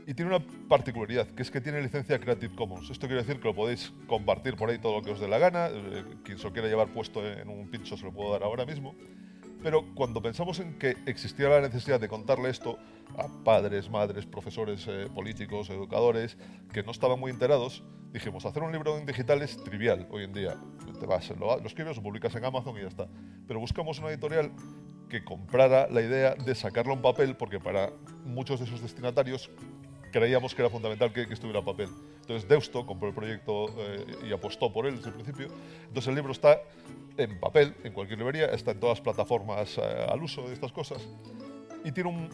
Y 0.07 0.13
tiene 0.13 0.35
una 0.35 0.45
particularidad, 0.67 1.27
que 1.27 1.43
es 1.43 1.51
que 1.51 1.61
tiene 1.61 1.81
licencia 1.81 2.19
Creative 2.19 2.55
Commons. 2.55 2.89
Esto 2.89 3.07
quiere 3.07 3.21
decir 3.23 3.39
que 3.39 3.47
lo 3.47 3.55
podéis 3.55 3.93
compartir 4.07 4.55
por 4.55 4.69
ahí 4.69 4.79
todo 4.79 4.97
lo 4.97 5.01
que 5.03 5.11
os 5.11 5.19
dé 5.19 5.27
la 5.27 5.37
gana. 5.37 5.67
eh, 5.69 6.03
Quien 6.23 6.37
se 6.37 6.43
lo 6.45 6.53
quiera 6.53 6.67
llevar 6.67 6.87
puesto 6.87 7.25
en 7.25 7.47
un 7.49 7.69
pincho 7.69 7.95
se 7.95 8.05
lo 8.05 8.11
puedo 8.11 8.31
dar 8.31 8.43
ahora 8.43 8.65
mismo. 8.65 8.95
Pero 9.61 9.93
cuando 9.93 10.21
pensamos 10.21 10.59
en 10.59 10.79
que 10.79 10.97
existía 11.05 11.47
la 11.47 11.61
necesidad 11.61 11.99
de 11.99 12.07
contarle 12.07 12.49
esto 12.49 12.79
a 13.15 13.27
padres, 13.43 13.91
madres, 13.91 14.25
profesores, 14.25 14.87
eh, 14.87 15.07
políticos, 15.13 15.69
educadores, 15.69 16.35
que 16.73 16.81
no 16.81 16.91
estaban 16.91 17.19
muy 17.19 17.29
enterados, 17.29 17.83
dijimos, 18.11 18.43
hacer 18.45 18.63
un 18.63 18.71
libro 18.71 18.97
en 18.97 19.05
digital 19.05 19.43
es 19.43 19.63
trivial 19.63 20.07
hoy 20.09 20.23
en 20.23 20.33
día. 20.33 20.55
Te 20.99 21.05
vas, 21.05 21.29
lo, 21.37 21.59
lo 21.59 21.67
escribes, 21.67 21.95
lo 21.97 22.03
publicas 22.03 22.35
en 22.35 22.43
Amazon 22.43 22.75
y 22.77 22.81
ya 22.81 22.87
está. 22.87 23.07
Pero 23.47 23.59
buscamos 23.59 23.99
una 23.99 24.09
editorial 24.09 24.51
que 25.09 25.23
comprara 25.23 25.87
la 25.91 26.01
idea 26.01 26.33
de 26.33 26.55
sacarlo 26.55 26.93
en 26.93 27.01
papel, 27.01 27.35
porque 27.35 27.59
para 27.59 27.91
muchos 28.25 28.59
de 28.61 28.65
sus 28.65 28.81
destinatarios 28.81 29.51
creíamos 30.11 30.53
que 30.53 30.61
era 30.61 30.69
fundamental 30.69 31.11
que, 31.11 31.21
estuviera 31.23 31.59
en 31.59 31.65
papel. 31.65 31.89
Entonces 32.21 32.47
Deusto 32.47 32.85
compró 32.85 33.07
el 33.07 33.15
proyecto 33.15 33.73
eh, 33.77 34.27
y 34.27 34.33
apostó 34.33 34.71
por 34.71 34.85
él 34.85 34.97
desde 34.97 35.09
el 35.09 35.15
principio. 35.15 35.47
Entonces 35.87 36.07
el 36.07 36.15
libro 36.15 36.31
está 36.31 36.61
en 37.17 37.39
papel, 37.39 37.73
en 37.83 37.93
cualquier 37.93 38.19
librería, 38.19 38.47
está 38.47 38.71
en 38.71 38.79
todas 38.79 38.99
las 38.99 39.01
plataformas 39.01 39.77
eh, 39.77 39.81
al 40.09 40.21
uso 40.21 40.47
de 40.47 40.53
estas 40.53 40.71
cosas. 40.71 41.07
Y 41.83 41.91
tiene 41.91 42.09
un 42.09 42.29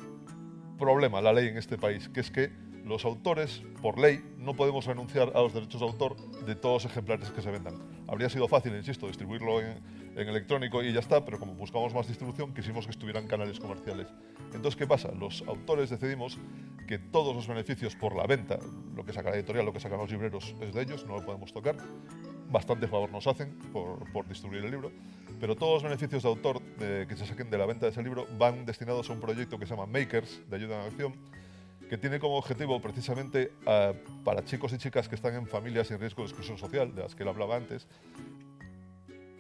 problema 0.78 1.22
la 1.22 1.34
ley 1.34 1.48
en 1.48 1.58
este 1.58 1.78
país, 1.78 2.10
que 2.10 2.20
es 2.20 2.32
que 2.32 2.52
los 2.88 3.06
autores, 3.06 3.62
por 3.82 3.98
ley, 4.00 4.24
no 4.38 4.56
podemos 4.56 4.86
renunciar 4.86 5.32
a 5.36 5.42
los 5.42 5.54
derechos 5.54 5.82
de 5.82 5.88
autor 5.88 6.16
de 6.46 6.56
todos 6.56 6.84
los 6.84 6.92
ejemplares 6.92 7.30
que 7.32 7.42
se 7.42 7.52
vendan. 7.52 7.76
Habría 8.08 8.30
sido 8.30 8.48
fácil, 8.48 8.76
insisto, 8.76 9.08
distribuirlo 9.08 9.62
en, 9.62 9.78
electrónico 10.18 10.82
y 10.82 10.92
ya 10.94 11.00
está, 11.00 11.24
pero 11.24 11.38
como 11.38 11.54
buscamos 11.54 11.94
más 11.94 12.08
distribución, 12.08 12.52
quisimos 12.52 12.86
que 12.86 12.92
estuvieran 12.92 13.28
canales 13.28 13.60
comerciales. 13.60 14.08
Entonces, 14.48 14.76
¿qué 14.76 14.88
pasa? 14.88 15.12
Los 15.12 15.44
autores 15.48 15.92
decidimos 15.92 16.40
que 16.88 16.98
todos 16.98 17.36
los 17.36 17.48
beneficios 17.48 17.96
por 17.96 18.16
la 18.16 18.26
venta, 18.26 18.58
lo 18.96 19.06
que 19.06 19.14
saca 19.14 19.30
la 19.30 19.36
editorial, 19.36 19.66
lo 19.66 19.74
que 19.74 19.80
sacan 19.80 20.00
los 20.00 20.10
libreros, 20.10 20.56
es 20.60 20.74
de 20.74 20.82
ellos, 20.82 21.06
no 21.06 21.18
lo 21.18 21.24
podemos 21.26 21.54
tocar. 21.54 21.76
Bastante 22.50 22.88
favor 22.88 23.12
nos 23.12 23.28
hacen 23.28 23.60
por, 23.72 24.12
por 24.12 24.28
distribuir 24.28 24.64
el 24.66 24.72
libro, 24.72 24.92
pero 25.40 25.56
todos 25.56 25.74
los 25.74 25.84
beneficios 25.84 26.24
de 26.24 26.30
autor 26.30 26.62
de- 26.80 27.06
que 27.06 27.16
se 27.16 27.28
saquen 27.28 27.50
de 27.52 27.58
la 27.60 27.66
venta 27.68 27.86
de 27.86 27.92
ese 27.92 28.02
libro 28.02 28.26
van 28.40 28.66
destinados 28.66 29.10
a 29.10 29.14
un 29.14 29.20
proyecto 29.20 29.60
que 29.60 29.68
se 29.68 29.76
llama 29.76 29.86
Makers, 29.86 30.42
de 30.50 30.56
ayuda 30.56 30.82
en 30.82 30.88
acción, 30.88 31.14
que 31.90 31.98
tiene 31.98 32.20
como 32.20 32.38
objetivo 32.38 32.82
precisamente 32.82 33.52
eh, 33.66 33.94
para 34.24 34.44
chicos 34.44 34.74
y 34.74 34.78
chicas 34.78 35.08
que 35.08 35.16
están 35.16 35.36
en 35.36 35.48
familias 35.48 35.90
en 35.92 36.00
riesgo 36.00 36.24
de 36.24 36.28
exclusión 36.28 36.58
social, 36.58 36.94
de 36.94 37.04
las 37.04 37.16
que 37.16 37.24
él 37.24 37.30
hablaba 37.30 37.56
antes, 37.56 37.88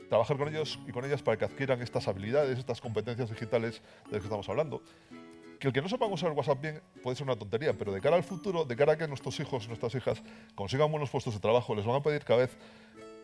trabajar 0.09 0.37
con 0.37 0.47
ellos 0.47 0.79
y 0.87 0.91
con 0.91 1.05
ellas 1.05 1.21
para 1.21 1.37
que 1.37 1.45
adquieran 1.45 1.81
estas 1.81 2.07
habilidades, 2.07 2.57
estas 2.57 2.79
competencias 2.81 3.29
digitales 3.29 3.81
de 4.05 4.11
las 4.11 4.21
que 4.21 4.27
estamos 4.27 4.47
hablando. 4.49 4.81
Que 5.59 5.67
el 5.67 5.73
que 5.73 5.81
no 5.81 5.89
sepan 5.89 6.11
usar 6.11 6.31
WhatsApp 6.31 6.61
bien 6.61 6.81
puede 7.01 7.15
ser 7.15 7.25
una 7.25 7.35
tontería, 7.35 7.73
pero 7.73 7.91
de 7.91 7.99
cara 7.99 8.15
al 8.15 8.23
futuro, 8.23 8.63
de 8.63 8.75
cara 8.75 8.93
a 8.93 8.97
que 8.97 9.07
nuestros 9.07 9.39
hijos 9.39 9.65
y 9.65 9.67
nuestras 9.67 9.93
hijas 9.95 10.21
consigan 10.55 10.91
buenos 10.91 11.09
puestos 11.09 11.33
de 11.33 11.39
trabajo, 11.39 11.75
les 11.75 11.85
van 11.85 11.95
a 11.95 12.03
pedir 12.03 12.23
cada 12.23 12.41
vez 12.41 12.55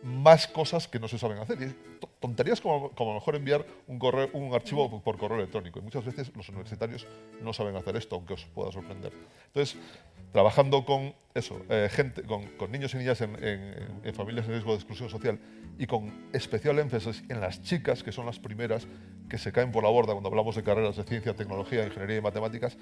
más 0.04 0.46
cosas 0.46 0.86
que 0.86 1.00
no 1.00 1.08
se 1.08 1.18
saben 1.18 1.38
hacer. 1.38 1.60
Y 1.62 1.98
to- 1.98 2.08
tonterías 2.20 2.60
como, 2.60 2.90
como 2.90 3.10
a 3.10 3.14
lo 3.14 3.20
mejor 3.20 3.36
enviar 3.36 3.66
un, 3.86 3.98
correo, 3.98 4.28
un 4.34 4.54
archivo 4.54 5.02
por 5.02 5.16
correo 5.18 5.38
electrónico. 5.38 5.78
Y 5.78 5.82
muchas 5.82 6.04
veces 6.04 6.30
los 6.36 6.48
universitarios 6.50 7.06
no 7.42 7.52
saben 7.52 7.74
hacer 7.76 7.96
esto, 7.96 8.16
aunque 8.16 8.34
os 8.34 8.44
pueda 8.46 8.70
sorprender. 8.70 9.12
Entonces, 9.46 9.76
trabajando 10.32 10.84
con 10.84 11.14
eso, 11.34 11.60
eh, 11.68 11.88
gente, 11.90 12.22
con, 12.22 12.44
niños 12.70 12.92
y 12.94 12.98
niñas 12.98 13.20
en- 13.20 13.36
en 13.42 14.14
familias 14.14 14.44
en 14.46 14.52
riesgo 14.52 14.70
de 14.72 14.76
exclusión 14.76 15.08
social 15.08 15.38
y 15.78 15.86
con 15.86 16.28
especial 16.32 16.78
énfasis 16.78 17.24
en 17.28 17.40
las 17.40 17.62
chicas, 17.62 18.02
que 18.02 18.12
son 18.12 18.26
las 18.26 18.38
primeras 18.38 18.86
que 19.28 19.38
se 19.38 19.52
caen 19.52 19.72
por 19.72 19.82
la 19.82 19.88
borda 19.90 20.12
cuando 20.12 20.28
hablamos 20.28 20.54
de 20.54 20.62
carreras 20.62 20.96
de 20.96 21.04
ciencia, 21.04 21.34
tecnología, 21.34 21.84
ingeniería 21.84 22.18
y 22.18 22.20
matemáticas, 22.20 22.76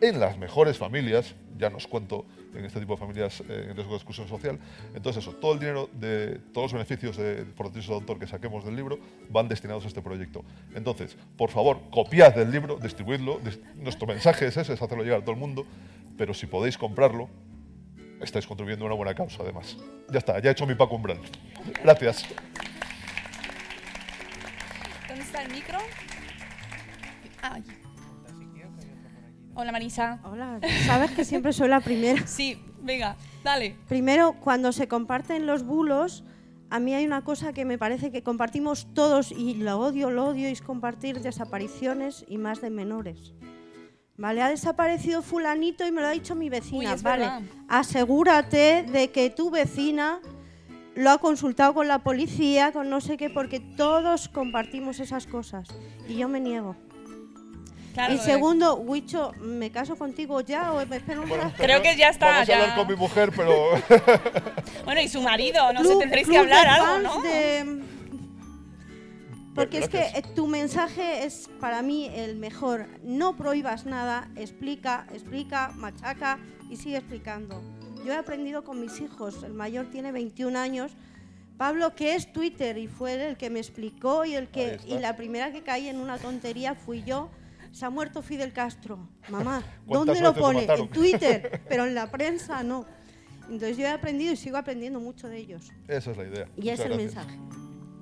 en 0.00 0.20
las 0.20 0.38
mejores 0.38 0.78
familias, 0.78 1.34
ya 1.56 1.70
nos 1.70 1.86
cuento 1.88 2.24
en 2.54 2.64
este 2.64 2.78
tipo 2.80 2.94
de 2.94 2.98
familias 3.00 3.40
eh, 3.48 3.66
en 3.70 3.74
riesgo 3.74 3.90
de 3.92 3.96
exclusión 3.96 4.28
social. 4.28 4.58
Entonces, 4.94 5.22
eso, 5.24 5.34
todo 5.36 5.54
el 5.54 5.58
dinero 5.58 5.90
de 5.92 6.38
todos 6.52 6.72
los 6.72 6.72
beneficios 6.74 7.16
de, 7.16 7.44
derechos 7.44 7.88
de 7.88 7.94
autor 7.94 8.18
que 8.18 8.26
saquemos 8.26 8.64
del 8.64 8.76
libro 8.76 8.98
van 9.28 9.48
destinados 9.48 9.84
a 9.84 9.88
este 9.88 10.00
proyecto. 10.00 10.44
Entonces, 10.74 11.16
por 11.36 11.50
favor, 11.50 11.80
copiad 11.90 12.38
el 12.38 12.50
libro, 12.50 12.76
distribuidlo. 12.76 13.40
dis- 13.40 13.60
Nuestro 13.74 14.06
mensaje 14.06 14.46
es 14.46 14.56
ese, 14.56 14.72
es 14.74 14.80
hacerlo 14.82 15.02
llegar 15.02 15.18
a 15.18 15.22
todo 15.22 15.32
el 15.32 15.38
mundo, 15.40 15.66
pero 16.16 16.32
si 16.32 16.46
podéis 16.46 16.78
comprarlo, 16.78 17.28
estáis 18.20 18.46
contribuyendo 18.46 18.84
a 18.84 18.86
una 18.86 18.94
buena 18.96 19.14
causa, 19.14 19.42
además. 19.42 19.76
Ya 20.10 20.18
está, 20.18 20.40
ya 20.40 20.50
he 20.50 20.52
hecho 20.52 20.66
mi 20.66 20.74
Paco 20.74 20.94
Umbral. 20.94 21.18
Gracias. 21.82 22.24
¿Dónde 25.08 25.22
está 25.24 25.42
el 25.42 25.52
micro? 25.52 25.78
Ay. 27.42 27.62
Hola 29.60 29.72
Marisa. 29.72 30.20
Hola, 30.22 30.60
sabes 30.86 31.10
que 31.10 31.24
siempre 31.24 31.52
soy 31.52 31.66
la 31.66 31.80
primera. 31.80 32.24
Sí, 32.28 32.62
venga, 32.80 33.16
dale. 33.42 33.76
Primero, 33.88 34.34
cuando 34.34 34.70
se 34.70 34.86
comparten 34.86 35.46
los 35.46 35.64
bulos, 35.64 36.22
a 36.70 36.78
mí 36.78 36.94
hay 36.94 37.04
una 37.04 37.24
cosa 37.24 37.52
que 37.52 37.64
me 37.64 37.76
parece 37.76 38.12
que 38.12 38.22
compartimos 38.22 38.86
todos 38.94 39.32
y 39.32 39.54
lo 39.54 39.80
odio, 39.80 40.12
lo 40.12 40.26
odio, 40.26 40.48
y 40.48 40.52
es 40.52 40.62
compartir 40.62 41.22
desapariciones 41.22 42.24
y 42.28 42.38
más 42.38 42.60
de 42.60 42.70
menores. 42.70 43.34
Vale, 44.16 44.42
ha 44.42 44.48
desaparecido 44.48 45.22
fulanito 45.22 45.84
y 45.84 45.90
me 45.90 46.02
lo 46.02 46.06
ha 46.06 46.12
dicho 46.12 46.36
mi 46.36 46.48
vecina. 46.48 46.94
Uy, 46.94 47.02
vale, 47.02 47.24
verdad. 47.24 47.42
asegúrate 47.66 48.84
de 48.84 49.10
que 49.10 49.28
tu 49.28 49.50
vecina 49.50 50.20
lo 50.94 51.10
ha 51.10 51.18
consultado 51.18 51.74
con 51.74 51.88
la 51.88 52.04
policía, 52.04 52.70
con 52.70 52.90
no 52.90 53.00
sé 53.00 53.16
qué, 53.16 53.28
porque 53.28 53.58
todos 53.58 54.28
compartimos 54.28 55.00
esas 55.00 55.26
cosas. 55.26 55.66
Y 56.08 56.14
yo 56.14 56.28
me 56.28 56.38
niego. 56.38 56.76
Claro, 57.98 58.14
y 58.14 58.16
eh. 58.16 58.20
segundo, 58.20 58.76
Huicho, 58.76 59.32
¿me 59.40 59.70
caso 59.70 59.96
contigo 59.96 60.40
ya 60.40 60.72
o 60.72 60.86
me 60.86 60.96
espero 60.96 61.22
un 61.22 61.30
rato? 61.30 61.52
Creo 61.56 61.82
que 61.82 61.96
ya 61.96 62.08
está, 62.10 62.26
Vamos 62.26 62.40
a 62.42 62.44
ya. 62.44 62.60
hablar 62.62 62.76
con 62.76 62.86
mi 62.88 62.94
mujer, 62.96 63.32
pero... 63.34 63.54
Bueno, 64.84 65.00
y 65.00 65.08
su 65.08 65.20
marido, 65.20 65.72
no 65.72 65.80
sé, 65.82 65.88
Club- 65.90 65.98
tendréis 66.00 66.28
que 66.28 66.38
hablar 66.38 66.66
algo, 66.66 66.98
¿no? 66.98 67.22
de- 67.22 67.82
Porque 69.54 69.78
es 69.78 69.88
que 69.88 69.98
Gracias. 69.98 70.24
eh, 70.24 70.32
tu 70.34 70.46
mensaje 70.46 71.24
es 71.24 71.50
para 71.60 71.82
mí 71.82 72.08
el 72.14 72.36
mejor. 72.36 72.86
No 73.02 73.36
prohíbas 73.36 73.84
nada, 73.86 74.28
explica, 74.36 75.06
explica, 75.12 75.72
machaca 75.74 76.38
y 76.70 76.76
sigue 76.76 76.98
explicando. 76.98 77.60
Yo 78.04 78.12
he 78.12 78.16
aprendido 78.16 78.62
con 78.62 78.80
mis 78.80 79.00
hijos, 79.00 79.42
el 79.42 79.52
mayor 79.54 79.86
tiene 79.90 80.12
21 80.12 80.56
años. 80.58 80.92
Pablo, 81.56 81.94
¿qué 81.96 82.14
es 82.14 82.32
Twitter? 82.32 82.78
Y 82.78 82.86
fue 82.86 83.14
el 83.30 83.36
que 83.36 83.50
me 83.50 83.58
explicó 83.58 84.24
y 84.24 84.34
el 84.36 84.46
que 84.46 84.78
y 84.86 84.96
la 84.98 85.16
primera 85.16 85.50
que 85.50 85.62
caí 85.62 85.88
en 85.88 85.98
una 85.98 86.16
tontería 86.18 86.76
fui 86.76 87.02
yo. 87.02 87.28
Se 87.78 87.84
ha 87.86 87.90
muerto 87.90 88.22
Fidel 88.22 88.52
Castro. 88.52 88.98
Mamá, 89.28 89.62
¿Cuántas 89.86 90.06
¿dónde 90.16 90.20
lo 90.20 90.28
lo 90.32 90.34
pone? 90.34 90.60
mataron? 90.62 90.86
En 90.86 90.92
Twitter, 90.92 91.60
pero 91.68 91.86
en 91.86 91.94
la 91.94 92.10
prensa 92.10 92.64
no. 92.64 92.84
Entonces 93.48 93.76
yo 93.76 93.84
he 93.86 93.90
aprendido 93.90 94.32
y 94.32 94.36
sigo 94.36 94.56
aprendiendo 94.56 94.98
mucho 94.98 95.28
de 95.28 95.38
ellos. 95.38 95.70
Esa 95.86 96.10
es 96.10 96.16
la 96.16 96.24
idea. 96.24 96.48
Y 96.56 96.70
es 96.70 96.78
Muchas 96.80 96.80
el 96.80 96.92
gracias. 96.98 97.14
mensaje. 97.26 97.38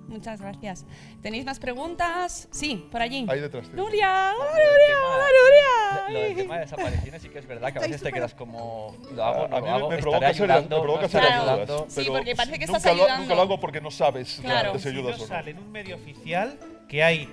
Muchas 0.08 0.40
gracias. 0.40 0.86
¿Tenéis 1.20 1.44
más 1.44 1.58
preguntas? 1.58 2.48
Sí, 2.52 2.88
por 2.90 3.02
allí. 3.02 3.26
Ahí 3.28 3.40
detrás. 3.40 3.66
tío. 3.68 3.76
Nuria, 3.76 4.32
hola 4.34 4.48
Lo 4.48 4.54
Nuria, 4.54 4.96
hola 5.04 5.26
Lo, 5.26 5.42
Nuria. 5.42 6.08
lo 6.20 6.20
del 6.28 6.36
tema 6.36 6.54
de 6.54 6.60
desapariciones 6.60 7.22
sí 7.22 7.28
que 7.28 7.38
es 7.40 7.46
verdad 7.46 7.72
que 7.72 7.78
a 7.78 7.82
veces 7.82 8.02
te 8.02 8.12
quedas 8.12 8.32
como 8.32 8.96
lo 9.14 9.22
hago, 9.24 9.48
no 9.48 9.56
a 9.56 9.60
lo 9.60 9.66
hago, 9.68 9.90
me 9.90 9.98
provoca 9.98 10.20
me 10.20 10.26
ayudando, 10.26 10.80
provoca 10.80 11.02
no 11.02 11.08
serias 11.10 11.30
estaré 11.32 11.44
Claro. 11.66 11.66
dudas. 11.80 11.92
Sí, 11.92 12.04
porque 12.08 12.34
parece 12.34 12.58
que 12.58 12.64
estás 12.64 12.82
nunca 12.82 12.94
lo- 12.96 13.02
ayudando. 13.02 13.22
nunca 13.24 13.34
lo 13.34 13.42
hago 13.42 13.60
porque 13.60 13.80
no 13.82 13.90
sabes 13.90 14.38
Claro. 14.40 14.54
realmente 14.72 14.78
si 14.78 14.88
Si 14.90 14.96
ayudas 14.96 15.18
no 15.18 15.24
o 15.24 15.26
sale 15.26 15.50
en 15.50 15.58
un 15.58 15.70
medio 15.72 15.96
oficial 15.96 16.58
que 16.88 17.02
hay 17.02 17.28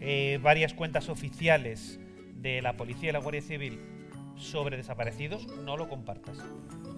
eh, 0.00 0.38
varias 0.42 0.74
cuentas 0.74 1.08
oficiales 1.08 1.98
de 2.36 2.62
la 2.62 2.76
policía 2.76 3.10
y 3.10 3.12
la 3.12 3.18
Guardia 3.20 3.42
Civil 3.42 3.80
sobre 4.36 4.76
desaparecidos, 4.76 5.46
no 5.64 5.76
lo 5.76 5.88
compartas. 5.88 6.36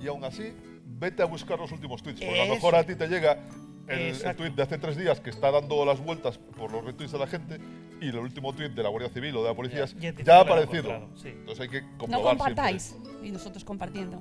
Y 0.03 0.09
aún 0.09 0.25
así, 0.25 0.53
vete 0.85 1.23
a 1.23 1.27
buscar 1.27 1.59
los 1.59 1.71
últimos 1.73 2.03
tweets. 2.03 2.21
Porque 2.21 2.35
a 2.41 2.45
lo 2.45 2.45
Eso. 2.45 2.55
mejor 2.55 2.75
a 2.77 2.85
ti 2.85 2.95
te 2.97 3.07
llega 3.09 3.39
el, 3.87 4.01
el 4.25 4.37
tweet 4.37 4.51
de 4.51 4.63
hace 4.63 4.79
tres 4.79 4.97
días 4.97 5.21
que 5.21 5.31
está 5.31 5.51
dando 5.51 5.85
las 5.85 6.01
vueltas 6.01 6.39
por 6.39 6.71
los 6.73 6.85
retweets 6.85 7.13
de 7.13 7.19
la 7.19 7.27
gente 7.27 7.59
y 8.01 8.09
el 8.09 8.17
último 8.19 8.53
tweet 8.53 8.71
de 8.71 8.83
la 8.83 8.89
Guardia 8.91 9.09
Civil 9.11 9.37
o 9.37 9.43
de 9.43 9.49
la 9.49 9.55
policía 9.55 9.87
Ya- 9.99 10.13
ya 10.13 10.23
ya 10.25 10.37
ha 10.37 10.41
aparecido. 10.41 11.09
sí. 11.17 11.29
Entonces 11.29 11.61
hay 11.61 11.69
que 11.69 11.83
No 11.83 11.99
comprobar 11.99 12.37
compartáis. 12.37 12.97
Y 13.23 13.31
nosotros 13.31 13.65
compartiendo. 13.65 14.21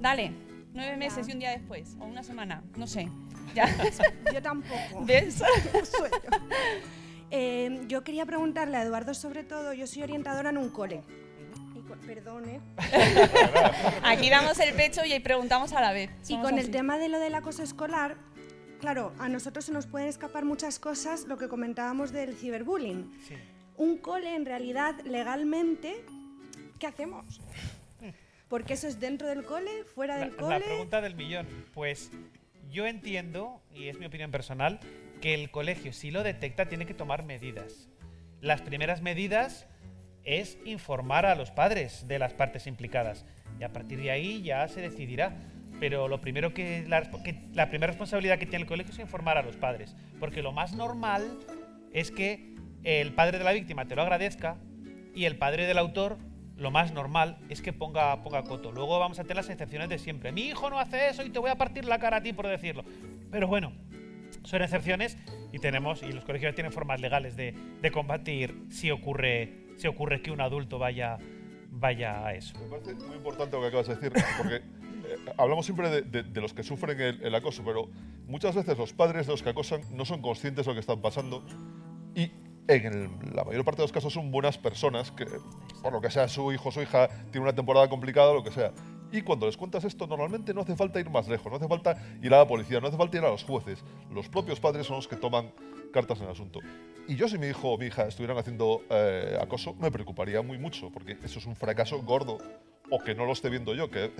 Dale, 0.00 0.32
nueve 0.74 0.96
meses 0.96 1.26
y 1.28 1.32
un 1.32 1.38
día 1.40 1.50
después. 1.50 1.96
O 2.00 2.04
una 2.04 2.22
semana, 2.22 2.62
no 2.76 2.86
sé. 2.86 3.08
Ya. 3.54 3.66
Yo 4.32 4.42
tampoco. 4.42 5.04
¿Ves? 5.04 5.36
Sueño. 5.36 6.14
Eh, 7.30 7.82
yo 7.88 8.02
quería 8.04 8.24
preguntarle 8.26 8.76
a 8.76 8.82
Eduardo 8.82 9.14
sobre 9.14 9.44
todo, 9.44 9.72
yo 9.74 9.86
soy 9.86 10.02
orientadora 10.02 10.50
en 10.50 10.58
un 10.58 10.70
cole. 10.70 11.02
Y 11.74 11.80
con- 11.82 11.98
perdón, 12.00 12.48
¿eh? 12.48 12.60
Aquí 14.02 14.30
damos 14.30 14.58
el 14.60 14.74
pecho 14.74 15.04
y 15.04 15.12
ahí 15.12 15.20
preguntamos 15.20 15.72
a 15.72 15.80
la 15.80 15.92
vez. 15.92 16.10
Y 16.28 16.38
con 16.40 16.58
el 16.58 16.70
tema 16.70 16.98
de 16.98 17.08
lo 17.08 17.18
del 17.20 17.34
acoso 17.34 17.62
escolar, 17.62 18.16
claro, 18.80 19.12
a 19.18 19.28
nosotros 19.28 19.64
se 19.64 19.72
nos 19.72 19.86
pueden 19.86 20.08
escapar 20.08 20.44
muchas 20.44 20.78
cosas, 20.78 21.26
lo 21.26 21.36
que 21.36 21.48
comentábamos 21.48 22.12
del 22.12 22.34
ciberbullying. 22.34 23.10
Sí. 23.26 23.34
Un 23.76 23.98
cole, 23.98 24.34
en 24.34 24.44
realidad, 24.46 24.94
legalmente, 25.04 26.04
¿qué 26.78 26.86
hacemos? 26.86 27.40
Porque 28.48 28.72
eso 28.72 28.88
es 28.88 28.98
dentro 28.98 29.28
del 29.28 29.44
cole, 29.44 29.84
fuera 29.94 30.16
La, 30.16 30.24
del 30.24 30.30
la 30.36 30.42
cole. 30.42 30.60
pregunta 30.60 31.00
del 31.02 31.14
millón. 31.14 31.46
Pues 31.74 32.10
yo 32.70 32.86
entiendo, 32.86 33.60
y 33.74 33.88
es 33.88 33.98
mi 33.98 34.06
opinión 34.06 34.30
personal, 34.30 34.80
que 35.20 35.34
el 35.34 35.50
colegio, 35.50 35.92
si 35.92 36.10
lo 36.10 36.22
detecta, 36.22 36.66
tiene 36.66 36.86
que 36.86 36.94
tomar 36.94 37.24
medidas. 37.24 37.88
Las 38.40 38.62
primeras 38.62 39.02
medidas 39.02 39.66
es 40.24 40.58
informar 40.64 41.26
a 41.26 41.34
los 41.34 41.50
padres 41.50 42.06
de 42.06 42.18
las 42.18 42.34
partes 42.34 42.66
implicadas. 42.66 43.24
Y 43.58 43.64
a 43.64 43.72
partir 43.72 44.00
de 44.00 44.10
ahí 44.10 44.42
ya 44.42 44.68
se 44.68 44.80
decidirá. 44.80 45.36
Pero 45.80 46.08
lo 46.08 46.20
primero 46.20 46.52
que 46.54 46.84
la, 46.86 47.68
primera 47.68 47.88
responsabilidad 47.88 48.38
que 48.38 48.46
tiene 48.46 48.62
el 48.62 48.68
colegio 48.68 48.92
es 48.92 48.98
informar 48.98 49.38
a 49.38 49.42
los 49.42 49.56
padres. 49.56 49.96
Porque 50.18 50.42
lo 50.42 50.52
más 50.52 50.74
normal 50.74 51.38
es 51.92 52.10
que 52.10 52.54
el 52.84 53.12
padre 53.14 53.38
de 53.38 53.44
la 53.44 53.52
víctima 53.52 53.86
te 53.86 53.96
lo 53.96 54.02
agradezca 54.02 54.56
y 55.14 55.24
el 55.24 55.36
padre 55.36 55.66
del 55.66 55.78
autor 55.78 56.18
lo 56.56 56.72
más 56.72 56.92
normal 56.92 57.38
es 57.48 57.62
que 57.62 57.72
ponga, 57.72 58.22
ponga 58.22 58.42
coto. 58.42 58.72
Luego 58.72 58.98
vamos 58.98 59.18
a 59.20 59.22
tener 59.22 59.36
las 59.36 59.48
excepciones 59.48 59.88
de 59.88 59.98
siempre. 59.98 60.32
Mi 60.32 60.48
hijo 60.48 60.68
no 60.68 60.80
hace 60.80 61.08
eso 61.08 61.22
y 61.22 61.30
te 61.30 61.38
voy 61.38 61.50
a 61.50 61.54
partir 61.54 61.84
la 61.84 61.98
cara 61.98 62.18
a 62.18 62.22
ti 62.22 62.32
por 62.32 62.48
decirlo. 62.48 62.84
Pero 63.30 63.46
bueno, 63.46 63.72
son 64.44 64.62
excepciones 64.62 65.16
y 65.52 65.58
tenemos 65.58 66.02
y 66.02 66.12
los 66.12 66.24
colegios 66.24 66.54
tienen 66.54 66.72
formas 66.72 67.00
legales 67.00 67.36
de, 67.36 67.54
de 67.80 67.90
combatir 67.90 68.54
si 68.70 68.90
ocurre 68.90 69.66
si 69.76 69.86
ocurre 69.86 70.20
que 70.22 70.30
un 70.30 70.40
adulto 70.40 70.78
vaya 70.78 71.18
vaya 71.70 72.26
a 72.26 72.34
eso. 72.34 72.58
Me 72.60 72.66
parece 72.66 72.94
muy 72.94 73.16
importante 73.16 73.56
lo 73.56 73.62
que 73.62 73.68
acabas 73.68 73.86
de 73.88 73.94
decir, 73.96 74.12
porque 74.36 74.56
eh, 74.56 74.62
hablamos 75.36 75.64
siempre 75.66 75.88
de, 75.90 76.02
de- 76.02 76.22
de 76.24 76.40
los 76.40 76.52
que 76.54 76.62
sufren 76.62 76.98
el, 77.00 77.22
el 77.22 77.34
acoso, 77.34 77.62
pero 77.64 77.88
muchas 78.26 78.54
veces 78.56 78.76
los 78.78 78.92
padres 78.92 79.26
de 79.26 79.32
los 79.32 79.42
que 79.42 79.50
acosan 79.50 79.82
no 79.92 80.04
son 80.04 80.20
conscientes 80.22 80.64
de 80.66 80.70
lo 80.70 80.74
que 80.74 80.80
están 80.80 81.00
pasando 81.00 81.44
y 82.14 82.30
en 82.68 82.86
el- 82.86 83.34
la 83.34 83.44
mayor 83.44 83.64
parte 83.64 83.78
de 83.82 83.84
los 83.84 83.92
casos 83.92 84.12
son 84.12 84.30
buenas 84.30 84.58
personas 84.58 85.12
que, 85.12 85.26
por 85.82 85.92
lo 85.92 86.00
que 86.00 86.10
sea, 86.10 86.26
su 86.28 86.52
hijo 86.52 86.70
o 86.70 86.72
su 86.72 86.82
hija 86.82 87.08
tiene 87.30 87.42
una 87.46 87.54
temporada 87.54 87.88
complicada 87.88 88.30
o 88.30 88.34
lo 88.34 88.42
que 88.42 88.50
sea. 88.50 88.72
Y 89.10 89.22
cuando 89.22 89.46
les 89.46 89.56
cuentas 89.56 89.84
esto, 89.84 90.06
normalmente 90.06 90.52
no 90.52 90.60
hace 90.60 90.76
falta 90.76 91.00
ir 91.00 91.08
más 91.08 91.28
lejos, 91.28 91.50
no 91.50 91.56
hace 91.56 91.68
falta 91.68 91.96
ir 92.22 92.34
a 92.34 92.38
la 92.38 92.46
policía, 92.46 92.80
no 92.80 92.88
hace 92.88 92.96
falta 92.96 93.16
ir 93.16 93.24
a 93.24 93.30
los 93.30 93.44
jueces. 93.44 93.82
Los 94.12 94.28
propios 94.28 94.60
padres 94.60 94.86
son 94.86 94.96
los 94.96 95.08
que 95.08 95.16
toman 95.16 95.50
cartas 95.92 96.18
en 96.18 96.24
el 96.26 96.32
asunto. 96.32 96.60
Y 97.06 97.16
yo 97.16 97.26
si 97.26 97.38
mi 97.38 97.46
hijo 97.46 97.70
o 97.70 97.78
mi 97.78 97.86
hija 97.86 98.06
estuvieran 98.06 98.36
haciendo 98.36 98.82
eh, 98.90 99.38
acoso, 99.40 99.74
me 99.74 99.90
preocuparía 99.90 100.42
muy 100.42 100.58
mucho, 100.58 100.90
porque 100.90 101.16
eso 101.24 101.38
es 101.38 101.46
un 101.46 101.56
fracaso 101.56 102.02
gordo. 102.02 102.38
O 102.90 103.00
que 103.00 103.14
no 103.14 103.26
lo 103.26 103.32
esté 103.32 103.50
viendo 103.50 103.74
yo, 103.74 103.90
que 103.90 104.12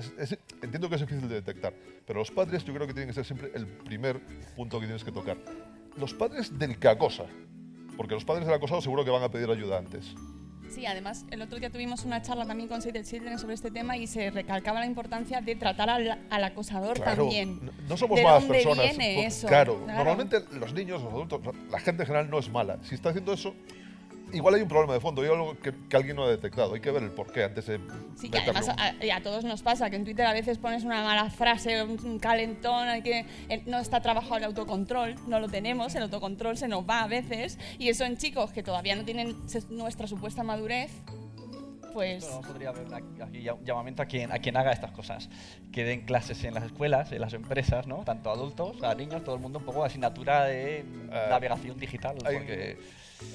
entiendo 0.62 0.90
que 0.90 0.96
es 0.96 1.00
difícil 1.00 1.26
de 1.26 1.36
detectar. 1.36 1.72
Pero 2.06 2.18
los 2.18 2.30
padres 2.30 2.64
yo 2.64 2.74
creo 2.74 2.86
que 2.86 2.92
tienen 2.92 3.08
que 3.08 3.14
ser 3.14 3.24
siempre 3.24 3.50
el 3.54 3.66
primer 3.66 4.20
punto 4.56 4.78
que 4.78 4.84
tienes 4.84 5.04
que 5.04 5.12
tocar. 5.12 5.38
Los 5.96 6.12
padres 6.12 6.58
del 6.58 6.78
que 6.78 6.88
acosa, 6.88 7.24
porque 7.96 8.12
los 8.12 8.26
padres 8.26 8.44
del 8.46 8.54
acosado 8.54 8.82
seguro 8.82 9.06
que 9.06 9.10
van 9.10 9.22
a 9.22 9.30
pedir 9.30 9.50
ayuda 9.50 9.78
antes. 9.78 10.14
Sí, 10.70 10.86
además 10.86 11.24
el 11.30 11.42
otro 11.42 11.58
día 11.58 11.70
tuvimos 11.70 12.04
una 12.04 12.22
charla 12.22 12.44
también 12.46 12.68
con 12.68 12.80
Save 12.82 12.92
the 12.92 13.04
Children 13.04 13.38
sobre 13.38 13.54
este 13.54 13.70
tema 13.70 13.96
y 13.96 14.06
se 14.06 14.30
recalcaba 14.30 14.80
la 14.80 14.86
importancia 14.86 15.40
de 15.40 15.56
tratar 15.56 15.88
al, 15.90 16.18
al 16.30 16.44
acosador 16.44 16.94
Claro, 17.00 17.22
también. 17.24 17.58
no- 17.64 17.72
no 17.88 17.96
somos 17.96 18.16
¿De 18.18 18.22
malas 18.24 18.42
dónde 18.46 18.54
personas. 18.62 18.84
viene 18.96 19.14
Pues, 19.22 19.38
eso? 19.38 19.48
Claro, 19.48 19.82
Claro. 19.84 20.04
normalmente 20.04 20.40
los 20.58 20.72
niños, 20.74 21.02
los 21.02 21.12
adultos, 21.12 21.40
la 21.70 21.80
gente 21.80 22.02
en 22.02 22.06
general 22.06 22.30
no 22.30 22.38
es 22.38 22.48
mala. 22.50 22.78
Si 22.84 22.94
está 22.94 23.08
haciendo 23.10 23.32
eso, 23.32 23.54
igual 24.32 24.54
hay 24.54 24.62
un 24.62 24.68
problema 24.68 24.94
de 24.94 25.00
fondo, 25.00 25.22
hay 25.22 25.28
algo 25.28 25.58
que, 25.58 25.72
que 25.88 25.96
alguien 25.96 26.16
no 26.16 26.24
ha 26.24 26.30
detectado. 26.30 26.74
Hay 26.74 26.80
que 26.80 26.90
ver 26.90 27.02
el 27.02 27.10
porqué 27.10 27.44
antes 27.44 27.66
de. 27.66 27.80
Sí, 28.16 28.30
que 28.30 28.38
además 28.38 28.68
a, 28.68 29.04
y 29.04 29.10
a 29.10 29.22
todos 29.22 29.44
nos 29.44 29.62
pasa 29.62 29.90
que 29.90 29.96
en 29.96 30.04
Twitter 30.04 30.26
a 30.26 30.32
veces 30.32 30.58
pones 30.58 30.84
una 30.84 31.02
mala 31.02 31.30
frase, 31.30 31.82
un, 31.82 32.18
calentón, 32.18 32.88
hay 32.88 33.02
que 33.02 33.26
eh, 33.48 33.62
no 33.66 33.78
está 33.78 34.00
trabajado 34.00 34.36
el 34.36 34.44
autocontrol, 34.44 35.14
no 35.26 35.40
lo 35.40 35.48
tenemos, 35.48 35.94
el 35.94 36.02
autocontrol 36.02 36.56
se 36.56 36.68
nos 36.68 36.88
va 36.88 37.02
a 37.02 37.06
veces 37.06 37.58
y 37.78 37.88
eso 37.88 38.04
en 38.04 38.16
chicos 38.16 38.52
que 38.52 38.62
todavía 38.62 38.96
no 38.96 39.04
tienen 39.04 39.36
nuestra 39.70 40.06
supuesta 40.06 40.42
madurez, 40.42 40.90
pues 41.92 42.24
Esto 42.24 42.40
podría 42.42 42.68
haber 42.68 42.86
aquí 42.94 43.48
un 43.48 43.64
llamamiento 43.64 44.02
a 44.02 44.06
quien, 44.06 44.30
a 44.30 44.38
quien 44.38 44.56
haga 44.56 44.72
estas 44.72 44.92
cosas. 44.92 45.28
Que 45.72 45.84
den 45.84 46.02
clases 46.02 46.44
en 46.44 46.54
las 46.54 46.64
escuelas, 46.64 47.10
en 47.12 47.20
las 47.20 47.32
empresas, 47.32 47.86
¿no? 47.86 48.04
Tanto 48.04 48.30
adultos, 48.30 48.82
a 48.82 48.94
niños, 48.94 49.24
todo 49.24 49.34
el 49.34 49.40
mundo, 49.40 49.58
un 49.58 49.64
poco 49.64 49.80
de 49.80 49.86
asignatura 49.86 50.44
de 50.44 50.84
navegación 51.28 51.78
digital. 51.78 52.16
hay- 52.24 52.36
Porque 52.36 52.78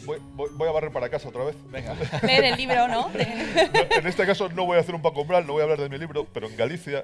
Voy, 0.06 0.18
voy- 0.34 0.50
voy 0.54 0.68
a 0.68 0.72
barrer 0.72 0.92
para 0.92 1.10
casa 1.10 1.28
otra 1.30 1.44
vez. 1.44 1.56
Venga. 1.72 1.96
leer 2.24 2.46
el 2.46 2.58
libro, 2.58 2.88
¿no? 2.90 3.10
En 3.14 4.08
este 4.08 4.26
caso 4.26 4.50
no 4.50 4.66
voy 4.66 4.78
a 4.78 4.80
hacer 4.82 4.96
un 4.96 5.02
Paco 5.02 5.22
Umbral, 5.22 5.46
no 5.46 5.54
voy 5.54 5.62
a 5.62 5.64
hablar 5.64 5.80
de 5.82 5.90
mi 5.90 5.98
libro, 5.98 6.26
pero 6.34 6.48
en 6.48 6.56
Galicia, 6.56 7.04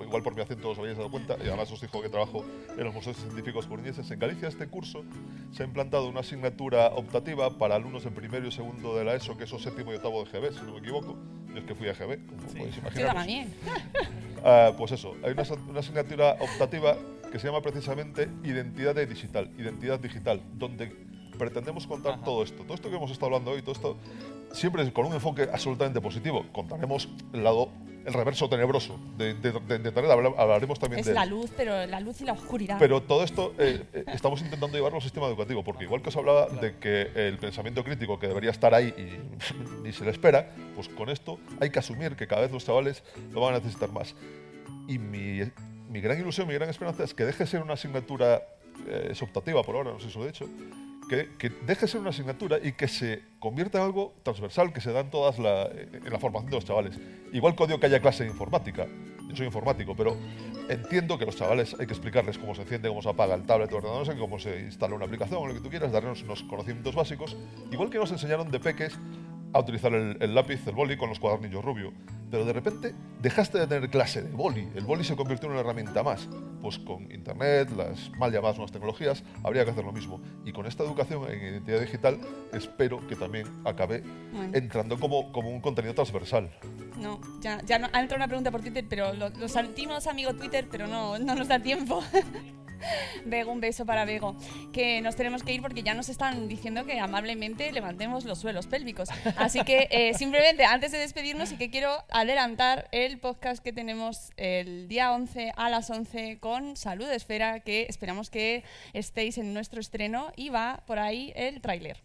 igual 0.00 0.22
por 0.22 0.34
mi 0.34 0.42
acento 0.42 0.70
os 0.70 0.78
habéis 0.78 0.96
dado 0.96 1.10
cuenta, 1.10 1.36
y 1.42 1.48
además 1.48 1.70
os 1.72 1.80
dijo 1.80 2.00
que 2.00 2.08
trabajo 2.08 2.44
en 2.76 2.84
los 2.84 2.94
museos 2.94 3.16
científicos 3.16 3.66
coruñeses, 3.66 4.10
en 4.10 4.18
Galicia 4.18 4.48
este 4.48 4.66
curso 4.68 5.04
se 5.52 5.62
ha 5.62 5.66
implantado 5.66 6.08
una 6.08 6.20
asignatura 6.20 6.86
optativa 6.88 7.58
para 7.58 7.74
alumnos 7.76 8.06
en 8.06 8.14
primero 8.14 8.46
y 8.46 8.52
segundo 8.52 8.96
de 8.96 9.04
la 9.04 9.14
ESO, 9.14 9.36
que 9.36 9.44
es 9.44 9.52
o 9.52 9.58
séptimo 9.58 9.92
y 9.92 9.96
octavo 9.96 10.24
de 10.24 10.30
GB, 10.30 10.52
si 10.54 10.62
no 10.64 10.72
me 10.74 10.78
equivoco. 10.78 11.16
Yo 11.52 11.58
es 11.58 11.64
que 11.64 11.74
fui 11.74 11.88
a 11.88 11.92
GB, 11.92 12.26
como 12.26 12.40
podéis 12.42 12.74
Yo 12.76 12.80
imaginar. 12.82 13.14
también. 13.14 13.54
Ah, 14.44 14.72
pues 14.76 14.90
eso, 14.90 15.14
hay 15.22 15.30
una, 15.30 15.44
una 15.68 15.78
asignatura 15.78 16.36
optativa 16.40 16.96
que 17.30 17.38
se 17.38 17.46
llama 17.46 17.62
precisamente 17.62 18.28
Identidad 18.42 18.96
Digital, 18.96 19.48
Identidad 19.56 20.00
Digital, 20.00 20.42
donde 20.54 20.92
pretendemos 21.42 21.86
contar 21.88 22.22
todo 22.22 22.42
esto. 22.44 22.62
Todo 22.62 22.74
esto 22.74 22.88
que 22.88 22.96
hemos 22.96 23.10
estado 23.10 23.26
hablando 23.26 23.50
hoy, 23.50 23.62
todo 23.62 23.72
esto, 23.72 23.96
siempre 24.52 24.90
con 24.92 25.06
un 25.06 25.14
enfoque 25.14 25.48
absolutamente 25.52 26.00
positivo. 26.00 26.46
Contaremos 26.52 27.08
el 27.32 27.42
lado, 27.42 27.68
el 28.04 28.12
reverso 28.12 28.48
tenebroso 28.48 28.96
de, 29.18 29.34
de, 29.34 29.52
de- 29.52 29.78
de 29.78 29.88
Internet, 29.88 30.10
habla- 30.12 30.32
hablaremos 30.38 30.78
también 30.78 31.00
Es 31.00 31.06
de 31.06 31.14
la 31.14 31.24
él. 31.24 31.30
luz, 31.30 31.50
pero 31.56 31.84
la 31.86 31.98
luz 31.98 32.20
y 32.20 32.24
la 32.24 32.32
oscuridad. 32.34 32.76
Pero 32.78 33.02
todo 33.02 33.24
esto 33.24 33.54
eh, 33.58 33.82
eh, 33.92 34.04
estamos 34.12 34.40
intentando 34.40 34.76
llevarlo 34.76 34.96
al 34.98 35.02
sistema 35.02 35.26
educativo, 35.26 35.64
porque 35.64 35.82
igual 35.84 36.00
que 36.00 36.10
os 36.10 36.16
hablaba 36.16 36.46
de 36.46 36.76
que 36.78 37.10
el 37.14 37.38
pensamiento 37.38 37.82
crítico 37.82 38.18
que 38.20 38.28
debería 38.28 38.50
estar 38.50 38.72
ahí 38.72 38.94
y 38.96 39.82
ni 39.82 39.92
se 39.92 40.04
le 40.04 40.12
espera, 40.12 40.48
pues 40.76 40.88
con 40.88 41.08
esto 41.10 41.38
hay 41.60 41.70
que 41.70 41.80
asumir 41.80 42.14
que 42.14 42.28
cada 42.28 42.42
vez 42.42 42.52
los 42.52 42.64
chavales 42.64 43.02
lo 43.32 43.40
van 43.40 43.54
a 43.54 43.58
necesitar 43.58 43.90
más. 43.90 44.14
Y 44.88 44.98
mi, 44.98 45.40
mi 45.90 46.00
gran 46.00 46.18
ilusión, 46.20 46.46
mi 46.46 46.54
gran 46.54 46.68
esperanza 46.70 47.02
es 47.02 47.14
que 47.14 47.24
deje 47.24 47.44
de 47.44 47.50
ser 47.50 47.62
una 47.62 47.74
asignatura, 47.74 48.42
eh, 48.88 49.08
es 49.10 49.22
optativa 49.22 49.62
por 49.62 49.76
ahora, 49.76 49.92
no 49.92 50.00
sé 50.00 50.10
si 50.10 50.18
lo 50.18 50.24
he 50.24 50.28
dicho, 50.28 50.46
que, 51.38 51.50
deje 51.66 51.82
de 51.82 51.88
ser 51.88 52.00
una 52.00 52.10
asignatura 52.10 52.58
y 52.62 52.72
que 52.72 52.88
se 52.88 53.22
convierta 53.38 53.78
en 53.78 53.84
algo 53.84 54.14
transversal 54.22 54.72
que 54.72 54.80
se 54.80 54.92
da 54.92 55.00
en, 55.00 55.10
todas 55.10 55.38
la, 55.38 55.66
en 55.66 56.10
la 56.10 56.18
formación 56.18 56.50
de 56.50 56.56
los 56.56 56.64
chavales. 56.64 56.98
Igual 57.32 57.54
que 57.54 57.64
odio 57.64 57.78
que 57.78 57.86
haya 57.86 58.00
clase 58.00 58.24
de 58.24 58.30
informática, 58.30 58.86
yo 59.28 59.36
soy 59.36 59.46
informático, 59.46 59.94
pero 59.94 60.16
entiendo 60.68 61.18
que 61.18 61.26
los 61.26 61.36
chavales 61.36 61.74
hay 61.78 61.86
que 61.86 61.92
explicarles 61.92 62.38
cómo 62.38 62.54
se 62.54 62.62
enciende, 62.62 62.88
cómo 62.88 63.02
se 63.02 63.10
apaga 63.10 63.34
el 63.34 63.44
tablet 63.44 63.72
o 63.72 63.76
ordenador, 63.76 64.18
cómo 64.18 64.38
se 64.38 64.60
instala 64.60 64.94
una 64.94 65.04
aplicación 65.04 65.46
lo 65.46 65.54
que 65.54 65.60
tú 65.60 65.68
quieras, 65.68 65.92
darnos 65.92 66.22
unos 66.22 66.42
conocimientos 66.44 66.94
básicos, 66.94 67.36
igual 67.70 67.90
que 67.90 67.98
nos 67.98 68.10
enseñaron 68.10 68.50
de 68.50 68.60
peques 68.60 68.98
a 69.52 69.60
utilizar 69.60 69.92
el, 69.94 70.16
el 70.20 70.34
lápiz, 70.34 70.66
el 70.66 70.74
boli 70.74 70.96
con 70.96 71.08
los 71.08 71.18
cuadernillos 71.18 71.64
rubio. 71.64 71.92
Pero 72.30 72.46
de 72.46 72.52
repente 72.54 72.94
dejaste 73.20 73.58
de 73.58 73.66
tener 73.66 73.90
clase 73.90 74.22
de 74.22 74.30
boli. 74.30 74.66
El 74.74 74.84
boli 74.84 75.04
se 75.04 75.14
convirtió 75.16 75.46
en 75.46 75.52
una 75.52 75.60
herramienta 75.60 76.02
más. 76.02 76.28
Pues 76.62 76.78
con 76.78 77.10
internet, 77.12 77.68
las 77.76 78.10
mal 78.18 78.32
llamadas 78.32 78.56
nuevas 78.56 78.72
tecnologías, 78.72 79.22
habría 79.44 79.64
que 79.66 79.72
hacer 79.72 79.84
lo 79.84 79.92
mismo. 79.92 80.18
Y 80.46 80.52
con 80.52 80.64
esta 80.66 80.82
educación 80.82 81.30
en 81.30 81.40
identidad 81.42 81.80
digital, 81.80 82.18
espero 82.52 83.06
que 83.06 83.16
también 83.16 83.46
acabe 83.66 84.02
Bueno. 84.32 84.50
entrando 84.56 84.98
como, 84.98 85.30
como 85.32 85.50
un 85.50 85.60
contenido 85.60 85.92
transversal. 85.94 86.50
No, 86.98 87.20
ya, 87.40 87.60
ya 87.66 87.78
no, 87.78 87.88
ha 87.92 88.00
entrado 88.00 88.16
una 88.16 88.28
pregunta 88.28 88.50
por 88.50 88.62
Twitter, 88.62 88.86
pero 88.88 89.12
lo, 89.12 89.28
lo 89.28 89.48
sentimos, 89.48 90.06
amigo 90.06 90.32
Twitter, 90.34 90.66
pero 90.70 90.86
no, 90.86 91.18
no 91.18 91.34
nos 91.34 91.48
da 91.48 91.58
tiempo. 91.60 92.02
Bego, 93.24 93.52
un 93.52 93.60
beso 93.60 93.86
para 93.86 94.04
Bego. 94.04 94.36
Que 94.72 95.00
nos 95.00 95.16
tenemos 95.16 95.42
que 95.42 95.52
ir 95.52 95.62
porque 95.62 95.82
ya 95.82 95.94
nos 95.94 96.08
están 96.08 96.48
diciendo 96.48 96.84
que 96.84 96.98
amablemente 96.98 97.70
levantemos 97.72 98.24
los 98.24 98.38
suelos 98.38 98.66
pélvicos. 98.66 99.08
Así 99.36 99.62
que 99.64 99.88
eh, 99.90 100.14
simplemente 100.18 100.64
antes 100.64 100.92
de 100.92 100.98
despedirnos, 100.98 101.48
sí 101.48 101.56
que 101.56 101.70
quiero 101.70 102.04
adelantar 102.10 102.88
el 102.92 103.18
podcast 103.18 103.62
que 103.62 103.72
tenemos 103.72 104.30
el 104.36 104.88
día 104.88 105.12
11 105.12 105.52
a 105.56 105.70
las 105.70 105.90
11 105.90 106.38
con 106.38 106.76
Salud 106.76 107.10
Esfera, 107.10 107.60
que 107.60 107.86
esperamos 107.88 108.30
que 108.30 108.64
estéis 108.92 109.38
en 109.38 109.54
nuestro 109.54 109.80
estreno 109.80 110.32
y 110.36 110.48
va 110.50 110.82
por 110.86 110.98
ahí 110.98 111.32
el 111.36 111.60
tráiler. 111.60 112.02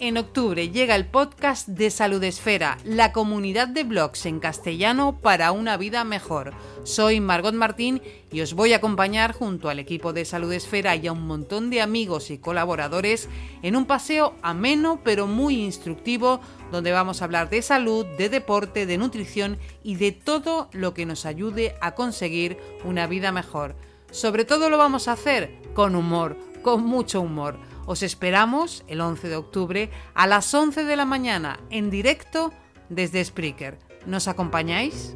En 0.00 0.16
octubre 0.16 0.70
llega 0.70 0.94
el 0.94 1.06
podcast 1.06 1.66
de 1.66 1.90
Salud 1.90 2.22
Esfera, 2.22 2.78
la 2.84 3.10
comunidad 3.10 3.66
de 3.66 3.82
blogs 3.82 4.26
en 4.26 4.38
castellano 4.38 5.18
para 5.20 5.50
una 5.50 5.76
vida 5.76 6.04
mejor. 6.04 6.52
Soy 6.84 7.18
Margot 7.18 7.52
Martín 7.52 8.00
y 8.30 8.40
os 8.40 8.54
voy 8.54 8.72
a 8.72 8.76
acompañar 8.76 9.32
junto 9.32 9.68
al 9.68 9.80
equipo 9.80 10.12
de 10.12 10.24
Salud 10.24 10.52
Esfera 10.52 10.94
y 10.94 11.08
a 11.08 11.12
un 11.12 11.26
montón 11.26 11.68
de 11.68 11.82
amigos 11.82 12.30
y 12.30 12.38
colaboradores 12.38 13.28
en 13.62 13.74
un 13.74 13.86
paseo 13.86 14.36
ameno 14.40 15.00
pero 15.02 15.26
muy 15.26 15.64
instructivo 15.64 16.38
donde 16.70 16.92
vamos 16.92 17.20
a 17.20 17.24
hablar 17.24 17.50
de 17.50 17.60
salud, 17.60 18.06
de 18.06 18.28
deporte, 18.28 18.86
de 18.86 18.98
nutrición 18.98 19.58
y 19.82 19.96
de 19.96 20.12
todo 20.12 20.68
lo 20.70 20.94
que 20.94 21.06
nos 21.06 21.26
ayude 21.26 21.74
a 21.80 21.96
conseguir 21.96 22.56
una 22.84 23.08
vida 23.08 23.32
mejor. 23.32 23.74
Sobre 24.12 24.44
todo 24.44 24.70
lo 24.70 24.78
vamos 24.78 25.08
a 25.08 25.12
hacer 25.12 25.58
con 25.74 25.96
humor, 25.96 26.36
con 26.62 26.84
mucho 26.84 27.20
humor. 27.20 27.58
Os 27.88 28.02
esperamos 28.02 28.84
el 28.86 29.00
11 29.00 29.28
de 29.28 29.36
octubre 29.36 29.90
a 30.12 30.26
las 30.26 30.52
11 30.52 30.84
de 30.84 30.94
la 30.94 31.06
mañana 31.06 31.58
en 31.70 31.88
directo 31.88 32.52
desde 32.90 33.24
Spreaker. 33.24 33.78
¿Nos 34.04 34.28
acompañáis? 34.28 35.14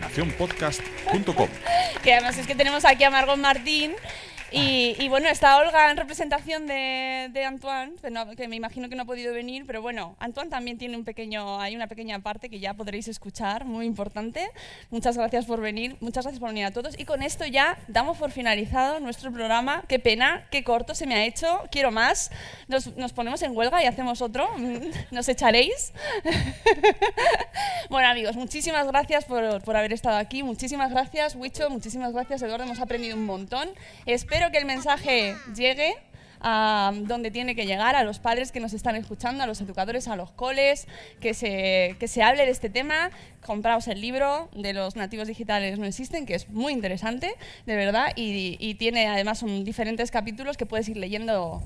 nacionpodcast.com. 0.00 1.48
que 2.02 2.12
además 2.14 2.36
es 2.36 2.48
que 2.48 2.56
tenemos 2.56 2.84
aquí 2.84 3.04
a 3.04 3.10
Margot 3.10 3.38
Martín. 3.38 3.94
Y, 4.52 4.96
y 4.98 5.08
bueno, 5.08 5.28
está 5.28 5.56
Olga 5.58 5.90
en 5.90 5.96
representación 5.96 6.66
de, 6.66 7.30
de 7.32 7.44
Antoine, 7.44 7.94
que, 8.36 8.48
me 8.48 8.56
imagino 8.56 8.88
que 8.88 8.94
no 8.94 9.02
ha 9.02 9.06
podido 9.06 9.32
venir, 9.32 9.64
pero 9.66 9.80
bueno, 9.80 10.14
Antoine 10.18 10.50
también 10.50 10.76
tiene 10.76 10.96
un 10.96 11.04
pequeño, 11.04 11.58
hay 11.60 11.74
una 11.74 11.86
pequeña 11.86 12.18
parte 12.18 12.50
que 12.50 12.60
ya 12.60 12.74
podréis 12.74 13.08
escuchar, 13.08 13.64
muy 13.64 13.86
importante. 13.86 14.50
Muchas 14.90 15.16
gracias 15.16 15.46
por 15.46 15.60
venir, 15.60 15.96
muchas 16.00 16.24
gracias 16.24 16.40
por 16.40 16.50
venir 16.50 16.66
a 16.66 16.70
todos. 16.70 16.98
Y 16.98 17.04
con 17.06 17.22
esto 17.22 17.46
ya 17.46 17.78
damos 17.88 18.18
por 18.18 18.30
finalizado 18.30 19.00
nuestro 19.00 19.32
programa. 19.32 19.84
Qué 19.88 19.98
pena, 19.98 20.46
qué 20.50 20.62
corto 20.64 20.94
se 20.94 21.06
me 21.06 21.14
ha 21.14 21.24
hecho, 21.24 21.62
quiero 21.70 21.90
más. 21.90 22.30
Nos, 22.68 22.94
nos 22.96 23.12
ponemos 23.14 23.40
en 23.42 23.56
huelga 23.56 23.82
y 23.82 23.86
hacemos 23.86 24.20
otro. 24.20 24.50
¿Nos 25.10 25.28
echaréis? 25.28 25.92
Bueno, 27.90 28.08
amigos, 28.08 28.36
muchísimas 28.36 28.86
gracias 28.86 29.26
por, 29.26 29.62
por 29.62 29.76
haber 29.76 29.92
estado 29.92 30.16
aquí. 30.16 30.42
Muchísimas 30.42 30.90
gracias, 30.90 31.34
Wicho. 31.34 31.68
Muchísimas 31.68 32.12
gracias, 32.12 32.40
Eduardo. 32.40 32.64
Hemos 32.64 32.80
aprendido 32.80 33.16
un 33.16 33.26
montón. 33.26 33.68
Espero 34.06 34.41
que 34.50 34.58
el 34.58 34.64
mensaje 34.64 35.36
llegue 35.54 35.94
a 36.42 36.92
donde 36.94 37.30
tiene 37.30 37.54
que 37.54 37.66
llegar, 37.66 37.94
a 37.94 38.02
los 38.02 38.18
padres 38.18 38.50
que 38.50 38.60
nos 38.60 38.72
están 38.72 38.96
escuchando, 38.96 39.44
a 39.44 39.46
los 39.46 39.60
educadores, 39.60 40.08
a 40.08 40.16
los 40.16 40.32
coles, 40.32 40.88
que 41.20 41.34
se, 41.34 41.96
que 42.00 42.08
se 42.08 42.22
hable 42.22 42.44
de 42.44 42.50
este 42.50 42.68
tema. 42.68 43.10
Compraos 43.46 43.86
el 43.88 44.00
libro 44.00 44.48
de 44.54 44.72
los 44.72 44.96
nativos 44.96 45.28
digitales 45.28 45.78
no 45.78 45.86
existen, 45.86 46.26
que 46.26 46.34
es 46.34 46.48
muy 46.48 46.72
interesante, 46.72 47.34
de 47.66 47.76
verdad, 47.76 48.12
y, 48.16 48.56
y 48.58 48.74
tiene 48.74 49.06
además 49.06 49.38
son 49.38 49.64
diferentes 49.64 50.10
capítulos 50.10 50.56
que 50.56 50.66
puedes 50.66 50.88
ir 50.88 50.96
leyendo. 50.96 51.62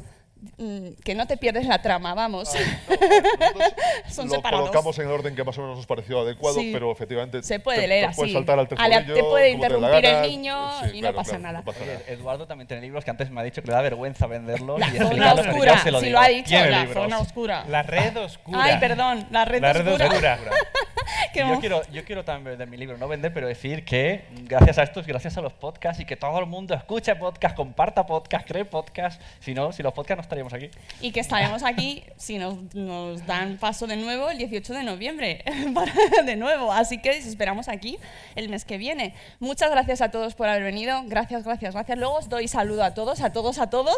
Mm, 0.59 0.89
Que 1.05 1.15
no 1.15 1.27
te 1.27 1.37
pierdes 1.37 1.67
la 1.67 1.81
trama, 1.83 2.15
vamos. 2.15 2.49
Son 4.09 4.29
lo 4.29 4.35
separados. 4.37 4.69
colocamos 4.69 4.99
en 4.99 5.07
el 5.07 5.13
orden 5.13 5.35
que 5.35 5.45
más 5.45 5.57
o 5.59 5.63
menos 5.63 5.77
nos 5.77 5.87
pareció 5.87 6.21
adecuado, 6.21 6.61
Sí. 6.61 6.71
pero 6.73 6.91
efectivamente 6.93 7.43
Se 7.43 7.61
puede 7.61 7.81
te- 7.83 7.89
leer 7.89 8.05
te 8.05 8.11
así. 8.11 8.17
puedes 8.17 8.33
saltar 8.33 8.59
al 8.59 8.69
te 8.69 8.77
puede 8.77 9.23
como 9.23 9.35
te 9.41 9.51
interrumpir 9.51 10.05
el 10.07 10.23
niño 10.31 10.71
Sí, 10.85 10.91
y 10.99 11.01
no 11.01 11.09
claro, 11.09 11.17
pasa 11.17 11.29
claro, 11.31 11.43
nada. 11.43 11.59
no 11.59 11.65
pasa 11.65 11.85
nada. 11.85 12.01
Eduardo 12.09 12.47
también 12.47 12.69
tiene 12.69 12.83
libros 12.83 13.05
que 13.05 13.11
antes 13.11 13.31
me 13.31 13.41
ha 13.41 13.45
dicho 13.45 13.63
que 13.63 13.69
le 13.69 13.75
da 13.75 13.83
vergüenza 13.83 14.27
venderlos. 14.27 14.79
La 14.81 14.89
y 14.89 14.97
zona 14.99 15.35
oscura, 15.35 15.79
se 15.83 15.91
lo 15.91 16.01
si 16.01 16.07
digo. 16.07 16.19
lo 16.19 16.25
ha 16.25 16.29
dicho, 16.29 16.55
la 16.55 16.81
libros. 16.81 16.95
zona 16.95 17.19
oscura. 17.19 17.65
La 17.69 17.83
red 17.83 18.17
oscura. 18.17 18.63
Ay, 18.63 18.79
perdón, 18.81 19.27
la 19.31 19.45
red 19.45 19.61
La 19.61 19.73
red 19.73 19.89
oscura. 19.89 20.39
yo, 21.35 21.61
quiero, 21.61 21.83
yo 21.93 22.05
quiero 22.05 22.25
también 22.25 22.45
vender 22.53 22.69
mi 22.69 22.77
libro, 22.77 22.97
no 22.99 23.09
vender, 23.09 23.33
pero 23.33 23.47
decir 23.47 23.85
que 23.85 24.25
gracias 24.45 24.79
a 24.79 24.83
esto 24.83 25.01
es 25.01 25.07
gracias 25.07 25.37
a 25.37 25.41
los 25.41 25.53
podcasts 25.53 26.01
y 26.01 26.05
que 26.07 26.17
todo 26.17 26.39
el 26.39 26.47
mundo 26.47 26.75
escuche 26.75 27.15
podcast, 27.17 27.55
comparta 27.57 28.07
podcast, 28.07 28.47
cree 28.47 28.65
podcast. 28.65 29.21
Si 29.41 29.55
no, 29.55 29.73
si 29.73 29.83
los 29.83 29.93
podcasts 29.93 30.17
no 30.17 30.23
estaríamos 30.37 30.53
aquí. 30.53 30.71
Y 31.01 31.13
que 31.13 31.21
estaremos 31.21 31.63
aquí, 31.63 32.05
si 32.17 32.39
nos, 32.39 32.75
nos 32.75 33.27
dan 33.27 33.57
paso 33.59 33.87
de 33.87 33.97
nuevo, 33.97 34.31
el 34.31 34.39
18 34.39 34.75
de 34.75 34.83
noviembre. 34.83 35.45
de 36.27 36.37
nuevo. 36.37 36.73
Así 36.73 36.99
que 36.99 37.11
os 37.11 37.27
esperamos 37.27 37.69
aquí 37.69 37.99
el 38.35 38.49
mes 38.49 38.65
que 38.65 38.79
viene. 38.79 39.15
Muchas 39.41 39.71
gracias 39.71 40.01
a 40.01 40.11
todos 40.11 40.35
por 40.35 40.49
haber 40.49 40.63
venido. 40.63 41.03
Gracias, 41.07 41.45
gracias, 41.45 41.75
gracias. 41.75 41.99
Luego 41.99 42.17
os 42.17 42.29
doy 42.29 42.49
saludo 42.49 42.85
a 42.85 42.95
todos, 42.95 43.21
a 43.21 43.33
todos, 43.33 43.59
a 43.59 43.71
todos. 43.71 43.97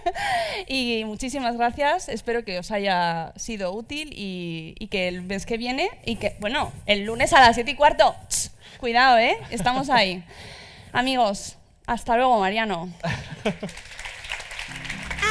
y 0.66 1.02
muchísimas 1.04 1.56
gracias. 1.56 2.08
Espero 2.08 2.44
que 2.44 2.58
os 2.58 2.70
haya 2.70 3.32
sido 3.36 3.72
útil 3.72 4.12
y, 4.14 4.74
y 4.78 4.88
que 4.88 5.08
el 5.08 5.22
mes 5.22 5.46
que 5.46 5.56
viene, 5.56 5.90
y 6.04 6.16
que, 6.16 6.36
bueno, 6.40 6.72
el 6.86 7.04
lunes 7.04 7.32
a 7.32 7.40
las 7.40 7.54
7 7.54 7.70
y 7.70 7.74
cuarto. 7.74 8.14
Cuidado, 8.80 9.18
¿eh? 9.18 9.38
Estamos 9.50 9.90
ahí. 9.90 10.22
Amigos, 10.92 11.56
hasta 11.86 12.16
luego, 12.16 12.40
Mariano. 12.40 12.92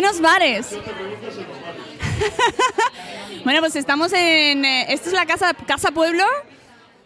Buenos 0.00 0.20
Bares. 0.20 0.70
bueno, 3.44 3.58
pues 3.58 3.74
estamos 3.74 4.12
en... 4.12 4.64
eh, 4.64 4.92
esto 4.92 5.08
es 5.08 5.12
la 5.12 5.26
casa, 5.26 5.52
casa 5.66 5.90
Pueblo. 5.90 6.22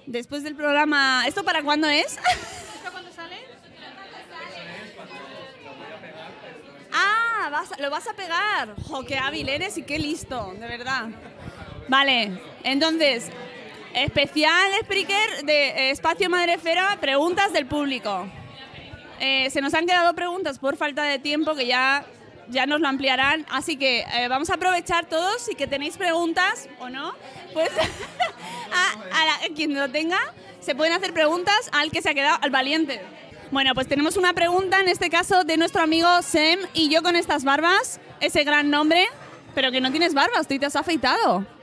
Después 0.05 0.43
del 0.43 0.55
programa... 0.55 1.25
¿Esto 1.27 1.43
para 1.43 1.63
cuándo 1.63 1.89
es? 1.89 2.19
¿Esto 2.19 2.93
cuándo 2.93 3.11
sale? 3.11 3.37
Ah, 6.93 7.49
vas- 7.51 7.81
lo 7.81 7.89
vas 7.89 8.07
a 8.09 8.13
pegar. 8.13 8.75
Jo, 8.87 9.07
qué 9.07 9.17
hábil 9.17 9.49
eres 9.49 9.79
y 9.79 9.85
qué 9.85 9.99
listo, 9.99 10.53
de 10.61 10.69
verdad. 10.69 11.07
Vale, 11.89 12.43
entonces, 12.63 13.31
especial 13.95 14.71
Spreaker 14.83 15.47
de 15.47 15.69
eh, 15.69 15.91
Espacio 15.93 16.29
Madrefera, 16.29 16.99
preguntas 17.01 17.55
del 17.55 17.65
público. 17.65 18.29
Eh, 19.19 19.49
se 19.49 19.63
nos 19.63 19.73
han 19.73 19.87
quedado 19.87 20.15
preguntas 20.15 20.59
por 20.59 20.77
falta 20.77 21.05
de 21.05 21.19
tiempo 21.19 21.55
que 21.55 21.67
ya, 21.67 22.05
ya 22.49 22.67
nos 22.67 22.81
lo 22.81 22.89
ampliarán, 22.89 23.47
así 23.51 23.77
que 23.77 24.01
eh, 24.01 24.29
vamos 24.29 24.51
a 24.51 24.55
aprovechar 24.55 25.07
todos 25.07 25.49
y 25.51 25.55
que 25.55 25.67
tenéis 25.67 25.97
preguntas 25.97 26.69
o 26.81 26.89
no, 26.89 27.15
pues 27.55 27.71
a, 29.13 29.25
la- 29.25 29.47
a 29.47 29.55
quien 29.55 29.75
lo 29.75 29.89
tenga 29.91 30.19
se 30.61 30.75
pueden 30.75 30.93
hacer 30.93 31.13
preguntas 31.13 31.57
al 31.73 31.91
que 31.91 32.03
se 32.03 32.11
ha 32.11 32.15
quedado, 32.15 32.39
al 32.41 32.51
valiente. 32.51 33.01
Bueno, 33.51 33.75
pues 33.75 33.87
tenemos 33.89 34.17
una 34.17 34.33
pregunta 34.33 34.81
en 34.81 34.89
este 34.89 35.11
caso 35.11 35.45
de 35.45 35.57
nuestro 35.57 35.83
amigo 35.83 36.09
Sem 36.23 36.59
y 36.73 36.89
yo 36.89 37.03
con 37.03 37.17
estas 37.17 37.45
barbas, 37.45 38.01
ese 38.21 38.45
gran 38.45 38.71
nombre, 38.71 39.07
pero 39.55 39.71
que 39.71 39.81
no 39.81 39.91
tienes 39.91 40.15
barbas, 40.15 40.47
tú 40.49 40.59
te 40.59 40.67
has 40.67 40.77
afeitado. 40.77 41.45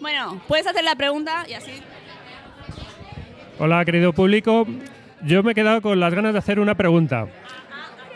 Bueno, 0.00 0.40
puedes 0.46 0.66
hacer 0.66 0.84
la 0.84 0.94
pregunta 0.94 1.44
y 1.48 1.54
así. 1.54 1.72
Hola, 3.58 3.84
querido 3.84 4.12
público. 4.12 4.66
Yo 5.22 5.42
me 5.42 5.50
he 5.52 5.54
quedado 5.56 5.82
con 5.82 5.98
las 5.98 6.14
ganas 6.14 6.32
de 6.32 6.38
hacer 6.38 6.60
una 6.60 6.76
pregunta 6.76 7.26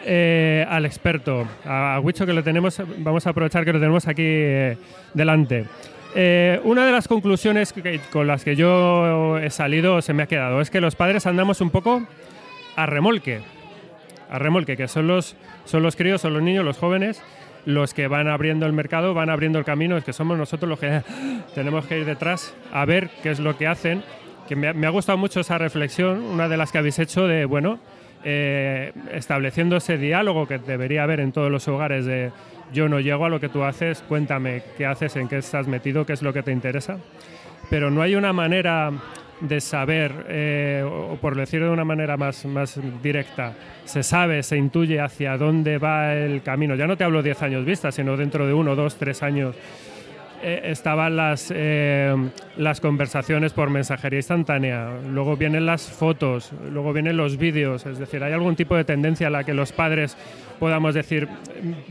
eh, 0.04 0.66
al 0.68 0.84
experto, 0.86 1.46
a, 1.64 1.98
Huicho, 2.02 2.26
que 2.26 2.32
lo 2.32 2.42
tenemos, 2.42 2.80
vamos 2.98 3.26
a 3.26 3.30
aprovechar 3.30 3.64
que 3.64 3.72
lo 3.72 3.78
tenemos 3.80 4.06
aquí 4.08 4.22
eh, 4.24 4.76
delante. 5.14 5.64
Eh, 6.14 6.60
una 6.64 6.84
de 6.84 6.92
las 6.92 7.08
conclusiones 7.08 7.72
que- 7.72 8.00
con 8.10 8.26
las 8.26 8.44
que 8.44 8.54
yo 8.56 9.38
he 9.38 9.50
salido 9.50 10.02
se 10.02 10.12
me 10.12 10.24
ha 10.24 10.26
quedado 10.26 10.60
es 10.60 10.70
que 10.70 10.80
los 10.80 10.94
padres 10.94 11.26
andamos 11.26 11.60
un 11.60 11.70
poco 11.70 12.02
a 12.76 12.86
remolque, 12.86 13.40
a 14.30 14.38
remolque, 14.38 14.76
que 14.76 14.88
son 14.88 15.06
los, 15.06 15.36
son 15.64 15.82
los 15.82 15.96
críos, 15.96 16.20
son 16.20 16.34
los 16.34 16.42
niños, 16.42 16.64
los 16.64 16.76
jóvenes, 16.78 17.22
los 17.64 17.94
que 17.94 18.08
van 18.08 18.28
abriendo 18.28 18.66
el 18.66 18.72
mercado, 18.72 19.14
van 19.14 19.30
abriendo 19.30 19.58
el 19.58 19.64
camino, 19.64 19.96
es 19.96 20.04
que 20.04 20.12
somos 20.12 20.36
nosotros 20.36 20.68
los 20.68 20.78
que 20.78 21.00
tenemos 21.54 21.86
que 21.86 21.98
ir 22.00 22.04
detrás 22.04 22.54
a 22.72 22.84
ver 22.84 23.08
qué 23.22 23.30
es 23.30 23.40
lo 23.40 23.56
que 23.56 23.66
hacen. 23.66 24.02
Que 24.48 24.56
me, 24.56 24.74
me 24.74 24.86
ha 24.88 24.90
gustado 24.90 25.16
mucho 25.16 25.40
esa 25.40 25.56
reflexión, 25.56 26.20
una 26.24 26.48
de 26.48 26.56
las 26.56 26.72
que 26.72 26.78
habéis 26.78 26.98
hecho 26.98 27.26
de, 27.28 27.44
bueno, 27.46 27.78
eh, 28.24 28.92
estableciendo 29.12 29.76
ese 29.76 29.98
diálogo 29.98 30.46
que 30.46 30.58
debería 30.58 31.02
haber 31.02 31.20
en 31.20 31.32
todos 31.32 31.50
los 31.50 31.66
hogares 31.68 32.04
de 32.04 32.30
yo 32.72 32.88
no 32.88 33.00
llego 33.00 33.26
a 33.26 33.28
lo 33.28 33.38
que 33.38 33.48
tú 33.48 33.64
haces, 33.64 34.02
cuéntame 34.08 34.62
qué 34.76 34.86
haces, 34.86 35.16
en 35.16 35.28
qué 35.28 35.38
estás 35.38 35.66
metido, 35.66 36.06
qué 36.06 36.14
es 36.14 36.22
lo 36.22 36.32
que 36.32 36.42
te 36.42 36.52
interesa. 36.52 36.98
Pero 37.68 37.90
no 37.90 38.02
hay 38.02 38.14
una 38.14 38.32
manera 38.32 38.90
de 39.40 39.60
saber, 39.60 40.26
eh, 40.28 40.84
o 40.86 41.16
por 41.16 41.34
decirlo 41.34 41.66
de 41.66 41.72
una 41.72 41.84
manera 41.84 42.16
más, 42.16 42.44
más 42.46 42.80
directa, 43.02 43.54
se 43.84 44.02
sabe, 44.02 44.42
se 44.42 44.56
intuye 44.56 45.00
hacia 45.00 45.36
dónde 45.36 45.78
va 45.78 46.14
el 46.14 46.42
camino. 46.42 46.76
Ya 46.76 46.86
no 46.86 46.96
te 46.96 47.04
hablo 47.04 47.22
10 47.22 47.42
años 47.42 47.64
vista, 47.64 47.90
sino 47.90 48.16
dentro 48.16 48.46
de 48.46 48.54
uno, 48.54 48.76
dos, 48.76 48.96
tres 48.96 49.22
años. 49.22 49.56
Eh, 50.42 50.60
estaban 50.64 51.16
las, 51.16 51.52
eh, 51.54 52.14
las 52.56 52.80
conversaciones 52.80 53.52
por 53.52 53.70
mensajería 53.70 54.18
instantánea, 54.18 54.90
luego 55.08 55.36
vienen 55.36 55.66
las 55.66 55.90
fotos, 55.90 56.52
luego 56.70 56.92
vienen 56.92 57.16
los 57.16 57.36
vídeos, 57.36 57.86
es 57.86 57.98
decir, 57.98 58.22
hay 58.24 58.32
algún 58.32 58.56
tipo 58.56 58.76
de 58.76 58.84
tendencia 58.84 59.28
a 59.28 59.30
la 59.30 59.44
que 59.44 59.54
los 59.54 59.72
padres 59.72 60.16
podamos 60.58 60.94
decir, 60.94 61.28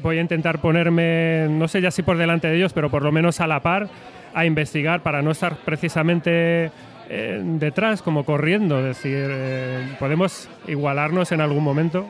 voy 0.02 0.18
a 0.18 0.22
intentar 0.22 0.60
ponerme, 0.60 1.48
no 1.50 1.68
sé 1.68 1.82
ya 1.82 1.92
si 1.92 2.04
por 2.04 2.18
delante 2.18 2.48
de 2.48 2.58
ellos, 2.58 2.74
pero 2.74 2.90
por 2.90 3.04
lo 3.04 3.12
menos 3.12 3.42
a 3.42 3.48
la 3.48 3.62
par, 3.62 3.90
a 4.34 4.46
investigar 4.46 5.02
para 5.02 5.22
no 5.22 5.32
estar 5.32 5.58
precisamente 5.58 6.72
eh, 7.10 7.42
detrás, 7.44 8.02
como 8.02 8.24
corriendo, 8.24 8.80
es 8.80 8.86
decir, 8.86 9.28
eh, 9.30 9.96
podemos 10.00 10.50
igualarnos 10.68 11.34
en 11.34 11.42
algún 11.42 11.64
momento. 11.64 12.08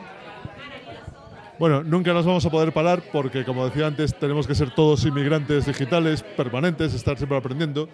Bueno, 1.62 1.84
nunca 1.84 2.12
nos 2.12 2.26
vamos 2.26 2.44
a 2.44 2.50
poder 2.50 2.72
parar 2.72 3.04
porque, 3.12 3.44
como 3.44 3.64
decía 3.64 3.86
antes, 3.86 4.18
tenemos 4.18 4.48
que 4.48 4.54
ser 4.56 4.74
todos 4.74 5.04
inmigrantes 5.04 5.64
digitales, 5.64 6.24
permanentes, 6.36 6.92
estar 6.92 7.16
siempre 7.16 7.38
aprendiendo. 7.38 7.88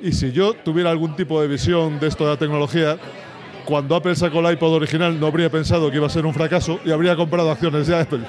Y 0.00 0.10
si 0.10 0.32
yo 0.32 0.54
tuviera 0.54 0.90
algún 0.90 1.14
tipo 1.14 1.40
de 1.40 1.46
visión 1.46 2.00
de 2.00 2.08
esto 2.08 2.24
de 2.24 2.30
la 2.30 2.36
tecnología, 2.36 2.98
cuando 3.64 3.94
Apple 3.94 4.16
sacó 4.16 4.40
el 4.40 4.52
iPod 4.54 4.72
original 4.72 5.20
no 5.20 5.28
habría 5.28 5.48
pensado 5.50 5.88
que 5.88 5.98
iba 5.98 6.08
a 6.08 6.10
ser 6.10 6.26
un 6.26 6.34
fracaso 6.34 6.80
y 6.84 6.90
habría 6.90 7.14
comprado 7.14 7.48
acciones 7.52 7.86
de 7.86 7.96
Apple. 7.96 8.22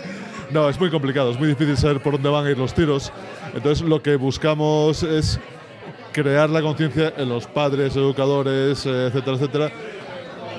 no, 0.50 0.70
es 0.70 0.80
muy 0.80 0.88
complicado, 0.88 1.32
es 1.32 1.38
muy 1.38 1.48
difícil 1.48 1.76
saber 1.76 2.02
por 2.02 2.14
dónde 2.14 2.30
van 2.30 2.46
a 2.46 2.50
ir 2.50 2.56
los 2.56 2.72
tiros. 2.72 3.12
Entonces 3.54 3.86
lo 3.86 4.02
que 4.02 4.16
buscamos 4.16 5.02
es 5.02 5.38
crear 6.12 6.48
la 6.48 6.62
conciencia 6.62 7.12
en 7.14 7.28
los 7.28 7.46
padres, 7.46 7.94
educadores, 7.94 8.86
eh, 8.86 9.08
etcétera, 9.08 9.36
etcétera, 9.36 9.72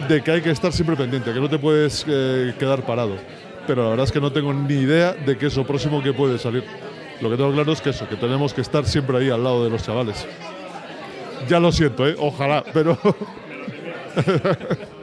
de 0.08 0.22
que 0.22 0.32
hay 0.34 0.42
que 0.44 0.52
estar 0.52 0.72
siempre 0.72 0.96
pendiente, 0.96 1.34
que 1.34 1.40
no 1.40 1.50
te 1.50 1.58
puedes 1.58 2.06
eh, 2.08 2.54
quedar 2.60 2.86
parado. 2.86 3.16
Pero 3.68 3.84
la 3.84 3.90
verdad 3.92 4.06
es 4.06 4.12
que 4.12 4.20
no 4.20 4.32
tengo 4.32 4.54
ni 4.54 4.74
idea 4.74 5.14
de 5.14 5.38
qué 5.38 5.46
es 5.48 5.56
lo 5.56 5.66
próximo 5.66 6.02
que 6.02 6.14
puede 6.14 6.38
salir. 6.40 6.64
Lo 7.22 7.30
que 7.30 7.38
tengo 7.38 7.52
claro 7.52 7.72
es 7.72 7.82
que 7.82 7.92
eso, 7.92 8.08
que 8.10 8.16
tenemos 8.16 8.54
que 8.54 8.62
estar 8.62 8.86
siempre 8.86 9.18
ahí 9.18 9.30
al 9.30 9.44
lado 9.44 9.64
de 9.64 9.70
los 9.70 9.84
chavales. 9.84 10.28
Ya 11.48 11.60
lo 11.60 11.72
siento, 11.72 12.08
¿eh? 12.08 12.16
ojalá, 12.18 12.64
pero... 12.74 12.98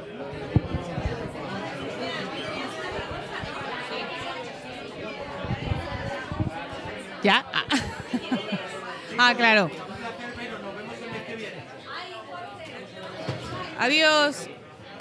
¿Ya? 7.23 7.45
Ah, 7.53 7.65
Ah, 9.21 9.35
claro. 9.37 9.69
Adiós. 13.79 14.49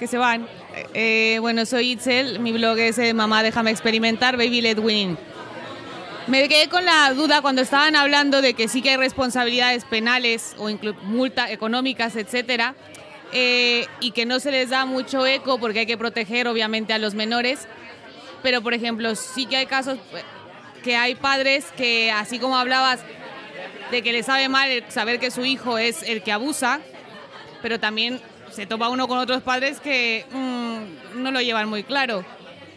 Que 0.00 0.08
se 0.08 0.18
van. 0.18 0.48
Eh, 0.94 1.38
bueno, 1.40 1.66
soy 1.66 1.92
Itzel. 1.92 2.40
Mi 2.40 2.52
blog 2.52 2.78
es 2.78 2.98
eh, 2.98 3.14
Mamá, 3.14 3.42
déjame 3.42 3.70
experimentar, 3.70 4.36
Baby 4.36 4.60
Led 4.60 4.78
Winning. 4.78 5.18
Me 6.28 6.46
quedé 6.46 6.68
con 6.68 6.84
la 6.84 7.12
duda 7.14 7.40
cuando 7.40 7.62
estaban 7.62 7.96
hablando 7.96 8.42
de 8.42 8.52
que 8.52 8.68
sí 8.68 8.82
que 8.82 8.90
hay 8.90 8.96
responsabilidades 8.98 9.86
penales 9.86 10.54
o 10.58 10.68
multas 11.04 11.50
económicas, 11.50 12.16
etcétera, 12.16 12.74
eh, 13.32 13.86
y 14.00 14.10
que 14.10 14.26
no 14.26 14.38
se 14.38 14.50
les 14.50 14.68
da 14.68 14.84
mucho 14.84 15.26
eco 15.26 15.58
porque 15.58 15.80
hay 15.80 15.86
que 15.86 15.96
proteger, 15.96 16.46
obviamente, 16.46 16.92
a 16.92 16.98
los 16.98 17.14
menores. 17.14 17.66
Pero, 18.42 18.60
por 18.60 18.74
ejemplo, 18.74 19.14
sí 19.14 19.46
que 19.46 19.56
hay 19.56 19.66
casos 19.66 19.96
eh, 19.96 20.22
que 20.84 20.96
hay 20.96 21.14
padres 21.14 21.64
que, 21.78 22.12
así 22.12 22.38
como 22.38 22.58
hablabas 22.58 23.00
de 23.90 24.02
que 24.02 24.12
le 24.12 24.22
sabe 24.22 24.50
mal 24.50 24.84
saber 24.88 25.18
que 25.18 25.30
su 25.30 25.46
hijo 25.46 25.78
es 25.78 26.02
el 26.02 26.22
que 26.22 26.32
abusa, 26.32 26.80
pero 27.62 27.80
también 27.80 28.20
se 28.58 28.66
topa 28.66 28.88
uno 28.88 29.06
con 29.06 29.18
otros 29.18 29.40
padres 29.44 29.78
que 29.78 30.26
mm, 30.32 31.22
no 31.22 31.30
lo 31.30 31.40
llevan 31.40 31.68
muy 31.68 31.84
claro. 31.84 32.24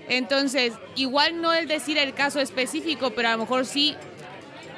Entonces, 0.08 0.74
igual 0.96 1.42
no 1.42 1.54
el 1.54 1.68
decir 1.68 1.98
el 1.98 2.14
caso 2.14 2.40
específico, 2.40 3.10
pero 3.16 3.30
a 3.30 3.32
lo 3.32 3.40
mejor 3.40 3.66
sí 3.66 3.96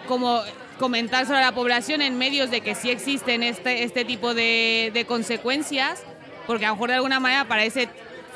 como 0.07 0.41
comentar 0.79 1.25
sobre 1.25 1.41
la 1.41 1.51
población 1.51 2.01
en 2.01 2.17
medios 2.17 2.51
de 2.51 2.61
que 2.61 2.73
sí 2.73 2.89
existen 2.89 3.43
este, 3.43 3.83
este 3.83 4.05
tipo 4.05 4.33
de, 4.33 5.05
consecuencias, 5.05 6.01
porque 6.47 6.65
a 6.65 6.69
lo 6.69 6.75
mejor 6.75 6.87
de 6.87 6.95
alguna 6.95 7.19
manera 7.19 7.49
parece 7.49 7.89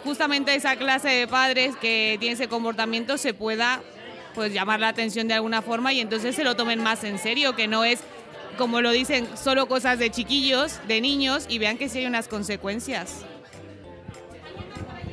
justamente 0.03 0.53
esa 0.53 0.75
clase 0.75 1.07
de 1.07 1.25
padres 1.25 1.73
que 1.77 2.17
tiene 2.19 2.33
ese 2.33 2.49
comportamiento 2.49 3.17
se 3.17 3.33
pueda 3.33 3.81
pues 4.35 4.51
llamar 4.51 4.81
la 4.81 4.89
atención 4.89 5.29
de 5.29 5.35
alguna 5.35 5.61
forma 5.61 5.93
y 5.93 6.01
entonces 6.01 6.35
se 6.35 6.43
lo 6.43 6.57
tomen 6.57 6.83
más 6.83 7.05
en 7.05 7.17
serio, 7.17 7.55
que 7.55 7.69
no 7.69 7.85
es 7.85 8.01
como 8.57 8.81
lo 8.81 8.91
dicen, 8.91 9.27
solo 9.41 9.67
cosas 9.67 9.99
de 9.99 10.09
chiquillos, 10.09 10.79
de 10.87 11.01
niños 11.01 11.45
y 11.47 11.59
vean 11.59 11.77
que 11.77 11.89
sí 11.89 11.99
hay 11.99 12.05
unas 12.05 12.27
consecuencias. 12.27 13.25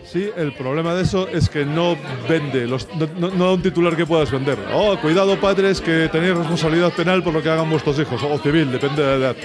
Sí, 0.04 0.30
el 0.36 0.52
problema 0.52 0.94
de 0.94 1.02
eso 1.02 1.28
es 1.28 1.48
que 1.48 1.64
no 1.64 1.96
vende, 2.28 2.66
no 2.66 3.30
da 3.30 3.52
un 3.52 3.62
titular 3.62 3.96
que 3.96 4.06
puedas 4.06 4.30
vender. 4.30 4.58
Oh, 4.72 4.96
cuidado 4.98 5.40
padres 5.40 5.80
que 5.80 6.08
tenéis 6.12 6.36
responsabilidad 6.36 6.92
penal 6.92 7.22
por 7.22 7.32
lo 7.32 7.42
que 7.42 7.50
hagan 7.50 7.68
vuestros 7.68 7.98
hijos, 7.98 8.22
o 8.22 8.38
civil, 8.38 8.70
depende 8.70 9.02
de 9.02 9.18
la 9.18 9.26
edad. 9.26 9.36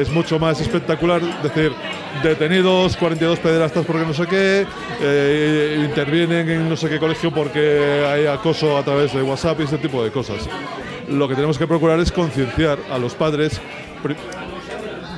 Es 0.00 0.08
mucho 0.08 0.38
más 0.38 0.58
espectacular 0.58 1.20
decir, 1.42 1.72
detenidos 2.22 2.96
42 2.96 3.38
pederastas 3.38 3.84
porque 3.84 4.06
no 4.06 4.14
sé 4.14 4.26
qué, 4.26 4.66
eh, 4.98 5.84
intervienen 5.84 6.48
en 6.48 6.68
no 6.70 6.74
sé 6.74 6.88
qué 6.88 6.98
colegio 6.98 7.30
porque 7.30 8.06
hay 8.08 8.24
acoso 8.24 8.78
a 8.78 8.82
través 8.82 9.12
de 9.12 9.22
WhatsApp 9.22 9.60
y 9.60 9.64
ese 9.64 9.76
tipo 9.76 10.02
de 10.02 10.10
cosas. 10.10 10.48
Lo 11.06 11.28
que 11.28 11.34
tenemos 11.34 11.58
que 11.58 11.66
procurar 11.66 12.00
es 12.00 12.10
concienciar 12.10 12.78
a 12.90 12.96
los 12.96 13.14
padres. 13.14 13.60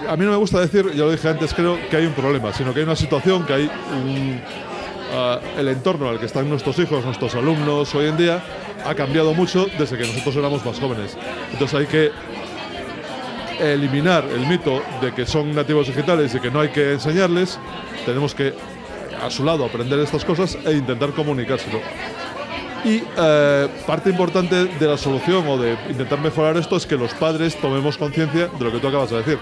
a 0.08 0.16
mí 0.16 0.24
no 0.24 0.32
me 0.32 0.36
gusta 0.36 0.58
decir, 0.58 0.90
ya 0.90 1.04
lo 1.04 1.12
dije 1.12 1.28
antes, 1.28 1.54
creo 1.54 1.78
que 1.88 1.98
hay 1.98 2.06
un 2.06 2.14
problema, 2.14 2.52
sino 2.52 2.74
que 2.74 2.80
hay 2.80 2.84
una 2.84 2.96
situación, 2.96 3.46
que 3.46 3.52
hay 3.52 3.70
ah, 5.14 5.38
el 5.56 5.68
entorno 5.68 6.08
al 6.08 6.18
que 6.18 6.26
están 6.26 6.48
nuestros 6.48 6.76
hijos, 6.80 7.04
nuestros 7.04 7.36
alumnos 7.36 7.94
hoy 7.94 8.08
en 8.08 8.16
día, 8.16 8.42
ha 8.84 8.96
cambiado 8.96 9.32
mucho 9.32 9.68
desde 9.78 9.96
que 9.96 10.08
nosotros 10.08 10.34
éramos 10.34 10.66
más 10.66 10.80
jóvenes. 10.80 11.16
Entonces 11.52 11.78
hay 11.78 11.86
que 11.86 12.10
eliminar 13.62 14.24
el 14.24 14.46
mito 14.46 14.82
de 15.00 15.12
que 15.12 15.26
son 15.26 15.54
nativos 15.54 15.86
digitales 15.86 16.34
y 16.34 16.40
que 16.40 16.50
no 16.50 16.60
hay 16.60 16.70
que 16.70 16.92
enseñarles. 16.92 17.58
Tenemos 18.04 18.34
que, 18.34 18.54
a 19.22 19.30
su 19.30 19.44
lado, 19.44 19.64
aprender 19.64 19.98
estas 20.00 20.24
cosas 20.24 20.58
e 20.64 20.72
intentar 20.72 21.10
comunicárselo. 21.12 21.80
Y 22.84 23.02
eh, 23.16 23.68
parte 23.86 24.10
importante 24.10 24.64
de 24.64 24.86
la 24.86 24.98
solución 24.98 25.46
o 25.46 25.56
de 25.56 25.76
intentar 25.88 26.20
mejorar 26.20 26.56
esto 26.56 26.76
es 26.76 26.84
que 26.84 26.96
los 26.96 27.14
padres 27.14 27.56
tomemos 27.56 27.96
conciencia 27.96 28.48
de 28.48 28.64
lo 28.64 28.72
que 28.72 28.78
tú 28.78 28.88
acabas 28.88 29.10
de 29.10 29.18
decir, 29.18 29.38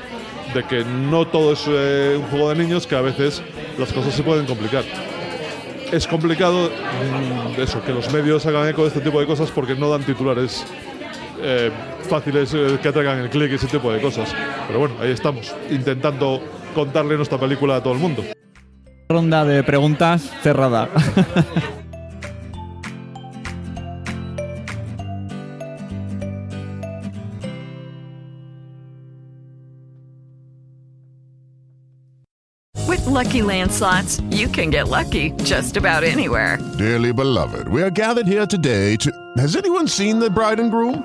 de 0.53 0.63
que 0.65 0.85
no 0.85 1.27
todo 1.27 1.55
es 1.55 1.65
eh, 1.67 2.19
un 2.19 2.29
juego 2.29 2.51
de 2.51 2.57
niños, 2.57 2.87
que 2.87 2.97
a 2.97 3.01
veces 3.01 3.43
las 3.79 3.93
cosas 3.93 4.15
se 4.15 4.23
pueden 4.23 4.45
complicar. 4.45 4.85
Es 5.91 6.07
complicado 6.07 6.69
mm, 6.69 7.61
eso, 7.61 7.83
que 7.83 7.93
los 7.93 8.13
medios 8.13 8.45
hagan 8.45 8.69
eco 8.69 8.83
de 8.83 8.89
este 8.89 9.01
tipo 9.01 9.19
de 9.19 9.27
cosas 9.27 9.51
porque 9.51 9.75
no 9.75 9.89
dan 9.89 10.03
titulares 10.03 10.67
eh, 11.43 11.71
fáciles 12.09 12.53
eh, 12.55 12.79
que 12.83 12.89
atraigan 12.89 13.19
el 13.19 13.31
clic 13.31 13.53
y 13.53 13.55
ese 13.55 13.67
tipo 13.67 13.93
de 13.93 14.01
cosas. 14.01 14.35
Pero 14.67 14.81
bueno, 14.81 14.95
ahí 15.01 15.11
estamos, 15.11 15.55
intentando 15.71 16.41
contarle 16.75 17.17
nuestra 17.17 17.39
película 17.39 17.77
a 17.77 17.83
todo 17.83 17.95
el 17.95 17.99
mundo. 17.99 18.23
Ronda 19.09 19.45
de 19.45 19.63
preguntas 19.65 20.31
cerrada. 20.43 20.89
With 32.87 33.05
Lucky 33.07 33.43
Land 33.43 33.73
slots, 33.73 34.21
you 34.31 34.49
can 34.49 34.71
get 34.71 34.89
lucky 34.89 35.33
just 35.45 35.77
about 35.77 36.05
anywhere. 36.05 36.59
Dearly 36.79 37.13
beloved, 37.13 37.69
we 37.69 37.83
are 37.83 37.91
gathered 37.91 38.27
here 38.27 38.47
today 38.47 38.97
to. 38.97 39.11
Has 39.39 39.57
anyone 39.57 39.89
seen 39.89 40.19
the 40.21 40.31
bride 40.31 40.61
and 40.61 40.71
groom? 40.71 41.05